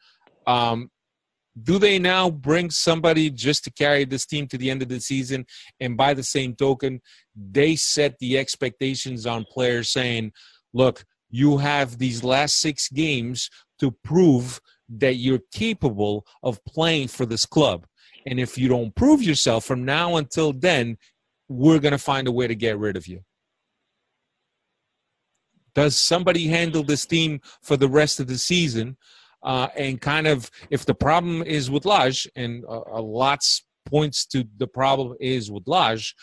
Um, 0.47 0.89
do 1.61 1.79
they 1.79 1.99
now 1.99 2.31
bring 2.31 2.71
somebody 2.71 3.31
just 3.31 3.65
to 3.65 3.71
carry 3.71 4.05
this 4.05 4.25
team 4.25 4.47
to 4.49 4.59
the 4.59 4.71
end 4.71 4.83
of 4.83 4.89
the 4.89 5.01
season? 5.01 5.47
And 5.81 5.97
by 5.97 6.15
the 6.15 6.23
same 6.23 6.55
token, 6.55 7.01
they 7.37 7.77
set 7.77 8.19
the 8.19 8.39
expectations 8.39 9.27
on 9.27 9.45
players 9.45 9.91
saying, 9.91 10.33
look, 10.73 11.05
you 11.31 11.59
have 11.59 11.99
these 11.99 12.25
last 12.25 12.57
six 12.57 12.89
games 12.89 13.51
to 13.81 13.91
prove 13.91 14.61
that 14.89 15.15
you're 15.15 15.41
capable 15.53 16.27
of 16.43 16.65
playing 16.65 17.09
for 17.09 17.27
this 17.27 17.47
club. 17.47 17.87
And 18.27 18.39
if 18.39 18.57
you 18.57 18.69
don't 18.69 18.95
prove 18.95 19.23
yourself 19.23 19.65
from 19.65 19.85
now 19.85 20.17
until 20.17 20.53
then, 20.53 20.99
we're 21.49 21.81
going 21.81 21.93
to 21.93 21.99
find 21.99 22.29
a 22.29 22.33
way 22.33 22.47
to 22.47 22.55
get 22.55 22.79
rid 22.79 22.97
of 22.97 23.07
you. 23.07 23.21
Does 25.75 25.97
somebody 25.97 26.49
handle 26.49 26.83
this 26.83 27.07
team 27.07 27.41
for 27.63 27.77
the 27.77 27.89
rest 27.89 28.21
of 28.21 28.27
the 28.27 28.39
season? 28.39 28.97
Uh, 29.43 29.69
and 29.77 30.01
kind 30.01 30.27
of, 30.27 30.51
if 30.71 30.87
the 30.87 30.95
problem 30.95 31.43
is 31.43 31.71
with 31.71 31.85
Lage, 31.85 32.29
and 32.37 32.65
uh, 32.65 32.83
a 32.93 33.01
lots 33.01 33.65
points 33.87 34.25
to 34.27 34.45
the 34.57 34.67
problem 34.67 35.17
is 35.21 35.51
with 35.51 35.65
Lage, 35.67 36.15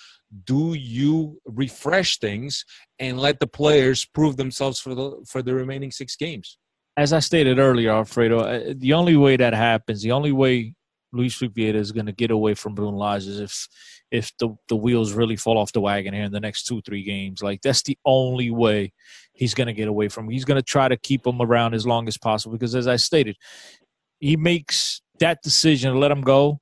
do 0.45 0.73
you 0.73 1.39
refresh 1.45 2.17
things 2.19 2.65
and 2.99 3.19
let 3.19 3.39
the 3.39 3.47
players 3.47 4.05
prove 4.05 4.37
themselves 4.37 4.79
for 4.79 4.95
the 4.95 5.11
for 5.27 5.41
the 5.41 5.53
remaining 5.53 5.91
six 5.91 6.15
games? 6.15 6.57
As 6.97 7.13
I 7.13 7.19
stated 7.19 7.59
earlier, 7.59 7.91
Alfredo, 7.91 8.39
uh, 8.39 8.73
the 8.75 8.93
only 8.93 9.15
way 9.15 9.37
that 9.37 9.53
happens, 9.53 10.01
the 10.01 10.11
only 10.11 10.31
way 10.31 10.75
Luis 11.11 11.35
Filipe 11.35 11.75
is 11.75 11.91
going 11.91 12.05
to 12.05 12.11
get 12.11 12.31
away 12.31 12.53
from 12.53 12.75
Bruno 12.75 12.97
Lage 12.97 13.25
is 13.25 13.39
if 13.39 13.67
if 14.11 14.31
the 14.37 14.55
the 14.67 14.75
wheels 14.75 15.13
really 15.13 15.35
fall 15.35 15.57
off 15.57 15.71
the 15.71 15.81
wagon 15.81 16.13
here 16.13 16.23
in 16.23 16.31
the 16.31 16.39
next 16.39 16.63
two 16.63 16.81
three 16.81 17.03
games. 17.03 17.41
Like 17.41 17.61
that's 17.61 17.83
the 17.83 17.97
only 18.05 18.51
way 18.51 18.93
he's 19.39 19.53
going 19.53 19.67
to 19.67 19.73
get 19.73 19.87
away 19.87 20.09
from. 20.09 20.29
He's 20.29 20.45
going 20.45 20.59
to 20.59 20.65
try 20.65 20.89
to 20.89 20.97
keep 20.97 21.25
him 21.25 21.41
around 21.41 21.73
as 21.73 21.87
long 21.87 22.07
as 22.07 22.17
possible 22.17 22.57
because, 22.57 22.75
as 22.75 22.87
I 22.87 22.97
stated, 22.97 23.37
he 24.19 24.35
makes 24.35 25.01
that 25.19 25.41
decision 25.41 25.93
to 25.93 25.97
let 25.97 26.11
him 26.11 26.21
go, 26.21 26.59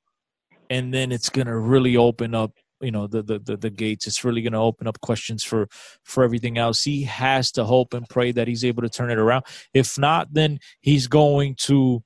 and 0.70 0.94
then 0.94 1.12
it's 1.12 1.30
going 1.30 1.48
to 1.48 1.58
really 1.58 1.98
open 1.98 2.36
up 2.36 2.52
you 2.80 2.92
know 2.92 3.08
the, 3.08 3.24
the 3.24 3.40
the, 3.40 3.58
the 3.58 3.70
gates. 3.72 4.06
It's 4.06 4.24
really 4.24 4.44
going 4.44 4.54
to 4.54 4.60
open 4.60 4.88
up 4.88 5.02
questions 5.02 5.44
for 5.44 5.68
for 6.04 6.24
everything 6.24 6.60
else. 6.60 6.84
He 6.84 7.04
has 7.04 7.52
to 7.54 7.66
hope 7.66 7.96
and 7.96 8.08
pray 8.08 8.32
that 8.32 8.48
he's 8.48 8.64
able 8.64 8.84
to 8.84 8.90
turn 8.90 9.10
it 9.10 9.18
around. 9.18 9.46
If 9.74 9.98
not 9.98 10.34
then 10.34 10.60
he's 10.82 11.08
going 11.08 11.56
to 11.62 12.04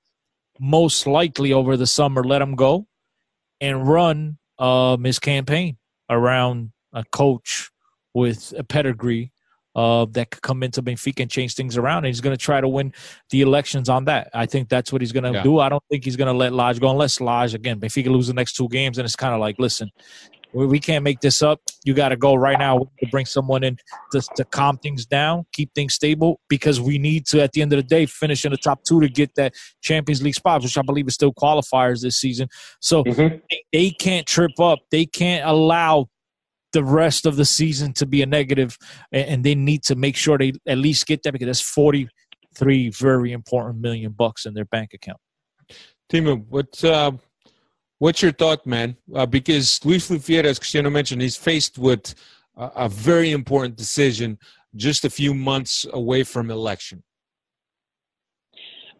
most 0.59 1.05
likely 1.05 1.51
over 1.51 1.75
the 1.75 1.87
summer 1.87 2.23
let 2.23 2.41
him 2.41 2.55
go 2.55 2.85
and 3.59 3.87
run 3.87 4.37
um, 4.59 5.03
his 5.03 5.19
campaign 5.19 5.77
around 6.09 6.71
a 6.93 7.03
coach 7.11 7.69
with 8.13 8.53
a 8.57 8.63
pedigree 8.63 9.31
uh, 9.75 10.05
that 10.11 10.31
could 10.31 10.41
come 10.41 10.63
into 10.63 10.81
Benfica 10.81 11.21
and 11.21 11.31
change 11.31 11.55
things 11.55 11.77
around. 11.77 11.99
And 11.99 12.07
he's 12.07 12.21
going 12.21 12.35
to 12.35 12.43
try 12.43 12.61
to 12.61 12.67
win 12.67 12.93
the 13.29 13.41
elections 13.41 13.89
on 13.89 14.05
that. 14.05 14.29
I 14.33 14.45
think 14.45 14.69
that's 14.69 14.91
what 14.91 15.01
he's 15.01 15.11
going 15.11 15.23
to 15.23 15.31
Yeah. 15.31 15.43
do. 15.43 15.59
I 15.59 15.69
don't 15.69 15.83
think 15.89 16.03
he's 16.03 16.15
going 16.15 16.27
to 16.27 16.37
let 16.37 16.53
Lage 16.53 16.79
go 16.79 16.89
unless 16.89 17.21
Lage, 17.21 17.53
again, 17.53 17.79
Benfica 17.79 18.07
lose 18.07 18.27
the 18.27 18.33
next 18.33 18.53
two 18.53 18.67
games. 18.69 18.97
And 18.97 19.05
it's 19.05 19.15
kind 19.15 19.33
of 19.33 19.39
like, 19.39 19.55
listen, 19.59 19.89
we, 20.53 20.79
can't 20.79 21.03
make 21.03 21.21
this 21.21 21.41
up. 21.41 21.61
You 21.85 21.93
got 21.93 22.09
to 22.09 22.17
go 22.17 22.35
right 22.35 22.59
now 22.59 22.79
to 22.79 23.07
bring 23.09 23.25
someone 23.25 23.63
in 23.63 23.77
to, 24.11 24.21
to 24.35 24.43
calm 24.43 24.77
things 24.79 25.05
down, 25.05 25.45
keep 25.53 25.73
things 25.73 25.93
stable, 25.93 26.41
because 26.49 26.81
we 26.81 26.97
need 26.97 27.25
to, 27.27 27.41
at 27.41 27.53
the 27.53 27.61
end 27.61 27.71
of 27.71 27.77
the 27.77 27.83
day, 27.83 28.05
finish 28.05 28.43
in 28.43 28.51
the 28.51 28.57
top 28.57 28.83
two 28.83 28.99
to 28.99 29.07
get 29.07 29.33
that 29.35 29.53
Champions 29.81 30.21
League 30.21 30.35
spot, 30.35 30.61
which 30.61 30.77
I 30.77 30.81
believe 30.81 31.07
is 31.07 31.13
still 31.13 31.33
qualifiers 31.33 32.01
this 32.01 32.17
season. 32.17 32.49
So 32.81 33.03
Mhm. 33.05 33.41
they, 33.49 33.63
they 33.71 33.89
can't 33.91 34.27
trip 34.27 34.59
up. 34.59 34.79
They 34.91 35.05
can't 35.05 35.47
allow 35.47 36.07
the 36.73 36.83
rest 36.83 37.25
of 37.25 37.35
the 37.35 37.45
season 37.45 37.93
to 37.93 38.05
be 38.05 38.21
a 38.21 38.25
negative, 38.25 38.77
and, 39.11 39.27
and 39.27 39.43
they 39.43 39.55
need 39.55 39.83
to 39.83 39.95
make 39.95 40.15
sure 40.15 40.37
they 40.37 40.53
at 40.67 40.77
least 40.77 41.05
get 41.05 41.23
that 41.23 41.33
because 41.33 41.47
that's 41.47 41.61
43 41.61 42.89
very 42.89 43.31
important 43.31 43.81
million 43.81 44.11
bucks 44.11 44.45
in 44.45 44.53
their 44.53 44.65
bank 44.65 44.93
account. 44.93 45.19
Timo, 46.11 46.45
what 46.47 46.83
uh, 46.83 47.11
what's 47.99 48.21
your 48.21 48.33
thought, 48.33 48.65
man? 48.65 48.97
Uh, 49.13 49.25
because 49.25 49.83
Luis 49.85 50.07
Filipe, 50.07 50.45
as 50.45 50.59
Cristiano 50.59 50.89
mentioned, 50.89 51.21
he's 51.21 51.37
faced 51.37 51.77
with 51.77 52.15
a, 52.57 52.71
a 52.75 52.89
very 52.89 53.31
important 53.31 53.75
decision 53.77 54.37
just 54.75 55.05
a 55.05 55.09
few 55.09 55.33
months 55.33 55.85
away 55.93 56.23
from 56.23 56.49
election. 56.49 57.03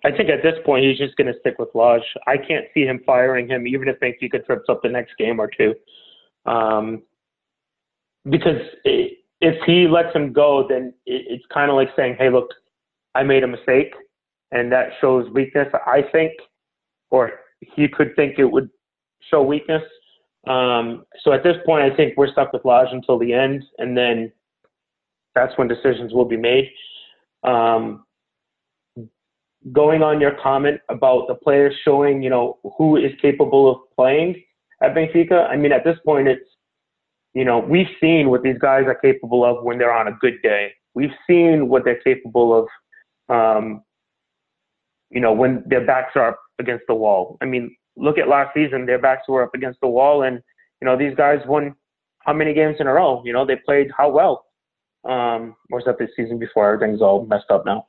I 0.03 0.11
think 0.11 0.29
at 0.29 0.41
this 0.41 0.55
point 0.65 0.85
he's 0.85 0.97
just 0.97 1.15
going 1.15 1.31
to 1.31 1.39
stick 1.39 1.59
with 1.59 1.69
Lage. 1.75 2.01
I 2.25 2.37
can't 2.37 2.65
see 2.73 2.85
him 2.85 3.01
firing 3.05 3.47
him, 3.47 3.67
even 3.67 3.87
if 3.87 3.99
Benfica 3.99 4.43
trips 4.45 4.65
up 4.67 4.81
the 4.81 4.89
next 4.89 5.15
game 5.17 5.39
or 5.39 5.47
two. 5.47 5.75
Um, 6.45 7.03
because 8.29 8.61
if 8.85 9.55
he 9.65 9.87
lets 9.87 10.15
him 10.15 10.33
go, 10.33 10.65
then 10.67 10.93
it, 11.05 11.25
it's 11.29 11.45
kind 11.53 11.69
of 11.69 11.75
like 11.75 11.89
saying, 11.95 12.15
"Hey, 12.17 12.29
look, 12.29 12.49
I 13.15 13.23
made 13.23 13.43
a 13.43 13.47
mistake," 13.47 13.93
and 14.51 14.71
that 14.71 14.89
shows 14.99 15.29
weakness. 15.31 15.67
I 15.85 16.03
think, 16.11 16.33
or 17.09 17.31
he 17.59 17.87
could 17.87 18.15
think 18.15 18.39
it 18.39 18.45
would 18.45 18.69
show 19.29 19.43
weakness. 19.43 19.83
Um, 20.47 21.05
so 21.23 21.33
at 21.33 21.43
this 21.43 21.57
point, 21.65 21.91
I 21.91 21.95
think 21.95 22.17
we're 22.17 22.31
stuck 22.31 22.53
with 22.53 22.65
Lage 22.65 22.87
until 22.91 23.19
the 23.19 23.33
end, 23.33 23.63
and 23.77 23.95
then 23.95 24.31
that's 25.35 25.55
when 25.57 25.67
decisions 25.67 26.13
will 26.13 26.25
be 26.25 26.37
made. 26.37 26.69
Um, 27.43 28.05
going 29.71 30.01
on 30.01 30.19
your 30.19 30.35
comment 30.41 30.81
about 30.89 31.27
the 31.27 31.35
players 31.35 31.75
showing, 31.85 32.23
you 32.23 32.29
know, 32.29 32.57
who 32.77 32.97
is 32.97 33.11
capable 33.21 33.69
of 33.69 33.77
playing 33.95 34.41
at 34.81 34.95
Benfica, 34.95 35.47
I 35.47 35.55
mean, 35.55 35.71
at 35.71 35.83
this 35.83 35.97
point, 36.03 36.27
it's, 36.27 36.49
you 37.33 37.45
know, 37.45 37.59
we've 37.59 37.87
seen 37.99 38.29
what 38.29 38.43
these 38.43 38.57
guys 38.57 38.83
are 38.87 38.95
capable 38.95 39.45
of 39.45 39.63
when 39.63 39.77
they're 39.77 39.93
on 39.93 40.07
a 40.07 40.17
good 40.19 40.41
day. 40.41 40.71
We've 40.93 41.13
seen 41.27 41.69
what 41.69 41.85
they're 41.85 42.01
capable 42.01 42.67
of, 43.29 43.33
um, 43.33 43.83
you 45.09 45.21
know, 45.21 45.31
when 45.31 45.63
their 45.65 45.85
backs 45.85 46.11
are 46.15 46.29
up 46.29 46.39
against 46.59 46.83
the 46.87 46.95
wall. 46.95 47.37
I 47.41 47.45
mean, 47.45 47.75
look 47.95 48.17
at 48.17 48.27
last 48.27 48.53
season; 48.53 48.85
their 48.85 48.99
backs 48.99 49.27
were 49.27 49.43
up 49.43 49.55
against 49.55 49.79
the 49.81 49.87
wall, 49.87 50.23
and 50.23 50.41
you 50.81 50.85
know, 50.85 50.97
these 50.97 51.15
guys 51.15 51.39
won 51.45 51.75
how 52.19 52.33
many 52.33 52.53
games 52.53 52.77
in 52.79 52.87
a 52.87 52.93
row? 52.93 53.21
You 53.25 53.33
know, 53.33 53.45
they 53.45 53.55
played 53.55 53.91
how 53.95 54.09
well. 54.09 54.45
Um, 55.03 55.55
or 55.71 55.79
was 55.79 55.83
that 55.85 55.97
the 55.97 56.07
season 56.15 56.37
before? 56.37 56.73
Everything's 56.73 57.01
all 57.01 57.25
messed 57.25 57.49
up 57.49 57.65
now. 57.65 57.85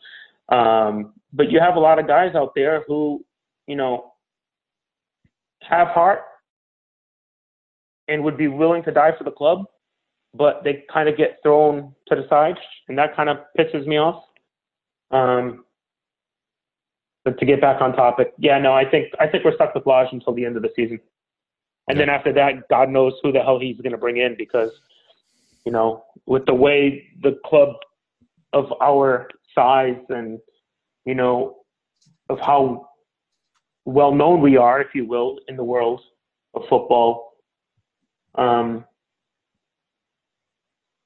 Um, 0.49 1.15
but 1.33 1.51
you 1.51 1.61
have 1.61 1.77
a 1.77 1.81
lot 1.81 1.99
of 1.99 2.07
guys 2.07 2.35
out 2.35 2.53
there 2.55 2.85
who, 2.87 3.25
you 3.67 3.77
know, 3.77 4.13
have 5.63 5.89
heart 5.89 6.21
and 8.13 8.23
would 8.25 8.37
be 8.37 8.49
willing 8.49 8.83
to 8.85 8.93
die 8.93 9.13
for 9.17 9.25
the 9.25 9.31
club, 9.31 9.65
but 10.35 10.63
they 10.65 10.85
kind 10.93 11.09
of 11.09 11.17
get 11.17 11.39
thrown 11.43 11.95
to 12.09 12.15
the 12.15 12.27
side, 12.29 12.57
and 12.89 12.99
that 12.99 13.17
kind 13.17 13.29
of 13.29 13.39
pisses 13.59 13.87
me 13.87 13.97
off. 13.97 14.25
Um, 15.11 15.65
but 17.25 17.39
to 17.39 17.47
get 17.47 17.61
back 17.61 17.81
on 17.81 17.95
topic, 17.95 18.33
yeah, 18.39 18.59
no, 18.59 18.73
I 18.73 18.85
think 18.89 19.13
I 19.21 19.27
think 19.27 19.45
we're 19.45 19.55
stuck 19.55 19.75
with 19.75 19.87
Lage 19.87 20.09
until 20.13 20.35
the 20.35 20.45
end 20.45 20.57
of 20.57 20.63
the 20.63 20.71
season, 20.77 21.01
and 21.89 21.99
then 21.99 22.09
after 22.09 22.33
that, 22.35 22.69
God 22.69 22.91
knows 22.91 23.15
who 23.23 23.33
the 23.33 23.41
hell 23.41 23.59
he's 23.59 23.77
going 23.79 23.93
to 23.93 23.99
bring 23.99 24.19
in 24.19 24.37
because, 24.37 24.71
you 25.65 25.73
know, 25.73 26.05
with 26.27 26.47
the 26.47 26.55
way 26.55 27.09
the 27.23 27.39
club 27.45 27.77
of 28.53 28.73
our 28.83 29.29
size 29.55 30.01
and 30.09 30.39
you 31.05 31.15
know 31.15 31.57
of 32.29 32.39
how 32.41 32.89
well 33.85 34.15
known 34.15 34.41
we 34.41 34.57
are, 34.57 34.81
if 34.81 34.95
you 34.95 35.07
will, 35.07 35.39
in 35.49 35.57
the 35.57 35.65
world 35.65 36.01
of 36.55 36.63
football. 36.69 37.32
Um, 38.35 38.85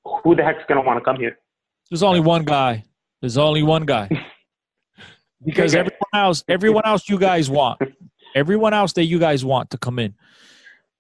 who 0.04 0.34
the 0.34 0.44
heck's 0.44 0.64
going 0.68 0.80
to 0.80 0.86
want 0.86 0.98
to 0.98 1.04
come 1.04 1.16
here? 1.16 1.38
There's 1.90 2.02
only 2.02 2.20
one 2.20 2.44
guy. 2.44 2.84
There's 3.20 3.38
only 3.38 3.62
one 3.62 3.86
guy. 3.86 4.08
Because 5.44 5.74
everyone 5.74 6.00
else, 6.14 6.42
everyone 6.48 6.84
else 6.86 7.08
you 7.08 7.18
guys 7.18 7.48
want, 7.50 7.80
everyone 8.34 8.72
else 8.74 8.94
that 8.94 9.04
you 9.04 9.18
guys 9.18 9.44
want 9.44 9.70
to 9.70 9.78
come 9.78 9.98
in, 9.98 10.14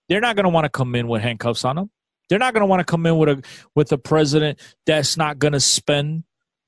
they're 0.08 0.20
not 0.20 0.36
going 0.36 0.44
to 0.44 0.50
want 0.50 0.66
to 0.66 0.68
come 0.68 0.94
in 0.94 1.08
with 1.08 1.22
handcuffs 1.22 1.64
on 1.64 1.76
them. 1.76 1.90
They're 2.28 2.38
not 2.38 2.52
going 2.52 2.60
to 2.60 2.66
want 2.66 2.80
to 2.80 2.84
come 2.84 3.06
in 3.06 3.16
with 3.18 3.28
a 3.28 3.42
with 3.74 3.90
a 3.92 3.98
president 3.98 4.60
that's 4.84 5.16
not 5.16 5.38
going 5.38 5.54
to 5.54 5.60
spend 5.60 6.24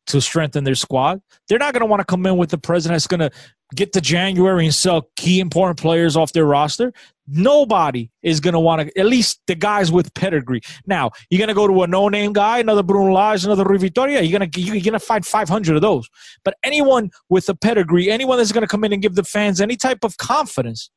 to 0.09 0.21
strengthen 0.21 0.65
their 0.65 0.75
squad. 0.75 1.21
They're 1.49 1.59
not 1.59 1.73
going 1.73 1.81
to 1.81 1.87
want 1.87 2.01
to 2.01 2.05
come 2.05 2.27
in 2.27 2.37
with 2.37 2.51
the 2.51 2.59
president 2.59 2.97
that's 2.97 3.07
going 3.07 3.21
to 3.21 3.31
get 3.75 3.93
to 3.93 4.01
January 4.01 4.65
and 4.65 4.75
sell 4.75 5.09
key 5.17 5.41
important 5.41 5.79
players 5.79 6.17
off 6.17 6.33
their 6.33 6.47
roster. 6.47 6.93
Nobody 7.27 8.11
is 8.23 8.41
going 8.41 8.55
to 8.55 8.59
want 8.61 8.81
to, 8.89 8.99
at 8.99 9.05
least 9.07 9.41
the 9.47 9.55
guys 9.55 9.93
with 9.93 10.13
pedigree. 10.15 10.63
Now, 10.87 11.11
you're 11.29 11.39
going 11.39 11.49
to 11.49 11.55
go 11.55 11.67
to 11.69 11.83
a 11.83 11.87
no-name 11.87 12.33
guy, 12.33 12.59
another 12.59 12.83
Bruno 12.83 13.13
Lage, 13.13 13.45
another 13.45 13.65
Rui 13.65 13.79
Vitoria. 13.79 14.23
You're 14.23 14.39
going 14.39 14.51
to 14.51 14.61
you're 14.61 14.81
going 14.83 14.93
to 14.95 14.99
find 14.99 15.25
500 15.25 15.77
of 15.77 15.83
those. 15.83 16.09
But 16.45 16.55
anyone 16.65 17.11
with 17.29 17.49
a 17.51 17.55
pedigree, 17.55 18.11
anyone 18.11 18.39
that's 18.39 18.51
going 18.53 18.63
to 18.63 18.69
come 18.69 18.83
in 18.85 18.93
and 18.95 19.03
give 19.03 19.15
the 19.15 19.25
fans 19.25 19.61
any 19.61 19.77
type 19.77 20.05
of 20.05 20.17
confidence, 20.17 20.91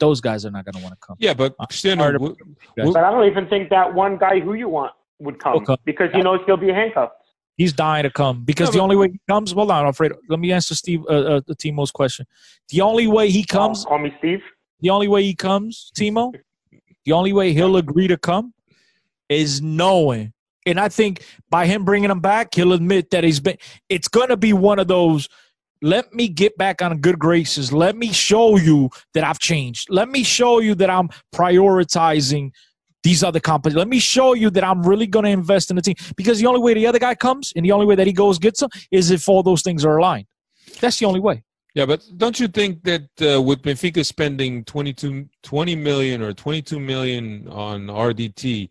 those 0.00 0.22
guys 0.22 0.46
are 0.46 0.50
not 0.50 0.64
going 0.64 0.74
to 0.76 0.80
want 0.82 0.92
to 0.94 1.06
come. 1.06 1.16
Yeah, 1.20 1.34
but 1.34 1.54
uh, 1.60 1.66
Cristiano, 1.66 2.02
tired 2.04 2.14
of- 2.16 2.22
w- 2.22 2.36
But 2.76 3.04
I 3.04 3.10
don't 3.10 3.26
even 3.26 3.46
think 3.46 3.68
that 3.68 3.92
one 3.92 4.16
guy 4.16 4.40
who 4.40 4.54
you 4.54 4.70
want 4.70 4.92
would 5.18 5.38
come 5.38 5.56
Okay. 5.56 5.76
because 5.84 6.10
he 6.14 6.22
knows 6.22 6.40
he'll 6.46 6.56
be 6.56 6.68
handcuffed. 6.68 7.14
He's 7.56 7.72
dying 7.72 8.02
to 8.02 8.10
come 8.10 8.44
because 8.44 8.68
No, 8.68 8.72
the 8.72 8.80
only 8.80 8.96
way 8.96 9.08
he 9.10 9.20
comes. 9.28 9.52
Hold 9.52 9.70
on, 9.70 9.86
Alfredo. 9.86 10.16
Let 10.28 10.40
me 10.40 10.52
answer 10.52 10.74
Steve 10.74 11.02
uh, 11.08 11.12
uh, 11.12 11.40
Timo's 11.52 11.90
question. 11.90 12.26
The 12.68 12.82
only 12.82 13.06
way 13.06 13.30
he 13.30 13.44
comes, 13.44 13.84
Call 13.84 13.98
me 13.98 14.12
Steve. 14.18 14.40
the 14.80 14.90
only 14.90 15.08
way 15.08 15.22
he 15.22 15.34
comes, 15.34 15.90
Timo, 15.96 16.34
the 17.04 17.12
only 17.12 17.32
way 17.32 17.52
he'll 17.54 17.76
agree 17.76 18.08
to 18.08 18.16
come 18.18 18.52
is 19.28 19.60
knowing 19.62 20.32
And 20.66 20.78
I 20.78 20.88
think 20.88 21.24
by 21.50 21.66
him 21.66 21.84
bringing 21.84 22.10
him 22.10 22.20
back, 22.20 22.54
he'll 22.54 22.72
admit 22.72 23.10
that 23.10 23.24
he's 23.24 23.40
been. 23.40 23.56
It's 23.88 24.08
going 24.08 24.28
to 24.28 24.36
be 24.36 24.52
one 24.52 24.78
of 24.78 24.88
those. 24.88 25.28
Let 25.82 26.12
me 26.12 26.28
get 26.28 26.56
back 26.58 26.82
on 26.82 26.98
good 26.98 27.18
graces. 27.18 27.72
Let 27.72 27.96
me 27.96 28.12
show 28.12 28.56
you 28.56 28.90
that 29.14 29.24
I've 29.24 29.38
changed. 29.38 29.88
Let 29.90 30.08
me 30.08 30.22
show 30.24 30.58
you 30.60 30.74
that 30.76 30.90
I'm 30.90 31.08
prioritizing 31.34 32.50
these 33.06 33.22
other 33.22 33.38
companies. 33.38 33.76
Let 33.76 33.86
me 33.86 34.00
show 34.00 34.34
you 34.34 34.50
that 34.50 34.64
I'm 34.64 34.82
really 34.82 35.06
going 35.06 35.26
to 35.26 35.30
invest 35.30 35.70
in 35.70 35.76
the 35.76 35.82
team. 35.82 35.94
Because 36.16 36.40
the 36.40 36.46
only 36.46 36.60
way 36.60 36.74
the 36.74 36.88
other 36.88 36.98
guy 36.98 37.14
comes 37.14 37.52
and 37.54 37.64
the 37.64 37.70
only 37.70 37.86
way 37.86 37.94
that 37.94 38.06
he 38.06 38.12
goes 38.12 38.36
gets 38.40 38.58
them 38.58 38.70
is 38.90 39.12
if 39.12 39.28
all 39.28 39.44
those 39.44 39.62
things 39.62 39.84
are 39.84 39.96
aligned. 39.98 40.26
That's 40.80 40.98
the 40.98 41.06
only 41.06 41.20
way. 41.20 41.44
Yeah, 41.76 41.86
but 41.86 42.02
don't 42.16 42.40
you 42.40 42.48
think 42.48 42.82
that 42.82 43.08
uh, 43.20 43.40
with 43.40 43.62
Benfica 43.62 44.04
spending 44.04 44.64
22, 44.64 45.28
20 45.42 45.76
million 45.76 46.20
or 46.20 46.32
22 46.32 46.80
million 46.80 47.46
on 47.48 47.86
RDT, 47.86 48.70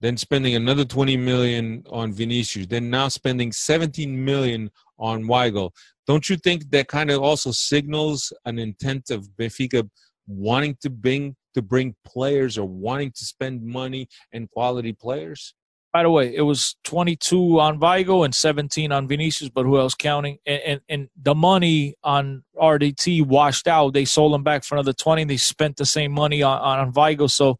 then 0.00 0.16
spending 0.16 0.54
another 0.54 0.84
20 0.84 1.16
million 1.18 1.84
on 1.90 2.12
Vinicius, 2.12 2.66
then 2.66 2.88
now 2.88 3.08
spending 3.08 3.52
17 3.52 4.24
million 4.24 4.70
on 4.98 5.24
Weigl, 5.24 5.70
don't 6.06 6.30
you 6.30 6.36
think 6.36 6.70
that 6.70 6.88
kind 6.88 7.10
of 7.10 7.22
also 7.22 7.50
signals 7.50 8.32
an 8.46 8.58
intent 8.58 9.10
of 9.10 9.28
Benfica 9.38 9.88
wanting 10.26 10.76
to 10.80 10.90
bring 10.90 11.36
to 11.54 11.62
bring 11.62 11.94
players 12.04 12.58
or 12.58 12.66
wanting 12.66 13.12
to 13.12 13.24
spend 13.24 13.62
money 13.62 14.08
and 14.32 14.50
quality 14.50 14.92
players? 14.92 15.54
By 15.92 16.02
the 16.02 16.10
way, 16.10 16.34
it 16.34 16.42
was 16.42 16.74
22 16.82 17.60
on 17.60 17.78
Weigl 17.78 18.24
and 18.24 18.34
17 18.34 18.90
on 18.90 19.06
Vinicius, 19.06 19.48
but 19.48 19.64
who 19.64 19.78
else 19.78 19.94
counting? 19.94 20.38
And, 20.44 20.60
and, 20.66 20.80
and 20.88 21.08
the 21.16 21.36
money 21.36 21.94
on 22.02 22.42
RDT 22.60 23.24
washed 23.24 23.68
out. 23.68 23.94
They 23.94 24.04
sold 24.04 24.34
them 24.34 24.42
back 24.42 24.64
for 24.64 24.74
another 24.74 24.92
20. 24.92 25.22
They 25.22 25.36
spent 25.36 25.76
the 25.76 25.86
same 25.86 26.10
money 26.10 26.42
on, 26.42 26.58
on 26.58 26.92
Weigl. 26.92 27.30
So 27.30 27.58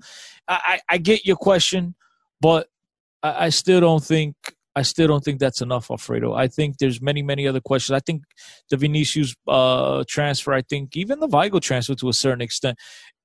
I, 0.49 0.81
I 0.89 0.99
get 0.99 1.25
your 1.25 1.37
question, 1.37 1.95
but 2.41 2.67
I, 3.23 3.47
I 3.47 3.49
still 3.51 3.81
don't 3.81 4.03
think 4.03 4.35
I 4.77 4.83
still 4.83 5.07
don't 5.07 5.23
think 5.23 5.39
that's 5.39 5.63
enough, 5.63 5.91
Alfredo. 5.91 6.35
I 6.35 6.49
think 6.49 6.79
there's 6.79 7.01
many, 7.01 7.23
many 7.23 7.47
other 7.47 7.61
questions. 7.61 7.95
I 7.95 8.01
think 8.01 8.25
the 8.71 8.77
Vinicius 8.77 9.35
uh, 9.47 10.03
transfer, 10.09 10.53
I 10.53 10.63
think 10.63 10.97
even 10.97 11.21
the 11.21 11.29
Weigl 11.29 11.61
transfer 11.61 11.95
to 11.95 12.09
a 12.09 12.13
certain 12.13 12.41
extent, 12.41 12.77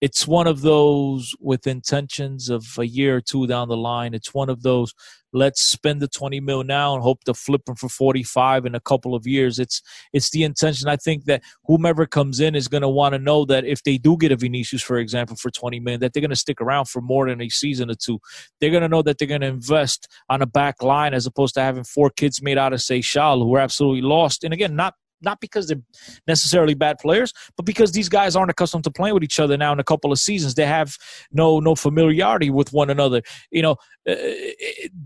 it's 0.01 0.27
one 0.27 0.47
of 0.47 0.61
those 0.61 1.35
with 1.39 1.67
intentions 1.67 2.49
of 2.49 2.65
a 2.77 2.87
year 2.87 3.17
or 3.17 3.21
two 3.21 3.47
down 3.47 3.67
the 3.67 3.77
line. 3.77 4.13
It's 4.13 4.33
one 4.33 4.49
of 4.49 4.63
those 4.63 4.93
let's 5.33 5.61
spend 5.61 6.01
the 6.01 6.07
20 6.07 6.39
mil 6.39 6.63
now 6.63 6.93
and 6.93 7.03
hope 7.03 7.23
to 7.23 7.33
flip 7.33 7.65
them 7.65 7.75
for 7.75 7.89
45 7.89 8.65
in 8.65 8.75
a 8.75 8.79
couple 8.79 9.15
of 9.15 9.27
years. 9.27 9.59
It's 9.59 9.81
it's 10.13 10.31
the 10.31 10.43
intention. 10.43 10.87
I 10.87 10.95
think 10.95 11.25
that 11.25 11.43
whomever 11.65 12.05
comes 12.05 12.39
in 12.39 12.55
is 12.55 12.67
going 12.67 12.81
to 12.81 12.89
want 12.89 13.13
to 13.13 13.19
know 13.19 13.45
that 13.45 13.65
if 13.65 13.83
they 13.83 13.97
do 13.97 14.17
get 14.17 14.31
a 14.31 14.35
Vinicius, 14.35 14.81
for 14.81 14.97
example, 14.97 15.35
for 15.35 15.51
20 15.51 15.79
million, 15.79 15.99
that 16.01 16.13
they're 16.13 16.21
going 16.21 16.29
to 16.29 16.35
stick 16.35 16.61
around 16.61 16.85
for 16.85 17.01
more 17.01 17.29
than 17.29 17.41
a 17.41 17.49
season 17.49 17.91
or 17.91 17.95
two. 17.95 18.19
They're 18.59 18.71
going 18.71 18.81
to 18.81 18.89
know 18.89 19.01
that 19.03 19.17
they're 19.17 19.27
going 19.27 19.41
to 19.41 19.47
invest 19.47 20.07
on 20.29 20.41
a 20.41 20.47
back 20.47 20.81
line 20.81 21.13
as 21.13 21.25
opposed 21.25 21.53
to 21.55 21.61
having 21.61 21.83
four 21.83 22.09
kids 22.09 22.41
made 22.41 22.57
out 22.57 22.73
of 22.73 22.79
Seixal 22.79 23.43
who 23.43 23.55
are 23.55 23.59
absolutely 23.59 24.01
lost. 24.01 24.43
And 24.43 24.53
again, 24.53 24.75
not 24.75 24.95
not 25.21 25.39
because 25.39 25.67
they're 25.67 25.81
necessarily 26.27 26.73
bad 26.73 26.97
players, 26.99 27.33
but 27.55 27.65
because 27.65 27.91
these 27.91 28.09
guys 28.09 28.35
aren't 28.35 28.51
accustomed 28.51 28.83
to 28.85 28.91
playing 28.91 29.13
with 29.13 29.23
each 29.23 29.39
other 29.39 29.57
now 29.57 29.71
in 29.73 29.79
a 29.79 29.83
couple 29.83 30.11
of 30.11 30.19
seasons. 30.19 30.55
They 30.55 30.65
have 30.65 30.97
no 31.31 31.59
no 31.59 31.75
familiarity 31.75 32.49
with 32.49 32.73
one 32.73 32.89
another. 32.89 33.21
You 33.51 33.61
know, 33.61 33.75
uh, 34.07 34.15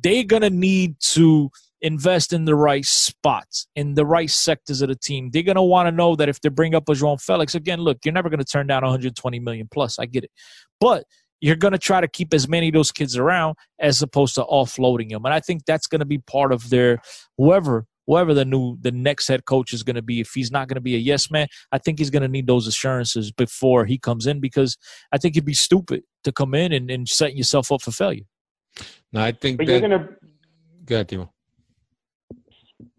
they're 0.01 0.23
gonna 0.23 0.49
need 0.49 0.99
to 1.01 1.49
invest 1.81 2.31
in 2.31 2.45
the 2.45 2.55
right 2.55 2.85
spots, 2.85 3.67
in 3.75 3.95
the 3.95 4.05
right 4.05 4.29
sectors 4.29 4.81
of 4.81 4.89
the 4.89 4.95
team. 4.95 5.29
They're 5.31 5.43
gonna 5.43 5.63
want 5.63 5.87
to 5.87 5.91
know 5.91 6.15
that 6.15 6.29
if 6.29 6.41
they 6.41 6.49
bring 6.49 6.75
up 6.75 6.87
a 6.89 6.93
João 6.93 7.21
Felix 7.21 7.55
again, 7.55 7.79
look, 7.79 7.99
you're 8.05 8.13
never 8.13 8.29
gonna 8.29 8.43
turn 8.43 8.67
down 8.67 8.83
120 8.83 9.39
million 9.39 9.67
plus. 9.71 9.99
I 9.99 10.05
get 10.05 10.23
it, 10.23 10.31
but 10.79 11.05
you're 11.43 11.57
going 11.57 11.73
to 11.73 11.77
try 11.77 11.99
to 11.99 12.07
keep 12.07 12.33
as 12.33 12.47
many 12.47 12.69
of 12.69 12.73
those 12.73 12.89
kids 12.89 13.17
around 13.17 13.57
as 13.77 14.01
opposed 14.01 14.33
to 14.35 14.45
offloading 14.45 15.09
them. 15.09 15.25
And 15.25 15.33
I 15.33 15.41
think 15.41 15.65
that's 15.65 15.87
going 15.87 15.99
to 15.99 16.05
be 16.05 16.19
part 16.19 16.53
of 16.53 16.69
their 16.69 16.99
whoever 17.37 17.85
whoever 18.07 18.33
the 18.33 18.45
new 18.45 18.77
the 18.81 18.91
next 18.91 19.27
head 19.27 19.45
coach 19.45 19.73
is 19.73 19.83
going 19.83 19.95
to 19.95 20.01
be 20.01 20.19
if 20.19 20.31
he's 20.33 20.51
not 20.51 20.67
going 20.67 20.75
to 20.75 20.81
be 20.81 20.95
a 20.95 20.99
yes 20.99 21.31
man 21.31 21.47
i 21.71 21.77
think 21.77 21.99
he's 21.99 22.09
going 22.09 22.21
to 22.21 22.27
need 22.27 22.47
those 22.47 22.67
assurances 22.67 23.31
before 23.31 23.85
he 23.85 23.97
comes 23.97 24.27
in 24.27 24.39
because 24.39 24.77
i 25.11 25.17
think 25.17 25.35
it'd 25.35 25.45
be 25.45 25.53
stupid 25.53 26.03
to 26.23 26.31
come 26.31 26.53
in 26.53 26.71
and, 26.71 26.89
and 26.89 27.07
set 27.07 27.35
yourself 27.35 27.71
up 27.71 27.81
for 27.81 27.91
failure. 27.91 28.23
No 29.11 29.21
i 29.21 29.31
think 29.31 29.57
but 29.57 29.67
that, 29.67 29.71
you're 29.71 29.81
gonna 29.81 30.09
go 30.85 30.95
ahead, 30.95 31.07
Timo. 31.07 31.29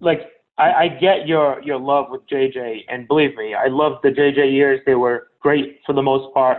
like 0.01 0.31
I, 0.57 0.73
I 0.73 0.89
get 0.89 1.27
your 1.27 1.61
your 1.63 1.79
love 1.79 2.07
with 2.11 2.23
jj 2.31 2.81
and 2.89 3.09
believe 3.09 3.37
me 3.37 3.55
i 3.55 3.67
love 3.67 3.99
the 4.03 4.11
jj 4.11 4.53
years. 4.53 4.81
They 4.87 4.95
were 4.95 5.29
great 5.41 5.81
for 5.85 5.93
the 5.93 6.03
most 6.03 6.33
part. 6.33 6.59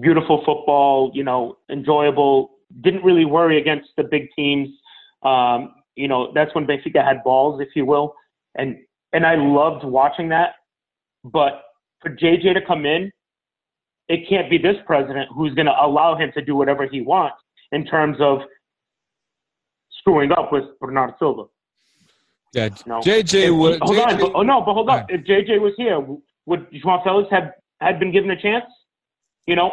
Beautiful 0.00 0.42
football 0.44 1.10
you 1.14 1.24
know 1.24 1.58
enjoyable. 1.70 2.50
Didn't 2.80 3.04
really 3.04 3.24
worry 3.24 3.58
against 3.58 3.90
the 3.96 4.02
big 4.02 4.28
teams. 4.34 4.68
Um, 5.22 5.76
you 5.96 6.08
know, 6.08 6.32
that's 6.34 6.54
when 6.54 6.66
Benfica 6.66 7.04
had 7.04 7.24
balls, 7.24 7.60
if 7.60 7.68
you 7.74 7.84
will. 7.84 8.14
And 8.54 8.76
and 9.12 9.26
I 9.26 9.34
loved 9.34 9.84
watching 9.84 10.28
that. 10.28 10.54
But 11.24 11.62
for 12.00 12.10
JJ 12.10 12.54
to 12.54 12.60
come 12.64 12.86
in, 12.86 13.10
it 14.08 14.28
can't 14.28 14.48
be 14.48 14.58
this 14.58 14.76
president 14.86 15.28
who's 15.34 15.54
going 15.54 15.66
to 15.66 15.74
allow 15.80 16.16
him 16.16 16.30
to 16.34 16.44
do 16.44 16.54
whatever 16.54 16.86
he 16.86 17.00
wants 17.00 17.36
in 17.72 17.84
terms 17.84 18.18
of 18.20 18.40
screwing 19.98 20.30
up 20.32 20.52
with 20.52 20.64
Bernardo 20.80 21.14
Silva. 21.18 21.44
Yeah, 22.52 22.68
no. 22.86 23.00
JJ 23.00 23.58
would. 23.58 23.80
Hold 23.80 23.96
JJ, 23.96 24.06
on, 24.06 24.20
but, 24.20 24.32
oh 24.34 24.42
no, 24.42 24.60
but 24.60 24.74
hold 24.74 24.90
on. 24.90 25.06
If 25.08 25.22
JJ 25.22 25.60
was 25.60 25.72
here, 25.76 26.00
would 26.46 26.70
João 26.70 27.02
Felix 27.02 27.28
have 27.30 27.52
had 27.80 27.98
been 27.98 28.12
given 28.12 28.30
a 28.30 28.40
chance? 28.40 28.64
You 29.46 29.56
know, 29.56 29.72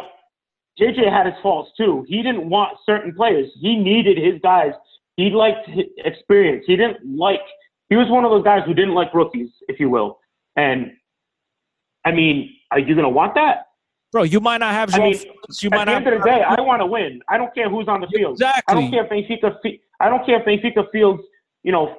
JJ 0.80 1.10
had 1.10 1.26
his 1.26 1.34
faults 1.42 1.70
too. 1.76 2.04
He 2.08 2.22
didn't 2.22 2.48
want 2.48 2.78
certain 2.84 3.14
players. 3.14 3.50
He 3.60 3.76
needed 3.76 4.18
his 4.18 4.40
guys 4.42 4.72
he 5.16 5.30
liked 5.30 5.68
experience. 5.98 6.64
He 6.66 6.76
didn't 6.76 7.16
like. 7.16 7.40
He 7.88 7.96
was 7.96 8.08
one 8.08 8.24
of 8.24 8.30
those 8.30 8.44
guys 8.44 8.62
who 8.66 8.74
didn't 8.74 8.94
like 8.94 9.12
rookies, 9.14 9.50
if 9.68 9.78
you 9.78 9.90
will. 9.90 10.18
And 10.56 10.92
I 12.04 12.12
mean, 12.12 12.54
are 12.70 12.78
you 12.78 12.94
going 12.94 13.04
to 13.04 13.10
want 13.10 13.34
that? 13.34 13.66
Bro, 14.12 14.24
you 14.24 14.40
might 14.40 14.58
not 14.58 14.72
have. 14.72 14.94
I 14.94 14.98
mean, 14.98 15.18
you 15.60 15.70
might 15.70 15.80
at 15.80 15.84
the 15.86 15.92
end 15.92 16.06
of 16.06 16.22
the 16.22 16.24
day, 16.24 16.42
I 16.42 16.60
want 16.60 16.80
to 16.80 16.86
win. 16.86 17.20
I 17.28 17.36
don't 17.36 17.52
care 17.52 17.68
who's 17.68 17.88
on 17.88 18.00
the 18.00 18.06
field. 18.14 18.34
Exactly. 18.34 18.62
I 18.68 18.80
don't 18.80 18.90
care 18.90 19.04
if 19.04 19.10
Benfica. 19.10 19.78
I 20.00 20.08
don't 20.08 20.24
care 20.24 20.40
if 20.40 20.46
Benfica 20.46 20.90
fields, 20.92 21.22
you 21.64 21.72
know, 21.72 21.96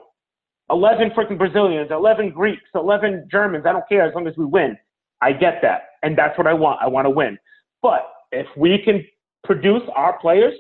eleven 0.70 1.10
freaking 1.10 1.38
Brazilians, 1.38 1.92
eleven 1.92 2.30
Greeks, 2.30 2.64
eleven 2.74 3.28
Germans. 3.30 3.66
I 3.66 3.74
don't 3.74 3.88
care 3.90 4.08
as 4.08 4.16
long 4.16 4.28
as 4.28 4.38
we 4.38 4.46
win. 4.46 4.78
I 5.22 5.34
get 5.34 5.62
that, 5.62 5.82
and 6.04 6.18
that's 6.18 6.38
what 6.38 6.48
I 6.48 6.54
want. 6.54 6.80
I 6.82 6.88
want 6.88 7.06
to 7.06 7.10
win. 7.10 7.38
But 7.82 8.10
if 8.32 8.48
we 8.56 8.78
can 8.78 9.06
produce 9.44 9.84
our 9.94 10.18
players 10.20 10.54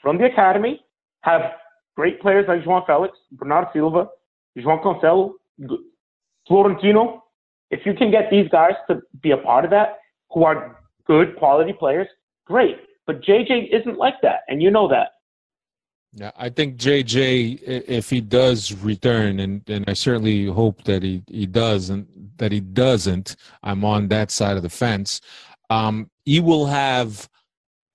from 0.00 0.18
the 0.18 0.26
academy, 0.26 0.80
have 1.22 1.42
great 1.96 2.20
players 2.20 2.46
like 2.48 2.62
João 2.64 2.84
Felix, 2.86 3.16
Bernardo 3.32 3.70
Silva, 3.72 4.08
João 4.56 4.82
Cancelo, 4.82 5.32
Florentino. 6.46 7.22
If 7.70 7.86
you 7.86 7.94
can 7.94 8.10
get 8.10 8.30
these 8.30 8.48
guys 8.48 8.74
to 8.88 9.02
be 9.22 9.30
a 9.32 9.36
part 9.36 9.64
of 9.64 9.70
that, 9.70 9.98
who 10.30 10.44
are 10.44 10.78
good 11.06 11.36
quality 11.36 11.72
players, 11.72 12.08
great. 12.46 12.76
But 13.06 13.22
JJ 13.22 13.72
isn't 13.72 13.98
like 13.98 14.14
that, 14.22 14.40
and 14.48 14.62
you 14.62 14.70
know 14.70 14.88
that. 14.88 15.08
Yeah, 16.16 16.30
I 16.36 16.48
think 16.48 16.76
JJ, 16.76 17.60
if 17.64 18.08
he 18.08 18.20
does 18.20 18.72
return, 18.72 19.40
and, 19.40 19.68
and 19.68 19.84
I 19.88 19.94
certainly 19.94 20.46
hope 20.46 20.84
that 20.84 21.02
he, 21.02 21.22
he 21.26 21.46
does, 21.46 21.90
and 21.90 22.06
that 22.36 22.52
he 22.52 22.60
doesn't, 22.60 23.36
I'm 23.62 23.84
on 23.84 24.08
that 24.08 24.30
side 24.30 24.56
of 24.56 24.62
the 24.62 24.70
fence. 24.70 25.20
Um, 25.70 26.10
he 26.24 26.38
will 26.40 26.66
have 26.66 27.28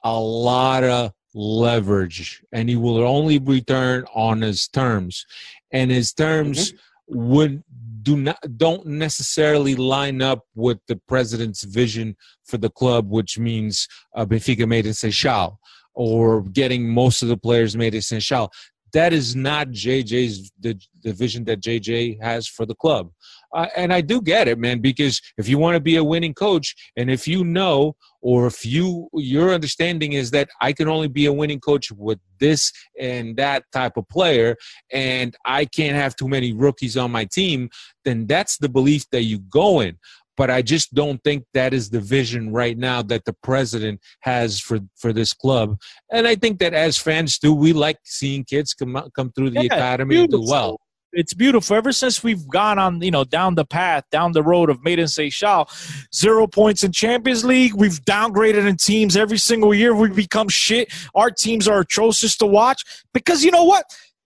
a 0.04 0.20
lot 0.20 0.84
of 0.84 1.14
leverage 1.34 2.44
and 2.52 2.70
he 2.70 2.76
will 2.76 3.00
only 3.06 3.40
return 3.40 4.06
on 4.14 4.42
his 4.42 4.68
terms. 4.68 5.26
And 5.72 5.92
his 5.92 6.14
terms 6.14 6.74
mm-hmm. 6.74 7.30
would 7.30 7.64
do 8.02 8.18
not 8.18 8.40
don't 8.58 8.86
necessarily 8.86 9.76
line 9.76 10.22
up 10.22 10.46
with 10.56 10.80
the 10.88 10.96
president's 11.08 11.64
vision 11.64 12.16
for 12.46 12.58
the 12.58 12.70
club 12.70 13.10
which 13.10 13.38
means 13.38 13.88
uh, 14.16 14.26
Benfica 14.26 14.68
made 14.68 14.86
in 14.86 14.94
Seixal 14.94 15.58
or 15.94 16.42
getting 16.44 16.88
most 16.88 17.22
of 17.22 17.28
the 17.28 17.38
players 17.38 17.76
made 17.76 17.94
in 17.94 18.02
Seixal 18.02 18.50
that 18.94 19.14
is 19.14 19.36
not 19.36 19.70
JJ's 19.70 20.52
the, 20.60 20.80
the 21.04 21.14
vision 21.14 21.44
that 21.46 21.62
JJ 21.62 22.22
has 22.22 22.48
for 22.48 22.66
the 22.66 22.76
club 22.76 23.12
uh, 23.54 23.68
and 23.76 23.92
I 23.94 24.02
do 24.02 24.22
get 24.22 24.48
it, 24.48 24.60
man, 24.60 24.80
because 24.80 25.22
if 25.38 25.48
you 25.48 25.58
want 25.58 25.76
to 25.76 25.80
be 25.80 25.96
a 25.96 26.04
winning 26.04 26.34
coach, 26.34 26.76
and 26.96 27.10
if 27.10 27.28
you 27.28 27.44
know, 27.44 27.96
or 28.22 28.48
if 28.48 28.66
you 28.66 29.10
your 29.14 29.54
understanding 29.54 30.14
is 30.14 30.32
that 30.32 30.50
I 30.62 30.74
can 30.74 30.88
only 30.88 31.08
be 31.08 31.26
a 31.26 31.34
winning 31.34 31.60
coach 31.60 31.92
with 31.92 32.20
this 32.40 32.72
and 33.00 33.38
that 33.38 33.64
type 33.72 33.98
of 33.98 34.08
player, 34.10 34.56
and 34.92 35.36
I 35.46 35.66
can't 35.66 35.96
have 35.96 36.16
too 36.16 36.28
many 36.28 36.54
rookies 36.54 36.98
on 36.98 37.12
my 37.12 37.26
team, 37.26 37.70
then 38.06 38.28
that's 38.28 38.58
the 38.58 38.70
belief 38.70 39.06
that 39.12 39.24
you 39.24 39.40
go 39.40 39.80
in. 39.80 39.98
But 40.38 40.50
I 40.50 40.62
just 40.62 40.94
don't 40.94 41.22
think 41.24 41.44
that 41.54 41.74
is 41.74 41.90
the 41.90 42.00
vision 42.00 42.54
right 42.54 42.78
now 42.78 43.02
that 43.04 43.26
the 43.26 43.36
president 43.44 44.00
has 44.22 44.60
for 44.60 44.80
for 44.96 45.12
this 45.12 45.34
club. 45.34 45.78
And 46.12 46.28
I 46.28 46.36
think 46.36 46.60
that 46.60 46.74
as 46.74 46.98
fans 46.98 47.40
do, 47.40 47.54
we 47.54 47.74
like 47.74 47.98
seeing 48.04 48.46
kids 48.46 48.74
come 48.74 49.10
come 49.16 49.32
through 49.32 49.50
the 49.50 49.64
yeah, 49.64 49.76
academy 49.76 50.22
and 50.22 50.30
do 50.30 50.42
well 50.46 50.80
it's 51.14 51.34
beautiful. 51.34 51.76
Ever 51.76 51.92
since 51.92 52.24
we've 52.24 52.48
gone 52.48 52.80
on, 52.80 53.02
you 53.02 53.12
know, 53.12 53.24
down 53.24 53.56
the 53.56 53.66
path, 53.66 54.04
down 54.12 54.32
the 54.32 54.44
road 54.44 54.70
of 54.70 54.78
in 54.86 55.06
Seixal, 55.06 55.68
zero 56.14 56.48
points 56.48 56.84
in 56.84 56.92
Champions 56.92 57.44
League. 57.44 57.74
We've 57.74 58.00
downgraded 58.06 58.68
in 58.68 58.78
teams 58.78 59.18
every 59.18 59.38
single 59.38 59.74
year. 59.74 59.96
We've 59.96 60.16
become 60.16 60.50
shit. 60.50 60.92
Our 61.16 61.32
teams 61.32 61.68
are 61.68 61.80
atrocious 61.80 62.38
to 62.38 62.46
watch 62.46 62.84
because 63.14 63.44
you 63.44 63.52
know 63.52 63.64
what? 63.64 63.86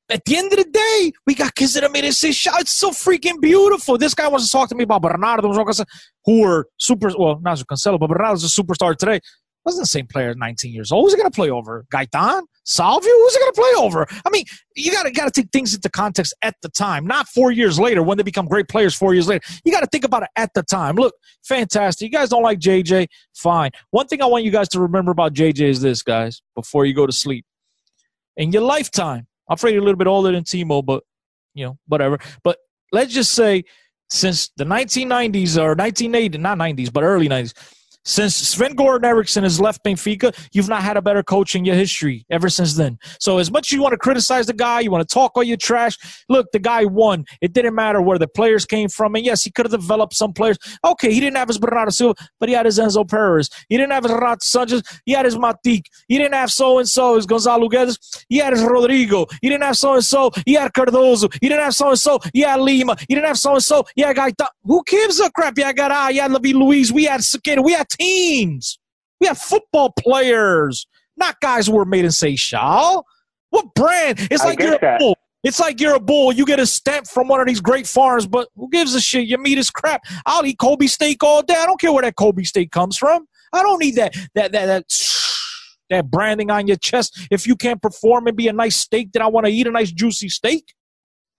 at 0.10 0.26
the 0.26 0.35
end 0.35 0.51
of 0.51 0.60
the 0.60 0.69
day, 0.69 1.11
we 1.26 1.34
got 1.34 1.55
kids 1.55 1.73
that 1.73 1.89
made 1.91 2.03
it 2.03 2.14
say. 2.14 2.30
It's 2.30 2.76
so 2.76 2.91
freaking 2.91 3.39
beautiful. 3.41 3.97
This 3.97 4.14
guy 4.14 4.27
wants 4.27 4.45
to 4.45 4.51
talk 4.51 4.69
to 4.69 4.76
me 4.76 4.84
about 4.84 5.01
Bernardo, 5.01 5.51
who 6.26 6.41
were 6.41 6.68
super, 6.77 7.11
well, 7.18 7.39
not 7.41 7.57
Cancelo, 7.60 7.97
but 7.99 8.10
Bernardo's 8.10 8.43
a 8.43 8.61
superstar 8.61 8.95
today 8.95 9.22
wasn't 9.65 9.84
the 9.84 9.88
same 9.88 10.07
player 10.07 10.30
at 10.31 10.38
19 10.38 10.73
years 10.73 10.91
old. 10.91 11.06
Who's 11.06 11.14
he 11.14 11.18
going 11.18 11.30
to 11.30 11.35
play 11.35 11.49
over? 11.49 11.85
Gaitan? 11.91 12.44
Salvio? 12.65 13.03
Who's 13.03 13.34
he 13.34 13.40
going 13.40 13.53
to 13.53 13.61
play 13.61 13.72
over? 13.77 14.07
I 14.26 14.30
mean, 14.30 14.45
you 14.76 14.91
got 14.91 15.03
to 15.03 15.11
got 15.11 15.31
to 15.34 15.41
take 15.41 15.52
things 15.52 15.73
into 15.73 15.90
context 15.90 16.34
at 16.41 16.56
the 16.61 16.69
time, 16.69 17.06
not 17.06 17.27
four 17.27 17.52
years 17.52 17.80
later 17.80 18.03
when 18.03 18.18
they 18.18 18.23
become 18.23 18.45
great 18.45 18.68
players. 18.68 18.95
Four 18.95 19.14
years 19.14 19.27
later, 19.27 19.45
you 19.64 19.72
got 19.72 19.81
to 19.81 19.88
think 19.88 20.03
about 20.03 20.23
it 20.23 20.30
at 20.35 20.53
the 20.53 20.64
time. 20.64 20.95
Look, 20.95 21.15
fantastic. 21.44 22.06
You 22.06 22.18
guys 22.18 22.30
don't 22.30 22.44
like 22.44 22.60
JJ? 22.60 23.07
Fine. 23.35 23.72
One 23.91 24.07
thing 24.07 24.22
I 24.22 24.26
want 24.26 24.44
you 24.44 24.52
guys 24.52 24.69
to 24.69 24.80
remember 24.80 25.11
about 25.11 25.34
JJ 25.34 25.61
is 25.61 25.81
this, 25.81 26.02
guys. 26.03 26.41
Before 26.56 26.85
you 26.85 26.94
go 26.94 27.06
to 27.06 27.14
sleep, 27.14 27.45
in 28.38 28.52
your 28.52 28.64
lifetime, 28.64 29.27
I'm 29.49 29.56
afraid 29.56 29.73
you're 29.73 29.81
a 29.81 29.85
little 29.85 29.98
bit 29.98 30.07
older 30.07 30.31
than 30.31 30.44
Timo, 30.44 30.84
but 30.85 31.03
you 31.53 31.65
know, 31.65 31.77
whatever. 31.88 32.18
But 32.44 32.57
let's 32.91 33.14
just 33.14 33.31
say 33.34 33.64
since 34.10 34.49
the 34.57 34.65
1990s 34.65 35.57
or 35.57 35.76
1980, 35.76 36.38
not 36.38 36.57
90s, 36.57 36.91
but 36.91 37.03
early 37.03 37.30
90s 37.30 37.53
since 38.05 38.35
Sven 38.35 38.75
Goran 38.75 39.03
Eriksson 39.05 39.43
has 39.43 39.59
left 39.59 39.84
Benfica, 39.84 40.35
you've 40.51 40.69
not 40.69 40.84
had 40.84 40.97
a 40.97 41.01
better 41.01 41.23
coach 41.23 41.55
in 41.55 41.65
your 41.65 41.75
history 41.75 42.25
ever 42.30 42.49
since 42.49 42.75
then. 42.75 42.97
So 43.19 43.38
as 43.38 43.51
much 43.51 43.69
as 43.69 43.73
you 43.73 43.81
want 43.81 43.93
to 43.93 43.97
criticize 43.97 44.47
the 44.47 44.53
guy, 44.53 44.81
you 44.81 44.91
want 44.91 45.07
to 45.07 45.13
talk 45.13 45.34
all 45.35 45.43
your 45.43 45.57
trash, 45.57 45.97
look, 46.30 46.51
the 46.51 46.59
guy 46.59 46.85
won. 46.85 47.25
It 47.41 47.53
didn't 47.53 47.75
matter 47.75 48.01
where 48.01 48.17
the 48.17 48.27
players 48.27 48.65
came 48.65 48.89
from. 48.89 49.15
And 49.15 49.25
yes, 49.25 49.43
he 49.43 49.51
could 49.51 49.65
have 49.65 49.71
developed 49.71 50.15
some 50.15 50.34
players. 50.34 50.57
Okay, 50.84 51.13
he 51.13 51.19
didn't 51.19 51.38
have 51.38 51.47
his 51.47 51.57
Bernardo 51.57 51.91
Silva, 51.91 52.15
but 52.39 52.49
he 52.49 52.55
had 52.55 52.65
his 52.65 52.80
Enzo 52.80 53.09
Perez. 53.09 53.49
He 53.69 53.77
didn't 53.77 53.91
have 53.91 54.03
his 54.03 54.11
Renato 54.13 54.39
Sanchez. 54.41 54.84
He 55.05 55.13
had 55.13 55.25
his 55.25 55.35
Matić. 55.35 55.84
He 56.07 56.17
didn't 56.17 56.34
have 56.34 56.51
so-and-so, 56.51 57.15
his 57.15 57.25
Gonzalo 57.25 57.69
Guedes. 57.69 58.25
He 58.30 58.38
had 58.38 58.53
his 58.53 58.63
Rodrigo. 58.63 59.25
He 59.41 59.49
didn't 59.49 59.63
have 59.63 59.77
so-and-so. 59.77 60.31
He 60.45 60.53
had 60.53 60.73
Cardozo. 60.73 61.30
He 61.41 61.49
didn't 61.49 61.63
have 61.63 61.75
so-and-so. 61.75 62.19
He 62.34 62.41
had 62.41 62.59
Lima. 62.59 62.95
He 63.07 63.15
didn't 63.15 63.27
have 63.27 63.38
so-and-so. 63.39 63.85
He 63.95 64.01
had 64.01 64.15
Gaita. 64.15 64.47
Who 64.63 64.84
gives 64.85 65.19
a 65.19 65.31
crap? 65.31 65.57
Yeah. 65.57 65.71
He 66.09 66.17
had 66.17 66.31
David 66.31 66.55
Luiz. 66.55 66.91
We 66.91 67.05
had 67.05 67.21
Siqueira. 67.21 67.63
We 67.63 67.73
had 67.73 67.88
teams. 67.95 68.79
We 69.19 69.27
have 69.27 69.37
football 69.37 69.93
players, 69.97 70.85
not 71.17 71.39
guys 71.41 71.67
who 71.67 71.73
were 71.73 71.85
made 71.85 72.05
in 72.05 72.11
Seixal. 72.11 73.03
What 73.49 73.73
brand? 73.75 74.27
It's 74.31 74.43
like 74.43 74.59
you're 74.59 74.77
that. 74.79 74.95
a 74.95 74.97
bull. 74.99 75.17
It's 75.43 75.59
like 75.59 75.81
you're 75.81 75.95
a 75.95 75.99
bull. 75.99 76.31
You 76.31 76.45
get 76.45 76.59
a 76.59 76.65
stamp 76.65 77.07
from 77.07 77.27
one 77.27 77.41
of 77.41 77.47
these 77.47 77.59
great 77.59 77.85
farms, 77.85 78.25
but 78.25 78.47
who 78.55 78.69
gives 78.69 78.95
a 78.95 79.01
shit? 79.01 79.27
Your 79.27 79.39
meat 79.39 79.57
is 79.57 79.69
crap. 79.69 80.03
I'll 80.25 80.45
eat 80.45 80.57
Kobe 80.57 80.87
steak 80.87 81.21
all 81.21 81.41
day. 81.41 81.55
I 81.55 81.65
don't 81.65 81.79
care 81.79 81.91
where 81.91 82.03
that 82.03 82.15
Kobe 82.15 82.43
steak 82.43 82.71
comes 82.71 82.97
from. 82.97 83.27
I 83.51 83.61
don't 83.61 83.79
need 83.79 83.95
that 83.95 84.15
that 84.35 84.53
that 84.53 84.65
that 84.65 84.85
that 85.89 86.09
branding 86.09 86.49
on 86.49 86.67
your 86.67 86.77
chest. 86.77 87.27
If 87.29 87.45
you 87.45 87.55
can't 87.55 87.81
perform 87.81 88.27
and 88.27 88.37
be 88.37 88.47
a 88.47 88.53
nice 88.53 88.77
steak, 88.77 89.11
then 89.11 89.21
I 89.21 89.27
want 89.27 89.45
to 89.45 89.51
eat 89.51 89.67
a 89.67 89.71
nice 89.71 89.91
juicy 89.91 90.29
steak. 90.29 90.73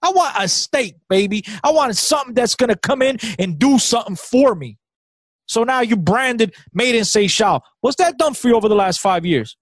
I 0.02 0.10
want 0.10 0.35
a 0.39 0.48
steak, 0.48 0.97
baby. 1.09 1.43
I 1.64 1.72
want 1.72 1.97
something 1.97 2.35
that's 2.35 2.55
gonna 2.55 2.76
come 2.76 3.01
in 3.01 3.16
and 3.39 3.59
do 3.59 3.78
something 3.78 4.16
for 4.16 4.55
me. 4.55 4.78
So 5.47 5.65
now 5.65 5.81
you 5.81 5.97
branded 5.97 6.55
made 6.73 6.95
in 6.95 7.03
Seixal. 7.03 7.61
What's 7.81 7.97
that 7.97 8.19
done 8.19 8.35
for 8.35 8.49
you 8.49 8.57
over 8.57 8.69
the 8.69 8.75
last 8.75 9.01
five 9.01 9.27
years? 9.27 9.57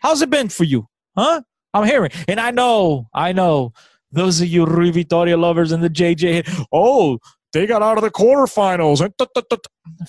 How's 0.00 0.22
it 0.22 0.30
been 0.30 0.48
for 0.48 0.64
you? 0.64 0.88
Huh? 1.16 1.42
I'm 1.72 1.86
hearing. 1.86 2.10
And 2.28 2.38
I 2.38 2.50
know, 2.50 3.08
I 3.12 3.32
know, 3.32 3.72
those 4.12 4.40
of 4.40 4.46
you 4.46 4.64
Rui 4.64 4.92
Vitoria 4.92 5.36
lovers 5.36 5.72
and 5.72 5.82
the 5.82 5.90
JJ, 5.90 6.66
oh, 6.72 7.18
they 7.52 7.66
got 7.66 7.82
out 7.82 7.98
of 7.98 8.04
the 8.04 8.10
quarterfinals. 8.10 9.00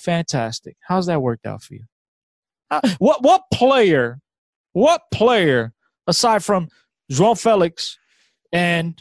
Fantastic. 0.00 0.76
How's 0.86 1.06
that 1.06 1.20
worked 1.22 1.46
out 1.46 1.62
for 1.62 1.74
you? 1.74 1.84
Uh, 2.70 2.80
what 2.98 3.22
what 3.22 3.42
player, 3.52 4.18
what 4.72 5.02
player, 5.12 5.72
aside 6.06 6.42
from 6.44 6.68
João 7.10 7.40
Felix 7.40 7.98
and 8.52 9.00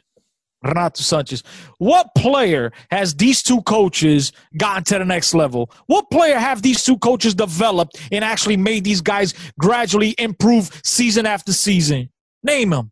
Renato 0.65 1.01
Sanchez. 1.01 1.43
What 1.77 2.07
player 2.17 2.71
has 2.91 3.15
these 3.15 3.43
two 3.43 3.61
coaches 3.63 4.31
gotten 4.57 4.83
to 4.85 4.99
the 4.99 5.05
next 5.05 5.33
level? 5.33 5.71
What 5.87 6.09
player 6.11 6.37
have 6.37 6.61
these 6.61 6.83
two 6.83 6.97
coaches 6.97 7.33
developed 7.35 7.97
and 8.11 8.23
actually 8.23 8.57
made 8.57 8.83
these 8.83 9.01
guys 9.01 9.33
gradually 9.59 10.15
improve 10.17 10.69
season 10.83 11.25
after 11.25 11.53
season? 11.53 12.09
Name 12.43 12.71
them. 12.71 12.91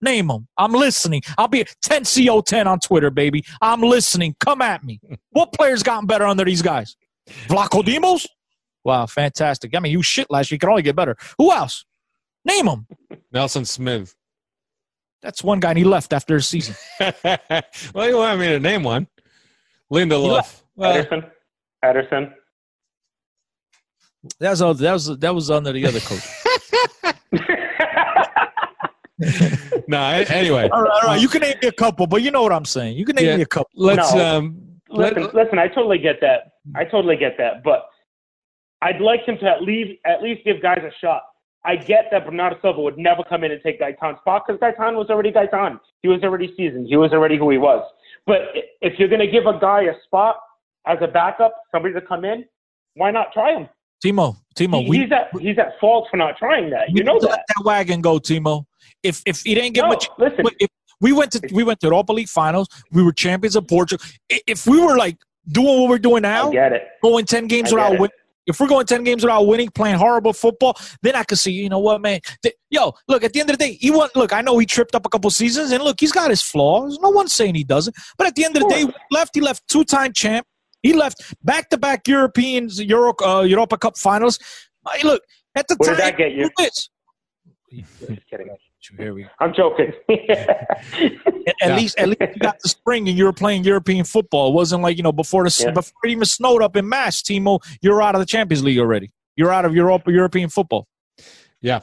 Name 0.00 0.26
them. 0.26 0.48
I'm 0.58 0.72
listening. 0.72 1.22
I'll 1.38 1.48
be 1.48 1.64
10CO10 1.84 2.66
on 2.66 2.80
Twitter, 2.80 3.10
baby. 3.10 3.44
I'm 3.60 3.80
listening. 3.80 4.34
Come 4.40 4.62
at 4.62 4.82
me. 4.84 5.00
What 5.30 5.52
players 5.54 5.82
gotten 5.82 6.06
better 6.06 6.26
under 6.26 6.44
these 6.44 6.60
guys? 6.60 6.94
Vlachodimos? 7.48 8.26
Wow, 8.84 9.06
fantastic. 9.06 9.74
I 9.74 9.80
mean, 9.80 9.92
you 9.92 10.02
shit 10.02 10.30
last 10.30 10.50
year. 10.50 10.56
You 10.56 10.58
can 10.58 10.68
only 10.68 10.82
get 10.82 10.94
better. 10.94 11.16
Who 11.38 11.50
else? 11.50 11.86
Name 12.44 12.66
them. 12.66 12.86
Nelson 13.32 13.62
Semedo. 13.62 14.12
That's 15.22 15.42
one 15.44 15.60
guy, 15.60 15.70
and 15.70 15.78
he 15.78 15.84
left 15.84 16.12
after 16.12 16.36
a 16.36 16.42
season. 16.42 16.74
well, 17.94 18.08
you 18.08 18.16
want 18.16 18.40
me 18.40 18.48
to 18.48 18.58
name 18.60 18.82
one? 18.82 19.06
Lindelof. 19.92 20.62
Well, 20.74 21.04
Ederson. 21.04 21.30
Ederson. 21.84 22.32
That 24.40 24.58
was 24.60 24.78
that 24.78 24.92
was 24.92 25.18
that 25.18 25.34
was 25.34 25.50
under 25.50 25.72
the 25.72 25.86
other 25.86 26.00
coach. 26.00 26.24
no. 29.88 29.98
a- 29.98 30.24
Anyway, 30.28 30.68
all 30.72 30.82
right, 30.82 30.90
all 31.02 31.08
right. 31.08 31.20
You 31.20 31.28
can 31.28 31.42
name 31.42 31.56
me 31.62 31.68
a 31.68 31.72
couple, 31.72 32.06
but 32.06 32.22
you 32.22 32.30
know 32.30 32.42
what 32.42 32.52
I'm 32.52 32.64
saying. 32.64 32.96
You 32.96 33.04
can 33.04 33.16
name 33.16 33.26
Yeah. 33.26 33.36
me 33.36 33.42
a 33.42 33.46
couple. 33.46 33.70
let's. 33.74 34.12
No. 34.14 34.38
Um, 34.38 34.58
let- 34.88 35.16
Listen, 35.16 35.30
listen. 35.34 35.58
I 35.58 35.68
totally 35.68 35.98
get 35.98 36.20
that. 36.20 36.52
I 36.76 36.84
totally 36.84 37.16
get 37.16 37.36
that. 37.38 37.62
But 37.64 37.86
I'd 38.82 39.00
like 39.00 39.20
him 39.26 39.38
to 39.38 39.46
at 39.46 39.62
least 39.62 39.98
at 40.06 40.22
least 40.22 40.44
give 40.44 40.60
guys 40.62 40.80
a 40.82 40.90
shot. 41.00 41.22
I 41.64 41.76
get 41.76 42.06
that 42.10 42.24
Bernardo 42.26 42.56
Silva 42.60 42.80
would 42.80 42.98
never 42.98 43.22
come 43.28 43.44
in 43.44 43.52
and 43.52 43.60
take 43.62 43.80
Gaitan's 43.80 44.18
spot 44.20 44.44
because 44.46 44.60
Gaitan 44.60 44.96
was 44.96 45.08
already 45.10 45.30
Gaitan. 45.30 45.78
He 46.02 46.08
was 46.08 46.22
already 46.22 46.52
seasoned. 46.56 46.88
He 46.88 46.96
was 46.96 47.12
already 47.12 47.38
who 47.38 47.50
he 47.50 47.58
was. 47.58 47.84
But 48.26 48.40
if 48.80 48.98
you're 48.98 49.08
going 49.08 49.20
to 49.20 49.30
give 49.30 49.46
a 49.46 49.58
guy 49.60 49.82
a 49.82 49.92
spot 50.04 50.36
as 50.86 50.98
a 51.00 51.06
backup, 51.06 51.54
somebody 51.70 51.94
to 51.94 52.00
come 52.00 52.24
in, 52.24 52.44
why 52.94 53.10
not 53.10 53.32
try 53.32 53.52
him? 53.56 53.68
Timo, 54.04 54.36
Timo, 54.58 54.82
He- 54.82 54.90
we 54.90 54.98
he's 55.02 55.12
at 55.12 55.28
he's 55.40 55.58
at 55.58 55.78
fault 55.80 56.08
for 56.10 56.16
not 56.16 56.36
trying 56.36 56.70
that. 56.70 56.90
You 56.90 57.04
know 57.04 57.20
that. 57.20 57.30
let 57.30 57.40
that 57.56 57.64
wagon 57.64 58.00
go, 58.00 58.18
Timo. 58.18 58.64
If 59.04 59.22
if 59.26 59.42
he 59.42 59.54
didn't 59.54 59.74
get 59.74 59.82
No, 59.82 59.88
much, 59.90 60.08
listen. 60.18 60.44
if 60.58 60.68
we 61.00 61.12
went 61.12 61.30
to 61.32 61.40
we 61.52 61.62
went 61.62 61.78
to 61.80 61.86
Europa 61.86 62.12
League 62.12 62.28
finals, 62.28 62.66
we 62.90 63.04
were 63.04 63.12
champions 63.12 63.54
of 63.54 63.68
Portugal. 63.68 64.04
If 64.28 64.66
we 64.66 64.80
were 64.80 64.96
like 64.96 65.18
doing 65.52 65.80
what 65.82 65.88
we're 65.88 65.98
doing 65.98 66.22
now, 66.22 66.48
I 66.48 66.52
get 66.52 66.72
it. 66.72 66.82
going 67.00 67.24
ten 67.26 67.46
games 67.46 67.72
I 67.72 67.76
without 67.76 67.90
winning. 67.92 68.10
If 68.46 68.58
we're 68.58 68.68
going 68.68 68.86
ten 68.86 69.04
games 69.04 69.22
without 69.22 69.46
winning, 69.46 69.68
playing 69.70 69.96
horrible 69.96 70.32
football, 70.32 70.76
then 71.02 71.14
I 71.14 71.22
could 71.24 71.38
see. 71.38 71.52
You 71.52 71.68
know 71.68 71.78
what, 71.78 72.00
man? 72.00 72.20
Th- 72.42 72.54
Yo, 72.70 72.92
look. 73.08 73.22
At 73.22 73.32
the 73.32 73.40
end 73.40 73.50
of 73.50 73.58
the 73.58 73.64
day, 73.64 73.74
he 73.74 73.90
won. 73.90 74.08
Look, 74.14 74.32
I 74.32 74.40
know 74.40 74.58
he 74.58 74.66
tripped 74.66 74.94
up 74.94 75.06
a 75.06 75.08
couple 75.08 75.30
seasons, 75.30 75.70
and 75.70 75.82
look, 75.82 76.00
he's 76.00 76.12
got 76.12 76.30
his 76.30 76.42
flaws. 76.42 76.98
No 77.00 77.10
one's 77.10 77.32
saying 77.32 77.54
he 77.54 77.64
doesn't. 77.64 77.96
But 78.18 78.26
at 78.26 78.34
the 78.34 78.44
end 78.44 78.56
of 78.56 78.62
the 78.62 78.68
day, 78.68 78.86
left. 79.10 79.34
He 79.34 79.40
left 79.40 79.66
two-time 79.68 80.12
champ. 80.12 80.46
He 80.82 80.92
left 80.92 81.22
back-to-back 81.44 82.08
Europeans, 82.08 82.80
Euro, 82.82 83.14
uh, 83.24 83.42
Europa 83.42 83.78
Cup 83.78 83.96
finals. 83.96 84.38
Hey, 84.90 85.06
look, 85.06 85.22
at 85.54 85.68
the 85.68 85.76
What 85.78 85.86
time, 85.86 85.94
did 85.94 86.02
that 86.04 86.16
get 86.18 86.32
you? 86.32 86.50
this. 86.58 86.88
Just 87.70 88.28
kidding. 88.28 88.48
Here 88.98 89.14
we 89.14 89.26
I'm 89.40 89.54
joking. 89.54 89.92
At, 90.08 90.18
at 90.28 91.54
Yeah. 91.60 91.76
least, 91.76 91.98
at 91.98 92.08
least 92.08 92.20
you 92.20 92.40
got 92.40 92.58
the 92.60 92.68
spring, 92.68 93.08
and 93.08 93.16
you 93.16 93.24
were 93.24 93.32
playing 93.32 93.64
European 93.64 94.04
football. 94.04 94.48
It 94.50 94.54
wasn't 94.54 94.82
like 94.82 94.96
you 94.96 95.02
know 95.02 95.12
before 95.12 95.44
the 95.48 95.56
Yeah. 95.64 95.70
before 95.72 95.98
it 96.04 96.10
even 96.10 96.24
snowed 96.24 96.62
up 96.62 96.76
in 96.76 96.88
Mass. 96.88 97.22
Timo, 97.22 97.60
you're 97.80 98.02
out 98.02 98.14
of 98.14 98.20
the 98.20 98.26
Champions 98.26 98.62
League 98.64 98.78
already. 98.78 99.10
You're 99.36 99.52
out 99.52 99.64
of 99.64 99.74
Europe, 99.74 100.02
European 100.06 100.48
football. 100.48 100.86
Yeah. 101.60 101.80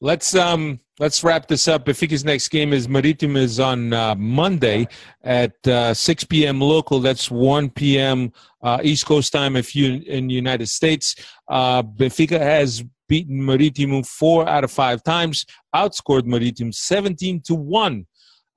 Let's 0.00 0.34
um 0.34 0.80
let's 0.98 1.24
wrap 1.24 1.48
this 1.48 1.66
up. 1.66 1.86
Benfica's 1.86 2.24
next 2.24 2.48
game 2.48 2.72
is 2.72 2.86
Maritim 2.88 3.36
is 3.36 3.58
on 3.58 3.92
uh, 3.92 4.14
Monday 4.14 4.86
at 5.22 5.54
uh, 5.66 5.94
6 5.94 6.24
p.m. 6.24 6.60
local. 6.60 7.00
That's 7.00 7.30
1 7.30 7.70
p.m. 7.70 8.32
Uh, 8.62 8.80
East 8.82 9.06
Coast 9.06 9.32
time 9.32 9.56
if 9.56 9.74
you 9.74 10.02
in 10.06 10.26
the 10.28 10.34
United 10.34 10.68
States. 10.68 11.16
Uh, 11.48 11.82
Benfica 11.82 12.38
has 12.38 12.84
beaten 13.08 13.40
Maritim 13.40 14.06
four 14.06 14.48
out 14.48 14.64
of 14.64 14.70
five 14.70 15.02
times, 15.02 15.44
outscored 15.74 16.22
Maritim 16.22 16.74
17 16.74 17.42
to 17.42 17.54
one. 17.54 18.06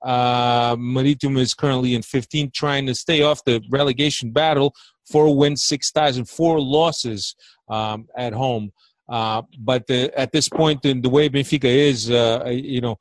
Uh, 0.03 0.76
Maritim 0.76 1.38
is 1.38 1.53
currently 1.53 1.95
in 1.95 2.02
15th, 2.02 2.53
trying 2.53 2.86
to 2.86 2.95
stay 2.95 3.22
off 3.22 3.44
the 3.45 3.61
relegation 3.69 4.32
battle. 4.32 4.74
Four 5.10 5.36
wins, 5.36 5.64
six 5.64 5.91
ties, 5.91 6.18
and 6.18 6.28
four 6.28 6.60
losses 6.61 7.36
um, 7.69 8.07
at 8.18 8.34
home. 8.34 8.72
Uh, 9.10 9.41
but 9.60 9.88
the, 9.88 10.11
at 10.19 10.32
this 10.32 10.49
point, 10.49 10.86
in 10.86 11.02
the 11.02 11.10
way 11.10 11.30
Benfica 11.30 11.65
is, 11.65 12.11
uh, 12.11 12.44
you 12.48 12.82
know, 12.82 12.98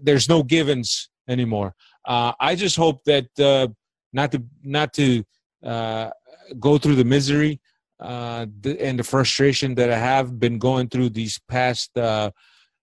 there's 0.00 0.28
no 0.28 0.42
givens 0.42 1.08
anymore. 1.28 1.74
Uh, 2.06 2.32
I 2.40 2.56
just 2.56 2.76
hope 2.76 3.04
that 3.04 3.28
uh, 3.38 3.68
not 4.12 4.32
to 4.32 4.42
not 4.62 4.92
to 4.94 5.24
uh, 5.64 6.10
go 6.58 6.78
through 6.78 6.96
the 6.96 7.04
misery 7.04 7.60
uh, 8.02 8.46
the, 8.60 8.80
and 8.82 8.98
the 8.98 9.04
frustration 9.04 9.74
that 9.76 9.90
I 9.90 9.98
have 9.98 10.38
been 10.38 10.58
going 10.58 10.88
through 10.88 11.10
these 11.10 11.38
past 11.48 11.96
uh, 11.96 12.30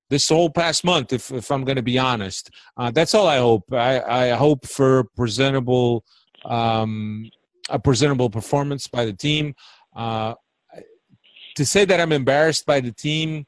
this 0.10 0.30
whole 0.30 0.50
past 0.50 0.84
month. 0.84 1.14
If 1.14 1.32
if 1.32 1.52
I'm 1.52 1.64
going 1.64 1.76
to 1.76 1.84
be 1.84 2.00
honest, 2.00 2.50
uh, 2.78 2.92
that's 2.92 3.14
all 3.14 3.28
I 3.28 3.38
hope. 3.38 3.72
I, 3.72 4.02
I 4.02 4.30
hope 4.30 4.66
for 4.66 5.06
presentable 5.16 6.04
um, 6.46 7.30
a 7.70 7.80
presentable 7.80 8.30
performance 8.30 8.88
by 8.88 9.06
the 9.06 9.14
team. 9.14 9.54
Uh, 9.96 10.34
to 11.56 11.66
say 11.66 11.84
that 11.86 12.00
I'm 12.00 12.14
embarrassed 12.14 12.66
by 12.66 12.80
the 12.80 12.92
team, 12.92 13.46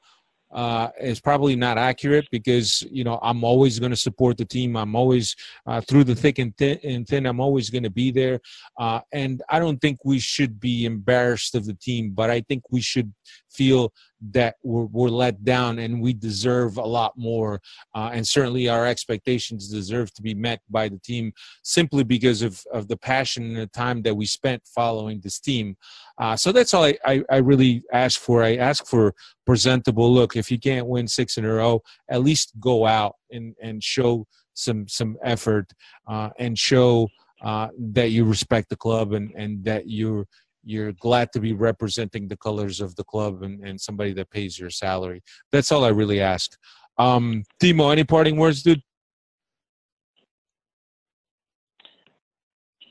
uh, 0.54 0.90
is 1.00 1.20
probably 1.20 1.56
not 1.56 1.78
accurate 1.78 2.28
because 2.32 2.82
you 2.92 3.04
know 3.04 3.20
I'm 3.22 3.44
always 3.44 3.80
going 3.80 3.92
to 3.92 3.98
support 3.98 4.38
the 4.38 4.46
team. 4.46 4.76
I'm 4.76 4.96
always 4.96 5.36
uh, 5.66 5.82
through 5.82 6.06
the 6.06 6.16
thick 6.16 6.40
and 6.40 6.56
thin, 6.58 6.80
and 6.84 7.08
thin 7.08 7.26
I'm 7.26 7.40
always 7.40 7.70
going 7.70 7.84
to 7.84 7.90
be 7.90 8.12
there, 8.12 8.40
uh, 8.80 9.02
and 9.12 9.42
I 9.50 9.60
don't 9.60 9.80
think 9.80 10.00
we 10.04 10.20
should 10.20 10.60
be 10.60 10.86
embarrassed 10.86 11.56
of 11.56 11.66
the 11.66 11.74
team, 11.76 12.12
but 12.12 12.30
I 12.30 12.42
think 12.42 12.64
we 12.72 12.82
should 12.82 13.14
feel 13.52 13.94
that 14.32 14.56
we're, 14.64 14.86
we're 14.86 15.10
let 15.10 15.44
down 15.44 15.80
and 15.80 16.02
we 16.02 16.14
deserve 16.14 16.78
a 16.78 16.84
lot 16.84 17.14
more, 17.18 17.60
uh, 17.96 18.12
and 18.14 18.28
certainly 18.28 18.70
our 18.70 18.86
expectations 18.86 19.68
deserve 19.68 20.14
to 20.14 20.22
be 20.22 20.34
met 20.34 20.62
by 20.70 20.88
the 20.88 21.00
team 21.00 21.34
simply 21.64 22.04
because 22.04 22.42
of 22.42 22.62
of 22.72 22.88
the 22.88 22.98
passion 22.98 23.44
and 23.44 23.58
the 23.58 23.68
time 23.68 24.02
that 24.02 24.16
we 24.16 24.26
spent 24.26 24.62
following 24.66 25.20
this 25.22 25.40
team. 25.40 25.76
Uh, 26.18 26.36
so 26.36 26.52
that's 26.52 26.74
all 26.74 26.84
I, 26.86 26.98
I, 27.06 27.24
I 27.30 27.38
really 27.38 27.84
ask 27.92 28.20
for. 28.20 28.44
I 28.44 28.56
ask 28.58 28.86
for 28.86 29.14
presentable 29.46 30.14
look. 30.14 30.36
If 30.36 30.52
you 30.52 30.60
can't 30.60 30.88
win 30.88 31.08
six 31.08 31.38
in 31.38 31.46
a 31.46 31.54
row, 31.54 31.82
at 32.10 32.22
least 32.22 32.54
go 32.60 32.86
out 32.86 33.16
and, 33.32 33.56
and 33.62 33.84
show 33.84 34.28
some 34.54 34.88
some 34.88 35.18
effort 35.24 35.72
uh, 36.08 36.30
and 36.38 36.58
show 36.58 37.08
uh, 37.44 37.70
that 37.80 38.12
you 38.12 38.24
respect 38.24 38.70
the 38.70 38.76
club 38.76 39.14
and, 39.14 39.32
and 39.36 39.64
that 39.64 39.90
you're 39.90 40.26
you're 40.64 40.92
glad 40.94 41.32
to 41.34 41.40
be 41.40 41.54
representing 41.54 42.28
the 42.28 42.38
colors 42.38 42.82
of 42.82 42.96
the 42.96 43.04
club 43.04 43.44
and, 43.44 43.64
and 43.66 43.80
somebody 43.80 44.14
that 44.14 44.30
pays 44.30 44.60
your 44.60 44.70
salary. 44.70 45.22
That's 45.52 45.72
all 45.72 45.84
I 45.84 45.90
really 45.90 46.22
ask. 46.22 46.58
Um, 46.98 47.44
Timo, 47.62 47.92
any 47.92 48.04
parting 48.04 48.38
words, 48.38 48.64
dude? 48.64 48.82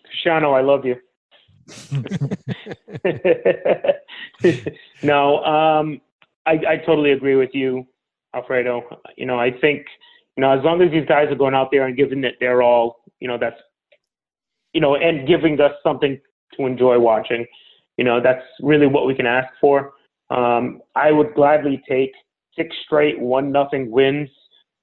Cristiano, 0.04 0.52
I 0.52 0.62
love 0.62 0.84
you. 0.84 0.96
no, 5.02 5.44
um, 5.44 6.00
I, 6.46 6.52
I 6.68 6.76
totally 6.78 7.12
agree 7.12 7.36
with 7.36 7.50
you, 7.52 7.86
Alfredo. 8.34 8.82
You 9.16 9.26
know, 9.26 9.38
I 9.38 9.52
think, 9.60 9.86
you 10.36 10.40
know, 10.42 10.50
as 10.56 10.64
long 10.64 10.82
as 10.82 10.90
these 10.90 11.06
guys 11.06 11.28
are 11.30 11.36
going 11.36 11.54
out 11.54 11.70
there 11.70 11.86
and 11.86 11.96
giving 11.96 12.24
it 12.24 12.34
their 12.40 12.62
all, 12.62 12.96
you 13.20 13.28
know, 13.28 13.38
that's, 13.38 13.60
you 14.72 14.80
know, 14.80 14.96
and 14.96 15.26
giving 15.28 15.60
us 15.60 15.72
something 15.84 16.18
to 16.56 16.66
enjoy 16.66 16.98
watching, 16.98 17.46
you 17.96 18.04
know, 18.04 18.20
that's 18.20 18.44
really 18.60 18.86
what 18.86 19.06
we 19.06 19.14
can 19.14 19.26
ask 19.26 19.48
for. 19.60 19.92
Um, 20.30 20.80
I 20.94 21.10
would 21.10 21.34
gladly 21.34 21.82
take 21.88 22.12
six 22.56 22.74
straight 22.84 23.18
one 23.18 23.52
nothing 23.52 23.90
wins 23.90 24.28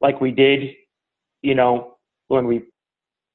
like 0.02 0.22
we 0.22 0.31
did, 0.31 0.76
you 1.41 1.56
know, 1.56 1.98
when 2.27 2.45
we 2.45 2.64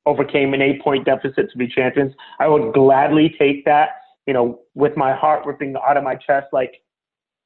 overcame 0.07 0.55
an 0.55 0.63
eight 0.63 0.83
point 0.83 1.05
deficit 1.05 1.51
to 1.51 1.59
be 1.59 1.67
champions. 1.69 2.13
I 2.39 2.49
would 2.49 2.73
gladly 2.75 3.35
take 3.39 3.65
that, 3.65 3.91
you 4.27 4.35
know, 4.35 4.61
with 4.75 4.97
my 4.97 5.15
heart 5.15 5.47
ripping 5.47 5.75
out 5.77 5.97
of 5.97 6.05
my 6.05 6.17
chest, 6.17 6.49
like 6.53 6.75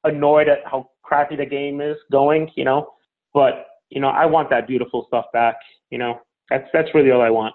annoyed 0.03 0.47
at 0.47 0.59
how 0.65 0.89
crappy 1.03 1.35
the 1.35 1.45
game 1.45 1.81
is 1.81 1.97
going, 2.11 2.51
you 2.55 2.65
know. 2.65 2.93
But, 3.33 3.67
you 3.89 4.01
know, 4.01 4.09
I 4.09 4.25
want 4.25 4.49
that 4.49 4.67
beautiful 4.67 5.05
stuff 5.07 5.25
back, 5.33 5.55
you 5.89 5.97
know. 5.97 6.19
That's 6.49 6.67
that's 6.71 6.89
really 6.93 7.11
all 7.11 7.21
I 7.21 7.29
want. 7.29 7.53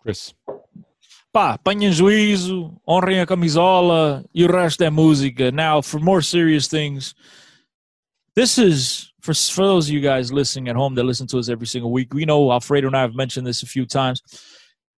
Chris. 0.00 0.34
Pá, 1.36 1.52
apanhem 1.52 1.92
juízo, 1.92 2.80
honrem 2.88 3.20
a 3.20 3.26
camisola 3.26 4.24
e 4.34 4.42
o 4.42 4.50
resto 4.50 4.82
é 4.82 4.88
música. 4.88 5.50
Now, 5.50 5.82
for 5.82 6.00
more 6.00 6.22
serious 6.22 6.66
things, 6.66 7.14
this 8.34 8.56
is 8.56 9.12
for 9.20 9.34
for 9.34 9.66
those 9.66 9.86
of 9.86 9.94
you 9.94 10.00
guys 10.00 10.32
listening 10.32 10.70
at 10.70 10.76
home 10.76 10.94
that 10.94 11.04
listen 11.04 11.26
to 11.26 11.38
us 11.38 11.50
every 11.50 11.66
single 11.66 11.92
week. 11.92 12.14
We 12.14 12.24
know 12.24 12.50
Alfredo 12.50 12.86
and 12.86 12.96
I 12.96 13.02
have 13.02 13.14
mentioned 13.14 13.46
this 13.46 13.62
a 13.62 13.66
few 13.66 13.84
times. 13.84 14.22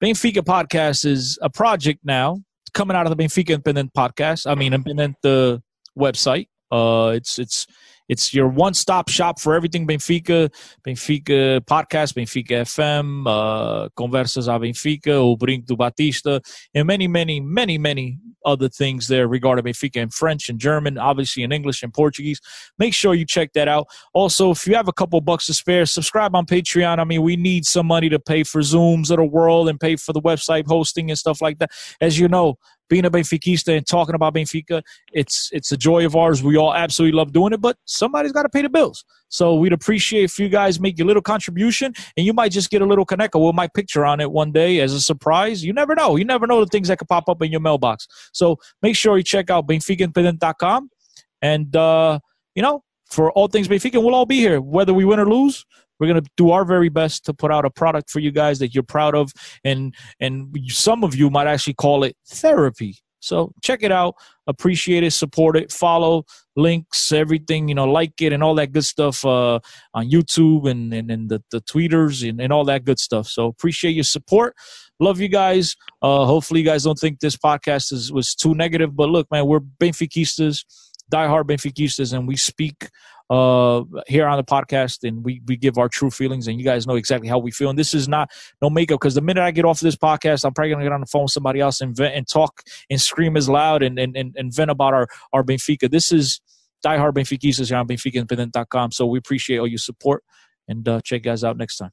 Benfica 0.01 0.45
podcast 0.45 1.05
is 1.05 1.41
a 1.43 1.51
project 1.51 2.05
now 2.05 2.41
coming 2.73 2.97
out 2.97 3.05
of 3.05 3.17
the 3.17 3.21
Benfica 3.21 3.55
Independent 3.55 3.93
podcast. 3.93 4.49
I 4.49 4.55
mean, 4.55 4.73
Independent 4.73 5.17
the 5.23 5.61
website. 5.99 6.47
Uh, 6.71 7.15
it's 7.17 7.41
it's 7.41 7.67
it's 8.09 8.33
your 8.33 8.49
one-stop 8.49 9.09
shop 9.09 9.39
for 9.39 9.55
everything 9.55 9.87
Benfica, 9.87 10.51
Benfica 10.87 11.61
podcast, 11.61 12.15
Benfica 12.15 12.63
FM, 12.63 13.27
uh, 13.27 13.89
Conversas 13.97 14.49
a 14.49 14.59
Benfica, 14.59 15.13
O 15.13 15.37
Brinco 15.37 15.67
do 15.67 15.77
Batista, 15.77 16.41
and 16.75 16.87
many, 16.87 17.07
many, 17.07 17.41
many, 17.41 17.79
many 17.79 18.19
other 18.45 18.69
things 18.69 19.09
there 19.09 19.29
regarding 19.29 19.65
Benfica 19.65 19.97
in 19.97 20.11
French 20.11 20.49
and 20.49 20.59
German, 20.59 20.97
obviously 20.97 21.43
in 21.43 21.53
English 21.53 21.83
and 21.83 21.93
Portuguese. 21.93 22.41
Make 22.79 22.95
sure 22.95 23.15
you 23.15 23.27
check 23.27 23.53
that 23.53 23.69
out. 23.69 23.89
Also, 24.15 24.51
if 24.51 24.67
you 24.67 24.75
have 24.75 24.89
a 24.89 24.93
couple 24.93 25.21
bucks 25.21 25.47
to 25.47 25.55
spare, 25.55 25.85
subscribe 25.87 26.35
on 26.35 26.47
Patreon. 26.47 26.99
I 26.99 27.05
mean, 27.05 27.23
we 27.23 27.37
need 27.37 27.65
some 27.67 27.87
money 27.87 28.09
to 28.09 28.19
pay 28.19 28.45
for 28.45 28.61
Zooms 28.61 29.11
of 29.11 29.19
the 29.19 29.25
world 29.25 29.69
and 29.69 29.79
pay 29.79 29.97
for 29.97 30.13
the 30.13 30.23
website 30.23 30.67
hosting 30.67 31.11
and 31.11 31.19
stuff 31.19 31.43
like 31.43 31.59
that. 31.59 31.71
As 32.01 32.19
you 32.19 32.29
know, 32.29 32.59
being 32.89 33.05
a 33.05 33.11
Benfiquista 33.11 33.77
and 33.77 33.87
talking 33.87 34.15
about 34.15 34.35
Benfica, 34.35 34.83
it's 35.13 35.51
it's 35.53 35.73
a 35.73 35.77
joy 35.77 36.07
of 36.07 36.17
ours. 36.17 36.43
We 36.43 36.57
all 36.57 36.75
absolutely 36.75 37.17
love 37.17 37.33
doing 37.33 37.53
it, 37.53 37.61
but 37.61 37.77
somebody's 37.85 38.33
got 38.33 38.43
to 38.43 38.49
pay 38.49 38.63
the 38.63 38.69
bills. 38.69 39.05
So 39.29 39.55
we'd 39.55 39.73
appreciate 39.73 40.25
if 40.25 40.39
you 40.39 40.49
guys 40.49 40.81
make 40.81 40.99
your 40.99 41.07
little 41.07 41.23
contribution, 41.23 41.93
and 42.17 42.25
you 42.25 42.33
might 42.33 42.53
just 42.53 42.71
get 42.71 42.83
a 42.83 42.87
little 42.87 43.07
connector 43.07 43.45
with 43.45 43.55
my 43.55 43.69
picture 43.69 44.05
on 44.05 44.21
it 44.21 44.31
one 44.31 44.53
day 44.53 44.81
as 44.81 44.93
a 44.93 45.01
surprise. 45.01 45.65
You 45.65 45.73
never 45.73 45.95
know. 45.95 46.17
You 46.17 46.25
never 46.25 46.47
know 46.47 46.61
the 46.61 46.71
things 46.71 46.89
that 46.89 46.99
could 46.99 47.09
pop 47.09 47.29
up 47.29 47.43
in 47.43 47.51
your 47.51 47.61
mailbox. 47.61 48.07
So 48.33 48.59
make 48.83 48.97
sure 48.97 49.17
you 49.17 49.25
check 49.25 49.51
out 49.51 49.67
BenficaIndependent.com, 49.67 50.91
and 51.43 51.77
uh, 51.77 52.19
you 52.55 52.63
know 52.63 52.83
for 53.11 53.33
all 53.33 53.49
things 53.49 53.69
Benfica, 53.69 54.03
we'll 54.03 54.15
all 54.15 54.27
be 54.27 54.37
here, 54.37 54.61
whether 54.61 54.93
we 54.93 55.05
win 55.05 55.19
or 55.19 55.29
lose. 55.29 55.65
We're 55.99 56.09
gonna 56.09 56.23
do 56.37 56.51
our 56.51 56.65
very 56.65 56.89
best 56.89 57.25
to 57.27 57.35
put 57.35 57.51
out 57.51 57.65
a 57.65 57.71
product 57.71 58.11
for 58.11 58.21
you 58.21 58.31
guys 58.31 58.59
that 58.59 58.75
you're 58.75 58.83
proud 58.85 59.15
of, 59.15 59.33
and 59.65 59.95
and 60.21 60.57
some 60.69 61.05
of 61.05 61.15
you 61.15 61.31
might 61.31 61.47
actually 61.47 61.75
call 61.75 62.05
it 62.05 62.17
therapy. 62.27 62.99
So 63.21 63.53
check 63.63 63.83
it 63.83 63.91
out, 63.91 64.15
appreciate 64.47 65.03
it, 65.03 65.11
support 65.11 65.57
it, 65.57 65.73
follow 65.73 66.25
links, 66.57 67.13
everything, 67.13 67.69
you 67.69 67.75
know, 67.75 67.85
like 67.85 68.21
it 68.21 68.33
and 68.33 68.43
all 68.43 68.55
that 68.57 68.73
good 68.73 68.85
stuff 68.85 69.25
uh, 69.25 69.59
on 69.95 70.11
YouTube 70.11 70.71
and, 70.71 70.93
and, 70.95 71.11
and 71.11 71.29
the, 71.29 71.43
the 71.51 71.61
tweeters 71.63 72.29
and, 72.29 72.41
and 72.41 72.53
all 72.53 72.65
that 72.65 72.85
good 72.85 72.99
stuff. 72.99 73.27
So 73.27 73.47
appreciate 73.47 73.93
your 73.93 74.05
support. 74.05 74.55
Love 75.01 75.21
you 75.21 75.29
guys. 75.29 75.77
Uh, 76.03 76.27
hopefully 76.27 76.61
you 76.61 76.67
guys 76.67 76.85
don't 76.85 76.99
think 76.99 77.21
this 77.21 77.37
podcast 77.37 77.93
is 77.93 78.13
was 78.13 78.35
too 78.35 78.55
negative, 78.55 78.95
but 78.95 79.09
look, 79.09 79.29
man, 79.31 79.47
we're 79.47 79.61
Benfiquistas, 79.61 80.65
diehard 81.11 81.45
Benfiquistas, 81.45 82.13
and 82.13 82.27
we 82.27 82.37
speak 82.37 82.89
uh, 83.31 83.83
here 84.07 84.27
on 84.27 84.39
the 84.39 84.45
podcast 84.45 85.07
and 85.07 85.25
we, 85.25 85.43
we 85.47 85.57
give 85.57 85.79
our 85.79 85.89
true 85.89 86.11
feelings 86.11 86.49
and 86.49 86.59
you 86.59 86.65
guys 86.65 86.87
know 86.87 86.95
exactly 86.95 87.29
how 87.29 87.39
we 87.39 87.51
feel. 87.51 87.71
And 87.71 87.79
this 87.79 87.95
is 87.95 88.09
not 88.09 88.31
no 88.63 88.71
makeup 88.71 89.01
because 89.01 89.15
the 89.15 89.21
minute 89.21 89.43
I 89.43 89.51
get 89.51 89.65
off 89.65 89.79
of 89.79 89.85
this 89.85 89.97
podcast, 89.97 90.45
I'm 90.45 90.55
probably 90.55 90.71
going 90.71 90.81
to 90.81 90.87
get 90.87 90.93
on 90.93 91.01
the 91.01 91.07
phone 91.07 91.25
with 91.25 91.33
somebody 91.33 91.61
else 91.61 91.81
and 91.81 91.95
vent 91.95 92.15
and 92.15 92.27
talk 92.27 92.63
and 92.89 93.01
scream 93.01 93.37
as 93.37 93.49
loud 93.49 93.83
and, 93.83 93.99
and, 93.99 94.17
and, 94.17 94.35
and 94.37 94.53
vent 94.53 94.71
about 94.71 94.95
our, 94.95 95.09
our 95.33 95.43
Benfica. 95.43 95.91
This 95.91 96.11
is 96.13 96.41
diehard 96.85 97.13
Benfiquistas 97.13 97.69
here 97.69 97.77
on 97.77 97.87
BenficaIndependent.com. 97.87 98.93
So 98.93 99.07
we 99.07 99.19
appreciate 99.19 99.59
all 99.59 99.67
your 99.67 99.79
support 99.79 100.25
and 100.67 100.89
uh, 100.89 101.01
check 101.03 101.23
guys 101.23 101.45
out 101.45 101.57
next 101.57 101.77
time. 101.77 101.91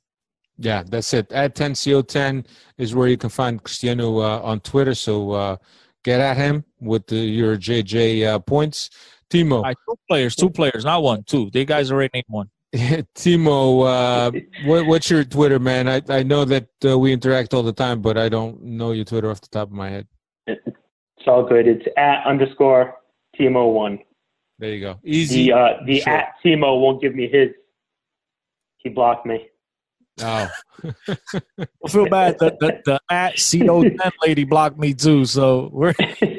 Yeah, 0.58 0.84
that's 0.88 1.14
it. 1.14 1.32
At 1.32 1.56
10CO10 1.56 2.46
is 2.78 2.96
where 2.96 3.08
you 3.08 3.18
can 3.18 3.30
find 3.30 3.62
Cristiano 3.62 4.20
uh, 4.20 4.40
on 4.40 4.62
Twitter. 4.62 4.96
So 4.96 5.32
uh, 5.32 5.58
get 6.04 6.22
at 6.22 6.38
him 6.38 6.64
with 6.80 7.08
the, 7.08 7.18
your 7.18 7.58
JJ 7.58 8.26
uh, 8.26 8.40
points. 8.40 8.90
Timo. 9.32 9.64
Right, 9.64 9.78
two 9.88 9.96
players, 10.08 10.36
two 10.36 10.50
players, 10.50 10.86
not 10.86 11.04
one, 11.04 11.24
two. 11.24 11.50
They 11.52 11.66
guys 11.66 11.92
already 11.92 12.12
named 12.14 12.26
one. 12.28 12.50
Timo, 12.74 13.86
uh, 13.88 14.32
what, 14.66 14.86
what's 14.86 15.10
your 15.10 15.24
Twitter, 15.24 15.60
man? 15.60 15.88
I, 15.88 16.02
I 16.10 16.24
know 16.24 16.46
that 16.46 16.68
uh, 16.86 17.00
we 17.00 17.14
interact 17.14 17.54
all 17.54 17.64
the 17.64 17.74
time, 17.74 18.02
but 18.02 18.18
I 18.18 18.30
don't 18.30 18.62
know 18.62 18.92
your 18.92 19.06
Twitter 19.06 19.32
off 19.32 19.42
the 19.42 19.48
top 19.48 19.70
of 19.70 19.74
my 19.74 19.90
head. 19.90 20.08
It's 20.48 21.28
all 21.28 21.44
good. 21.44 21.68
It's 21.68 21.86
at 21.98 22.26
underscore 22.26 22.96
Timo 23.40 23.74
one. 23.74 24.00
There 24.60 24.74
you 24.74 24.82
go. 24.82 25.00
Easy. 25.04 25.48
The 25.48 25.54
uh, 25.54 25.70
the 25.86 26.02
sure. 26.02 26.14
at 26.14 26.34
Timo 26.44 26.80
won't 26.80 27.02
give 27.02 27.16
me 27.16 27.28
his. 27.28 27.50
He 28.78 28.90
blocked 28.90 29.26
me. 29.26 29.48
Oh. 30.22 30.50
I 30.86 31.90
feel 31.90 32.08
bad 32.08 32.38
that 32.40 32.60
the, 32.60 32.80
the 32.86 33.02
at 33.10 33.36
CO10 33.36 34.12
lady 34.22 34.44
blocked 34.44 34.78
me 34.78 34.94
too. 34.94 35.26
So 35.26 35.70
we're. 35.72 35.94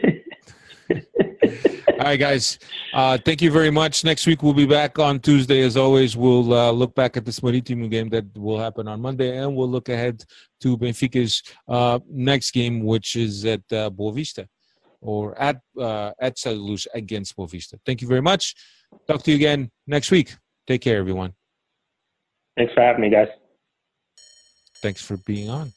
All 0.91 2.11
right, 2.13 2.21
guys. 2.21 2.59
Uh, 2.93 3.19
thank 3.19 3.43
you 3.43 3.51
very 3.51 3.71
much. 3.71 4.05
Next 4.05 4.27
week 4.27 4.43
we'll 4.43 4.55
be 4.55 4.67
back 4.67 4.99
on 4.99 5.19
Tuesday. 5.19 5.63
As 5.63 5.77
always, 5.77 6.17
we'll 6.17 6.53
uh, 6.53 6.71
look 6.71 6.95
back 6.95 7.17
at 7.17 7.25
this 7.25 7.41
Marítimo 7.41 7.91
game 7.91 8.09
that 8.11 8.25
will 8.37 8.59
happen 8.59 8.87
on 8.87 9.01
Monday, 9.01 9.37
and 9.39 9.57
we'll 9.57 9.69
look 9.69 9.89
ahead 9.89 10.23
to 10.61 10.77
Benfica's 10.77 11.43
uh, 11.69 11.99
next 12.09 12.53
game, 12.53 12.85
which 12.85 13.17
is 13.17 13.45
at 13.45 13.63
uh, 13.73 13.91
Boavista 13.91 14.47
or 15.01 15.41
at 15.41 15.61
uh, 15.79 16.13
at 16.21 16.39
Santa 16.39 16.61
Luz 16.61 16.87
against 16.95 17.37
Boavista. 17.37 17.75
Thank 17.85 18.03
you 18.03 18.09
very 18.09 18.23
much. 18.23 18.55
Talk 19.09 19.23
to 19.25 19.31
you 19.31 19.37
again 19.37 19.71
next 19.87 20.11
week. 20.11 20.37
Take 20.67 20.83
care, 20.83 20.99
everyone. 20.99 21.33
Thanks 22.57 22.73
for 22.75 22.83
having 22.83 23.03
me, 23.03 23.11
guys. 23.11 23.29
Thanks 24.83 25.03
for 25.03 25.17
being 25.17 25.51
on. 25.51 25.73